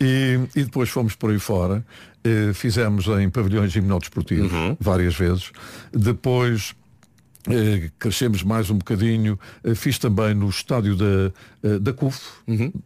e, 0.00 0.38
e 0.54 0.62
depois 0.64 0.88
fomos 0.88 1.14
por 1.16 1.30
aí 1.30 1.38
fora. 1.38 1.84
Eh, 2.24 2.52
fizemos 2.54 3.06
em 3.08 3.28
pavilhões 3.28 3.72
gimnodesportivos 3.72 4.52
várias 4.78 5.14
vezes. 5.16 5.50
Depois 5.92 6.74
eh, 7.48 7.90
crescemos 7.98 8.42
mais 8.44 8.70
um 8.70 8.76
bocadinho. 8.78 9.38
Eh, 9.64 9.74
fiz 9.74 9.98
também 9.98 10.34
no 10.34 10.48
estádio 10.48 10.94
da, 10.96 11.32
eh, 11.64 11.78
da 11.80 11.92
CUF, 11.92 12.20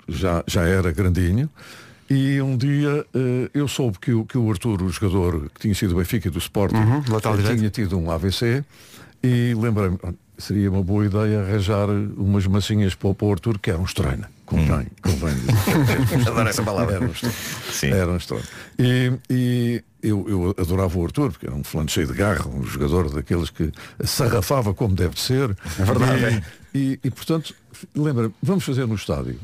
já, 0.09 0.43
já 0.47 0.63
era 0.63 0.91
grandinho. 0.93 1.51
E 2.09 2.41
um 2.41 2.57
dia 2.57 3.05
eh, 3.15 3.51
eu 3.53 3.67
soube 3.69 3.99
que 3.99 4.13
o, 4.13 4.25
que 4.25 4.39
o 4.39 4.49
Arthur, 4.51 4.81
o 4.83 4.89
jogador 4.89 5.51
que 5.55 5.61
tinha 5.61 5.75
sido 5.75 5.91
do 5.91 5.97
Benfica 5.97 6.29
e 6.29 6.31
do 6.31 6.39
Sporting, 6.39 6.77
Uhum, 6.77 7.03
tinha 7.59 7.71
tido 7.71 7.99
um 7.99 8.11
AVC 8.11 8.65
e 9.23 9.55
lembrei-me, 9.55 9.99
"Olha, 10.03 10.15
seria 10.39 10.71
uma 10.71 10.83
boa 10.83 11.05
ideia 11.05 11.41
arranjar 11.41 11.89
umas 11.91 12.47
massinhas 12.47 12.95
para 12.95 13.09
o, 13.09 13.15
para 13.15 13.27
o 13.27 13.33
Arthur, 13.33 13.59
que 13.59 13.71
era 13.71 13.79
um 13.81 13.85
estranho. 13.85 14.25
Convém, 14.47 14.87
convém. 15.03 15.35
dizer. 15.35 16.29
Adoro 16.31 16.49
essa 16.49 16.63
palavra. 16.63 16.95
Era 16.97 17.05
um. 17.05 17.15
Sim. 17.73 17.91
Era 17.91 18.11
um. 18.13 18.19
E, 18.79 19.13
e 19.29 19.85
eu, 20.03 20.25
eu 20.29 20.55
adorava 20.57 20.97
o 20.97 21.05
Arthur, 21.05 21.33
porque 21.33 21.47
era 21.47 21.55
um 21.55 21.65
fulano 21.65 21.91
cheio 21.91 22.07
de 22.07 22.15
garra, 22.15 22.49
um 22.49 22.63
jogador 22.63 23.11
daqueles 23.11 23.51
que 23.51 23.73
sarrafava 24.05 24.73
como 24.73 24.95
deve 24.95 25.15
de 25.15 25.21
ser. 25.21 25.57
É 25.79 25.85
verdade. 25.85 26.45
E, 26.73 26.79
e, 26.79 27.01
e, 27.03 27.11
portanto, 27.11 27.55
lembra, 27.95 28.31
vamos 28.41 28.65
fazer 28.65 28.87
no 28.87 28.95
estádio. 28.95 29.39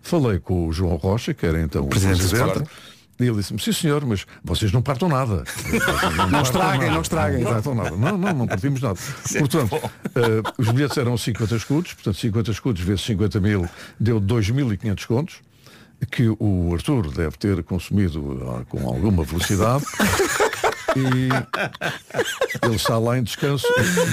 Falei 0.00 0.38
com 0.38 0.68
o 0.68 0.72
João 0.72 0.94
Rocha, 0.94 1.34
que 1.34 1.44
era 1.44 1.60
então 1.60 1.82
o 1.82 1.88
Presidente 1.88 2.22
do 2.22 2.28
presidente. 2.28 2.70
E 3.18 3.24
ele 3.24 3.36
disse-me, 3.36 3.58
sim 3.60 3.72
senhor, 3.72 4.04
mas 4.04 4.26
vocês 4.44 4.70
não 4.72 4.82
partam 4.82 5.08
nada. 5.08 5.42
Não 6.30 6.42
estraguem, 6.42 6.90
não 6.90 7.00
estraguem. 7.00 7.44
Não 7.44 7.52
partam 7.52 7.74
nada. 7.74 7.90
Não, 7.96 8.18
não, 8.18 8.32
não 8.32 8.46
partimos 8.46 8.80
nada. 8.82 8.98
Portanto, 9.38 9.90
eh, 10.14 10.42
os 10.58 10.68
bilhetes 10.70 10.98
eram 10.98 11.16
50 11.16 11.56
escudos, 11.56 11.94
portanto 11.94 12.18
50 12.18 12.50
escudos 12.50 12.82
vezes 12.82 13.02
50 13.02 13.40
mil 13.40 13.68
deu 13.98 14.20
2.500 14.20 15.06
contos, 15.06 15.36
que 16.10 16.28
o 16.38 16.74
Arthur 16.74 17.10
deve 17.10 17.36
ter 17.38 17.62
consumido 17.62 18.42
ah, 18.50 18.64
com 18.68 18.86
alguma 18.86 19.24
velocidade. 19.24 19.84
E 20.96 21.28
ele 22.64 22.76
está 22.76 22.98
lá 22.98 23.18
em 23.18 23.22
descanso, 23.22 23.66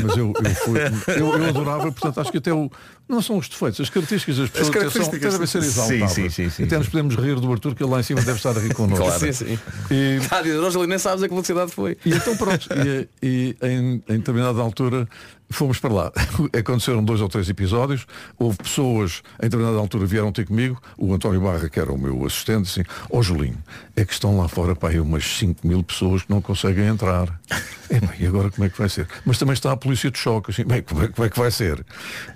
mas 0.03 0.17
eu, 0.17 0.33
eu, 0.43 0.55
fui, 0.55 0.79
eu, 1.07 1.37
eu 1.37 1.49
adorava, 1.49 1.91
portanto 1.91 2.19
acho 2.19 2.31
que 2.31 2.37
até 2.37 2.53
o. 2.53 2.69
Não 3.07 3.21
são 3.21 3.37
os 3.37 3.49
defeitos, 3.49 3.81
as 3.81 3.89
características 3.89 4.37
das 4.37 4.49
pessoas 4.49 4.69
até 4.69 4.79
são- 4.79 4.89
características, 4.91 5.33
devem 5.33 5.47
ser 5.47 5.61
sim. 5.61 5.67
exaltadas. 5.67 6.11
Sim, 6.13 6.29
sim, 6.29 6.49
sim, 6.49 6.63
até 6.63 6.69
sim. 6.75 6.77
nos 6.79 6.87
podemos 6.89 7.15
rir 7.15 7.35
do 7.39 7.51
Arthur, 7.51 7.75
que 7.75 7.83
ele 7.83 7.91
lá 7.91 7.99
em 7.99 8.03
cima 8.03 8.21
deve 8.21 8.37
estar 8.37 8.57
a 8.57 8.59
rir 8.61 8.73
connosco. 8.73 9.03
Claro. 9.05 9.19
Sim, 9.19 9.33
sim. 9.33 9.59
E, 9.91 10.17
Está 10.21 10.39
a 10.39 10.41
dizer, 10.41 10.57
Rogelio, 10.59 10.87
nem 10.87 10.97
sabes 10.97 11.21
a 11.21 11.27
que 11.27 11.33
velocidade 11.33 11.71
foi. 11.71 11.97
e 12.05 12.13
então 12.13 12.35
pronto, 12.37 12.67
e, 12.71 13.07
e 13.21 13.55
em, 13.61 13.93
em 14.07 14.17
determinada 14.17 14.59
altura 14.61 15.07
fomos 15.53 15.79
para 15.79 15.93
lá. 15.93 16.11
Aconteceram 16.57 17.03
dois 17.03 17.21
ou 17.21 17.29
três 17.29 17.49
episódios, 17.49 18.05
houve 18.37 18.57
pessoas, 18.57 19.21
em 19.39 19.43
determinada 19.43 19.77
altura 19.77 20.05
vieram 20.05 20.31
ter 20.31 20.45
comigo, 20.45 20.81
o 20.97 21.13
António 21.13 21.41
Barra, 21.41 21.69
que 21.69 21.79
era 21.79 21.91
o 21.91 21.97
meu 21.97 22.25
assistente, 22.25 22.69
assim, 22.69 22.83
ó 23.09 23.21
Julinho, 23.21 23.57
é 23.95 24.03
que 24.05 24.13
estão 24.13 24.37
lá 24.37 24.47
fora 24.47 24.75
para 24.75 24.89
aí 24.89 24.99
umas 24.99 25.23
5 25.37 25.65
mil 25.67 25.83
pessoas 25.83 26.23
que 26.23 26.29
não 26.29 26.41
conseguem 26.41 26.87
entrar. 26.87 27.39
É, 27.89 28.23
e 28.23 28.25
agora 28.25 28.49
como 28.49 28.65
é 28.65 28.69
que 28.69 28.77
vai 28.79 28.89
ser? 28.89 29.07
Mas 29.23 29.37
também 29.37 29.53
está 29.53 29.71
a 29.71 29.77
polícia 29.77 30.09
de 30.09 30.17
choque, 30.17 30.49
assim, 30.49 30.63
bem, 30.63 30.81
como 30.81 31.03
é, 31.03 31.09
como 31.09 31.27
é 31.27 31.29
que 31.29 31.37
vai 31.37 31.51
ser? 31.51 31.85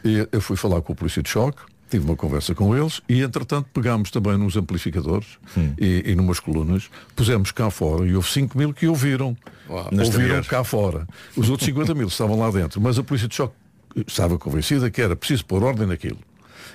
E 0.03 0.27
eu 0.31 0.39
fui 0.39 0.55
falar 0.55 0.81
com 0.81 0.93
a 0.93 0.95
polícia 0.95 1.23
de 1.23 1.29
choque, 1.29 1.57
Tive 1.89 2.05
uma 2.05 2.15
conversa 2.15 2.53
com 2.53 2.75
eles 2.75 3.01
e, 3.07 3.21
entretanto, 3.21 3.69
pegámos 3.73 4.11
também 4.11 4.37
nos 4.37 4.57
amplificadores 4.57 5.27
e, 5.79 6.03
e 6.05 6.15
numas 6.15 6.39
colunas, 6.39 6.89
pusemos 7.15 7.51
cá 7.51 7.69
fora 7.69 8.05
e 8.05 8.15
houve 8.15 8.29
5 8.29 8.57
mil 8.57 8.73
que 8.73 8.87
ouviram. 8.87 9.37
No 9.91 10.03
ouviram 10.03 10.43
cá 10.43 10.63
fora. 10.63 11.07
Os 11.35 11.49
outros 11.49 11.65
50 11.65 11.95
mil 11.95 12.07
estavam 12.07 12.37
lá 12.37 12.51
dentro, 12.51 12.81
mas 12.81 12.99
a 12.99 13.03
polícia 13.03 13.27
de 13.27 13.35
choque 13.35 13.55
estava 14.05 14.37
convencida 14.37 14.89
que 14.91 15.01
era 15.01 15.15
preciso 15.15 15.45
pôr 15.45 15.63
ordem 15.63 15.87
naquilo. 15.87 16.19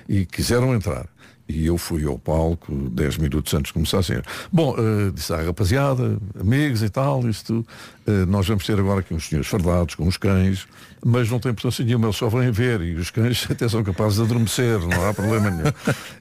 E 0.09 0.25
quiseram 0.25 0.73
entrar. 0.73 1.07
E 1.47 1.65
eu 1.65 1.77
fui 1.77 2.05
ao 2.05 2.17
palco 2.17 2.73
10 2.73 3.17
minutos 3.17 3.53
antes 3.53 3.67
de 3.69 3.73
começar 3.73 3.99
assim. 3.99 4.13
Bom, 4.51 4.75
eh, 4.77 5.11
disse 5.13 5.33
à 5.33 5.41
rapaziada, 5.41 6.17
amigos 6.39 6.81
e 6.81 6.89
tal, 6.89 7.27
isto, 7.27 7.65
eh, 8.07 8.25
nós 8.25 8.47
vamos 8.47 8.65
ter 8.65 8.79
agora 8.79 9.01
aqui 9.01 9.13
uns 9.13 9.27
senhores 9.27 9.49
fardados 9.49 9.95
com 9.95 10.05
uns 10.07 10.15
cães, 10.15 10.65
mas 11.05 11.29
não 11.29 11.39
tem 11.39 11.51
importância 11.51 11.83
nenhuma, 11.83 12.05
eles 12.05 12.15
só 12.15 12.29
vêm 12.29 12.49
ver 12.49 12.79
e 12.81 12.95
os 12.95 13.11
cães 13.11 13.45
até 13.51 13.67
são 13.67 13.83
capazes 13.83 14.17
de 14.19 14.23
adormecer, 14.23 14.79
não 14.79 15.05
há 15.09 15.13
problema 15.13 15.49
nenhum. 15.49 15.71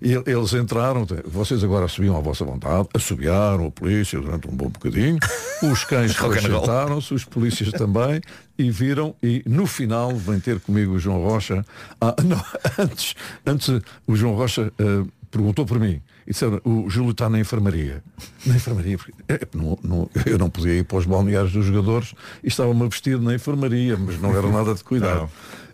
E 0.02 0.12
el- 0.12 0.24
eles 0.26 0.52
entraram, 0.54 1.06
vocês 1.24 1.62
agora 1.62 1.86
subiam 1.86 2.16
à 2.16 2.20
vossa 2.20 2.44
vontade, 2.44 2.88
assobiaram 2.92 3.66
a 3.66 3.70
polícia 3.70 4.20
durante 4.20 4.48
um 4.48 4.52
bom 4.56 4.68
bocadinho, 4.70 5.18
os 5.62 5.84
cães 5.84 6.12
sentaram-se, 6.42 7.14
os 7.14 7.24
polícias 7.24 7.70
também, 7.70 8.20
e 8.62 8.70
viram, 8.70 9.14
e 9.22 9.42
no 9.46 9.66
final 9.66 10.14
vem 10.16 10.38
ter 10.40 10.60
comigo 10.60 10.92
o 10.92 10.98
João 10.98 11.22
Rocha. 11.22 11.64
Ah, 12.00 12.14
não, 12.24 12.42
antes, 12.78 13.14
antes 13.46 13.68
o 14.06 14.14
João 14.16 14.34
Rocha 14.34 14.72
eh, 14.78 15.04
perguntou 15.30 15.66
por 15.66 15.78
mim. 15.80 16.00
E 16.26 16.30
disseram, 16.30 16.60
o 16.64 16.88
Júlio 16.88 17.10
está 17.10 17.28
na 17.28 17.40
enfermaria. 17.40 18.02
Na 18.46 18.54
enfermaria, 18.56 18.96
porque, 18.96 19.12
é, 19.28 19.40
não- 19.54 19.78
não- 19.82 20.10
eu 20.26 20.38
não 20.38 20.48
podia 20.48 20.74
ir 20.74 20.84
para 20.84 20.98
os 20.98 21.06
balneários 21.06 21.52
dos 21.52 21.64
jogadores 21.66 22.14
e 22.44 22.48
estava-me 22.48 22.82
a 22.84 22.88
vestir 22.88 23.20
na 23.20 23.34
enfermaria, 23.34 23.96
mas 23.96 24.20
não 24.20 24.30
era 24.36 24.48
nada 24.48 24.72
de 24.74 24.82
cuidado. 24.84 25.28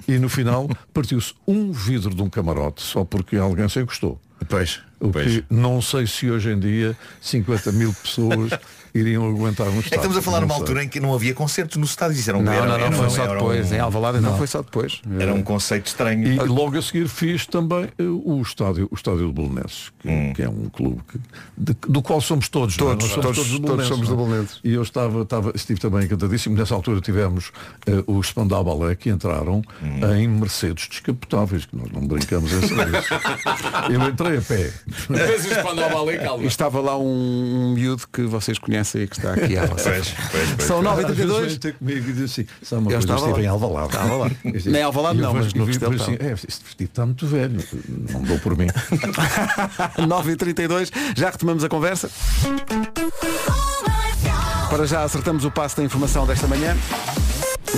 E 0.06 0.18
no 0.18 0.28
final 0.30 0.66
partiu-se 0.94 1.34
um 1.46 1.70
vidro 1.72 2.14
de 2.14 2.22
um 2.22 2.30
camarote, 2.30 2.80
só 2.82 3.04
porque 3.04 3.36
alguém 3.36 3.68
se 3.68 3.78
encostou. 3.80 4.18
Pois, 4.48 4.80
O 5.00 5.10
pois. 5.10 5.26
que 5.38 5.44
não 5.50 5.82
sei 5.82 6.06
se 6.06 6.30
hoje 6.30 6.50
em 6.50 6.58
dia 6.58 6.96
50 7.20 7.72
mil 7.72 7.92
pessoas 7.92 8.50
iriam 8.94 9.28
aguentar 9.28 9.66
um 9.66 9.70
É 9.70 9.72
que 9.74 9.78
estádio. 9.80 9.96
estamos 9.96 10.16
a 10.16 10.22
falar 10.22 10.40
Não 10.40 10.48
numa 10.48 10.56
altura 10.56 10.84
em 10.84 10.88
que 10.88 11.00
não 11.00 11.14
havia 11.14 11.34
concertos 11.34 11.76
nos 11.76 11.90
estádios. 11.90 12.18
Isso 12.20 12.30
era 12.30 12.38
um, 12.38 12.42
Não, 12.42 12.52
era, 12.52 12.62
não, 12.66 12.78
não, 12.78 12.86
era, 12.86 12.92
foi 12.96 13.10
só 13.10 13.26
depois. 13.26 13.70
Um, 13.70 13.74
Em 13.74 13.78
Alvalade 13.80 14.18
então 14.18 14.36
foi 14.38 14.46
só 14.46 14.62
depois. 14.62 15.00
era 15.18 15.34
um 15.34 15.42
conceito 15.42 15.86
estranho. 15.86 16.26
E 16.26 16.36
logo 16.38 16.76
a 16.78 16.82
seguir 16.82 17.08
fiz 17.08 17.46
também 17.46 17.84
eh, 17.98 18.02
o 18.02 18.40
estádio, 18.42 18.88
o 18.90 18.94
estádio 18.94 19.26
do 19.26 19.32
Belenenses, 19.32 19.92
que, 20.00 20.32
que 20.34 20.42
é 20.42 20.48
um 20.48 20.68
clube 20.68 21.00
que- 21.10 21.18
de- 21.56 21.76
do 21.88 22.02
qual 22.02 22.20
somos 22.20 22.48
todos. 22.48 22.76
não 22.76 22.88
é? 22.92 22.96
Todos, 22.96 23.04
Nós 23.04 23.14
somos 23.14 23.36
todos- 23.36 23.50
do 23.50 23.60
todos 23.60 23.60
Belenenses, 23.88 23.88
somos 23.88 24.08
não 24.08 24.14
é? 24.14 24.18
do 24.18 24.24
Belenenses. 24.30 24.60
E 24.64 24.72
eu 24.72 24.82
estava, 24.82 25.22
estava, 25.22 25.52
estive 25.54 25.80
também 25.80 26.04
encantadíssimo. 26.04 26.56
Nessa 26.56 26.74
altura 26.74 27.00
tivemos 27.00 27.50
eh, 27.86 28.02
os 28.06 28.26
Spandau 28.28 28.64
Ballet 28.64 28.96
que 28.96 29.10
entraram 29.10 29.62
em 30.16 30.28
Mercedes 30.28 30.88
descapotáveis, 30.88 31.66
que 31.66 31.76
nós 31.76 31.90
não 31.92 32.06
brincamos 32.06 32.52
a 32.52 32.60
sério. 32.60 32.92
eu 33.92 34.08
entrei 34.08 34.38
a 34.38 34.42
pé. 34.42 34.72
E 36.42 36.46
estava 36.46 36.80
lá 36.80 36.96
um 36.98 37.72
miúdo 37.74 38.02
que 38.12 38.22
vocês 38.22 38.58
conhecem 38.58 38.77
conhece 38.78 38.98
aí 38.98 39.06
que 39.08 39.16
está 39.18 39.32
aqui 39.34 39.56
à 39.56 39.66
vossa. 39.66 39.90
Pois, 39.90 40.14
pois, 40.30 40.48
pois. 40.56 40.66
São 40.68 40.88
Às 40.88 40.96
vezes 41.06 41.26
9h32. 41.26 41.46
vem 41.46 41.58
ter 41.58 41.74
comigo 41.74 42.10
e 42.10 42.12
diz 42.12 42.30
assim, 42.30 42.46
sabe 42.62 42.82
uma 42.82 42.90
Eu 42.92 42.98
coisa, 42.98 43.14
estava 43.14 43.32
lá. 43.32 43.40
em 43.42 43.46
Alvalade. 43.46 43.86
Estava 43.88 44.16
lá. 44.16 44.30
Nem 44.44 44.82
Alvalade 44.82 45.18
E 45.18 45.22
não, 45.22 45.34
mas 45.34 45.54
no 45.54 45.64
e 45.64 45.66
Restelo 45.66 45.94
assim, 45.94 46.16
é, 46.20 46.32
este 46.32 46.64
vestido 46.64 46.88
está 46.88 47.06
muito 47.06 47.26
velho, 47.26 47.64
não 48.10 48.22
dou 48.22 48.38
por 48.38 48.56
mim. 48.56 48.66
9h32, 49.98 50.90
já 51.16 51.30
retomamos 51.30 51.64
a 51.64 51.68
conversa. 51.68 52.10
Para 54.70 54.86
já 54.86 55.02
acertamos 55.02 55.44
o 55.44 55.50
passo 55.50 55.76
da 55.78 55.82
informação 55.84 56.26
desta 56.26 56.46
manhã. 56.46 56.76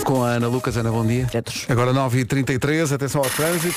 Com 0.04 0.24
a 0.24 0.30
Ana 0.30 0.48
Lucas. 0.48 0.76
Ana, 0.76 0.90
bom 0.90 1.04
dia. 1.06 1.26
Agora 1.68 1.92
9h33, 1.92 2.92
atenção 2.94 3.22
ao 3.22 3.30
trânsito. 3.30 3.76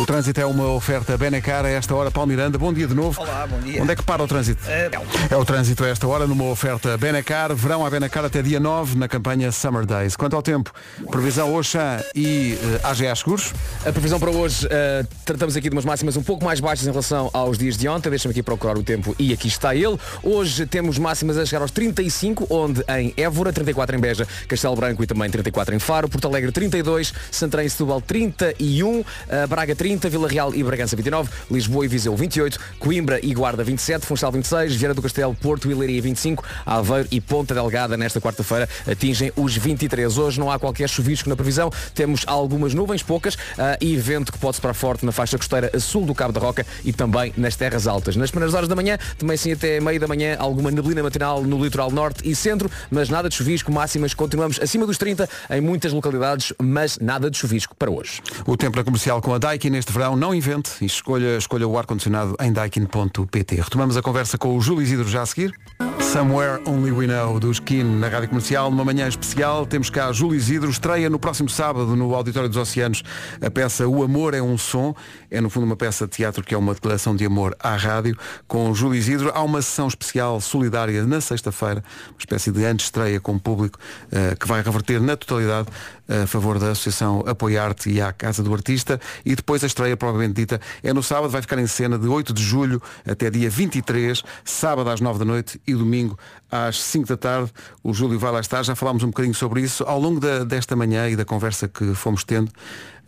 O 0.00 0.06
trânsito 0.06 0.40
é 0.40 0.46
uma 0.46 0.66
oferta 0.72 1.14
Benecar 1.18 1.66
a 1.66 1.68
esta 1.68 1.94
hora. 1.94 2.10
Paulo 2.10 2.26
Miranda, 2.30 2.56
bom 2.56 2.72
dia 2.72 2.86
de 2.86 2.94
novo. 2.94 3.20
Olá, 3.20 3.46
bom 3.46 3.60
dia. 3.60 3.82
Onde 3.82 3.92
é 3.92 3.94
que 3.96 4.02
para 4.02 4.22
o 4.22 4.26
trânsito? 4.26 4.62
Eh, 4.66 4.88
É 5.28 5.36
o 5.36 5.44
trânsito 5.44 5.84
a 5.84 5.88
esta 5.88 6.08
hora 6.08 6.26
numa 6.26 6.44
oferta 6.44 6.96
Benecar, 6.96 7.54
verão 7.54 7.84
à 7.84 7.90
Benecar 7.90 8.24
até 8.24 8.40
dia 8.40 8.58
9 8.58 8.96
na 8.96 9.06
campanha 9.06 9.52
Summer 9.52 9.84
Days. 9.84 10.16
Quanto 10.16 10.34
ao 10.34 10.40
tempo, 10.42 10.72
previsão 11.10 11.54
Oxã 11.54 12.02
e 12.14 12.58
eh, 12.62 12.80
AGA 12.82 13.14
Seguros. 13.14 13.52
A 13.84 13.92
previsão 13.92 14.18
para 14.18 14.30
hoje, 14.30 14.66
eh, 14.70 15.04
tratamos 15.26 15.54
aqui 15.54 15.68
de 15.68 15.76
umas 15.76 15.84
máximas 15.84 16.16
um 16.16 16.22
pouco 16.22 16.46
mais 16.46 16.60
baixas 16.60 16.86
em 16.86 16.90
relação 16.90 17.28
aos 17.34 17.58
dias 17.58 17.76
de 17.76 17.86
ontem. 17.86 18.08
Deixa-me 18.08 18.32
aqui 18.32 18.42
procurar 18.42 18.78
o 18.78 18.82
tempo 18.82 19.14
e 19.18 19.34
aqui 19.34 19.48
está 19.48 19.74
ele. 19.74 19.98
Hoje 20.22 20.64
temos 20.64 20.96
máximas 20.96 21.36
a 21.36 21.44
chegar 21.44 21.60
aos 21.60 21.72
35, 21.72 22.46
onde 22.48 22.82
em 22.88 23.12
Évora, 23.18 23.52
34 23.52 23.96
em 23.96 24.00
Beja, 24.00 24.26
Castelo 24.48 24.76
Branco 24.76 25.04
e 25.04 25.06
também 25.06 25.28
34 25.28 25.74
em 25.74 25.78
Faro, 25.78 26.08
Porto 26.08 26.26
Alegre 26.26 26.50
32, 26.50 27.12
Santarém 27.30 27.66
e 27.66 27.70
Setúbal 27.70 28.00
31, 28.00 29.04
eh, 29.28 29.46
Braga 29.46 29.76
30, 29.76 29.89
Vila 29.96 30.28
Real 30.28 30.54
e 30.54 30.62
Bragança 30.62 30.96
29, 30.96 31.30
Lisboa 31.50 31.84
e 31.84 31.88
Viseu 31.88 32.14
28, 32.16 32.58
Coimbra 32.78 33.18
e 33.22 33.34
Guarda 33.34 33.64
27, 33.64 34.06
Funchal 34.06 34.32
26, 34.32 34.74
Vieira 34.74 34.94
do 34.94 35.02
Castelo, 35.02 35.34
Porto 35.34 35.70
e 35.70 35.74
Leiria 35.74 36.00
25, 36.00 36.44
Aveiro 36.64 37.08
e 37.10 37.20
Ponta 37.20 37.54
Delgada 37.54 37.96
nesta 37.96 38.20
quarta-feira 38.20 38.68
atingem 38.88 39.32
os 39.36 39.56
23. 39.56 40.18
Hoje 40.18 40.38
não 40.38 40.50
há 40.50 40.58
qualquer 40.58 40.88
chuvisco 40.88 41.28
na 41.28 41.36
previsão, 41.36 41.70
temos 41.94 42.22
algumas 42.26 42.74
nuvens, 42.74 43.02
poucas, 43.02 43.36
ah, 43.58 43.76
e 43.80 43.96
vento 43.96 44.32
que 44.32 44.38
pode 44.38 44.56
soprar 44.56 44.74
forte 44.74 45.04
na 45.04 45.12
faixa 45.12 45.36
costeira 45.36 45.70
a 45.74 45.80
sul 45.80 46.04
do 46.04 46.14
Cabo 46.14 46.32
da 46.32 46.40
Roca 46.40 46.66
e 46.84 46.92
também 46.92 47.32
nas 47.36 47.56
terras 47.56 47.86
altas. 47.86 48.16
Nas 48.16 48.30
primeiras 48.30 48.54
horas 48.54 48.68
da 48.68 48.76
manhã, 48.76 48.98
também 49.18 49.36
sim 49.36 49.52
até 49.52 49.80
meio 49.80 49.98
da 49.98 50.06
manhã, 50.06 50.36
alguma 50.38 50.70
neblina 50.70 51.02
matinal 51.02 51.42
no 51.42 51.62
litoral 51.62 51.90
norte 51.90 52.28
e 52.28 52.34
centro, 52.34 52.70
mas 52.90 53.08
nada 53.08 53.28
de 53.28 53.34
chuvisco, 53.34 53.72
máximas 53.72 54.14
continuamos 54.14 54.60
acima 54.60 54.86
dos 54.86 54.98
30 54.98 55.28
em 55.50 55.60
muitas 55.60 55.92
localidades, 55.92 56.52
mas 56.60 56.98
nada 56.98 57.30
de 57.30 57.36
chuvisco 57.36 57.74
para 57.76 57.90
hoje. 57.90 58.20
O 58.46 58.56
tempo 58.56 58.76
na 58.76 58.84
comercial 58.84 59.20
com 59.20 59.34
a 59.34 59.38
Daikin 59.38 59.69
neste 59.70 59.92
verão, 59.92 60.16
não 60.16 60.34
invente 60.34 60.72
e 60.80 60.86
escolha, 60.86 61.36
escolha 61.36 61.66
o 61.66 61.78
ar-condicionado 61.78 62.34
em 62.40 62.52
daikin.pt. 62.52 63.54
Retomamos 63.56 63.96
a 63.96 64.02
conversa 64.02 64.36
com 64.36 64.56
o 64.56 64.60
Júlio 64.60 64.82
Isidro 64.82 65.08
já 65.08 65.22
a 65.22 65.26
seguir. 65.26 65.54
Somewhere 66.00 66.60
Only 66.66 66.90
We 66.90 67.06
Know, 67.06 67.38
do 67.38 67.52
Skin, 67.52 67.84
na 67.84 68.08
Rádio 68.08 68.30
Comercial, 68.30 68.70
numa 68.70 68.84
manhã 68.84 69.06
especial. 69.06 69.64
Temos 69.64 69.90
cá 69.90 70.10
Júlio 70.12 70.36
Isidro, 70.36 70.68
estreia 70.68 71.08
no 71.08 71.20
próximo 71.20 71.48
sábado 71.48 71.94
no 71.94 72.14
Auditório 72.14 72.48
dos 72.48 72.58
Oceanos 72.58 73.02
a 73.40 73.50
peça 73.50 73.86
O 73.86 74.02
Amor 74.02 74.34
é 74.34 74.42
um 74.42 74.58
Som. 74.58 74.94
É, 75.30 75.40
no 75.40 75.48
fundo, 75.48 75.64
uma 75.64 75.76
peça 75.76 76.06
de 76.06 76.12
teatro 76.12 76.42
que 76.42 76.54
é 76.54 76.58
uma 76.58 76.74
declaração 76.74 77.14
de 77.14 77.24
amor 77.24 77.56
à 77.60 77.76
rádio. 77.76 78.16
Com 78.48 78.74
Júlio 78.74 78.98
Isidro, 78.98 79.30
há 79.34 79.42
uma 79.42 79.62
sessão 79.62 79.86
especial 79.88 80.40
solidária 80.40 81.04
na 81.06 81.20
sexta-feira, 81.20 81.84
uma 82.08 82.18
espécie 82.18 82.50
de 82.50 82.64
antes-estreia 82.64 83.20
com 83.20 83.34
o 83.34 83.40
público, 83.40 83.78
eh, 84.10 84.34
que 84.38 84.46
vai 84.48 84.62
reverter 84.62 85.00
na 85.00 85.16
totalidade 85.16 85.68
a 86.08 86.26
favor 86.26 86.58
da 86.58 86.70
Associação 86.72 87.22
Apoiarte 87.24 87.88
e 87.88 88.00
à 88.00 88.12
Casa 88.12 88.42
do 88.42 88.52
Artista. 88.52 89.00
E 89.24 89.36
depois 89.36 89.62
a 89.62 89.68
estreia, 89.68 89.96
provavelmente 89.96 90.34
dita, 90.34 90.60
é 90.82 90.92
no 90.92 91.02
sábado, 91.04 91.30
vai 91.30 91.40
ficar 91.40 91.58
em 91.58 91.66
cena 91.68 91.96
de 91.96 92.08
8 92.08 92.32
de 92.32 92.42
julho 92.42 92.82
até 93.08 93.30
dia 93.30 93.48
23, 93.48 94.20
sábado 94.44 94.90
às 94.90 95.00
9 95.00 95.20
da 95.20 95.24
noite 95.24 95.60
e 95.64 95.72
domingo 95.74 96.18
às 96.50 96.80
5 96.82 97.06
da 97.06 97.16
tarde. 97.16 97.52
O 97.84 97.94
Júlio 97.94 98.18
vai 98.18 98.32
lá 98.32 98.40
estar, 98.40 98.60
já 98.64 98.74
falámos 98.74 99.04
um 99.04 99.06
bocadinho 99.08 99.34
sobre 99.34 99.60
isso. 99.60 99.84
Ao 99.84 100.00
longo 100.00 100.18
da- 100.18 100.42
desta 100.42 100.74
manhã 100.74 101.08
e 101.08 101.14
da 101.14 101.24
conversa 101.24 101.68
que 101.68 101.94
fomos 101.94 102.24
tendo, 102.24 102.50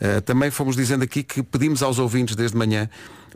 eh, 0.03 0.21
também 0.21 0.51
fomos 0.51 0.75
dizendo 0.75 1.05
aqui 1.05 1.23
que 1.23 1.45
pedimos 1.45 1.81
aos 1.81 2.01
ouvintes 2.01 2.35
desde 2.35 2.57
manhã 2.57 2.91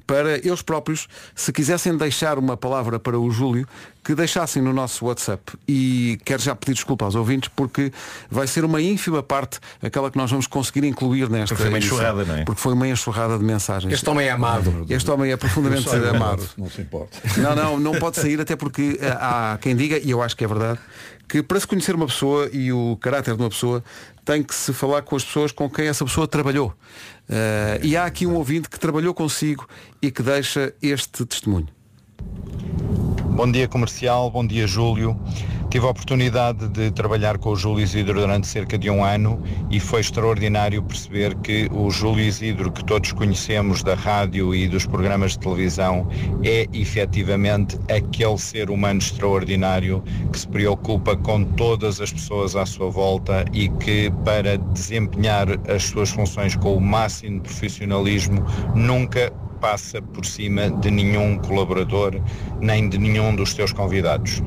para 0.04 0.36
eles 0.38 0.62
próprios, 0.62 1.06
se 1.34 1.52
quisessem 1.52 1.96
deixar 1.96 2.38
uma 2.38 2.56
palavra 2.56 2.98
para 2.98 3.18
o 3.18 3.30
Júlio, 3.30 3.66
que 4.04 4.14
deixassem 4.14 4.60
no 4.60 4.72
nosso 4.72 5.06
WhatsApp. 5.06 5.42
E 5.66 6.18
quero 6.24 6.42
já 6.42 6.54
pedir 6.54 6.74
desculpa 6.74 7.04
aos 7.04 7.14
ouvintes 7.14 7.48
porque 7.54 7.92
vai 8.28 8.46
ser 8.46 8.64
uma 8.64 8.82
ínfima 8.82 9.22
parte 9.22 9.58
aquela 9.80 10.10
que 10.10 10.18
nós 10.18 10.30
vamos 10.30 10.46
conseguir 10.46 10.84
incluir 10.84 11.30
nesta 11.30 11.54
Porque 11.54 11.62
foi 11.62 11.68
uma 11.68 11.78
edição. 11.78 11.96
enxurrada, 11.98 12.24
não 12.24 12.34
é? 12.36 12.44
Porque 12.44 12.60
foi 12.60 12.72
uma 12.72 12.88
enxurrada 12.88 13.38
de 13.38 13.44
mensagens. 13.44 13.92
Este 13.92 14.10
homem 14.10 14.26
é 14.26 14.30
amado. 14.30 14.86
Este 14.88 15.10
homem 15.10 15.30
é 15.30 15.36
profundamente 15.36 15.88
amado. 15.88 16.48
Não 16.58 16.68
se 16.68 16.82
importa. 16.82 17.16
Não, 17.38 17.54
não, 17.54 17.80
não 17.80 17.92
pode 17.92 18.16
sair 18.16 18.40
até 18.40 18.56
porque 18.56 18.98
eh, 19.00 19.08
há 19.08 19.58
quem 19.60 19.74
diga, 19.74 19.98
e 19.98 20.10
eu 20.10 20.20
acho 20.22 20.36
que 20.36 20.44
é 20.44 20.48
verdade, 20.48 20.78
que 21.28 21.42
para 21.42 21.58
se 21.58 21.66
conhecer 21.66 21.94
uma 21.94 22.06
pessoa 22.06 22.48
e 22.52 22.72
o 22.72 22.96
caráter 23.00 23.34
de 23.34 23.42
uma 23.42 23.50
pessoa 23.50 23.82
tem 24.26 24.42
que 24.42 24.54
se 24.54 24.72
falar 24.72 25.02
com 25.02 25.14
as 25.14 25.24
pessoas 25.24 25.52
com 25.52 25.70
quem 25.70 25.86
essa 25.86 26.04
pessoa 26.04 26.26
trabalhou. 26.26 26.74
Eh, 27.28 27.80
e 27.84 27.96
há 27.96 28.04
aqui 28.04 28.26
um 28.26 28.34
ouvinte 28.34 28.68
que 28.68 28.78
trabalhou 28.78 29.14
consigo 29.14 29.66
e 30.02 30.10
que 30.10 30.20
deixa 30.20 30.74
este 30.82 31.24
testemunho. 31.24 31.68
Bom 33.36 33.52
dia 33.52 33.68
comercial, 33.68 34.30
bom 34.30 34.46
dia 34.46 34.66
Júlio. 34.66 35.14
Tive 35.68 35.84
a 35.84 35.90
oportunidade 35.90 36.68
de 36.68 36.90
trabalhar 36.90 37.36
com 37.36 37.50
o 37.50 37.54
Júlio 37.54 37.84
Isidro 37.84 38.18
durante 38.18 38.46
cerca 38.46 38.78
de 38.78 38.88
um 38.88 39.04
ano 39.04 39.42
e 39.70 39.78
foi 39.78 40.00
extraordinário 40.00 40.82
perceber 40.82 41.34
que 41.40 41.68
o 41.70 41.90
Júlio 41.90 42.24
Isidro 42.24 42.72
que 42.72 42.82
todos 42.82 43.12
conhecemos 43.12 43.82
da 43.82 43.94
rádio 43.94 44.54
e 44.54 44.66
dos 44.66 44.86
programas 44.86 45.32
de 45.32 45.40
televisão 45.40 46.08
é 46.42 46.66
efetivamente 46.72 47.78
aquele 47.94 48.38
ser 48.38 48.70
humano 48.70 49.00
extraordinário 49.00 50.02
que 50.32 50.38
se 50.38 50.48
preocupa 50.48 51.14
com 51.14 51.44
todas 51.44 52.00
as 52.00 52.10
pessoas 52.10 52.56
à 52.56 52.64
sua 52.64 52.88
volta 52.88 53.44
e 53.52 53.68
que 53.68 54.10
para 54.24 54.56
desempenhar 54.56 55.48
as 55.68 55.82
suas 55.82 56.08
funções 56.08 56.56
com 56.56 56.74
o 56.74 56.80
máximo 56.80 57.34
de 57.34 57.40
profissionalismo 57.40 58.42
nunca 58.74 59.30
passa 59.56 60.00
por 60.00 60.24
cima 60.24 60.70
de 60.70 60.90
nenhum 60.90 61.38
colaborador 61.38 62.20
nem 62.60 62.88
de 62.88 62.98
nenhum 62.98 63.34
dos 63.34 63.54
teus 63.54 63.72
convidados. 63.72 64.42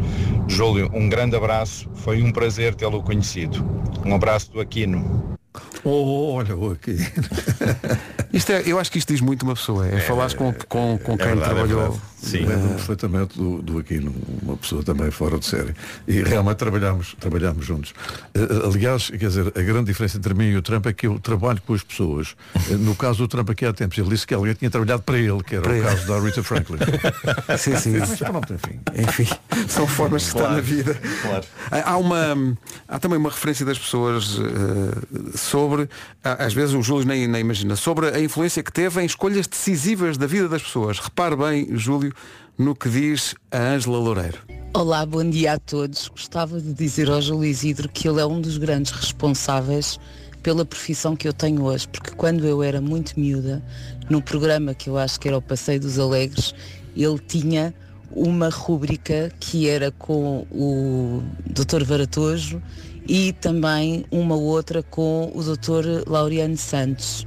Júlio, 0.47 0.89
um 0.93 1.09
grande 1.09 1.35
abraço, 1.35 1.89
foi 1.93 2.21
um 2.21 2.31
prazer 2.31 2.75
tê-lo 2.75 3.01
conhecido. 3.03 3.63
Um 4.05 4.15
abraço 4.15 4.51
do 4.51 4.59
Aquino. 4.59 5.38
Oh, 5.83 6.33
olha, 6.33 6.55
o 6.55 6.71
aqui. 6.71 6.95
Isto 8.31 8.51
é, 8.51 8.61
eu 8.65 8.77
acho 8.79 8.91
que 8.91 8.99
isto 8.99 9.11
diz 9.11 9.21
muito 9.21 9.41
uma 9.41 9.55
pessoa, 9.55 9.87
é, 9.87 9.99
falares 10.01 10.35
com, 10.35 10.53
com, 10.67 10.99
com 10.99 11.17
quem 11.17 11.25
verdade, 11.27 11.39
é 11.39 11.53
trabalhou. 11.53 11.81
verdade. 11.81 12.01
Sim. 12.21 12.39
Lembro-me 12.45 12.73
perfeitamente 12.75 13.37
do, 13.39 13.61
do 13.61 13.79
Aquino, 13.79 14.13
uma 14.43 14.55
pessoa 14.57 14.83
também 14.83 15.09
fora 15.09 15.39
de 15.39 15.45
série. 15.45 15.73
E 16.07 16.21
realmente 16.21 16.57
trabalhamos, 16.57 17.15
trabalhamos 17.19 17.65
juntos. 17.65 17.93
Eh, 18.35 18.39
aliás, 18.67 19.09
quer 19.09 19.17
dizer, 19.29 19.47
a 19.47 19.61
grande 19.61 19.85
diferença 19.85 20.17
entre 20.17 20.33
mim 20.35 20.49
e 20.49 20.57
o 20.57 20.61
Trump 20.61 20.85
é 20.85 20.93
que 20.93 21.07
eu 21.07 21.17
trabalho 21.17 21.59
com 21.65 21.73
as 21.73 21.81
pessoas. 21.81 22.35
Eh, 22.69 22.75
No 22.75 22.93
caso 22.93 23.19
do 23.19 23.27
Trump 23.27 23.49
aqui 23.49 23.65
há 23.65 23.71
tempos, 23.73 23.97
ele 23.97 24.09
disse 24.09 24.27
que 24.27 24.33
alguém 24.35 24.53
tinha 24.53 24.69
trabalhado 24.69 25.01
para 25.01 25.17
ele, 25.17 25.41
que 25.41 25.55
era 25.55 25.63
Para 25.63 25.71
o 25.71 25.75
ele. 25.75 25.85
caso 25.85 26.07
da 26.07 26.19
Rita 26.19 26.43
Franklin. 26.43 26.77
Sim, 27.57 27.77
sim. 27.77 27.97
Mas 27.97 28.19
pronto, 28.19 28.53
enfim. 28.53 28.79
Enfim, 28.95 29.27
são 29.69 29.87
formas 29.87 30.21
de 30.23 30.27
estar 30.27 30.39
Claro, 30.41 30.55
na 30.55 30.61
vida. 30.61 30.99
claro. 31.23 31.45
Há 31.71 31.97
uma, 31.97 32.57
há 32.87 32.99
também 32.99 33.17
uma 33.17 33.29
referência 33.29 33.65
das 33.65 33.79
pessoas 33.79 34.37
eh, 34.39 35.37
sobre, 35.49 35.89
a- 36.23 36.45
às 36.45 36.53
vezes 36.53 36.75
o 36.75 36.81
Júlio 36.81 37.07
nem, 37.07 37.27
nem 37.27 37.41
imagina, 37.41 37.75
sobre 37.75 38.07
a 38.09 38.19
influência 38.19 38.61
que 38.63 38.71
teve 38.71 39.01
em 39.01 39.05
escolhas 39.05 39.47
decisivas 39.47 40.17
da 40.17 40.27
vida 40.27 40.47
das 40.47 40.61
pessoas. 40.61 40.99
Repare 40.99 41.35
bem, 41.35 41.67
Júlio, 41.77 42.13
no 42.57 42.75
que 42.75 42.89
diz 42.89 43.35
a 43.51 43.57
Ângela 43.57 43.97
Loureiro. 43.97 44.37
Olá, 44.73 45.05
bom 45.05 45.27
dia 45.27 45.53
a 45.53 45.59
todos. 45.59 46.07
Gostava 46.09 46.59
de 46.61 46.73
dizer 46.73 47.09
ao 47.09 47.21
Júlio 47.21 47.45
Isidro 47.49 47.89
que 47.89 48.07
ele 48.07 48.21
é 48.21 48.25
um 48.25 48.39
dos 48.39 48.57
grandes 48.57 48.91
responsáveis 48.91 49.99
pela 50.43 50.63
profissão 50.63 51.15
que 51.15 51.27
eu 51.27 51.33
tenho 51.33 51.63
hoje, 51.63 51.87
porque 51.87 52.11
quando 52.11 52.45
eu 52.45 52.63
era 52.63 52.79
muito 52.79 53.19
miúda, 53.19 53.61
no 54.09 54.21
programa 54.21 54.73
que 54.73 54.89
eu 54.89 54.97
acho 54.97 55.19
que 55.19 55.27
era 55.27 55.37
o 55.37 55.41
Passeio 55.41 55.79
dos 55.81 55.99
Alegres, 55.99 56.53
ele 56.95 57.19
tinha 57.19 57.73
uma 58.11 58.49
rúbrica 58.49 59.31
que 59.39 59.67
era 59.67 59.91
com 59.91 60.45
o 60.51 61.21
Dr. 61.45 61.83
Varatojo 61.83 62.61
e 63.09 63.33
também 63.33 64.05
uma 64.11 64.35
outra 64.35 64.83
com 64.83 65.31
o 65.33 65.41
Dr. 65.43 66.07
Laureano 66.07 66.55
Santos. 66.55 67.25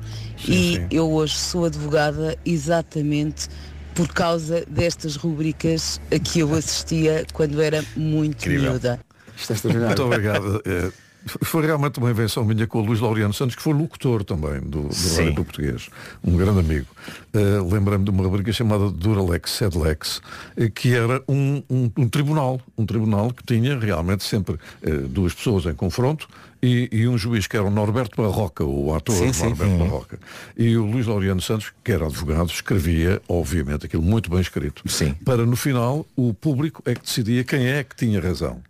e 0.48 0.80
eu 0.90 1.10
hoje 1.10 1.34
sou 1.36 1.64
advogada 1.64 2.36
exatamente 2.46 3.48
por 3.92 4.08
causa 4.08 4.64
destas 4.68 5.16
rubricas 5.16 6.00
a 6.10 6.18
que 6.18 6.38
eu 6.40 6.54
assistia 6.54 7.26
quando 7.32 7.60
era 7.60 7.84
muito 7.96 8.44
Incrível. 8.46 8.70
miúda. 8.70 9.00
Isto 9.36 9.68
é. 9.68 9.72
Muito 9.74 10.02
obrigado. 10.04 10.62
Foi 11.26 11.64
realmente 11.64 11.98
uma 11.98 12.10
invenção 12.10 12.44
minha 12.44 12.66
com 12.66 12.78
o 12.80 12.84
Luís 12.84 13.00
Laureano 13.00 13.32
Santos, 13.32 13.54
que 13.54 13.62
foi 13.62 13.72
locutor 13.72 14.24
também 14.24 14.60
do, 14.60 14.88
do 14.88 15.14
rádio 15.16 15.34
português. 15.44 15.88
Um 16.24 16.36
grande 16.36 16.60
amigo. 16.60 16.86
Uh, 17.32 17.72
Lembrei-me 17.72 18.04
de 18.04 18.10
uma 18.10 18.24
rubrica 18.24 18.52
chamada 18.52 18.90
Duralex 18.90 19.50
Sedlex, 19.52 20.20
eh, 20.56 20.68
que 20.68 20.94
era 20.94 21.22
um, 21.28 21.62
um- 21.70 21.90
um 21.96 22.08
tribunal. 22.08 22.60
Um 22.76 22.84
tribunal 22.84 23.32
que 23.32 23.42
tinha 23.44 23.78
realmente 23.78 24.24
sempre 24.24 24.56
eh, 24.82 24.90
duas 25.08 25.32
pessoas 25.32 25.64
em 25.66 25.74
confronto 25.74 26.28
e, 26.62 26.88
e 26.92 27.06
um 27.08 27.16
juiz 27.16 27.46
que 27.46 27.56
era 27.56 27.64
o 27.66 27.70
Norberto 27.70 28.20
Barroca, 28.20 28.64
o 28.64 28.94
ator 28.94 29.14
Sim, 29.14 29.32
sim. 29.32 29.44
Norberto 29.44 29.72
Uhum. 29.74 29.78
Barroca. 29.78 30.18
E 30.56 30.76
o 30.76 30.84
Luís 30.84 31.06
Laureano 31.06 31.40
Santos, 31.40 31.72
que 31.84 31.92
era 31.92 32.04
advogado, 32.06 32.50
escrevia, 32.50 33.20
obviamente, 33.28 33.86
aquilo 33.86 34.02
muito 34.02 34.28
bem 34.30 34.40
escrito. 34.40 34.82
Sim. 34.88 35.14
Para 35.24 35.46
no 35.46 35.56
final 35.56 36.04
o 36.16 36.34
público 36.34 36.82
é 36.84 36.94
que 36.94 37.02
decidia 37.02 37.44
quem 37.44 37.66
é 37.66 37.82
que 37.84 37.94
tinha 37.96 38.20
razão. 38.20 38.60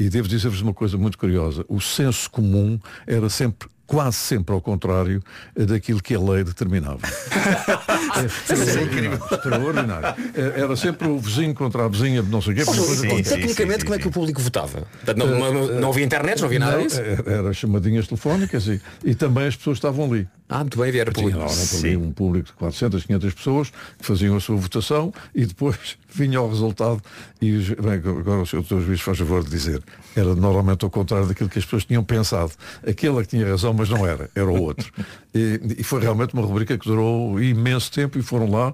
E 0.00 0.08
devo 0.08 0.26
dizer-vos 0.26 0.62
uma 0.62 0.72
coisa 0.72 0.96
muito 0.96 1.18
curiosa. 1.18 1.62
O 1.68 1.78
senso 1.78 2.30
comum 2.30 2.80
era 3.06 3.28
sempre, 3.28 3.68
quase 3.86 4.16
sempre 4.16 4.54
ao 4.54 4.60
contrário 4.62 5.22
eh, 5.54 5.66
daquilo 5.66 6.02
que 6.02 6.14
a 6.14 6.18
lei 6.18 6.42
determinava. 6.42 7.00
é 8.16 8.24
extraordinário. 8.24 9.20
extraordinário. 9.30 10.14
Eh, 10.34 10.60
Era 10.60 10.74
sempre 10.76 11.06
o 11.06 11.18
vizinho 11.18 11.54
contra 11.54 11.84
a 11.84 11.88
vizinha 11.88 12.22
de 12.22 12.30
não 12.30 12.40
sei 12.40 12.54
o 12.54 12.56
quê. 12.56 12.64
Qualquer. 12.64 13.22
tecnicamente, 13.24 13.84
como 13.84 13.94
é 13.94 13.98
que 13.98 14.08
o 14.08 14.10
público 14.10 14.40
votava? 14.40 14.86
Portanto, 15.04 15.18
não, 15.18 15.46
Eh, 15.46 15.52
não- 15.52 15.80
não 15.80 15.90
havia 15.90 16.04
internet, 16.04 16.38
não 16.40 16.46
havia 16.46 16.58
nada 16.60 16.78
Não, 16.78 16.86
disso? 16.86 17.00
Era, 17.26 17.52
chamadinhas 17.52 18.06
telefónicas 18.08 18.66
e, 18.68 18.80
e 19.04 19.14
também 19.14 19.46
as 19.46 19.56
pessoas 19.56 19.76
estavam 19.76 20.06
ali. 20.06 20.26
Ah, 20.48 20.60
muito 20.60 20.78
bem, 20.78 20.88
havia 20.88 21.02
era 21.02 21.12
Tinha 21.12 21.24
público. 21.26 21.38
normalmente 21.44 21.76
ali 21.76 21.96
um 21.96 22.10
público 22.10 22.46
de 22.46 22.52
400, 22.54 23.04
500 23.04 23.34
pessoas 23.34 23.70
que 23.98 24.04
faziam 24.06 24.34
a 24.36 24.40
sua 24.40 24.56
votação 24.56 25.12
e 25.34 25.44
depois 25.46 25.76
vinha 26.12 26.40
o 26.40 26.48
resultado 26.48 27.00
e 27.40 27.50
bem, 27.80 27.94
agora 27.94 28.42
o 28.42 28.46
senhor 28.46 28.62
Dr. 28.62 28.80
Juiz 28.80 29.00
faz 29.00 29.18
favor 29.18 29.42
de 29.44 29.50
dizer 29.50 29.82
era 30.16 30.34
normalmente 30.34 30.84
ao 30.84 30.90
contrário 30.90 31.26
daquilo 31.26 31.48
que 31.48 31.58
as 31.58 31.64
pessoas 31.64 31.84
tinham 31.84 32.02
pensado 32.04 32.52
aquele 32.86 33.18
é 33.18 33.22
que 33.22 33.28
tinha 33.28 33.46
razão 33.46 33.72
mas 33.72 33.88
não 33.88 34.06
era, 34.06 34.30
era 34.34 34.50
o 34.50 34.60
outro 34.60 34.92
e, 35.34 35.60
e 35.78 35.82
foi 35.84 36.00
realmente 36.00 36.34
uma 36.34 36.42
rubrica 36.42 36.76
que 36.76 36.86
durou 36.86 37.40
imenso 37.40 37.90
tempo 37.92 38.18
e 38.18 38.22
foram 38.22 38.50
lá 38.50 38.72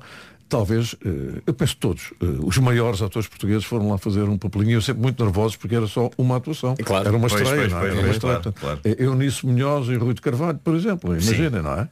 talvez, 0.49 0.95
eh, 1.05 1.43
eu 1.45 1.53
penso 1.53 1.77
todos, 1.77 2.13
eh, 2.23 2.25
os 2.45 2.57
maiores 2.59 3.03
atores 3.03 3.27
portugueses 3.27 3.65
foram 3.65 3.91
lá 3.91 3.99
fazer 3.99 4.23
um 4.23 4.39
papelinho, 4.39 4.75
eu 4.75 4.81
sempre 4.81 5.03
muito 5.03 5.21
nervosos 5.23 5.57
porque 5.57 5.75
era 5.75 5.89
só 5.89 6.09
uma 6.17 6.37
atuação. 6.37 6.77
claro. 6.85 7.09
Era 7.09 7.17
uma 7.17 7.29
Pois, 7.29 7.43
estreia, 7.43 7.63
pois, 7.63 7.73
não 7.73 7.79
é? 7.79 7.81
pois, 7.81 7.93
Era 7.93 8.01
uma 8.01 8.03
pois, 8.05 8.17
estreia. 8.17 8.41
claro, 8.41 8.57
claro. 8.61 8.81
Eh, 8.85 8.97
Eunice 9.05 9.45
Munhoz 9.45 9.89
e 9.89 9.97
Rui 9.97 10.15
de 10.15 10.21
Carvalho, 10.21 10.61
por 10.63 10.77
exemplo, 10.77 11.11
imaginem, 11.11 11.63
não 11.63 11.73
é? 11.73 11.89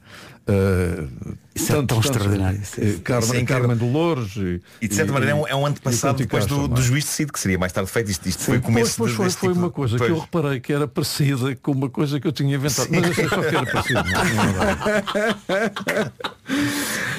Eh, 0.47 1.07
Isso 1.55 1.73
é 1.75 1.81
tão 1.83 1.99
extraordinário, 1.99 2.61
é- 2.77 2.81
eh, 2.81 2.85
Isso 2.89 3.01
Carmen, 3.01 3.41
é. 3.41 3.45
Carmen 3.45 3.75
Dolores 3.75 4.35
e, 4.35 4.61
E 4.79 4.87
de 4.87 4.93
certa 4.93 5.11
maneira 5.11 5.31
é 5.31 5.35
um, 5.35 5.47
é 5.47 5.55
um 5.55 5.65
antepassado 5.65 6.19
depois 6.19 6.45
do, 6.45 6.55
Castro, 6.57 6.67
do 6.75 6.79
é? 6.79 6.83
juiz 6.83 7.03
decide 7.05 7.31
que 7.31 7.39
seria 7.39 7.57
mais 7.57 7.71
tarde 7.71 7.89
feito. 7.89 8.11
Isto, 8.11 8.29
isto 8.29 8.43
foi 8.43 8.57
o 8.57 8.59
Sim, 8.59 8.65
começo 8.65 8.95
pois, 8.97 9.11
de- 9.11 9.17
pois 9.17 9.17
foi, 9.17 9.25
deste 9.25 9.39
foi 9.39 9.49
tipo 9.49 9.59
uma 9.61 9.67
de- 9.69 9.73
coisa 9.73 9.97
pois. 9.97 10.11
que 10.11 10.15
eu 10.15 10.19
reparei 10.21 10.59
que 10.59 10.71
era 10.71 10.87
parecida 10.87 11.55
com 11.63 11.71
uma 11.71 11.89
coisa 11.89 12.19
que 12.19 12.27
eu 12.27 12.31
tinha 12.31 12.55
inventado. 12.55 12.87
Mas 12.91 13.09
achei 13.09 13.27
só 13.27 13.41
que 13.41 13.55
era 13.55 13.65
parecido. 13.65 13.99
era. 13.99 15.85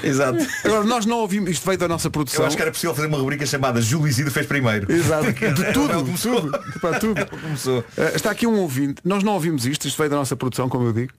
Exato. 0.02 0.46
Agora, 0.64 0.84
nós 0.84 1.04
não 1.06 1.18
ouvimos, 1.18 1.50
isto 1.50 1.64
veio 1.66 1.78
da 1.78 1.88
nossa 1.88 2.08
produção. 2.10 2.42
Eu 2.42 2.46
acho 2.46 2.56
que 2.56 2.62
era 2.62 2.70
possível 2.70 2.94
fazer 2.94 3.08
uma 3.08 3.18
rubrica 3.18 3.44
chamada 3.44 3.80
Júlio 3.80 4.06
Isidro 4.08 4.30
fez 4.30 4.46
primeiro. 4.46 4.90
Exato, 4.92 5.26
de 5.32 5.72
tudo, 5.72 6.04
começou. 6.04 6.40
tudo, 6.42 6.80
para 6.80 7.00
tudo. 7.00 7.26
Começou. 7.42 7.84
Eh, 7.96 8.12
está 8.14 8.30
aqui 8.30 8.46
um 8.46 8.58
ouvinte, 8.60 9.00
nós 9.04 9.22
não 9.24 9.32
ouvimos 9.32 9.66
isto, 9.66 9.88
isto 9.88 9.96
veio 9.98 10.10
da 10.10 10.16
nossa 10.16 10.36
produção, 10.36 10.68
como 10.68 10.84
eu 10.86 10.92
digo, 10.92 11.12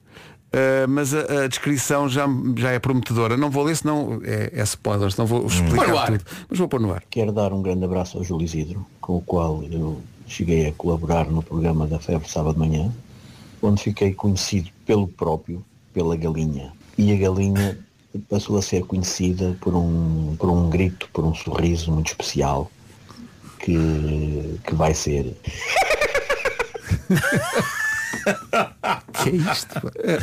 eh, 0.52 0.86
mas 0.86 1.12
a, 1.12 1.44
a 1.44 1.48
descrição 1.48 2.08
já, 2.08 2.26
já 2.56 2.70
é 2.70 2.78
prometedora. 2.78 3.36
Não 3.36 3.50
vou 3.50 3.64
ler, 3.64 3.76
senão 3.76 4.20
é, 4.24 4.50
é 4.54 4.62
spoiler, 4.62 5.10
senão 5.10 5.26
vou 5.26 5.46
explicar 5.46 5.96
ar. 5.96 6.06
tudo. 6.06 6.24
Mas 6.48 6.58
vou 6.58 6.68
pôr 6.68 6.80
no 6.80 6.92
ar. 6.92 7.02
Quero 7.10 7.32
dar 7.32 7.52
um 7.52 7.62
grande 7.62 7.84
abraço 7.84 8.18
ao 8.18 8.24
Júlio 8.24 8.44
Isidro, 8.44 8.86
com 9.00 9.16
o 9.16 9.20
qual 9.20 9.62
eu 9.64 10.00
cheguei 10.26 10.68
a 10.68 10.72
colaborar 10.72 11.26
no 11.26 11.42
programa 11.42 11.86
da 11.86 11.98
Febre 11.98 12.28
Sábado 12.28 12.54
de 12.54 12.60
Manhã, 12.60 12.92
onde 13.60 13.82
fiquei 13.82 14.14
conhecido 14.14 14.70
pelo 14.86 15.06
próprio, 15.08 15.64
pela 15.92 16.16
galinha. 16.16 16.72
E 16.96 17.12
a 17.12 17.16
galinha 17.16 17.78
passou 18.28 18.56
a 18.56 18.62
ser 18.62 18.84
conhecida 18.84 19.56
por 19.60 19.74
um, 19.74 20.34
por 20.38 20.48
um 20.50 20.70
grito, 20.70 21.08
por 21.12 21.24
um 21.24 21.34
sorriso 21.34 21.92
muito 21.92 22.08
especial, 22.08 22.70
que, 23.58 24.58
que 24.64 24.74
vai 24.74 24.94
ser 24.94 25.36
Que 29.12 29.30
é 29.30 29.32
isto? 29.32 29.80
pá? 29.80 29.90
É, 29.96 30.18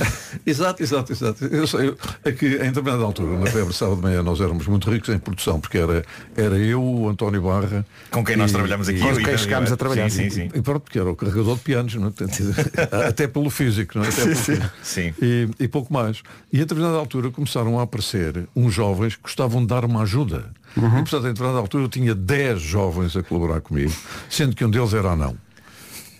exato, 0.45 0.81
exato, 0.81 1.11
exato. 1.11 1.45
Eu 1.45 1.67
sei, 1.67 1.89
eu, 1.89 1.97
é 2.23 2.31
que 2.31 2.45
em 2.45 2.69
determinada 2.69 3.03
altura, 3.03 3.37
na 3.37 3.47
febre 3.47 3.73
sábado 3.73 3.97
de 3.97 4.03
manhã, 4.03 4.23
nós 4.23 4.39
éramos 4.39 4.67
muito 4.67 4.89
ricos 4.89 5.09
em 5.09 5.19
produção, 5.19 5.59
porque 5.59 5.77
era, 5.77 6.05
era 6.35 6.57
eu, 6.57 6.81
o 6.81 7.09
António 7.09 7.41
Barra. 7.41 7.85
Com 8.11 8.23
quem 8.23 8.37
nós 8.37 8.51
trabalhamos 8.51 8.87
aqui, 8.87 8.99
Com 8.99 9.19
e 9.19 9.23
quem 9.23 9.37
chegámos 9.37 9.71
a 9.71 9.77
trabalhar. 9.77 10.09
Sim, 10.09 10.29
sim, 10.29 10.49
sim. 10.49 10.49
E 10.53 10.61
pronto, 10.61 10.81
porque 10.81 10.99
era 10.99 11.09
o 11.09 11.15
carregador 11.15 11.55
de 11.55 11.61
pianos, 11.61 11.95
não 11.95 12.07
é? 12.07 13.07
Até 13.09 13.27
pelo 13.27 13.49
físico, 13.49 13.97
não 13.97 14.05
é? 14.05 14.09
Até 14.09 14.23
pelo 14.23 14.35
físico. 14.35 14.71
Sim. 14.81 15.13
E, 15.21 15.49
e 15.59 15.67
pouco 15.67 15.93
mais. 15.93 16.21
E 16.51 16.57
em 16.57 16.59
determinada 16.59 16.97
altura 16.97 17.31
começaram 17.31 17.79
a 17.79 17.83
aparecer 17.83 18.47
uns 18.55 18.73
jovens 18.73 19.15
que 19.15 19.23
gostavam 19.23 19.61
de 19.61 19.67
dar 19.67 19.83
uma 19.83 20.03
ajuda. 20.03 20.51
E 20.77 20.79
portanto, 20.79 21.25
em 21.25 21.29
determinada 21.29 21.59
altura 21.59 21.85
eu 21.85 21.89
tinha 21.89 22.13
10 22.13 22.61
jovens 22.61 23.15
a 23.15 23.23
colaborar 23.23 23.61
comigo, 23.61 23.93
sendo 24.29 24.55
que 24.55 24.63
um 24.63 24.69
deles 24.69 24.93
era 24.93 25.11
anão. 25.11 25.37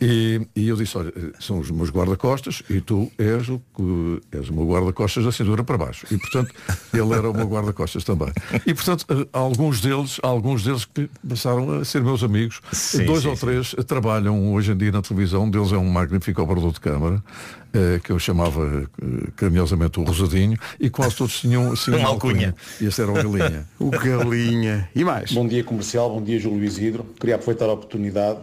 E, 0.02 0.42
e 0.56 0.68
eu 0.68 0.76
disse, 0.76 0.98
olha, 0.98 1.14
são 1.40 1.60
os 1.60 1.72
meus 1.72 1.90
guarda-costas 1.90 2.62
e 2.70 2.82
tu 2.82 3.10
és 3.18 3.48
o, 3.48 3.62
que- 3.76 4.22
és 4.38 4.50
o 4.50 4.54
meu 4.54 4.68
guarda-costas 4.68 5.24
da 5.24 5.32
cintura 5.32 5.64
para 5.64 5.78
baixo. 5.78 6.06
E 6.12 6.18
portanto, 6.18 6.54
ele 6.94 7.14
era 7.14 7.30
o 7.30 7.34
meu 7.34 7.48
guarda-costas 7.48 8.04
também. 8.04 8.32
E 8.66 8.74
portanto, 8.74 9.06
eh, 9.10 9.28
alguns 9.32 9.80
deles, 9.82 10.20
alguns 10.22 10.64
deles 10.64 10.84
que 10.86 11.10
passaram 11.28 11.80
a 11.80 11.86
ser 11.86 12.02
meus 12.04 12.24
amigos, 12.24 12.60
Sim, 12.74 13.06
dois 13.06 13.22
sim, 13.24 13.30
ou 13.30 13.36
três 13.38 13.74
trabalham 13.88 14.54
hoje 14.54 14.72
em 14.74 14.78
dia 14.78 14.92
na 14.92 15.02
televisão, 15.02 15.44
um 15.46 15.50
deles 15.50 15.72
é 15.72 15.78
um 15.78 15.90
magnífico 15.90 16.42
operador 16.42 16.74
de 16.74 16.80
câmara, 16.82 17.24
eh, 17.74 18.00
que 18.04 18.12
eu 18.12 18.20
chamava 18.20 18.90
eh, 19.02 19.28
carinhosamente 19.36 20.00
o 20.00 20.04
Rosadinho, 20.04 20.58
e 20.80 20.90
quase 20.90 21.16
todos 21.16 21.40
tinham 21.40 21.72
assim, 21.74 21.92
Uma 21.92 22.10
alcunha. 22.10 22.54
E 22.82 22.86
esse 22.86 23.02
era 23.02 23.12
o 23.12 23.14
Galinha. 23.14 23.66
O 23.80 23.90
Galinha. 23.90 24.90
E 24.94 25.04
mais? 25.06 25.32
Bom 25.32 25.48
dia 25.48 25.64
comercial, 25.64 26.10
bom 26.10 26.22
dia 26.22 26.38
Júlio 26.40 26.64
Isidro. 26.66 27.06
Queria 27.20 27.36
aproveitar 27.36 27.66
a 27.66 27.74
oportunidade 27.74 28.40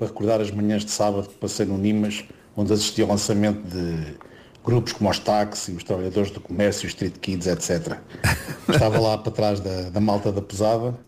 para 0.00 0.08
recordar 0.08 0.40
as 0.40 0.50
manhãs 0.50 0.82
de 0.82 0.90
sábado 0.90 1.28
que 1.28 1.34
passei 1.34 1.66
no 1.66 1.76
Nimas, 1.76 2.24
onde 2.56 2.72
assisti 2.72 3.02
ao 3.02 3.08
lançamento 3.08 3.60
de 3.68 4.16
grupos 4.64 4.94
como 4.94 5.10
os 5.10 5.18
Táxi, 5.18 5.72
os 5.72 5.84
Trabalhadores 5.84 6.30
do 6.30 6.40
Comércio, 6.40 6.86
os 6.86 6.94
Street 6.94 7.18
Kids, 7.20 7.46
etc. 7.46 7.98
Estava 8.66 8.98
lá 8.98 9.18
para 9.18 9.30
trás 9.30 9.60
da, 9.60 9.90
da 9.90 10.00
malta 10.00 10.32
da 10.32 10.40
pesada, 10.40 10.98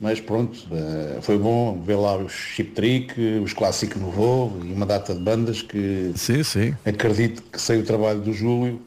mas 0.00 0.20
pronto, 0.20 0.58
eh, 0.72 1.18
foi 1.20 1.36
bom 1.36 1.78
ver 1.82 1.96
lá 1.96 2.16
os 2.16 2.32
Chip 2.32 2.70
Trick, 2.70 3.20
os 3.42 3.52
Clássico 3.52 3.98
Novo 3.98 4.58
e 4.64 4.72
uma 4.72 4.86
data 4.86 5.14
de 5.14 5.20
bandas 5.20 5.60
que 5.60 6.12
sim, 6.16 6.42
sim. 6.42 6.74
acredito 6.82 7.42
que 7.42 7.60
sem 7.60 7.78
o 7.78 7.84
trabalho 7.84 8.20
do 8.20 8.32
Júlio 8.32 8.80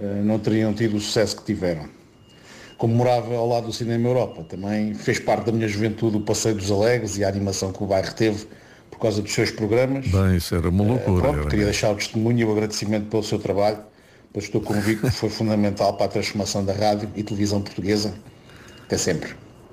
eh, 0.00 0.22
não 0.24 0.38
teriam 0.38 0.72
tido 0.72 0.96
o 0.96 1.00
sucesso 1.00 1.36
que 1.36 1.44
tiveram 1.44 1.90
como 2.78 2.94
morava 2.94 3.34
ao 3.34 3.48
lado 3.48 3.66
do 3.66 3.72
Cinema 3.72 4.08
Europa, 4.08 4.44
também 4.44 4.94
fez 4.94 5.18
parte 5.18 5.46
da 5.46 5.52
minha 5.52 5.66
juventude 5.66 6.16
o 6.16 6.20
Passeio 6.20 6.54
dos 6.54 6.70
Alegres 6.70 7.18
e 7.18 7.24
a 7.24 7.28
animação 7.28 7.72
que 7.72 7.82
o 7.82 7.86
bairro 7.86 8.14
teve 8.14 8.46
por 8.90 8.98
causa 8.98 9.22
dos 9.22 9.32
seus 9.32 9.50
programas. 9.50 10.06
Bem, 10.08 10.36
isso 10.36 10.54
era 10.54 10.68
uma 10.68 10.84
loucura. 10.84 11.22
Pronto, 11.22 11.38
era. 11.40 11.48
queria 11.48 11.64
deixar 11.66 11.90
o 11.92 11.94
testemunho 11.96 12.38
e 12.40 12.44
o 12.44 12.52
agradecimento 12.52 13.06
pelo 13.06 13.22
seu 13.22 13.38
trabalho, 13.38 13.78
pois 14.32 14.46
estou 14.46 14.60
convicto 14.60 15.06
que 15.06 15.12
foi 15.14 15.30
fundamental 15.30 15.94
para 15.96 16.06
a 16.06 16.08
transformação 16.08 16.64
da 16.64 16.72
rádio 16.72 17.08
e 17.14 17.22
televisão 17.22 17.60
portuguesa. 17.62 18.14
Até 18.84 18.96
sempre. 18.96 19.30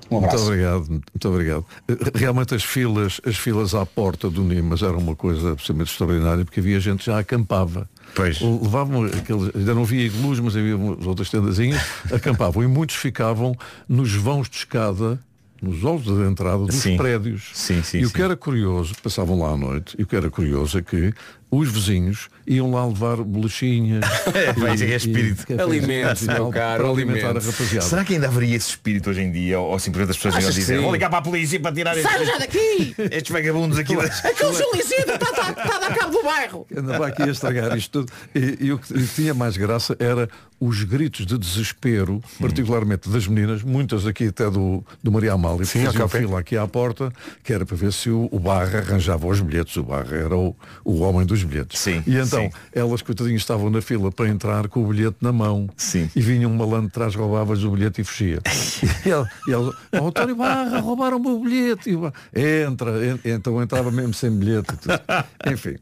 Um 0.08 0.20
Muito 0.20 0.26
abraço. 0.26 0.44
obrigado, 0.46 0.88
muito 0.88 1.28
obrigado. 1.28 1.66
Eh, 1.88 1.96
Realmente 2.14 2.54
as 2.54 2.62
filas, 2.62 3.20
as 3.26 3.36
filas 3.36 3.74
à 3.74 3.84
porta 3.84 4.30
do 4.30 4.44
Nimas 4.44 4.82
eram 4.82 4.98
uma 4.98 5.16
coisa 5.16 5.50
absolutamente 5.52 5.90
extraordinária 5.90 6.44
porque 6.44 6.60
havia 6.60 6.78
gente 6.78 7.00
que 7.00 7.06
já 7.06 7.18
acampava. 7.18 7.88
Pois. 8.14 8.40
Levavam 8.40 9.04
aqueles, 9.04 9.50
ainda 9.54 9.74
não 9.74 9.82
havia 9.82 10.06
iglus, 10.06 10.38
mas 10.38 10.56
havia 10.56 10.76
outras 10.76 11.28
tendazinhas, 11.28 11.82
acampavam 12.12 12.62
e 12.62 12.68
muitos 12.68 12.94
ficavam 12.94 13.56
nos 13.88 14.14
vãos 14.14 14.48
de 14.48 14.58
escada, 14.58 15.18
nos 15.66 15.84
olhos 15.84 16.04
de 16.04 16.22
entrada 16.22 16.64
dos 16.64 16.74
Sim. 16.74 16.96
prédios. 16.96 17.50
Sim, 17.54 17.82
sim, 17.82 17.98
e 17.98 18.06
o 18.06 18.10
que 18.10 18.22
era 18.22 18.36
curioso, 18.36 18.94
passavam 19.02 19.38
lá 19.38 19.50
à 19.50 19.56
noite, 19.56 19.96
e 19.98 20.02
o 20.02 20.06
que 20.06 20.16
era 20.16 20.30
curioso 20.30 20.78
é 20.78 20.82
que 20.82 21.12
os 21.50 21.70
vizinhos 21.70 22.28
iam 22.46 22.70
lá 22.70 22.84
levar 22.86 23.16
bolachinhas. 23.16 24.04
É, 24.36 24.74
isso 24.74 24.84
é 24.84 24.86
que 24.86 24.92
é 24.92 24.96
espírito. 24.96 25.46
cafés 25.46 25.60
Alimentos, 25.60 26.22
e 26.22 26.26
tal, 26.26 26.36
meu 26.36 26.50
caro, 26.50 26.82
para 26.82 26.92
alimentar 26.92 27.26
a 27.26 27.30
alimentos. 27.30 27.46
rapaziada. 27.46 27.86
Será 27.86 28.04
que 28.04 28.14
ainda 28.14 28.26
haveria 28.26 28.56
esse 28.56 28.70
espírito 28.70 29.10
hoje 29.10 29.22
em 29.22 29.30
dia? 29.32 29.58
Ou, 29.58 29.70
ou 29.70 29.78
simplesmente 29.78 30.10
as 30.10 30.16
pessoas 30.16 30.34
Achas 30.34 30.44
iam 30.44 30.60
dizer 30.60 30.76
sim? 30.76 30.82
vou 30.82 30.92
ligar 30.92 31.08
para 31.08 31.18
a 31.18 31.22
polícia 31.22 31.58
para 31.60 31.74
tirar 31.74 31.94
Sai 31.94 32.02
estes, 32.14 32.26
já 32.26 32.38
daqui! 32.38 32.94
estes 33.10 33.30
vagabundos 33.30 33.78
aqui. 33.78 33.94
Aquele 33.94 34.50
Isidro 34.50 35.14
está 35.14 35.32
tá, 35.32 35.52
tá 35.52 35.76
a 35.76 35.78
dar 35.78 35.94
cabo 35.94 36.12
do 36.12 36.22
bairro! 36.22 36.66
andava 36.76 37.06
aqui 37.06 37.22
a 37.22 37.28
estragar 37.28 37.76
isto 37.76 37.90
tudo. 38.02 38.12
E, 38.34 38.66
e 38.66 38.72
o 38.72 38.78
que 38.78 38.92
e 38.94 39.06
tinha 39.06 39.32
mais 39.32 39.56
graça 39.56 39.96
era 39.98 40.28
os 40.58 40.82
gritos 40.82 41.26
de 41.26 41.36
desespero, 41.36 42.22
particularmente 42.40 43.10
das 43.10 43.26
meninas, 43.26 43.62
muitas 43.62 44.06
aqui 44.06 44.28
até 44.28 44.50
do, 44.50 44.84
do 45.02 45.12
Maria 45.12 45.34
Amália, 45.34 45.60
que 45.60 45.66
Sim, 45.66 45.84
faziam 45.84 46.08
fila 46.08 46.40
aqui 46.40 46.56
à 46.56 46.66
porta, 46.66 47.12
que 47.44 47.52
era 47.52 47.66
para 47.66 47.76
ver 47.76 47.92
se 47.92 48.08
o, 48.10 48.28
o 48.32 48.38
Barra 48.38 48.78
arranjava 48.78 49.26
os 49.26 49.40
bilhetes. 49.40 49.76
O 49.76 49.82
Barra 49.82 50.16
era 50.16 50.36
o, 50.36 50.56
o 50.84 51.00
homem 51.00 51.26
dos 51.26 51.35
dos 51.40 51.44
bilhetes. 51.44 51.80
Sim, 51.80 52.02
E 52.06 52.16
então 52.16 52.42
sim. 52.42 52.50
elas, 52.72 53.02
coitadinhas, 53.02 53.42
estavam 53.42 53.70
na 53.70 53.80
fila 53.80 54.10
para 54.10 54.28
entrar 54.28 54.68
com 54.68 54.82
o 54.84 54.86
bilhete 54.88 55.16
na 55.20 55.32
mão. 55.32 55.68
Sim. 55.76 56.10
E 56.14 56.20
vinha 56.20 56.48
um 56.48 56.54
malandro 56.56 56.86
de 56.88 56.92
trás, 56.92 57.14
roubava-lhes 57.14 57.62
o 57.64 57.70
bilhete 57.70 58.00
e 58.00 58.04
fugia. 58.04 58.40
e 59.04 59.10
ela, 59.10 59.28
e 59.48 59.52
ela 59.52 59.74
"Oh, 60.00 60.08
António 60.08 60.36
Barra, 60.36 60.80
roubaram 60.80 61.16
o 61.18 61.20
meu 61.20 61.38
bilhete. 61.40 61.90
E 62.34 62.64
entra, 62.64 62.90
en- 63.06 63.20
então 63.24 63.62
entrava 63.62 63.90
mesmo 63.90 64.14
sem 64.14 64.30
bilhete. 64.30 64.74
Enfim. 65.50 65.76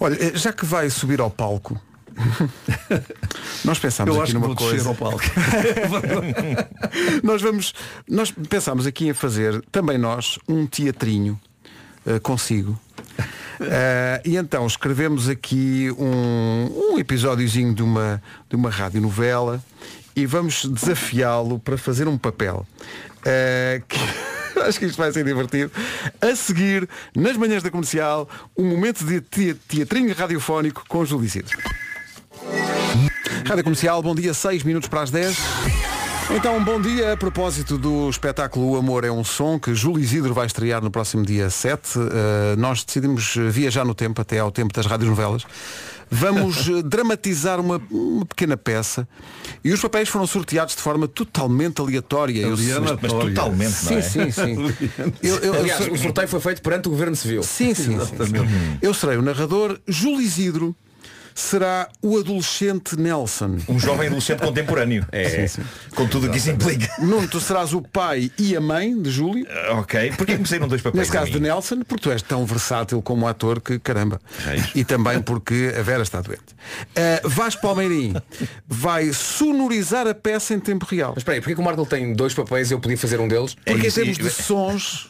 Olha, 0.00 0.14
eh, 0.14 0.32
já 0.36 0.52
que 0.52 0.64
vai 0.64 0.88
subir 0.90 1.20
ao 1.20 1.30
palco, 1.30 1.80
nós 3.64 3.78
pensámos 3.78 4.16
aqui 4.18 4.32
numa 4.32 4.54
coisa. 4.54 4.88
ao 4.88 4.94
palco. 4.94 5.20
nós 7.22 7.42
vamos, 7.42 7.74
nós 8.08 8.30
pensámos 8.30 8.86
aqui 8.86 9.08
em 9.08 9.12
fazer 9.14 9.62
também 9.70 9.98
nós 9.98 10.38
um 10.48 10.66
teatrinho 10.66 11.38
eh, 12.06 12.18
consigo. 12.18 12.78
Eh, 13.58 14.20
e 14.26 14.36
então 14.36 14.66
escrevemos 14.66 15.30
aqui 15.30 15.90
um, 15.98 16.92
um 16.92 16.98
episódiozinho 16.98 17.74
de 17.74 17.82
uma, 17.82 18.22
de 18.50 18.54
uma 18.54 18.68
radionovela 18.68 19.64
e 20.14 20.26
vamos 20.26 20.66
desafiá-lo 20.66 21.58
para 21.58 21.78
fazer 21.78 22.06
um 22.06 22.18
papel. 22.18 22.66
Eh, 23.24 23.80
que 23.88 23.98
acho 24.60 24.78
que 24.78 24.84
isto 24.84 24.98
vai 24.98 25.10
ser 25.10 25.24
divertido. 25.24 25.72
A 26.20 26.36
seguir, 26.36 26.86
nas 27.16 27.34
manhãs 27.38 27.62
da 27.62 27.70
comercial, 27.70 28.28
um 28.54 28.64
momento 28.64 29.02
de 29.06 29.22
te- 29.22 29.54
teatrinho 29.54 30.14
radiofónico 30.14 30.84
com 30.86 31.02
Júlio 31.06 31.24
Isidro. 31.24 31.56
Rádio 33.46 33.64
Comercial, 33.64 34.02
bom 34.02 34.14
dia, 34.14 34.34
6 34.34 34.64
minutos 34.64 34.88
para 34.88 35.00
as 35.00 35.10
10. 35.10 35.36
Então, 36.34 36.62
bom 36.62 36.80
dia 36.80 37.12
a 37.12 37.16
propósito 37.16 37.78
do 37.78 38.10
espetáculo 38.10 38.72
O 38.72 38.76
Amor 38.76 39.04
é 39.04 39.10
um 39.10 39.22
Som, 39.22 39.58
que 39.58 39.74
Júlio 39.74 40.02
Isidro 40.02 40.34
vai 40.34 40.46
estrear 40.46 40.82
no 40.82 40.90
próximo 40.90 41.24
dia 41.24 41.48
7. 41.48 41.98
Uh, 41.98 42.02
nós 42.58 42.84
decidimos 42.84 43.34
viajar 43.50 43.84
no 43.84 43.94
tempo, 43.94 44.20
até 44.20 44.38
ao 44.40 44.50
tempo 44.50 44.74
das 44.74 44.86
radionovelas. 44.86 45.44
Vamos 46.10 46.68
eh, 46.68 46.82
dramatizar 46.86 47.58
uma, 47.58 47.82
uma 47.90 48.24
pequena 48.24 48.56
peça 48.56 49.08
e 49.64 49.72
os 49.72 49.80
papéis 49.80 50.08
foram 50.08 50.24
sorteados 50.24 50.76
de 50.76 50.80
forma 50.80 51.08
totalmente 51.08 51.80
aleatória. 51.80 52.42
Eu- 52.42 52.52
Aleatória. 52.52 52.98
Mas 53.02 53.12
totalmente, 53.12 53.72
Sim, 53.72 53.90
não 53.94 53.98
é? 53.98 54.02
sim, 54.02 54.30
sim. 54.30 54.56
Eu- 55.20 55.36
eu- 55.38 55.54
Aliás, 55.54 55.88
o 55.88 55.96
sorteio 55.96 56.28
foi 56.28 56.38
feito 56.40 56.62
perante 56.62 56.86
o 56.86 56.90
Governo 56.92 57.16
Civil. 57.16 57.42
Sim, 57.42 57.74
sim, 57.74 57.98
sim, 57.98 58.06
sim. 58.24 58.78
Eu 58.80 58.94
serei 58.94 59.16
o 59.16 59.22
narrador. 59.22 59.80
Júlio 59.88 60.20
Isidro 60.20 60.76
será 61.36 61.88
o 62.02 62.18
adolescente 62.18 62.96
Nelson. 62.96 63.58
Um 63.68 63.78
jovem 63.78 64.06
adolescente 64.06 64.40
contemporâneo. 64.40 65.06
É. 65.12 65.46
Com 65.94 66.08
tudo 66.08 66.26
o 66.26 66.30
que 66.30 66.38
isso 66.38 66.50
implica. 66.50 66.88
Nuno, 66.98 67.28
tu 67.28 67.38
serás 67.40 67.72
o 67.74 67.82
pai 67.82 68.32
e 68.38 68.56
a 68.56 68.60
mãe 68.60 69.00
de 69.00 69.10
Júlio. 69.10 69.46
Ok. 69.78 70.12
Porquê 70.16 70.32
que 70.34 70.40
me 70.40 70.48
saíram 70.48 70.66
dois 70.66 70.80
papéis? 70.80 70.98
Neste 70.98 71.12
caso 71.12 71.30
de? 71.30 71.38
Nelson, 71.38 71.82
porque 71.82 72.02
tu 72.02 72.10
és 72.10 72.22
tão 72.22 72.44
versátil 72.46 73.00
como 73.02 73.28
ator 73.28 73.60
que 73.60 73.78
caramba. 73.78 74.18
E 74.74 74.82
também 74.82 75.20
porque 75.20 75.72
a 75.78 75.82
Vera 75.82 76.02
está 76.02 76.20
doente. 76.22 76.56
Uh, 76.96 77.28
Vasco 77.28 77.60
Palmeirim 77.60 78.14
vai 78.66 79.12
sonorizar 79.12 80.06
a 80.06 80.14
peça 80.14 80.54
em 80.54 80.60
tempo 80.60 80.86
real. 80.86 81.10
Mas 81.10 81.18
espera 81.18 81.36
aí, 81.36 81.40
porquê 81.40 81.54
que 81.54 81.60
o 81.60 81.64
Marco 81.64 81.84
tem 81.84 82.14
dois 82.14 82.32
papéis 82.32 82.70
e 82.70 82.74
eu 82.74 82.80
podia 82.80 82.96
fazer 82.96 83.20
um 83.20 83.28
deles? 83.28 83.54
Porque 83.54 83.72
em 83.84 83.86
isso, 83.86 83.96
termos 84.00 84.18
e- 84.18 84.22
de 84.22 84.30
sons. 84.30 85.08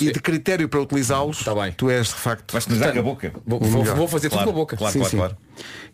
E 0.00 0.12
de 0.12 0.20
critério 0.20 0.68
para 0.68 0.80
utilizá-los, 0.80 1.42
Tá 1.44 1.54
bem. 1.54 1.72
tu 1.72 1.88
és 1.90 2.08
de 2.08 2.14
facto. 2.14 2.52
Vais 2.52 2.64
sonorizar 2.64 2.92
com 2.92 2.98
a 2.98 3.02
boca. 3.02 3.32
Vou, 3.46 3.60
vou- 3.60 4.08
fazer 4.08 4.28
Claro, 4.28 4.44
tudo 4.44 4.54
com 4.54 4.60
a 4.60 4.62
boca. 4.62 4.76
claro, 4.76 4.92
Sim, 4.92 4.98
claro, 5.00 5.10
sim. 5.10 5.16
claro. 5.16 5.36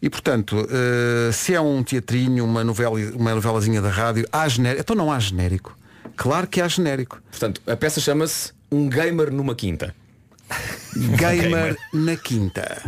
E 0.01 0.11
portanto, 0.11 0.57
uh, 0.57 1.33
se 1.33 1.55
é 1.55 1.61
um 1.61 1.83
teatrinho, 1.83 2.45
uma 2.45 2.65
novela, 2.65 2.99
uma 3.15 3.35
novelazinha 3.35 3.81
da 3.81 3.91
rádio, 3.91 4.27
há 4.33 4.49
genérico. 4.49 4.81
Então 4.83 4.97
não 4.97 5.13
há 5.13 5.19
genérico. 5.19 5.77
Claro 6.17 6.47
que 6.47 6.61
há 6.61 6.69
genérico. 6.69 7.21
Portanto, 7.31 7.61
a 7.67 7.77
peça 7.77 8.01
chama-se 8.01 8.53
Um 8.71 8.89
Gamer 8.89 9.31
numa 9.33 9.55
Quinta. 9.55 9.95
Gamer 11.17 11.77
na 11.95 12.15
quinta. 12.17 12.83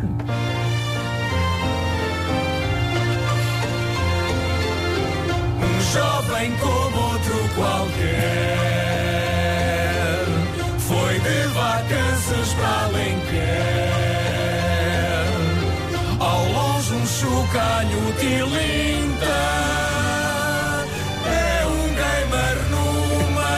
Um 5.63 5.93
jovem 5.93 6.53
como 6.59 6.97
outro 7.13 7.49
qualquer 7.55 8.74
de 11.25 11.49
vacanças 11.55 12.53
para 12.55 12.85
Alenquer 12.85 13.93
Ao 16.21 16.45
longe 16.47 16.93
um 16.95 17.07
chocalho 17.07 17.99
tilinta 18.19 19.41
É 21.27 21.67
um 21.67 21.89
gamer 21.95 22.57
numa 22.71 23.55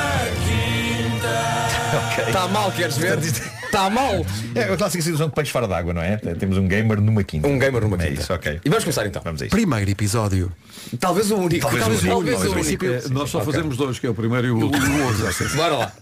quinta 0.47 2.23
Está 2.29 2.49
mal, 2.49 2.73
queres 2.73 2.97
ver? 2.97 3.19
Está 3.19 3.91
mal. 3.91 4.25
É 4.55 4.63
a 4.63 4.77
clássica 4.77 5.03
situação 5.03 5.29
de 5.29 5.35
peixe 5.35 5.51
fora 5.53 5.69
d'água, 5.69 5.93
não 5.93 6.01
é? 6.01 6.17
Temos 6.17 6.57
um 6.57 6.67
gamer 6.67 6.99
numa 7.01 7.23
quinta. 7.23 7.47
Um 7.47 7.59
gamer 7.59 7.83
numa 7.83 7.97
É 7.97 8.09
quinta. 8.09 8.23
isso, 8.23 8.33
ok. 8.33 8.61
E 8.65 8.69
vamos 8.71 8.85
começar 8.85 9.05
então. 9.07 9.21
Vamos 9.23 9.43
a 9.43 9.47
isso. 9.47 9.55
Primeiro 9.55 9.91
episódio. 9.91 10.51
Talvez 10.99 11.31
o 11.31 11.37
único. 11.37 11.61
Talvez 11.61 11.85
o 11.85 11.89
único, 11.91 12.07
Talvez 12.07 12.37
talvez 12.37 12.53
o 12.55 12.59
o 12.59 12.63
único. 12.63 12.87
É, 12.87 13.03
nós 13.11 13.29
só 13.29 13.41
fazemos 13.43 13.77
dois, 13.77 13.99
que 13.99 14.07
é 14.07 14.11
o 14.11 14.15
primeiro 14.15 14.47
e 14.47 14.51
o 14.51 14.57
último. 14.57 15.57
Bora 15.57 15.77
lá. 15.77 15.93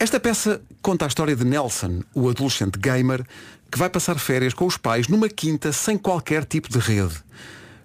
Esta 0.00 0.20
peça 0.20 0.60
conta 0.80 1.04
a 1.04 1.08
história 1.08 1.34
de 1.34 1.44
Nelson, 1.44 2.02
o 2.14 2.28
adolescente 2.28 2.78
gamer, 2.78 3.26
que 3.68 3.76
vai 3.76 3.90
passar 3.90 4.16
férias 4.16 4.54
com 4.54 4.64
os 4.64 4.76
pais 4.76 5.08
numa 5.08 5.28
quinta 5.28 5.72
sem 5.72 5.98
qualquer 5.98 6.44
tipo 6.44 6.68
de 6.68 6.78
rede. 6.78 7.16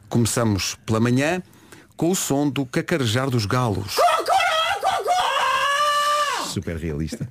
Começamos 0.09 0.75
pela 0.85 0.99
manhã 0.99 1.41
com 1.97 2.11
o 2.11 2.15
som 2.15 2.47
do 2.47 2.67
cacarejar 2.67 3.31
dos 3.31 3.47
galos. 3.47 3.95
Super 6.49 6.77
realista. 6.77 7.27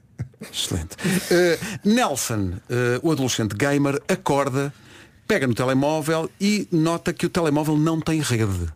Excelente. 0.50 0.96
Uh, 0.96 1.88
Nelson, 1.88 2.54
uh, 2.70 3.06
o 3.06 3.12
adolescente 3.12 3.54
gamer, 3.54 4.00
acorda, 4.08 4.72
pega 5.28 5.46
no 5.46 5.54
telemóvel 5.54 6.30
e 6.40 6.66
nota 6.72 7.12
que 7.12 7.26
o 7.26 7.28
telemóvel 7.28 7.76
não 7.76 8.00
tem 8.00 8.20
rede. 8.20 8.72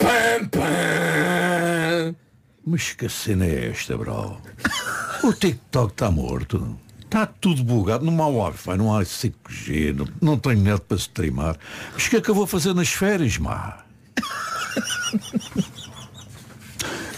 Mas 2.67 2.93
que 2.93 3.09
cena 3.09 3.47
é 3.47 3.71
esta, 3.71 3.97
bro? 3.97 4.39
O 5.27 5.33
TikTok 5.33 5.91
está 5.91 6.09
morto. 6.09 6.79
Está 7.01 7.27
tudo 7.27 7.65
bugado. 7.65 8.05
Não 8.05 8.23
há 8.23 8.29
Wi-Fi, 8.29 8.77
não 8.77 8.97
há 8.97 9.03
5G, 9.03 9.93
não, 9.93 10.07
não 10.23 10.39
tenho 10.39 10.61
net 10.61 10.81
para 10.83 10.97
streamar. 10.97 11.59
Mas 11.93 12.07
o 12.07 12.11
que 12.11 12.17
é 12.19 12.21
que 12.21 12.31
eu 12.31 12.35
vou 12.35 12.47
fazer 12.47 12.73
nas 12.73 12.91
férias, 12.91 13.37
má? 13.37 13.79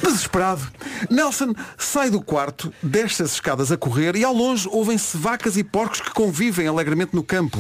Desesperado, 0.09 0.63
Nelson 1.11 1.55
sai 1.77 2.11
do 2.11 2.21
quarto, 2.21 2.73
desce 2.83 3.23
as 3.23 3.33
escadas 3.33 3.71
a 3.71 3.77
correr 3.77 4.17
e 4.17 4.25
ao 4.25 4.33
longe 4.33 4.69
ouvem-se 4.69 5.17
vacas 5.17 5.57
e 5.57 5.65
porcos 5.65 6.01
que 6.01 6.11
convivem 6.11 6.67
alegremente 6.67 7.15
no 7.15 7.23
campo. 7.23 7.59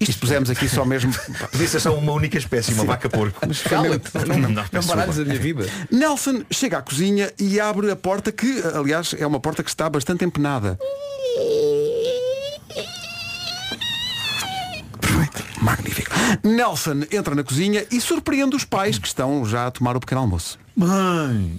Isto 0.00 0.18
pusemos 0.20 0.50
aqui 0.50 0.68
só 0.68 0.84
mesmo. 0.84 1.12
Podia 1.50 1.68
ser 1.68 1.80
só 1.80 1.94
uma 1.94 2.12
única 2.12 2.38
espécie, 2.38 2.72
uma 2.74 2.84
vaca 2.84 3.08
porco. 3.08 3.40
Cala-te. 3.68 4.10
Não, 4.26 4.38
não, 4.38 4.50
não 4.50 4.64
peço 4.64 4.88
baralhes 4.88 5.18
a 5.18 5.24
minha 5.24 5.38
vida. 5.38 5.66
Nelson 5.90 6.42
chega 6.50 6.78
à 6.78 6.82
cozinha 6.82 7.32
e 7.38 7.60
abre 7.60 7.90
a 7.90 7.96
porta 7.96 8.32
que, 8.32 8.62
aliás, 8.74 9.14
é 9.18 9.26
uma 9.26 9.40
porta 9.40 9.62
que 9.62 9.70
está 9.70 9.88
bastante 9.88 10.24
empenada. 10.24 10.78
Magnífico. 15.62 16.10
Nelson 16.42 17.02
entra 17.12 17.34
na 17.34 17.44
cozinha 17.44 17.86
e 17.90 18.00
surpreende 18.00 18.56
os 18.56 18.64
pais 18.64 18.98
que 18.98 19.06
estão 19.06 19.44
já 19.46 19.66
a 19.66 19.70
tomar 19.70 19.96
o 19.96 20.00
pequeno 20.00 20.22
almoço. 20.22 20.58
Mãe, 20.76 21.56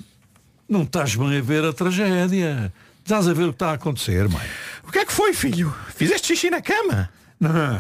não 0.68 0.84
estás 0.84 1.16
bem 1.16 1.38
a 1.38 1.42
ver 1.42 1.64
a 1.64 1.72
tragédia. 1.72 2.72
Estás 3.04 3.28
a 3.28 3.34
ver 3.34 3.44
o 3.44 3.48
que 3.50 3.56
está 3.56 3.72
a 3.72 3.74
acontecer, 3.74 4.28
mãe. 4.28 4.46
O 4.88 4.92
que 4.92 5.00
é 5.00 5.06
que 5.06 5.12
foi, 5.14 5.34
filho? 5.34 5.74
Fizeste 5.96 6.28
xixi 6.28 6.50
na 6.50 6.62
cama? 6.62 7.10
Não, 7.40 7.52
não. 7.52 7.80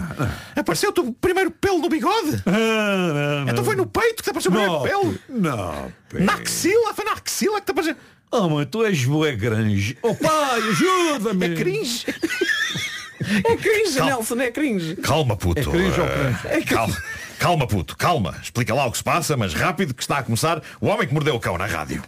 Apareceu-te 0.55 0.99
o 1.01 1.13
primeiro 1.13 1.51
pelo 1.51 1.79
no 1.79 1.89
bigode? 1.89 2.41
Ah, 2.45 2.51
não, 2.51 3.45
não. 3.45 3.49
Então 3.51 3.63
foi 3.63 3.75
no 3.75 3.85
peito 3.85 4.17
que 4.17 4.23
te 4.23 4.29
apareceu 4.29 4.51
o 4.51 4.53
primeiro 4.55 4.73
Não, 4.73 4.81
pelo? 4.81 5.19
Não, 5.29 5.93
Na 6.25 6.33
axila? 6.35 6.93
Foi 6.93 7.05
na 7.05 7.13
axila 7.13 7.59
que 7.59 7.65
te 7.65 7.71
apareceu? 7.71 7.95
Oh 8.31 8.49
mãe, 8.49 8.65
tu 8.65 8.83
és 8.83 9.05
bué 9.05 9.35
grande. 9.35 9.97
Oh 10.01 10.15
pai, 10.15 10.59
ajuda-me. 10.69 11.45
É 11.45 11.55
cringe. 11.55 12.05
É 13.21 13.55
cringe, 13.55 13.95
Calma. 13.97 14.11
Nelson, 14.11 14.39
é 14.41 14.51
cringe. 14.51 14.95
Calma, 14.97 15.35
puto. 15.37 15.59
É 15.61 15.63
cringe 15.63 15.99
ou 15.99 16.05
Eh, 16.07 16.35
cringe? 16.51 16.65
calma, 16.65 16.97
calma, 17.39 17.67
puto, 17.67 17.97
calma. 17.97 18.35
Explica 18.41 18.73
lá 18.73 18.85
o 18.87 18.91
que 18.91 18.97
se 18.97 19.03
passa, 19.03 19.37
mas 19.37 19.53
rápido 19.53 19.93
que 19.93 20.01
está 20.01 20.17
a 20.19 20.23
começar 20.23 20.61
o 20.81 20.87
homem 20.87 21.07
que 21.07 21.13
mordeu 21.13 21.35
o 21.35 21.39
cão 21.39 21.57
na 21.57 21.65
rádio. 21.65 22.03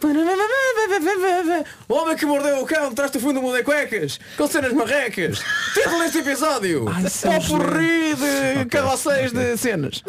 O 1.88 1.94
homem 1.94 2.15
que 2.18 2.26
mordeu 2.26 2.60
o 2.61 2.65
cão 2.65 2.94
traz-te 2.94 3.18
o 3.18 3.22
fundo 3.22 3.36
do 3.36 3.41
mundo 3.41 3.57
em 3.57 3.64
cuecas, 3.64 4.19
com 4.38 4.48
cenas 4.48 4.73
marrecas. 4.73 5.41
Título 5.73 5.99
deste 5.99 6.18
episódio. 6.19 6.86
Popurri 6.86 8.15
de 8.15 8.65
carroceiros 8.65 9.32
de 9.32 9.57
cenas. 9.57 10.03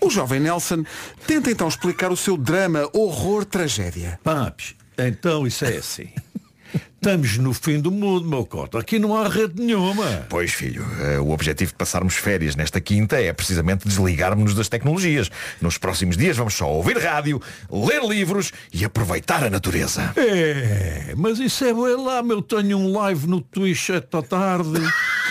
O 0.00 0.10
jovem 0.10 0.40
Nelson 0.40 0.84
tenta 1.26 1.50
então 1.50 1.68
explicar 1.68 2.10
o 2.10 2.16
seu 2.16 2.36
drama, 2.36 2.88
horror, 2.92 3.44
tragédia. 3.44 4.18
Papes, 4.24 4.74
então 4.98 5.46
isso 5.46 5.64
é 5.64 5.76
assim. 5.76 6.08
Estamos 7.02 7.38
no 7.38 7.54
fim 7.54 7.80
do 7.80 7.90
mundo, 7.90 8.28
meu 8.28 8.44
cota. 8.44 8.78
Aqui 8.78 8.98
não 8.98 9.16
há 9.16 9.26
rede 9.26 9.54
nenhuma. 9.58 10.26
Pois, 10.28 10.52
filho, 10.52 10.86
eh, 11.00 11.18
o 11.18 11.30
objetivo 11.30 11.70
de 11.70 11.78
passarmos 11.78 12.16
férias 12.16 12.54
nesta 12.54 12.78
quinta 12.78 13.18
é 13.18 13.32
precisamente 13.32 13.88
desligarmos-nos 13.88 14.54
das 14.54 14.68
tecnologias. 14.68 15.30
Nos 15.62 15.78
próximos 15.78 16.14
dias 16.14 16.36
vamos 16.36 16.52
só 16.52 16.70
ouvir 16.70 16.98
rádio, 16.98 17.40
ler 17.72 18.02
livros 18.04 18.52
e 18.70 18.84
aproveitar 18.84 19.42
a 19.42 19.48
natureza. 19.48 20.12
É, 20.14 21.14
mas 21.16 21.38
isso 21.38 21.64
é 21.64 21.72
bem 21.72 22.04
lá, 22.04 22.22
meu. 22.22 22.42
Tenho 22.42 22.76
um 22.76 22.92
live 22.92 23.26
no 23.26 23.40
Twitch 23.40 23.88
esta 23.88 24.22
tarde. 24.22 24.78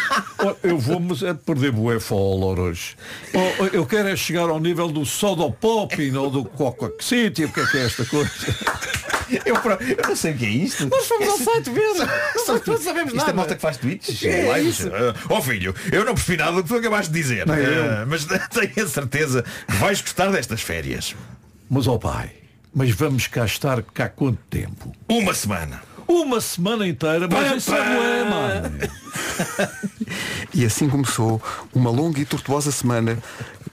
Eu 0.63 0.79
vou, 0.79 0.99
mas 0.99 1.21
é 1.21 1.33
de 1.33 1.39
perder 1.39 1.71
bué 1.71 1.99
follow 1.99 2.59
hoje. 2.59 2.95
Ó, 3.31 3.65
Eu 3.67 3.85
quero 3.85 4.07
é 4.07 4.15
chegar 4.15 4.49
ao 4.49 4.59
nível 4.59 4.87
do 4.87 5.05
Soda 5.05 5.47
Popping 5.51 6.15
ou 6.15 6.31
do 6.31 6.45
Coca 6.45 6.91
City. 6.99 7.45
O 7.45 7.49
que 7.53 7.59
é 7.59 7.65
que 7.67 7.77
é 7.77 7.85
esta 7.85 8.05
coisa? 8.05 8.29
Eu, 9.45 9.55
eu 9.55 10.07
não 10.07 10.15
sei 10.15 10.33
o 10.33 10.37
que 10.37 10.45
é 10.45 10.49
isto. 10.49 10.87
Nós 10.87 11.07
fomos 11.07 11.27
ao 11.27 11.37
site 11.37 11.69
ver. 11.69 11.93
Nós 12.47 12.65
não 12.65 12.77
sabemos 12.77 13.07
Isto 13.13 13.15
nada. 13.17 13.31
é 13.31 13.33
malta 13.33 13.55
que 13.55 13.61
faz 13.61 13.77
tweets? 13.77 14.23
É 14.23 14.53
lives? 14.57 14.79
isso. 14.79 14.89
Ah, 14.93 15.13
Ó 15.29 15.41
filho, 15.41 15.73
eu 15.91 16.05
não 16.05 16.13
percebi 16.15 16.37
nada 16.37 16.51
do 16.53 16.63
que 16.63 16.69
tu 16.69 16.75
acabaste 16.75 17.11
de 17.11 17.19
dizer. 17.21 17.45
Ah, 17.49 18.05
mas 18.07 18.25
tenho 18.49 18.85
a 18.85 18.89
certeza 18.89 19.43
que 19.67 19.75
vais 19.75 20.01
gostar 20.01 20.31
destas 20.31 20.61
férias. 20.61 21.15
Mas 21.69 21.87
ó 21.87 21.97
pai, 21.97 22.31
mas 22.73 22.89
vamos 22.91 23.27
cá 23.27 23.45
estar 23.45 23.81
cá 23.83 24.09
quanto 24.09 24.39
tempo? 24.49 24.91
Uma 25.07 25.33
semana. 25.33 25.81
Uma 26.07 26.41
semana 26.41 26.87
inteira, 26.87 27.27
mas 27.27 27.57
isso 27.63 27.75
é 27.75 28.23
mano. 28.23 28.79
E 30.53 30.65
assim 30.65 30.89
começou 30.89 31.41
uma 31.73 31.89
longa 31.91 32.19
e 32.19 32.25
tortuosa 32.25 32.71
semana 32.71 33.17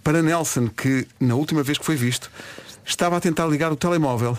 para 0.04 0.22
Nelson, 0.22 0.68
que 0.68 1.06
na 1.18 1.34
última 1.34 1.62
vez 1.62 1.78
que 1.78 1.84
foi 1.84 1.96
visto 1.96 2.30
estava 2.84 3.16
a 3.16 3.20
tentar 3.20 3.46
ligar 3.46 3.72
o 3.72 3.76
telemóvel 3.76 4.38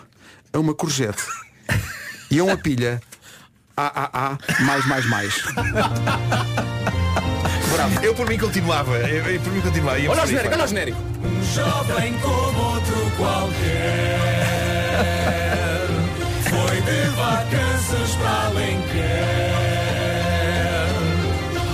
a 0.58 0.60
uma 0.60 0.74
courgette 0.74 1.24
e 2.32 2.40
a 2.40 2.44
uma 2.44 2.58
pilha 2.58 3.00
AAA 3.76 4.38
mais 4.62 4.86
mais 4.88 5.06
mais. 5.06 5.34
Eu 8.02 8.16
por 8.16 8.28
mim 8.28 8.40
continuava. 8.40 8.98
Eu, 8.98 9.26
eu 9.28 9.40
por 9.40 9.54
mim 9.54 9.62
continuava. 9.62 10.00
Ia 10.00 10.10
Olha 10.10 10.24
o 10.24 10.28
genérico, 10.28 10.56
olha 10.56 10.64
o 10.64 10.68
genérico. 10.68 10.98
Um 11.24 11.44
jovem 11.54 12.14
como 12.20 12.60
outro 12.60 13.12
qualquer 13.18 14.18
Foi 16.50 16.82
de 16.82 17.10
vacanças 17.10 18.16
para 18.16 18.46
Alenquer 18.48 19.54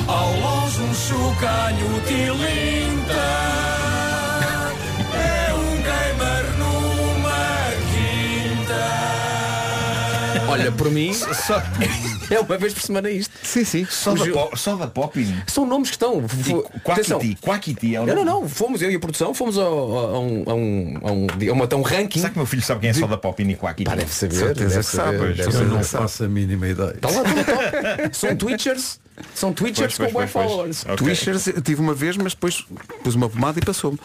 Ao 0.07 0.33
longe 0.33 0.81
um 0.81 0.93
chocalho 0.93 2.01
tilinta 2.05 3.72
Olha, 10.53 10.71
por 10.71 10.89
mim, 10.91 11.11
é 12.29 12.39
uma 12.39 12.57
vez 12.57 12.73
por 12.73 12.81
semana 12.81 13.09
isto. 13.09 13.31
Sim, 13.43 13.63
sim. 13.65 13.87
Só 13.89 14.13
da, 14.13 14.25
po- 14.25 14.55
só 14.55 14.75
da 14.75 14.87
Popping. 14.87 15.35
São 15.47 15.65
nomes 15.65 15.89
que 15.89 15.95
estão. 15.95 16.23
Quackity. 16.83 17.37
Quackity 17.41 17.95
é 17.95 18.01
o 18.01 18.05
Não, 18.05 18.15
não, 18.15 18.25
nome. 18.25 18.41
não. 18.43 18.49
Fomos, 18.49 18.81
eu 18.81 18.91
e 18.91 18.95
a 18.95 18.99
produção, 18.99 19.33
fomos 19.33 19.57
ao- 19.57 19.65
a 20.15 20.19
um, 20.19 20.43
a 20.47 20.53
um, 20.53 20.97
a 21.03 21.11
um, 21.11 21.27
a 21.49 21.53
uma- 21.53 21.67
a 21.71 21.75
um 21.75 21.81
ranking. 21.81 22.19
Será 22.19 22.31
que 22.31 22.37
meu 22.37 22.45
filho 22.45 22.61
sabe 22.61 22.81
quem 22.81 22.89
é 22.89 22.93
só 22.93 23.07
da 23.07 23.17
Popping 23.17 23.49
e 23.49 23.55
Quackity? 23.55 23.83
Pá, 23.89 23.95
deve 23.95 24.13
saber. 24.13 24.35
Certeza 24.35 24.69
deve 24.69 24.83
sabe, 24.83 25.05
saber, 25.05 25.17
pois. 25.19 25.37
deve 25.37 25.49
Eu 25.49 25.51
saber. 25.53 25.65
não 25.69 25.83
faço 25.83 26.23
a 26.23 26.27
mínima 26.27 26.67
ideia. 26.67 26.93
Tá 27.01 27.09
lá, 27.09 27.23
tá 27.23 27.29
lá, 27.31 27.71
tá. 27.97 28.09
São 28.13 28.35
Twitchers. 28.35 28.99
São 29.35 29.53
Twitchers 29.53 29.95
Pois, 29.97 30.11
com 30.11 30.19
bons 30.19 30.29
followers. 30.31 30.83
pois. 30.83 30.93
Ok. 30.93 31.07
Twishers 31.07 31.47
eu 31.47 31.61
tive 31.61 31.81
uma 31.81 31.93
vez, 31.93 32.17
mas 32.17 32.33
depois 32.33 32.65
pus 33.03 33.15
uma 33.15 33.29
pomada 33.29 33.59
e 33.59 33.65
passou-me. 33.65 33.99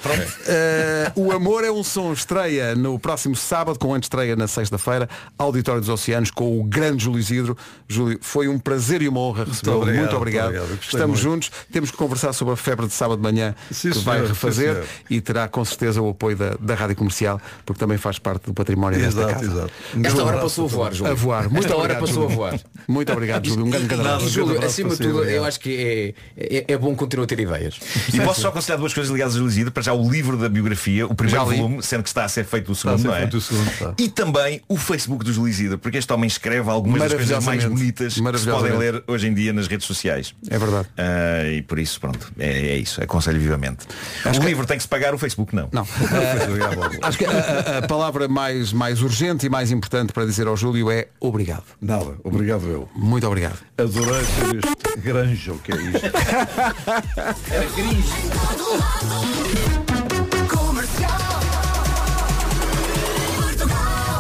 Eh, 0.47 1.13
o 1.15 1.33
Amor 1.33 1.65
é 1.65 1.71
um 1.71 1.83
som 1.83 2.13
estreia 2.13 2.75
no 2.75 2.99
próximo 2.99 3.35
sábado, 3.37 3.79
com 3.79 3.95
antestreia 3.95 4.37
na 4.37 4.47
sexta-feira, 4.47 5.09
Auditório 5.39 5.81
dos 5.81 5.89
Oceanos, 5.91 6.31
com 6.31 6.61
o 6.61 6.65
grande 6.65 7.05
Júlio 7.05 7.19
Isidro. 7.21 7.57
Júlio, 7.89 8.19
foi 8.21 8.49
um 8.49 8.59
prazer 8.59 9.03
e 9.03 9.09
uma 9.09 9.21
honra 9.21 9.45
recebê-lo. 9.45 9.87
Muito 9.87 10.17
obrigado. 10.17 10.53
muito 10.53 10.63
obrigado. 10.63 10.79
Estamos 10.83 11.23
muito. 11.23 11.45
juntos. 11.45 11.51
Temos 11.73 11.91
que 11.91 11.97
conversar 11.97 12.33
sobre 12.33 12.55
a 12.55 12.57
febre 12.57 12.87
de 12.87 12.93
sábado 12.93 13.17
de 13.19 13.23
manhã 13.23 13.55
Sim, 13.71 13.91
que 13.91 13.99
vai 14.01 14.17
senhor, 14.17 14.27
sim, 14.27 14.33
refazer 14.35 14.73
senhor. 14.75 14.87
e 15.11 15.21
terá 15.21 15.49
com 15.49 15.65
certeza 15.65 16.03
o 16.03 16.11
apoio 16.11 16.37
da, 16.37 16.51
da 16.61 16.75
Rádio 16.75 16.97
Comercial, 16.97 17.41
porque 17.65 17.81
também 17.81 17.97
faz 17.99 18.19
parte 18.19 18.45
do 18.47 18.55
património 18.55 18.99
desta 18.99 19.21
Exato, 19.21 19.35
casa. 19.35 19.45
exato. 19.47 19.73
Esta 20.05 20.25
hora 20.25 20.39
passou 20.39 20.65
a 20.65 20.69
a 20.69 20.71
voar. 20.71 20.93
Júlio. 20.95 21.13
A 21.13 21.15
voar. 21.15 21.43
Muito 21.49 21.59
Esta 21.65 21.75
hora 21.77 21.83
obrigado, 21.95 22.01
passou 22.07 22.23
a 22.23 22.23
Júlio. 22.25 22.37
voar. 22.37 22.61
Muito 22.87 23.13
obrigado, 23.13 23.47
Júlio. 23.49 23.65
Um 23.67 23.71
grande, 23.71 23.95
abraço. 23.95 24.29
Júlio, 24.29 24.65
acima 24.65 24.98
tudo, 24.99 25.25
eu 25.25 25.45
acho 25.45 25.59
que 25.61 26.15
é, 26.37 26.57
é, 26.59 26.65
é 26.69 26.79
bom 26.79 26.91
que 26.93 26.99
continue 26.99 27.25
a 27.25 27.27
ter 27.27 27.41
ideias. 27.41 27.79
E 28.13 28.21
posso 28.21 28.41
só 28.41 28.49
aconselhar 28.49 28.79
duas 28.79 28.93
coisas 28.95 29.11
ligadas 29.13 29.35
a 29.35 29.39
Júlio 29.39 29.51
Isidro. 29.51 29.73
Para 29.73 29.83
já 29.83 29.93
o 29.93 30.11
livro 30.11 30.37
da 30.37 30.49
biografia, 30.49 31.07
o 31.07 31.15
primeiro 31.15 31.45
volume, 31.45 31.83
sendo 31.83 32.03
que 32.03 32.09
está 32.09 32.25
a 32.25 32.29
ser 32.29 32.45
feito 32.45 32.73
o 32.73 32.75
segundo, 32.75 33.05
não 33.05 33.15
é? 33.15 33.21
feito 33.21 33.37
o 33.37 33.41
segundo, 33.41 33.71
tá. 33.79 33.95
E 33.99 34.09
também 34.09 34.61
o 34.69 34.77
Facebook 34.77 35.25
do 35.25 35.49
Isidro, 35.49 35.79
porque 35.79 35.99
este 35.99 36.13
homem 36.13 36.27
escreve 36.27 36.69
algumas 36.71 37.01
das 37.01 37.15
coisas 37.15 37.45
mais 37.45 37.65
bonitas 37.65 38.15
que 38.15 38.39
se 38.39 38.47
podem 38.47 38.77
ler 38.77 39.03
hoje 39.07 39.29
em 39.29 39.35
dia 39.35 39.53
nas 39.53 39.67
redes 39.67 39.87
sociais. 39.87 40.35
É 40.51 40.59
verdade. 40.59 40.89
Ah, 40.97 41.45
e 41.49 41.63
por 41.63 41.79
isso, 41.79 42.01
pronto, 42.01 42.33
é, 42.39 42.69
é 42.69 42.77
isso. 42.77 43.03
Aconselho 43.03 43.39
vivamente. 43.41 43.87
o 44.25 44.45
livro 44.45 44.67
tem 44.67 44.77
que 44.77 44.83
se 44.83 44.89
pagar, 44.89 45.15
o 45.15 45.19
Facebook 45.19 45.55
não. 45.55 45.69
Não. 45.73 45.87
Acho 47.03 47.19
que 47.19 47.25
a, 47.25 47.79
a- 47.79 47.83
palavra 47.89 48.29
mais, 48.29 48.73
mais 48.73 49.03
urgente 49.03 49.47
e 49.47 49.49
mais 49.49 49.71
importante 49.71 50.13
para 50.13 50.25
dizer 50.25 50.47
ao 50.47 50.57
Júlio 50.57 50.91
é 50.91 51.09
obrigado. 51.21 51.65
Nada, 51.81 52.17
obrigado 52.25 52.67
eu. 52.69 52.89
Muito 52.95 53.27
obrigado. 53.27 53.59
Adorei 53.77 54.25
ser 54.25 54.88
granja, 54.97 55.53
o 55.53 55.59
que 55.59 55.73
é 55.73 55.77
isto? 55.77 56.07
Era 57.53 57.67
gris 57.77 58.07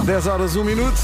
10 0.09 0.27
horas, 0.27 0.57
1 0.57 0.65
minuto. 0.65 0.99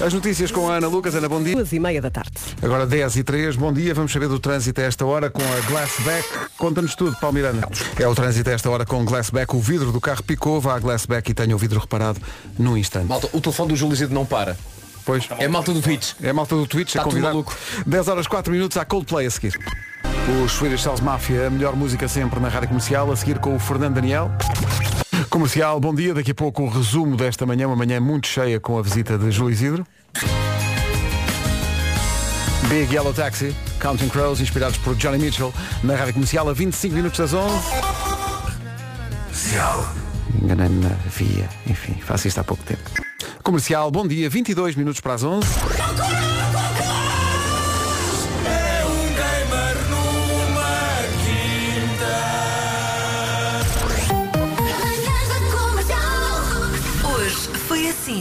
As 0.00 0.14
notícias 0.14 0.50
com 0.50 0.70
a 0.70 0.76
Ana 0.76 0.86
Lucas. 0.88 1.14
Ana, 1.14 1.28
bom 1.28 1.42
dia. 1.42 1.54
Duas 1.54 1.70
e 1.70 1.78
meia 1.78 2.00
da 2.00 2.10
tarde. 2.10 2.32
Agora 2.62 2.86
10 2.86 3.16
e 3.16 3.22
3, 3.22 3.56
bom 3.56 3.70
dia. 3.70 3.92
Vamos 3.92 4.10
saber 4.10 4.26
do 4.26 4.38
trânsito 4.38 4.80
a 4.80 4.84
esta 4.84 5.04
hora 5.04 5.28
com 5.28 5.42
a 5.42 5.60
Glassback. 5.68 6.26
Conta-nos 6.56 6.94
tudo, 6.94 7.14
Paulo 7.20 7.34
Miranda. 7.34 7.68
É 7.98 8.08
o 8.08 8.14
trânsito 8.14 8.48
a 8.48 8.54
esta 8.54 8.70
hora 8.70 8.86
com 8.86 9.04
Glassback. 9.04 9.54
O 9.54 9.60
vidro 9.60 9.92
do 9.92 10.00
carro 10.00 10.22
picou, 10.22 10.62
vá 10.62 10.76
a 10.76 10.78
Glassback 10.78 11.30
e 11.30 11.34
tenha 11.34 11.54
o 11.54 11.58
vidro 11.58 11.78
reparado 11.78 12.20
num 12.58 12.74
instante. 12.74 13.06
Malta, 13.06 13.28
o 13.34 13.40
telefone 13.40 13.68
do 13.68 13.76
Júlio 13.76 13.92
Isidro 13.92 14.14
não 14.14 14.24
para. 14.24 14.56
Pois. 15.08 15.26
É 15.38 15.48
malta 15.48 15.72
do 15.72 15.80
Twitch. 15.80 16.12
É 16.22 16.28
a 16.28 16.34
malta 16.34 16.54
do 16.54 16.66
Twitch 16.66 16.92
Tá 16.92 17.00
a 17.00 17.02
tudo 17.04 17.12
convidar. 17.12 17.28
maluco. 17.30 17.56
10 17.86 18.08
horas 18.08 18.26
4 18.26 18.52
minutos 18.52 18.76
à 18.76 18.84
Coldplay 18.84 19.24
a 19.26 19.30
seguir. 19.30 19.58
Os 20.44 20.52
Swedish 20.52 20.82
Cells 20.82 21.02
Mafia, 21.02 21.46
a 21.46 21.50
melhor 21.50 21.74
música 21.74 22.06
sempre 22.06 22.38
na 22.38 22.50
rádio 22.50 22.68
comercial, 22.68 23.10
a 23.10 23.16
seguir 23.16 23.38
com 23.38 23.56
o 23.56 23.58
Fernando 23.58 23.94
Daniel. 23.94 24.30
Comercial, 25.30 25.80
bom 25.80 25.94
dia. 25.94 26.12
Daqui 26.12 26.32
a 26.32 26.34
pouco 26.34 26.62
o 26.62 26.68
resumo 26.68 27.16
desta 27.16 27.46
manhã, 27.46 27.68
uma 27.68 27.74
manhã 27.76 27.98
muito 27.98 28.26
cheia 28.26 28.60
com 28.60 28.76
a 28.78 28.82
visita 28.82 29.16
de 29.16 29.30
Júlio 29.30 29.50
Isidro. 29.54 29.86
Big 32.68 32.94
Yellow 32.94 33.14
Taxi, 33.14 33.56
Counting 33.80 34.10
Crows, 34.10 34.42
inspirados 34.42 34.76
por 34.76 34.94
Johnny 34.94 35.16
Mitchell, 35.16 35.54
na 35.82 35.96
rádio 35.96 36.12
comercial 36.12 36.46
a 36.50 36.52
25 36.52 36.94
minutos 36.94 37.18
das 37.18 37.32
11. 37.32 37.54
Enganei-me 40.42 40.82
na 40.82 40.90
via, 41.06 41.48
enfim, 41.66 41.94
faço 42.00 42.28
isto 42.28 42.40
há 42.40 42.44
pouco 42.44 42.62
tempo. 42.64 42.82
Comercial, 43.42 43.90
bom 43.90 44.06
dia, 44.06 44.28
22 44.28 44.76
minutos 44.76 45.00
para 45.00 45.14
as 45.14 45.24
11. 45.24 45.46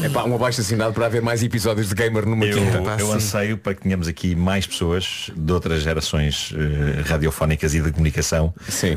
É 0.03 0.09
pá, 0.09 0.23
um 0.23 0.35
abaixo 0.35 0.61
assinado 0.61 0.93
para 0.93 1.05
haver 1.07 1.21
mais 1.21 1.41
episódios 1.43 1.89
de 1.89 1.95
Gamer 1.95 2.25
numa 2.25 2.45
Eu, 2.45 2.57
quinta. 2.57 2.95
eu 2.99 3.11
anseio 3.11 3.57
para 3.57 3.73
que 3.73 3.81
tenhamos 3.81 4.07
aqui 4.07 4.35
mais 4.35 4.65
pessoas 4.67 5.29
de 5.35 5.51
outras 5.51 5.81
gerações 5.81 6.53
eh, 6.55 7.01
radiofónicas 7.01 7.73
e 7.73 7.81
de 7.81 7.91
comunicação 7.91 8.53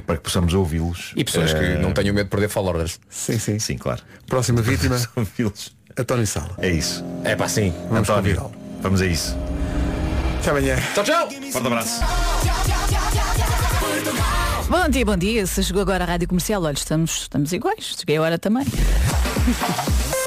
para 0.07 0.17
que 0.17 0.23
possamos 0.23 0.53
ouvi-los. 0.55 1.13
E 1.17 1.25
pessoas 1.25 1.53
que 1.53 1.61
Eh, 1.61 1.79
não 1.81 1.93
tenham 1.93 2.15
medo 2.15 2.25
de 2.27 2.31
perder 2.31 2.49
followers. 2.49 3.01
Sim, 3.09 3.39
sim. 3.39 3.59
Sim, 3.59 3.77
claro. 3.79 4.03
Próxima 4.27 4.61
vítima, 4.63 4.97
ouvi-los. 5.17 5.73
António 5.99 6.27
Sala. 6.27 6.51
É 6.59 6.69
isso. 6.71 7.05
É 7.25 7.35
pá, 7.35 7.49
sim. 7.49 7.75
Vamos 7.91 8.09
António, 8.09 8.51
vamos 8.81 9.01
a 9.03 9.07
isso. 9.07 9.37
Até 10.41 10.51
amanhã. 10.51 10.77
Tchau, 10.95 11.05
tchau. 11.05 11.29
Forte 11.53 11.67
abraço. 11.67 12.01
Bom 14.69 14.89
dia, 14.89 15.05
bom 15.05 15.17
dia. 15.17 15.47
Se 15.47 15.63
chegou 15.65 15.83
agora 15.83 16.05
à 16.05 16.07
Rádio 16.07 16.29
Comercial, 16.29 16.63
olha, 16.63 16.75
estamos, 16.75 17.23
estamos 17.23 17.53
iguais. 17.53 17.97
Cheguei 17.99 18.17
a 18.19 18.23
hora 18.23 18.39
também. 18.39 18.65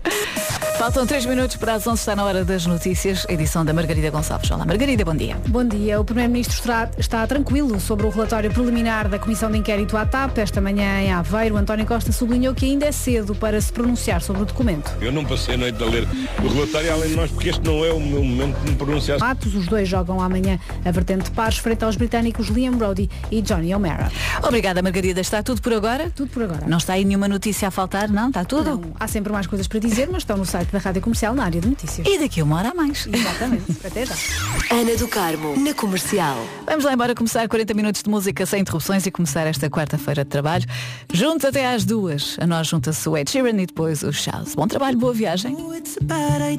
Faltam 0.84 1.08
3 1.08 1.26
minutos 1.28 1.56
para 1.56 1.76
as 1.76 1.88
11, 1.88 1.98
está 1.98 2.14
na 2.14 2.26
hora 2.26 2.44
das 2.44 2.66
notícias, 2.66 3.26
edição 3.30 3.64
da 3.64 3.72
Margarida 3.72 4.10
Gonçalves. 4.10 4.52
Olá, 4.52 4.66
Margarida, 4.66 5.06
bom 5.06 5.16
dia. 5.16 5.38
Bom 5.48 5.64
dia. 5.64 5.98
O 5.98 6.04
Primeiro-Ministro 6.04 6.60
está, 6.60 6.92
está 6.98 7.26
tranquilo 7.26 7.80
sobre 7.80 8.06
o 8.06 8.10
relatório 8.10 8.52
preliminar 8.52 9.08
da 9.08 9.18
Comissão 9.18 9.50
de 9.50 9.58
Inquérito 9.58 9.96
à 9.96 10.06
TAP. 10.06 10.40
Esta 10.40 10.60
manhã 10.60 11.00
em 11.00 11.14
Aveiro, 11.14 11.56
António 11.56 11.86
Costa 11.86 12.12
sublinhou 12.12 12.54
que 12.54 12.66
ainda 12.66 12.86
é 12.86 12.92
cedo 12.92 13.34
para 13.34 13.62
se 13.62 13.72
pronunciar 13.72 14.22
sobre 14.22 14.42
o 14.42 14.46
documento. 14.46 14.92
Eu 15.00 15.14
não 15.14 15.24
passei 15.24 15.56
a 15.56 15.58
noite 15.58 15.82
a 15.82 15.86
ler 15.86 16.06
o 16.44 16.48
relatório, 16.50 16.92
além 16.92 17.10
de 17.12 17.16
nós, 17.16 17.32
porque 17.32 17.48
este 17.48 17.64
não 17.66 17.86
é 17.86 17.94
o 17.94 18.00
meu 18.02 18.22
momento 18.22 18.60
de 18.60 18.72
me 18.72 18.76
pronunciar. 18.76 19.20
Matos, 19.20 19.56
os 19.56 19.66
dois 19.68 19.88
jogam 19.88 20.20
amanhã 20.20 20.60
a 20.84 20.92
vertente 20.92 21.24
de 21.24 21.32
pares 21.32 21.60
frente 21.60 21.86
aos 21.86 21.96
britânicos 21.96 22.50
Liam 22.50 22.74
Brody 22.74 23.10
e 23.32 23.42
Johnny 23.42 23.74
O'Mara. 23.74 24.12
Obrigada, 24.46 24.82
Margarida. 24.82 25.22
Está 25.22 25.42
tudo 25.42 25.62
por 25.62 25.72
agora? 25.72 26.12
Tudo 26.14 26.30
por 26.30 26.44
agora. 26.44 26.68
Não 26.68 26.78
está 26.78 26.92
aí 26.92 27.06
nenhuma 27.06 27.30
notícia 27.30 27.70
a 27.70 27.72
faltar, 27.72 28.10
não? 28.10 28.28
Está 28.28 28.44
tudo? 28.44 28.72
Não, 28.72 28.82
há 29.00 29.08
sempre 29.08 29.32
mais 29.32 29.48
coisas 29.48 29.66
para 29.66 29.80
dizer, 29.80 30.10
mas 30.12 30.24
estão 30.24 30.36
no 30.36 30.46
site 30.46 30.73
da 30.74 30.80
Rádio 30.80 31.02
Comercial 31.02 31.34
na 31.34 31.46
área 31.46 31.62
de 31.62 31.68
notícias. 31.68 32.06
E 32.08 32.20
daqui 32.20 32.42
uma 32.42 32.58
hora 32.58 32.70
a 32.70 32.74
mais. 32.74 33.08
Exatamente. 33.12 33.64
Até 33.86 34.06
já. 34.06 34.16
Ana 34.72 34.96
do 34.98 35.08
Carmo, 35.08 35.58
na 35.60 35.74
comercial. 35.74 36.38
Vamos 36.66 36.84
lá 36.84 36.94
embora 36.94 37.16
começar 37.16 37.48
40 37.48 37.74
minutos 37.74 38.04
de 38.04 38.10
música 38.10 38.46
sem 38.46 38.62
interrupções 38.62 39.06
e 39.06 39.12
começar 39.12 39.46
esta 39.46 39.70
quarta-feira 39.70 40.24
de 40.24 40.30
trabalho. 40.30 40.66
Juntos 41.12 41.46
até 41.46 41.74
às 41.74 41.86
duas. 41.86 42.38
A 42.40 42.48
nós 42.48 42.68
junta-se 42.68 43.08
o 43.08 43.16
Ed 43.16 43.30
Sheeran 43.30 43.62
e 43.62 43.66
depois 43.66 44.04
o 44.04 44.12
Charles. 44.12 44.56
Bom 44.56 44.68
trabalho, 44.68 44.98
boa 44.98 45.14
viagem. 45.14 45.56